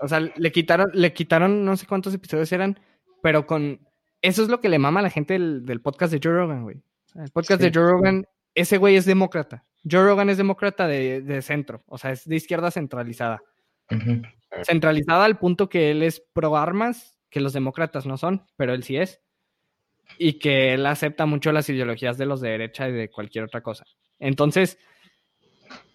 O 0.00 0.08
sea, 0.08 0.20
le 0.20 0.52
quitaron, 0.52 0.90
le 0.92 1.12
quitaron 1.12 1.64
no 1.64 1.76
sé 1.76 1.86
cuántos 1.86 2.14
episodios 2.14 2.50
eran, 2.52 2.78
pero 3.22 3.46
con. 3.46 3.80
Eso 4.22 4.42
es 4.42 4.48
lo 4.48 4.60
que 4.60 4.68
le 4.68 4.78
mama 4.78 5.00
a 5.00 5.02
la 5.02 5.10
gente 5.10 5.34
del, 5.34 5.66
del 5.66 5.80
podcast 5.80 6.12
de 6.12 6.20
Joe 6.22 6.32
Rogan, 6.32 6.62
güey. 6.62 6.80
El 7.14 7.30
podcast 7.30 7.60
Sí. 7.60 7.68
de 7.70 7.78
Joe 7.78 7.90
Rogan, 7.90 8.26
ese 8.54 8.78
güey 8.78 8.96
es 8.96 9.04
demócrata. 9.04 9.64
Joe 9.88 10.04
Rogan 10.04 10.30
es 10.30 10.38
demócrata 10.38 10.86
de, 10.86 11.20
de 11.20 11.42
centro, 11.42 11.84
o 11.86 11.98
sea, 11.98 12.12
es 12.12 12.26
de 12.26 12.36
izquierda 12.36 12.70
centralizada. 12.70 13.42
Centralizada 14.62 15.24
al 15.24 15.38
punto 15.38 15.68
que 15.68 15.90
él 15.90 16.02
es 16.02 16.22
pro 16.32 16.56
armas, 16.56 17.18
que 17.30 17.40
los 17.40 17.52
demócratas 17.52 18.06
no 18.06 18.16
son, 18.16 18.46
pero 18.56 18.72
él 18.72 18.82
sí 18.82 18.96
es. 18.96 19.20
Y 20.18 20.38
que 20.38 20.74
él 20.74 20.86
acepta 20.86 21.26
mucho 21.26 21.52
las 21.52 21.68
ideologías 21.68 22.16
de 22.16 22.26
los 22.26 22.40
de 22.40 22.50
derecha 22.50 22.88
y 22.88 22.92
de 22.92 23.10
cualquier 23.10 23.44
otra 23.44 23.62
cosa. 23.62 23.84
Entonces, 24.18 24.78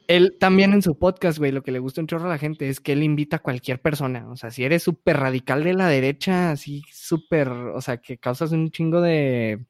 él 0.07 0.37
también 0.39 0.73
en 0.73 0.81
su 0.81 0.97
podcast, 0.97 1.37
güey, 1.37 1.51
lo 1.51 1.63
que 1.63 1.71
le 1.71 1.79
gusta 1.79 2.01
un 2.01 2.07
chorro 2.07 2.25
a 2.25 2.29
la 2.29 2.37
gente 2.37 2.67
es 2.67 2.79
que 2.79 2.93
él 2.93 3.03
invita 3.03 3.37
a 3.37 3.43
cualquier 3.43 3.79
persona. 3.79 4.27
O 4.29 4.35
sea, 4.35 4.51
si 4.51 4.63
eres 4.63 4.83
súper 4.83 5.17
radical 5.17 5.63
de 5.63 5.73
la 5.73 5.87
derecha, 5.87 6.51
así 6.51 6.83
súper, 6.91 7.47
o 7.47 7.79
sea, 7.79 7.97
que 7.97 8.17
causas 8.17 8.51
un 8.51 8.71
chingo 8.71 9.01
de, 9.01 9.65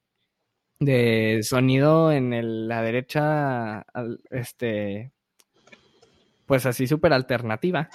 de 0.79 1.39
sonido 1.43 2.11
en 2.11 2.33
el- 2.33 2.67
la 2.67 2.81
derecha, 2.81 3.79
al- 3.93 4.19
este, 4.31 5.11
pues 6.45 6.65
así 6.65 6.87
súper 6.87 7.13
alternativa. 7.13 7.89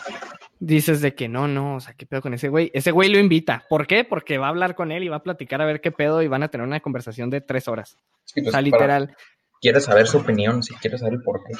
Dices 0.61 1.01
de 1.01 1.14
que 1.14 1.28
no, 1.28 1.49
no, 1.49 1.76
o 1.76 1.80
sea, 1.80 1.95
¿qué 1.95 2.07
pedo 2.07 2.22
con 2.22 2.35
ese 2.35 2.49
güey? 2.49 2.70
Ese 2.74 2.91
güey 2.91 3.11
lo 3.11 3.18
invita. 3.18 3.64
¿Por 3.68 3.87
qué? 3.87 4.05
Porque 4.05 4.39
va 4.39 4.47
a 4.47 4.51
hablar 4.51 4.74
con 4.74 4.93
él 4.93 5.03
y 5.03 5.09
va 5.09 5.16
a 5.16 5.22
platicar 5.22 5.61
a 5.61 5.66
ver 5.66 5.80
qué 5.80 5.91
pedo 5.93 6.22
y 6.22 6.28
van 6.28 6.43
a 6.43 6.49
tener 6.49 6.66
una 6.66 6.80
conversación 6.80 7.30
de 7.30 7.41
tres 7.41 7.68
horas. 7.68 7.97
Sí, 8.24 8.41
O 8.41 8.45
pues, 8.45 8.53
sea, 8.53 8.53
para- 8.53 8.62
literal. 8.62 9.16
Quieres 9.61 9.85
saber 9.85 10.07
su 10.07 10.18
opinión, 10.18 10.62
si 10.62 10.74
quieres 10.74 11.01
saber 11.01 11.14
el 11.14 11.22
porqué. 11.22 11.55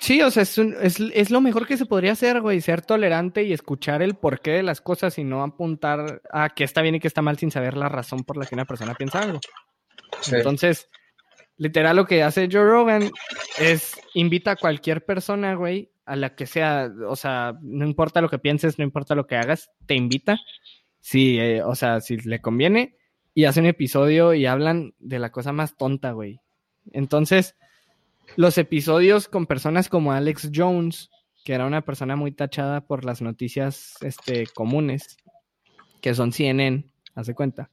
Sí, 0.00 0.20
o 0.22 0.30
sea, 0.32 0.42
es, 0.42 0.58
un- 0.58 0.74
es, 0.82 0.98
es 0.98 1.30
lo 1.30 1.40
mejor 1.40 1.68
que 1.68 1.76
se 1.76 1.86
podría 1.86 2.10
hacer, 2.12 2.40
güey, 2.40 2.60
ser 2.60 2.82
tolerante 2.82 3.44
y 3.44 3.52
escuchar 3.52 4.02
el 4.02 4.14
porqué 4.16 4.50
de 4.50 4.64
las 4.64 4.80
cosas 4.80 5.16
y 5.18 5.24
no 5.24 5.42
apuntar 5.44 6.20
a 6.32 6.48
que 6.50 6.64
está 6.64 6.82
bien 6.82 6.96
y 6.96 7.00
que 7.00 7.06
está 7.06 7.22
mal 7.22 7.38
sin 7.38 7.52
saber 7.52 7.76
la 7.76 7.88
razón 7.88 8.24
por 8.24 8.36
la 8.36 8.46
que 8.46 8.56
una 8.56 8.64
persona 8.64 8.94
piensa 8.94 9.20
algo. 9.20 9.38
Entonces, 10.32 10.88
literal 11.56 11.96
lo 11.96 12.06
que 12.06 12.22
hace 12.22 12.48
Joe 12.50 12.64
Rogan 12.64 13.10
es 13.58 14.00
invita 14.14 14.52
a 14.52 14.56
cualquier 14.56 15.04
persona, 15.04 15.54
güey, 15.54 15.90
a 16.06 16.16
la 16.16 16.34
que 16.34 16.46
sea, 16.46 16.90
o 17.08 17.16
sea, 17.16 17.58
no 17.62 17.86
importa 17.86 18.20
lo 18.20 18.28
que 18.28 18.38
pienses, 18.38 18.78
no 18.78 18.84
importa 18.84 19.14
lo 19.14 19.26
que 19.26 19.36
hagas, 19.36 19.70
te 19.86 19.94
invita, 19.94 20.38
si, 21.00 21.38
eh, 21.38 21.62
o 21.62 21.74
sea, 21.74 22.00
si 22.00 22.16
le 22.18 22.40
conviene, 22.40 22.96
y 23.34 23.44
hace 23.44 23.60
un 23.60 23.66
episodio 23.66 24.34
y 24.34 24.46
hablan 24.46 24.94
de 24.98 25.18
la 25.18 25.32
cosa 25.32 25.52
más 25.52 25.76
tonta, 25.76 26.12
güey. 26.12 26.40
Entonces, 26.92 27.56
los 28.36 28.58
episodios 28.58 29.28
con 29.28 29.46
personas 29.46 29.88
como 29.88 30.12
Alex 30.12 30.50
Jones, 30.54 31.10
que 31.44 31.54
era 31.54 31.66
una 31.66 31.82
persona 31.82 32.16
muy 32.16 32.32
tachada 32.32 32.86
por 32.86 33.04
las 33.04 33.22
noticias 33.22 33.96
este, 34.00 34.46
comunes, 34.54 35.16
que 36.00 36.14
son 36.14 36.32
CNN, 36.32 36.84
hace 37.14 37.34
cuenta. 37.34 37.70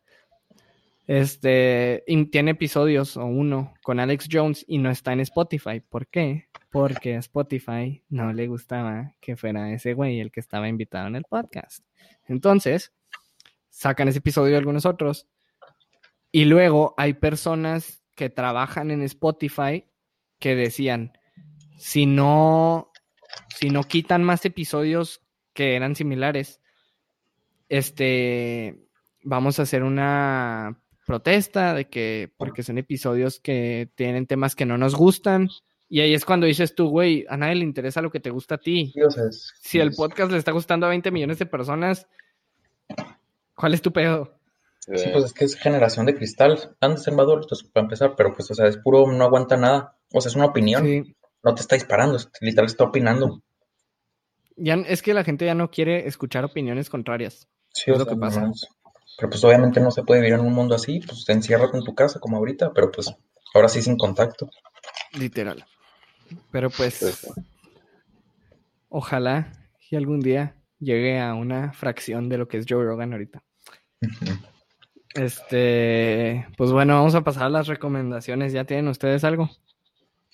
Este 1.08 2.04
tiene 2.32 2.52
episodios 2.52 3.18
o 3.18 3.26
uno 3.26 3.74
con 3.84 4.00
Alex 4.00 4.28
Jones 4.32 4.64
y 4.68 4.78
no 4.78 4.90
está 4.90 5.14
en 5.14 5.20
Spotify. 5.22 5.80
¿Por 5.82 6.08
qué? 6.08 6.48
Porque 6.70 7.16
a 7.16 7.20
Spotify 7.20 8.04
no 8.10 8.32
le 8.34 8.48
gustaba 8.48 9.16
que 9.20 9.36
fuera 9.36 9.74
ese 9.74 9.94
güey 9.94 10.20
el 10.20 10.32
que 10.32 10.40
estaba 10.40 10.70
invitado 10.70 11.08
en 11.08 11.16
el 11.16 11.24
podcast. 11.24 11.84
Entonces, 12.28 12.94
sacan 13.70 14.08
ese 14.08 14.20
episodio 14.20 14.54
y 14.54 14.58
algunos 14.58 14.86
otros. 14.86 15.28
Y 16.32 16.46
luego 16.46 16.94
hay 16.98 17.14
personas 17.14 18.04
que 18.16 18.30
trabajan 18.30 18.92
en 18.92 19.02
Spotify 19.02 19.86
que 20.40 20.56
decían, 20.56 21.14
si 21.78 22.06
no, 22.06 22.92
si 23.50 23.70
no 23.70 23.84
quitan 23.84 24.24
más 24.24 24.46
episodios 24.46 25.22
que 25.54 25.76
eran 25.76 25.96
similares, 25.96 26.62
este, 27.70 28.88
vamos 29.24 29.60
a 29.60 29.64
hacer 29.64 29.84
una 29.84 30.81
protesta 31.12 31.74
de 31.74 31.88
que, 31.90 32.32
porque 32.38 32.64
son 32.64 32.78
episodios 32.78 33.40
que 33.40 33.90
tienen 33.96 34.28
temas 34.28 34.56
que 34.56 34.66
no 34.66 34.78
nos 34.78 34.96
gustan. 34.96 35.50
Y 35.90 36.00
ahí 36.00 36.14
es 36.14 36.24
cuando 36.24 36.46
dices 36.48 36.74
tú, 36.74 36.88
güey, 36.90 37.26
a 37.28 37.36
nadie 37.36 37.56
le 37.56 37.66
interesa 37.66 38.02
lo 38.02 38.12
que 38.12 38.22
te 38.22 38.30
gusta 38.30 38.56
a 38.56 38.58
ti. 38.58 38.94
Es- 38.96 39.54
Si 39.62 39.80
el 39.80 39.92
podcast 39.92 40.32
le 40.32 40.38
está 40.38 40.52
gustando 40.54 40.86
a 40.86 40.90
20 40.90 41.12
millones 41.12 41.38
de 41.40 41.46
personas, 41.46 42.08
¿cuál 43.56 43.74
es 43.74 43.82
tu 43.82 43.92
pedo? 43.92 44.34
Sí, 44.80 44.94
Eh, 44.96 45.10
pues 45.12 45.26
es 45.26 45.34
que 45.34 45.46
es 45.46 45.56
generación 45.56 46.06
de 46.06 46.16
cristal. 46.16 46.76
Han 46.80 46.92
de 46.96 46.98
ser 46.98 47.14
maduros, 47.14 47.46
pues, 47.48 47.64
para 47.64 47.84
empezar, 47.84 48.16
pero 48.16 48.34
pues, 48.34 48.50
o 48.50 48.56
sea, 48.56 48.68
es 48.68 48.78
puro, 48.78 49.06
no 49.12 49.24
aguanta 49.26 49.58
nada. 49.58 49.96
O 50.14 50.22
sea, 50.22 50.30
es 50.30 50.36
una 50.36 50.46
opinión. 50.46 50.84
Sí. 50.86 51.16
No 51.44 51.54
te 51.56 51.62
está 51.62 51.76
disparando, 51.76 52.16
es- 52.18 52.30
literal 52.40 52.66
está 52.68 52.86
opinando. 52.86 53.42
Ya, 54.56 54.76
es 54.76 55.02
que 55.02 55.14
la 55.14 55.24
gente 55.24 55.46
ya 55.46 55.56
no 55.56 55.72
quiere 55.72 56.08
escuchar 56.08 56.46
opiniones 56.46 56.90
contrarias. 56.90 57.48
Sí, 57.74 57.92
Es 57.92 57.96
o 57.96 58.00
lo 58.00 58.06
sea, 58.06 58.14
que 58.14 58.20
pasa. 58.20 58.42
no 58.42 58.52
es- 58.52 58.68
Pero 59.22 59.30
pues 59.30 59.44
obviamente 59.44 59.80
no 59.80 59.92
se 59.92 60.02
puede 60.02 60.20
vivir 60.22 60.34
en 60.34 60.40
un 60.48 60.52
mundo 60.52 60.74
así, 60.74 61.00
pues 61.06 61.26
te 61.26 61.32
encierras 61.32 61.72
en 61.76 61.84
tu 61.84 61.94
casa 61.94 62.20
como 62.20 62.38
ahorita, 62.38 62.74
pero 62.74 62.92
pues 62.92 63.14
ahora 63.54 63.70
sí 63.70 63.80
sin 63.80 63.96
contacto. 63.96 64.50
Literal. 65.14 65.64
Pero 66.50 66.72
pues, 66.72 66.96
Sí. 66.96 67.30
ojalá 68.90 69.52
y 69.92 69.96
algún 69.96 70.22
día 70.22 70.56
llegue 70.80 71.20
a 71.22 71.36
una 71.36 71.72
fracción 71.72 72.30
de 72.30 72.40
lo 72.40 72.48
que 72.48 72.58
es 72.58 72.66
Joe 72.68 72.84
Rogan 72.84 73.12
ahorita. 73.14 73.44
Este, 75.14 76.48
pues 76.58 76.72
bueno, 76.72 76.96
vamos 76.96 77.14
a 77.14 77.22
pasar 77.22 77.44
a 77.44 77.50
las 77.50 77.68
recomendaciones. 77.68 78.54
¿Ya 78.54 78.64
tienen 78.64 78.88
ustedes 78.88 79.24
algo? 79.24 79.52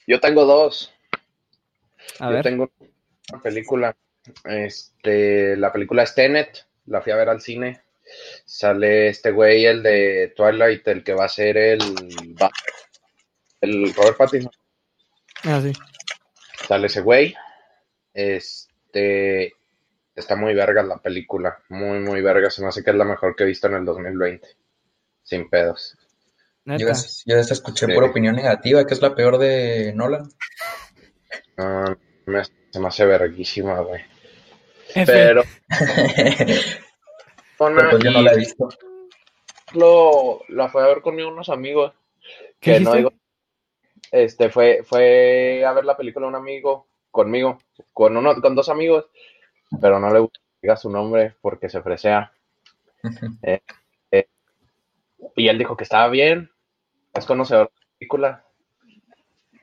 Yo 0.07 0.21
tengo 0.21 0.45
dos. 0.45 0.93
A 2.19 2.27
Yo 2.29 2.35
ver. 2.35 2.43
tengo 2.43 2.71
una 3.33 3.41
película. 3.41 3.97
Este, 4.45 5.57
la 5.57 5.73
película 5.73 6.03
es 6.03 6.15
Tenet. 6.15 6.67
La 6.85 7.01
fui 7.01 7.11
a 7.11 7.17
ver 7.17 7.27
al 7.27 7.41
cine. 7.41 7.81
Sale 8.45 9.09
este 9.09 9.31
güey, 9.31 9.65
el 9.65 9.83
de 9.83 10.33
Twilight, 10.35 10.87
el 10.87 11.03
que 11.03 11.13
va 11.13 11.25
a 11.25 11.29
ser 11.29 11.57
el, 11.57 11.79
Bat- 12.35 12.51
el 13.61 13.93
Robert 13.93 14.17
Pattinson. 14.17 14.51
Ah, 15.43 15.61
sí. 15.61 15.73
Sale 16.67 16.87
ese 16.87 17.01
güey. 17.01 17.35
Este, 18.13 19.53
está 20.15 20.35
muy 20.35 20.53
verga 20.53 20.81
la 20.83 20.97
película. 20.97 21.59
Muy, 21.69 21.99
muy 21.99 22.21
verga. 22.21 22.49
Se 22.49 22.61
me 22.61 22.67
hace 22.69 22.83
que 22.83 22.89
es 22.91 22.95
la 22.95 23.05
mejor 23.05 23.35
que 23.35 23.43
he 23.43 23.47
visto 23.47 23.67
en 23.67 23.75
el 23.75 23.85
2020. 23.85 24.47
Sin 25.23 25.49
pedos. 25.49 25.97
Neta. 26.65 26.83
Yo, 26.83 26.91
yo 27.25 27.37
esta 27.37 27.53
escuché 27.53 27.85
Sí. 27.85 27.93
pura 27.93 28.07
opinión 28.07 28.35
negativa, 28.35 28.85
que 28.85 28.93
es 28.93 29.01
la 29.01 29.15
peor 29.15 29.37
de 29.37 29.93
Nolan. 29.93 30.29
No, 31.57 31.97
me- 32.25 32.43
se 32.43 32.79
me 32.79 32.87
hace 32.87 33.05
verguísima, 33.05 33.79
güey. 33.81 34.01
Pero, 35.05 35.43
Pero 37.57 37.89
pues 37.91 38.03
yo 38.03 38.11
no 38.11 38.21
la 38.21 38.33
he 38.33 38.37
visto. 38.37 38.69
lo, 39.73 40.41
la 40.49 40.69
fue 40.69 40.83
a 40.83 40.87
ver 40.87 41.01
conmigo 41.01 41.29
unos 41.29 41.49
amigos. 41.49 41.93
¿Qué 42.59 42.73
Que 42.73 42.79
no 42.79 42.93
digo. 42.93 43.13
Este 44.11 44.49
fue, 44.49 44.83
fue 44.83 45.65
a 45.65 45.73
ver 45.73 45.83
la 45.85 45.97
película 45.97 46.27
un 46.27 46.35
amigo 46.35 46.87
conmigo, 47.11 47.57
con 47.93 48.15
uno, 48.15 48.39
con 48.41 48.55
dos 48.55 48.69
amigos, 48.69 49.05
pero 49.81 49.99
no 49.99 50.13
le 50.13 50.19
gusta 50.19 50.39
que 50.39 50.59
diga 50.61 50.77
su 50.77 50.89
nombre 50.89 51.35
porque 51.41 51.69
se 51.69 51.81
fresea. 51.81 52.31
Y 55.35 55.47
él 55.47 55.57
dijo 55.57 55.75
que 55.75 55.83
estaba 55.83 56.07
bien, 56.09 56.49
es 57.13 57.25
conocedor 57.25 57.67
de 57.67 57.73
la 57.79 57.97
película. 57.97 58.45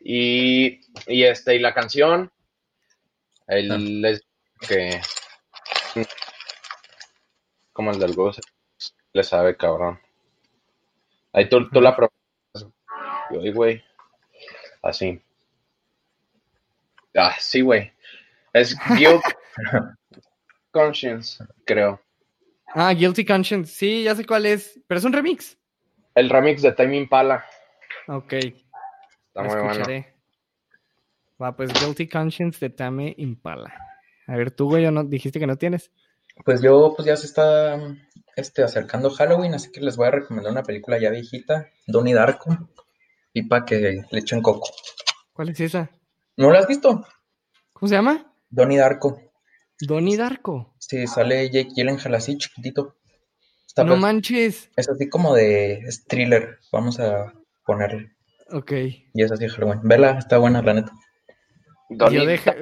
Y, 0.00 0.80
y 1.06 1.22
este, 1.24 1.54
y 1.54 1.58
la 1.58 1.72
canción, 1.72 2.30
él 3.46 3.70
Ah. 3.70 3.78
les 3.78 4.22
que 4.68 5.00
como 7.74 7.90
el 7.90 7.98
del 7.98 8.14
gozo, 8.14 8.40
le 9.12 9.22
sabe 9.22 9.58
cabrón. 9.58 10.00
Ahí 11.34 11.48
tú, 11.50 11.68
tú 11.68 11.82
la 11.82 11.94
probas. 11.94 12.14
Y 13.30 13.36
oye, 13.36 13.52
güey. 13.52 13.84
Así. 14.82 15.20
Ah, 17.14 17.34
sí, 17.38 17.60
güey. 17.60 17.92
Es 18.52 18.74
Guilt 18.96 19.22
Conscience, 20.70 21.44
creo. 21.66 22.00
Ah, 22.74 22.92
Guilty 22.92 23.24
Conscience. 23.24 23.72
Sí, 23.72 24.04
ya 24.04 24.14
sé 24.14 24.24
cuál 24.24 24.46
es. 24.46 24.80
Pero 24.86 24.98
es 24.98 25.04
un 25.04 25.12
remix. 25.12 25.58
El 26.14 26.30
remix 26.30 26.62
de 26.62 26.72
Time 26.72 26.96
Impala. 26.96 27.44
Ok. 28.06 28.32
Está 28.32 29.42
muy 29.42 29.48
bueno. 29.48 29.70
escucharé. 29.72 30.14
Va, 31.40 31.56
pues 31.56 31.72
Guilty 31.72 32.08
Conscience 32.08 32.58
de 32.60 32.70
Tame 32.70 33.14
Impala. 33.18 33.74
A 34.26 34.36
ver, 34.36 34.50
tú, 34.52 34.68
güey, 34.68 34.86
¿o 34.86 34.90
no, 34.90 35.04
dijiste 35.04 35.40
que 35.40 35.46
no 35.46 35.56
tienes. 35.56 35.90
Pues 36.44 36.60
yo, 36.62 36.94
pues 36.96 37.06
ya 37.06 37.16
se 37.16 37.26
está 37.26 37.78
este, 38.36 38.62
acercando 38.62 39.10
Halloween, 39.10 39.54
así 39.54 39.70
que 39.70 39.80
les 39.80 39.96
voy 39.96 40.08
a 40.08 40.12
recomendar 40.12 40.52
una 40.52 40.62
película 40.62 40.98
ya 40.98 41.10
viejita, 41.10 41.68
Donnie 41.86 42.14
Darko, 42.14 42.70
y 43.32 43.42
para 43.44 43.64
que 43.64 44.02
le 44.10 44.18
echen 44.18 44.42
coco. 44.42 44.68
¿Cuál 45.32 45.50
es 45.50 45.60
esa? 45.60 45.90
¿No 46.36 46.50
lo 46.50 46.58
has 46.58 46.66
visto? 46.66 47.06
¿Cómo 47.72 47.88
se 47.88 47.94
llama? 47.94 48.34
Donnie 48.50 48.78
Darko. 48.78 49.20
Donnie 49.80 50.16
Darko. 50.16 50.74
Sí, 50.78 51.06
sale 51.06 51.50
Jake 51.50 51.70
Gyllenhaal 51.74 52.14
así, 52.14 52.36
chiquitito. 52.38 52.96
Está 53.66 53.82
No 53.84 53.90
pues- 53.92 54.00
manches. 54.00 54.70
es 54.76 54.88
así 54.88 55.08
como 55.08 55.34
de 55.34 55.74
es 55.80 56.04
thriller, 56.06 56.58
vamos 56.72 57.00
a 57.00 57.32
ponerle. 57.64 58.12
Ok. 58.52 58.72
Y 59.14 59.22
es 59.22 59.32
así 59.32 59.48
Halloween. 59.48 59.80
Vela, 59.82 60.18
está 60.18 60.38
buena, 60.38 60.62
la 60.62 60.74
neta. 60.74 60.92
Donnie 61.90 62.18
Yo 62.20 62.26
deja... 62.26 62.54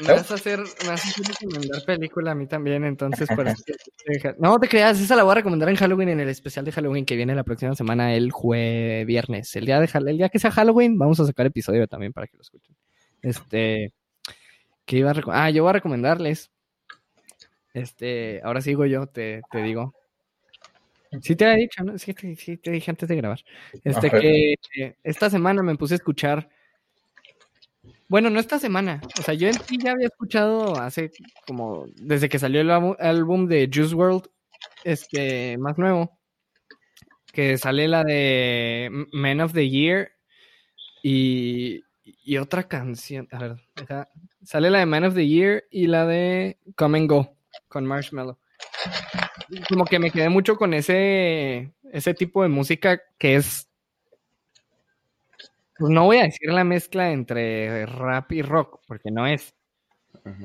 Me 0.00 0.12
vas 0.12 0.30
a 0.30 0.34
hacer, 0.34 0.58
me 0.58 0.88
vas 0.88 1.04
a 1.04 1.08
hacer 1.08 1.24
recomendar 1.26 1.84
película 1.86 2.32
a 2.32 2.34
mí 2.34 2.46
también, 2.46 2.84
entonces 2.84 3.28
por 3.34 3.46
eso 3.48 3.62
te 3.66 4.12
deja- 4.12 4.34
No 4.38 4.58
te 4.58 4.68
creas, 4.68 5.00
esa 5.00 5.16
la 5.16 5.22
voy 5.22 5.32
a 5.32 5.36
recomendar 5.36 5.68
en 5.68 5.76
Halloween, 5.76 6.10
en 6.10 6.20
el 6.20 6.28
especial 6.28 6.64
de 6.64 6.72
Halloween 6.72 7.04
que 7.06 7.16
viene 7.16 7.34
la 7.34 7.44
próxima 7.44 7.74
semana, 7.74 8.14
el 8.14 8.30
jue 8.30 9.04
viernes. 9.06 9.54
El 9.56 9.64
día 9.66 9.80
de 9.80 9.88
el 9.92 10.18
día 10.18 10.28
que 10.28 10.38
sea 10.38 10.50
Halloween, 10.50 10.98
vamos 10.98 11.18
a 11.20 11.24
sacar 11.26 11.46
episodio 11.46 11.86
también 11.88 12.12
para 12.12 12.26
que 12.26 12.36
lo 12.36 12.42
escuchen. 12.42 12.76
Este, 13.22 13.92
que 14.84 14.96
iba 14.98 15.10
a 15.10 15.14
reco- 15.14 15.32
Ah, 15.32 15.50
yo 15.50 15.62
voy 15.62 15.70
a 15.70 15.74
recomendarles. 15.74 16.50
Este, 17.74 18.40
ahora 18.44 18.60
sigo 18.60 18.86
yo, 18.86 19.06
te, 19.06 19.42
te 19.50 19.62
digo. 19.62 19.94
Sí 21.22 21.36
te 21.36 21.44
había 21.46 21.56
dicho, 21.58 21.82
¿no? 21.84 21.98
Sí 21.98 22.12
te, 22.14 22.36
sí 22.36 22.56
te 22.56 22.70
dije 22.70 22.90
antes 22.90 23.08
de 23.08 23.16
grabar. 23.16 23.40
Este, 23.84 24.08
Ajá. 24.08 24.20
que 24.20 24.54
esta 25.02 25.30
semana 25.30 25.62
me 25.62 25.76
puse 25.76 25.94
a 25.94 25.96
escuchar. 25.96 26.48
Bueno, 28.08 28.30
no 28.30 28.38
esta 28.38 28.58
semana. 28.58 29.00
O 29.18 29.22
sea, 29.22 29.34
yo 29.34 29.48
en 29.48 29.54
sí 29.54 29.78
ya 29.82 29.92
había 29.92 30.06
escuchado 30.06 30.76
hace 30.80 31.10
como. 31.46 31.86
Desde 31.96 32.28
que 32.28 32.38
salió 32.38 32.60
el 32.60 32.70
álbum- 32.70 33.46
de 33.48 33.68
Juice 33.72 33.94
World, 33.94 34.28
este, 34.84 35.58
más 35.58 35.76
nuevo. 35.78 36.18
Que 37.32 37.58
sale 37.58 37.88
la 37.88 38.04
de 38.04 38.90
Man 39.12 39.40
of 39.40 39.52
the 39.52 39.68
Year. 39.68 40.12
Y, 41.02 41.82
y 42.04 42.36
otra 42.38 42.66
canción. 42.68 43.28
A 43.32 43.38
ver, 43.38 43.56
sale 44.42 44.70
la 44.70 44.78
de 44.80 44.86
Man 44.86 45.04
of 45.04 45.14
the 45.14 45.26
Year 45.26 45.64
y 45.70 45.86
la 45.86 46.06
de 46.06 46.58
Come 46.76 46.98
and 46.98 47.10
Go 47.10 47.36
con 47.68 47.86
Marshmallow. 47.86 48.38
Como 49.68 49.84
que 49.84 49.98
me 49.98 50.10
quedé 50.10 50.28
mucho 50.28 50.56
con 50.56 50.74
ese, 50.74 51.72
ese 51.92 52.14
tipo 52.14 52.42
de 52.42 52.48
música 52.48 53.00
que 53.18 53.36
es. 53.36 53.68
Pues 55.78 55.90
no 55.90 56.04
voy 56.04 56.18
a 56.18 56.24
decir 56.24 56.50
la 56.52 56.64
mezcla 56.64 57.10
entre 57.10 57.86
rap 57.86 58.32
y 58.32 58.42
rock, 58.42 58.80
porque 58.86 59.10
no 59.10 59.26
es. 59.26 59.54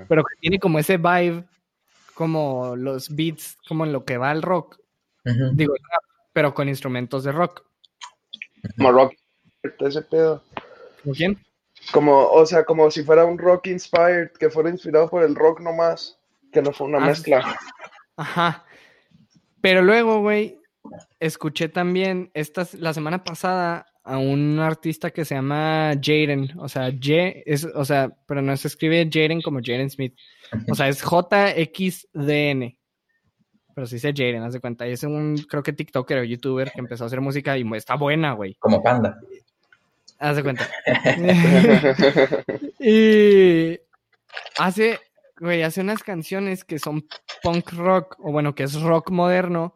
Pero 0.07 0.23
que 0.23 0.35
tiene 0.39 0.59
como 0.59 0.79
ese 0.79 0.97
vibe, 0.97 1.45
como 2.13 2.75
los 2.75 3.15
beats, 3.15 3.57
como 3.67 3.85
en 3.85 3.93
lo 3.93 4.05
que 4.05 4.17
va 4.17 4.31
el 4.31 4.41
rock. 4.41 4.79
Ujú. 5.25 5.51
Digo, 5.53 5.73
el 5.75 5.83
rap, 5.83 6.03
pero 6.33 6.53
con 6.53 6.67
instrumentos 6.69 7.23
de 7.23 7.31
rock. 7.31 7.65
Como 8.77 8.91
rock, 8.91 9.13
ese 9.79 10.01
pedo. 10.03 10.43
¿Con 11.03 11.13
quién? 11.13 11.37
Como, 11.93 12.27
o 12.27 12.45
sea, 12.45 12.63
como 12.63 12.91
si 12.91 13.03
fuera 13.03 13.25
un 13.25 13.37
rock 13.39 13.67
inspired, 13.67 14.31
que 14.39 14.49
fuera 14.49 14.69
inspirado 14.69 15.09
por 15.09 15.23
el 15.23 15.35
rock 15.35 15.61
nomás, 15.61 16.19
que 16.51 16.61
no 16.61 16.71
fue 16.73 16.87
una 16.87 16.99
Ah, 16.99 17.07
mezcla. 17.07 17.57
Ajá. 18.17 18.65
Pero 19.61 19.81
luego, 19.81 20.21
güey, 20.21 20.59
escuché 21.19 21.69
también 21.69 22.29
esta, 22.33 22.67
la 22.73 22.93
semana 22.93 23.23
pasada 23.23 23.87
a 24.03 24.17
un 24.17 24.59
artista 24.59 25.11
que 25.11 25.25
se 25.25 25.35
llama 25.35 25.93
Jaden. 26.01 26.53
O 26.57 26.67
sea, 26.67 26.91
J, 26.91 27.41
es, 27.45 27.65
o 27.65 27.85
sea, 27.85 28.09
pero 28.27 28.41
no 28.41 28.55
se 28.57 28.67
escribe 28.67 29.09
Jaden 29.11 29.41
como 29.41 29.59
Jaden 29.63 29.89
Smith. 29.89 30.15
O 30.69 30.75
sea, 30.75 30.87
es 30.87 31.01
J-X-D-N. 31.03 32.77
Pero 33.73 33.87
sí 33.87 33.95
dice 33.95 34.13
Jaden, 34.15 34.43
haz 34.43 34.53
de 34.53 34.59
cuenta. 34.59 34.87
Y 34.87 34.91
es 34.91 35.03
un, 35.03 35.37
creo 35.49 35.63
que 35.63 35.73
TikToker 35.73 36.19
o 36.19 36.23
YouTuber 36.23 36.71
que 36.71 36.79
empezó 36.79 37.03
a 37.03 37.07
hacer 37.07 37.21
música 37.21 37.57
y 37.57 37.65
está 37.75 37.95
buena, 37.95 38.33
güey. 38.33 38.55
Como 38.55 38.83
panda. 38.83 39.17
Haz 40.19 40.35
de 40.35 40.43
cuenta. 40.43 40.69
y 42.79 43.79
hace, 44.57 44.99
güey, 45.39 45.63
hace 45.63 45.81
unas 45.81 46.03
canciones 46.03 46.63
que 46.63 46.79
son 46.79 47.07
punk 47.41 47.71
rock, 47.73 48.17
o 48.19 48.31
bueno, 48.31 48.53
que 48.53 48.63
es 48.63 48.79
rock 48.81 49.09
moderno, 49.09 49.75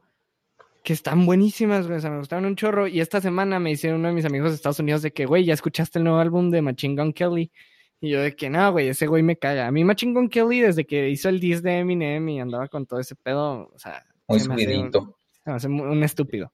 que 0.86 0.94
están 0.94 1.26
buenísimas, 1.26 1.86
güey, 1.88 1.98
o 1.98 2.02
sea, 2.02 2.10
me 2.12 2.20
gustaron 2.20 2.46
un 2.46 2.56
chorro. 2.56 2.88
Y 2.88 3.02
esta 3.02 3.20
semana 3.20 3.60
me 3.60 3.72
hicieron 3.72 4.00
uno 4.00 4.08
de 4.10 4.14
mis 4.14 4.24
amigos 4.26 4.52
de 4.52 4.56
Estados 4.56 4.80
Unidos 4.80 5.02
de 5.02 5.12
que, 5.12 5.26
güey, 5.26 5.44
¿ya 5.44 5.54
escuchaste 5.54 6.00
el 6.00 6.06
nuevo 6.06 6.20
álbum 6.20 6.50
de 6.52 6.62
Machine 6.62 6.96
Gun 6.96 7.12
Kelly? 7.12 7.52
Y 8.00 8.10
yo 8.12 8.22
de 8.22 8.36
que, 8.36 8.50
no, 8.50 8.72
güey, 8.72 8.88
ese 8.90 9.08
güey 9.08 9.24
me 9.24 9.36
caga. 9.38 9.68
A 9.68 9.72
mí 9.72 9.84
Machine 9.84 10.14
Gun 10.14 10.30
Kelly, 10.30 10.62
desde 10.62 10.86
que 10.86 11.10
hizo 11.10 11.28
el 11.28 11.40
10 11.42 11.64
de 11.64 11.80
Eminem 11.80 12.30
y 12.30 12.40
andaba 12.40 12.68
con 12.70 12.86
todo 12.86 13.00
ese 13.02 13.16
pedo, 13.16 13.70
o 13.74 13.80
sea, 13.80 14.06
Muy 14.28 14.40
se 14.40 14.48
me 14.48 14.54
hace 14.56 14.68
un- 14.68 14.74
subidito. 14.92 15.18
se 15.44 15.50
me 15.50 15.56
hace 15.58 15.68
un 15.68 16.04
estúpido. 16.04 16.54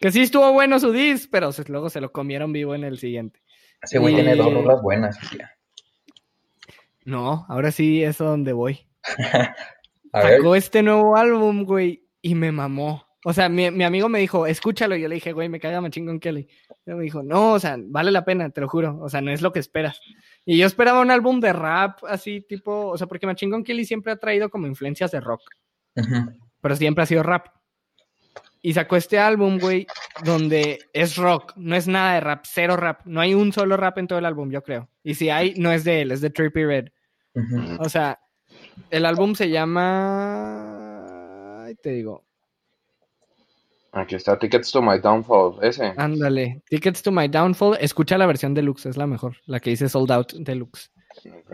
Que 0.00 0.12
sí 0.12 0.20
estuvo 0.20 0.52
bueno 0.52 0.78
su 0.78 0.92
dis, 0.92 1.26
pero 1.26 1.50
se- 1.50 1.64
luego 1.70 1.88
se 1.90 2.00
lo 2.00 2.12
comieron 2.12 2.52
vivo 2.52 2.74
en 2.74 2.84
el 2.84 2.98
siguiente. 2.98 3.40
Ese 3.82 3.98
güey 3.98 4.14
tiene 4.14 4.36
dos 4.36 4.52
rolas 4.52 4.80
buenas. 4.82 5.18
tía. 5.30 5.50
No, 7.04 7.46
ahora 7.48 7.70
sí 7.72 8.02
es 8.04 8.20
a 8.20 8.24
donde 8.24 8.52
voy. 8.52 8.86
A 10.12 10.22
ver, 10.22 10.36
Sacó 10.38 10.54
este 10.54 10.82
nuevo 10.82 11.16
álbum, 11.16 11.64
güey, 11.64 12.04
y 12.22 12.34
me 12.34 12.50
mamó. 12.52 13.07
O 13.24 13.32
sea, 13.32 13.48
mi, 13.48 13.70
mi 13.70 13.84
amigo 13.84 14.08
me 14.08 14.20
dijo, 14.20 14.46
escúchalo. 14.46 14.96
Y 14.96 15.02
yo 15.02 15.08
le 15.08 15.16
dije, 15.16 15.32
güey, 15.32 15.48
me 15.48 15.58
caga 15.58 15.80
Machine 15.80 16.06
Gun 16.06 16.20
Kelly. 16.20 16.48
Y 16.86 16.90
me 16.92 17.02
dijo, 17.02 17.22
no, 17.22 17.54
o 17.54 17.58
sea, 17.58 17.76
vale 17.78 18.12
la 18.12 18.24
pena, 18.24 18.50
te 18.50 18.60
lo 18.60 18.68
juro. 18.68 18.98
O 19.00 19.08
sea, 19.08 19.20
no 19.20 19.32
es 19.32 19.42
lo 19.42 19.52
que 19.52 19.58
esperas. 19.58 20.00
Y 20.44 20.56
yo 20.58 20.66
esperaba 20.66 21.00
un 21.00 21.10
álbum 21.10 21.40
de 21.40 21.52
rap, 21.52 21.98
así 22.08 22.40
tipo, 22.40 22.86
o 22.88 22.96
sea, 22.96 23.06
porque 23.06 23.26
Machine 23.26 23.52
Gun 23.52 23.64
Kelly 23.64 23.84
siempre 23.84 24.12
ha 24.12 24.16
traído 24.16 24.48
como 24.50 24.66
influencias 24.66 25.10
de 25.10 25.20
rock, 25.20 25.42
pero 26.60 26.76
siempre 26.76 27.02
ha 27.02 27.06
sido 27.06 27.22
rap. 27.22 27.48
Y 28.62 28.72
sacó 28.72 28.96
este 28.96 29.18
álbum, 29.18 29.58
güey, 29.58 29.86
donde 30.24 30.80
es 30.92 31.16
rock, 31.16 31.52
no 31.56 31.76
es 31.76 31.86
nada 31.86 32.14
de 32.14 32.20
rap, 32.20 32.44
cero 32.44 32.76
rap. 32.76 33.02
No 33.04 33.20
hay 33.20 33.34
un 33.34 33.52
solo 33.52 33.76
rap 33.76 33.98
en 33.98 34.06
todo 34.06 34.18
el 34.18 34.24
álbum, 34.24 34.50
yo 34.50 34.62
creo. 34.62 34.88
Y 35.02 35.14
si 35.14 35.30
hay, 35.30 35.54
no 35.56 35.72
es 35.72 35.84
de 35.84 36.02
él, 36.02 36.12
es 36.12 36.20
de 36.20 36.30
Trippy 36.30 36.64
Red. 36.64 36.88
O 37.78 37.88
sea, 37.88 38.18
el 38.90 39.06
álbum 39.06 39.34
se 39.34 39.48
llama. 39.50 41.06
Ay, 41.64 41.76
te 41.76 41.90
digo. 41.90 42.27
Aquí 43.92 44.14
está 44.14 44.38
Tickets 44.38 44.70
to 44.70 44.82
My 44.82 44.98
Downfall, 44.98 45.58
ese. 45.62 45.94
Ándale. 45.96 46.62
Tickets 46.68 47.02
to 47.02 47.10
My 47.10 47.28
Downfall. 47.28 47.78
Escucha 47.80 48.18
la 48.18 48.26
versión 48.26 48.54
deluxe, 48.54 48.86
es 48.86 48.96
la 48.96 49.06
mejor. 49.06 49.36
La 49.46 49.60
que 49.60 49.70
dice 49.70 49.88
Sold 49.88 50.12
Out 50.12 50.32
Deluxe. 50.34 50.90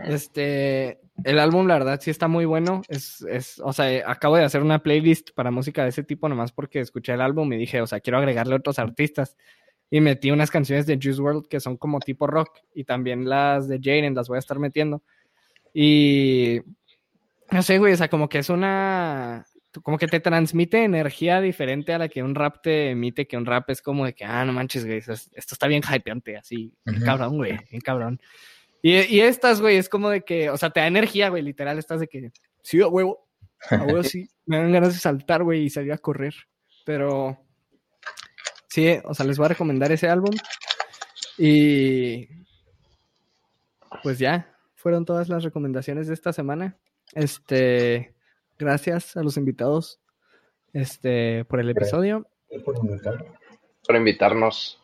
Este. 0.04 1.00
El 1.22 1.38
álbum, 1.38 1.68
la 1.68 1.74
verdad, 1.74 2.00
sí 2.00 2.10
está 2.10 2.26
muy 2.26 2.44
bueno. 2.44 2.82
Es, 2.88 3.22
es, 3.22 3.60
o 3.64 3.72
sea, 3.72 4.10
acabo 4.10 4.36
de 4.36 4.42
hacer 4.42 4.62
una 4.62 4.82
playlist 4.82 5.30
para 5.32 5.52
música 5.52 5.84
de 5.84 5.90
ese 5.90 6.02
tipo, 6.02 6.28
nomás 6.28 6.50
porque 6.50 6.80
escuché 6.80 7.12
el 7.12 7.20
álbum 7.20 7.52
y 7.52 7.56
dije, 7.56 7.80
o 7.80 7.86
sea, 7.86 8.00
quiero 8.00 8.18
agregarle 8.18 8.56
otros 8.56 8.80
artistas. 8.80 9.36
Y 9.90 10.00
metí 10.00 10.32
unas 10.32 10.50
canciones 10.50 10.86
de 10.86 10.98
Juice 11.00 11.20
World 11.20 11.46
que 11.46 11.60
son 11.60 11.76
como 11.76 12.00
tipo 12.00 12.26
rock. 12.26 12.58
Y 12.74 12.82
también 12.82 13.28
las 13.28 13.68
de 13.68 13.78
Jaden 13.78 14.14
las 14.14 14.26
voy 14.26 14.36
a 14.36 14.40
estar 14.40 14.58
metiendo. 14.58 15.02
Y. 15.72 16.60
No 17.52 17.62
sé, 17.62 17.78
güey, 17.78 17.92
o 17.92 17.96
sea, 17.96 18.08
como 18.08 18.28
que 18.28 18.38
es 18.38 18.48
una. 18.50 19.46
Como 19.82 19.98
que 19.98 20.06
te 20.06 20.20
transmite 20.20 20.84
energía 20.84 21.40
diferente 21.40 21.92
a 21.92 21.98
la 21.98 22.08
que 22.08 22.22
un 22.22 22.34
rap 22.34 22.62
te 22.62 22.90
emite, 22.90 23.26
que 23.26 23.36
un 23.36 23.46
rap 23.46 23.70
es 23.70 23.82
como 23.82 24.04
de 24.04 24.14
que, 24.14 24.24
ah, 24.24 24.44
no 24.44 24.52
manches, 24.52 24.84
güey, 24.84 24.98
esto 24.98 25.12
esto 25.12 25.54
está 25.54 25.66
bien 25.66 25.82
hypeante, 25.82 26.36
así, 26.36 26.72
Ujú. 26.86 27.04
cabrón, 27.04 27.36
güey, 27.36 27.58
bien 27.70 27.80
cabrón. 27.80 28.20
Y, 28.82 28.92
y 28.92 29.20
estas, 29.20 29.60
güey, 29.60 29.76
es 29.76 29.88
como 29.88 30.10
de 30.10 30.22
que, 30.22 30.50
o 30.50 30.56
sea, 30.56 30.70
te 30.70 30.80
da 30.80 30.86
energía, 30.86 31.28
güey, 31.30 31.42
literal, 31.42 31.78
estás 31.78 32.00
de 32.00 32.06
que, 32.06 32.30
sí, 32.62 32.80
a 32.80 32.88
huevo, 32.88 33.26
a 33.70 33.82
huevo, 33.82 34.02
sí, 34.02 34.28
me 34.46 34.58
dan 34.58 34.72
ganas 34.72 34.92
de 34.92 35.00
saltar, 35.00 35.42
güey, 35.42 35.64
y 35.64 35.70
salir 35.70 35.92
a 35.92 35.98
correr. 35.98 36.34
Pero, 36.84 37.38
sí, 38.68 38.98
o 39.04 39.14
sea, 39.14 39.24
les 39.26 39.38
voy 39.38 39.46
a 39.46 39.48
recomendar 39.48 39.90
ese 39.90 40.08
álbum. 40.08 40.34
Y, 41.38 42.28
pues 44.02 44.18
ya, 44.18 44.54
fueron 44.74 45.04
todas 45.04 45.28
las 45.28 45.42
recomendaciones 45.42 46.06
de 46.06 46.14
esta 46.14 46.32
semana. 46.32 46.76
Este, 47.14 48.14
gracias 48.58 49.16
a 49.16 49.22
los 49.22 49.36
invitados, 49.36 50.00
este, 50.72 51.44
por 51.44 51.60
el 51.60 51.70
episodio. 51.70 52.26
Por 52.64 52.76
invitar. 52.76 53.24
Por 53.86 53.96
invitarnos. 53.96 54.80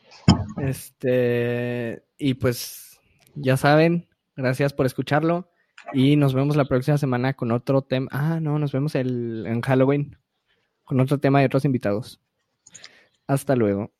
Este, 0.58 2.02
y 2.18 2.34
pues 2.34 3.00
ya 3.34 3.56
saben, 3.56 4.08
gracias 4.36 4.72
por 4.72 4.86
escucharlo. 4.86 5.50
Y 5.92 6.16
nos 6.16 6.34
vemos 6.34 6.56
la 6.56 6.66
próxima 6.66 6.98
semana 6.98 7.34
con 7.34 7.50
otro 7.52 7.82
tema. 7.82 8.08
Ah, 8.12 8.38
no, 8.40 8.58
nos 8.58 8.72
vemos 8.72 8.94
el, 8.94 9.44
en 9.46 9.60
Halloween 9.62 10.16
con 10.84 11.00
otro 11.00 11.18
tema 11.18 11.40
y 11.40 11.44
otros 11.44 11.64
invitados. 11.64 12.20
Hasta 13.26 13.54
luego. 13.54 13.92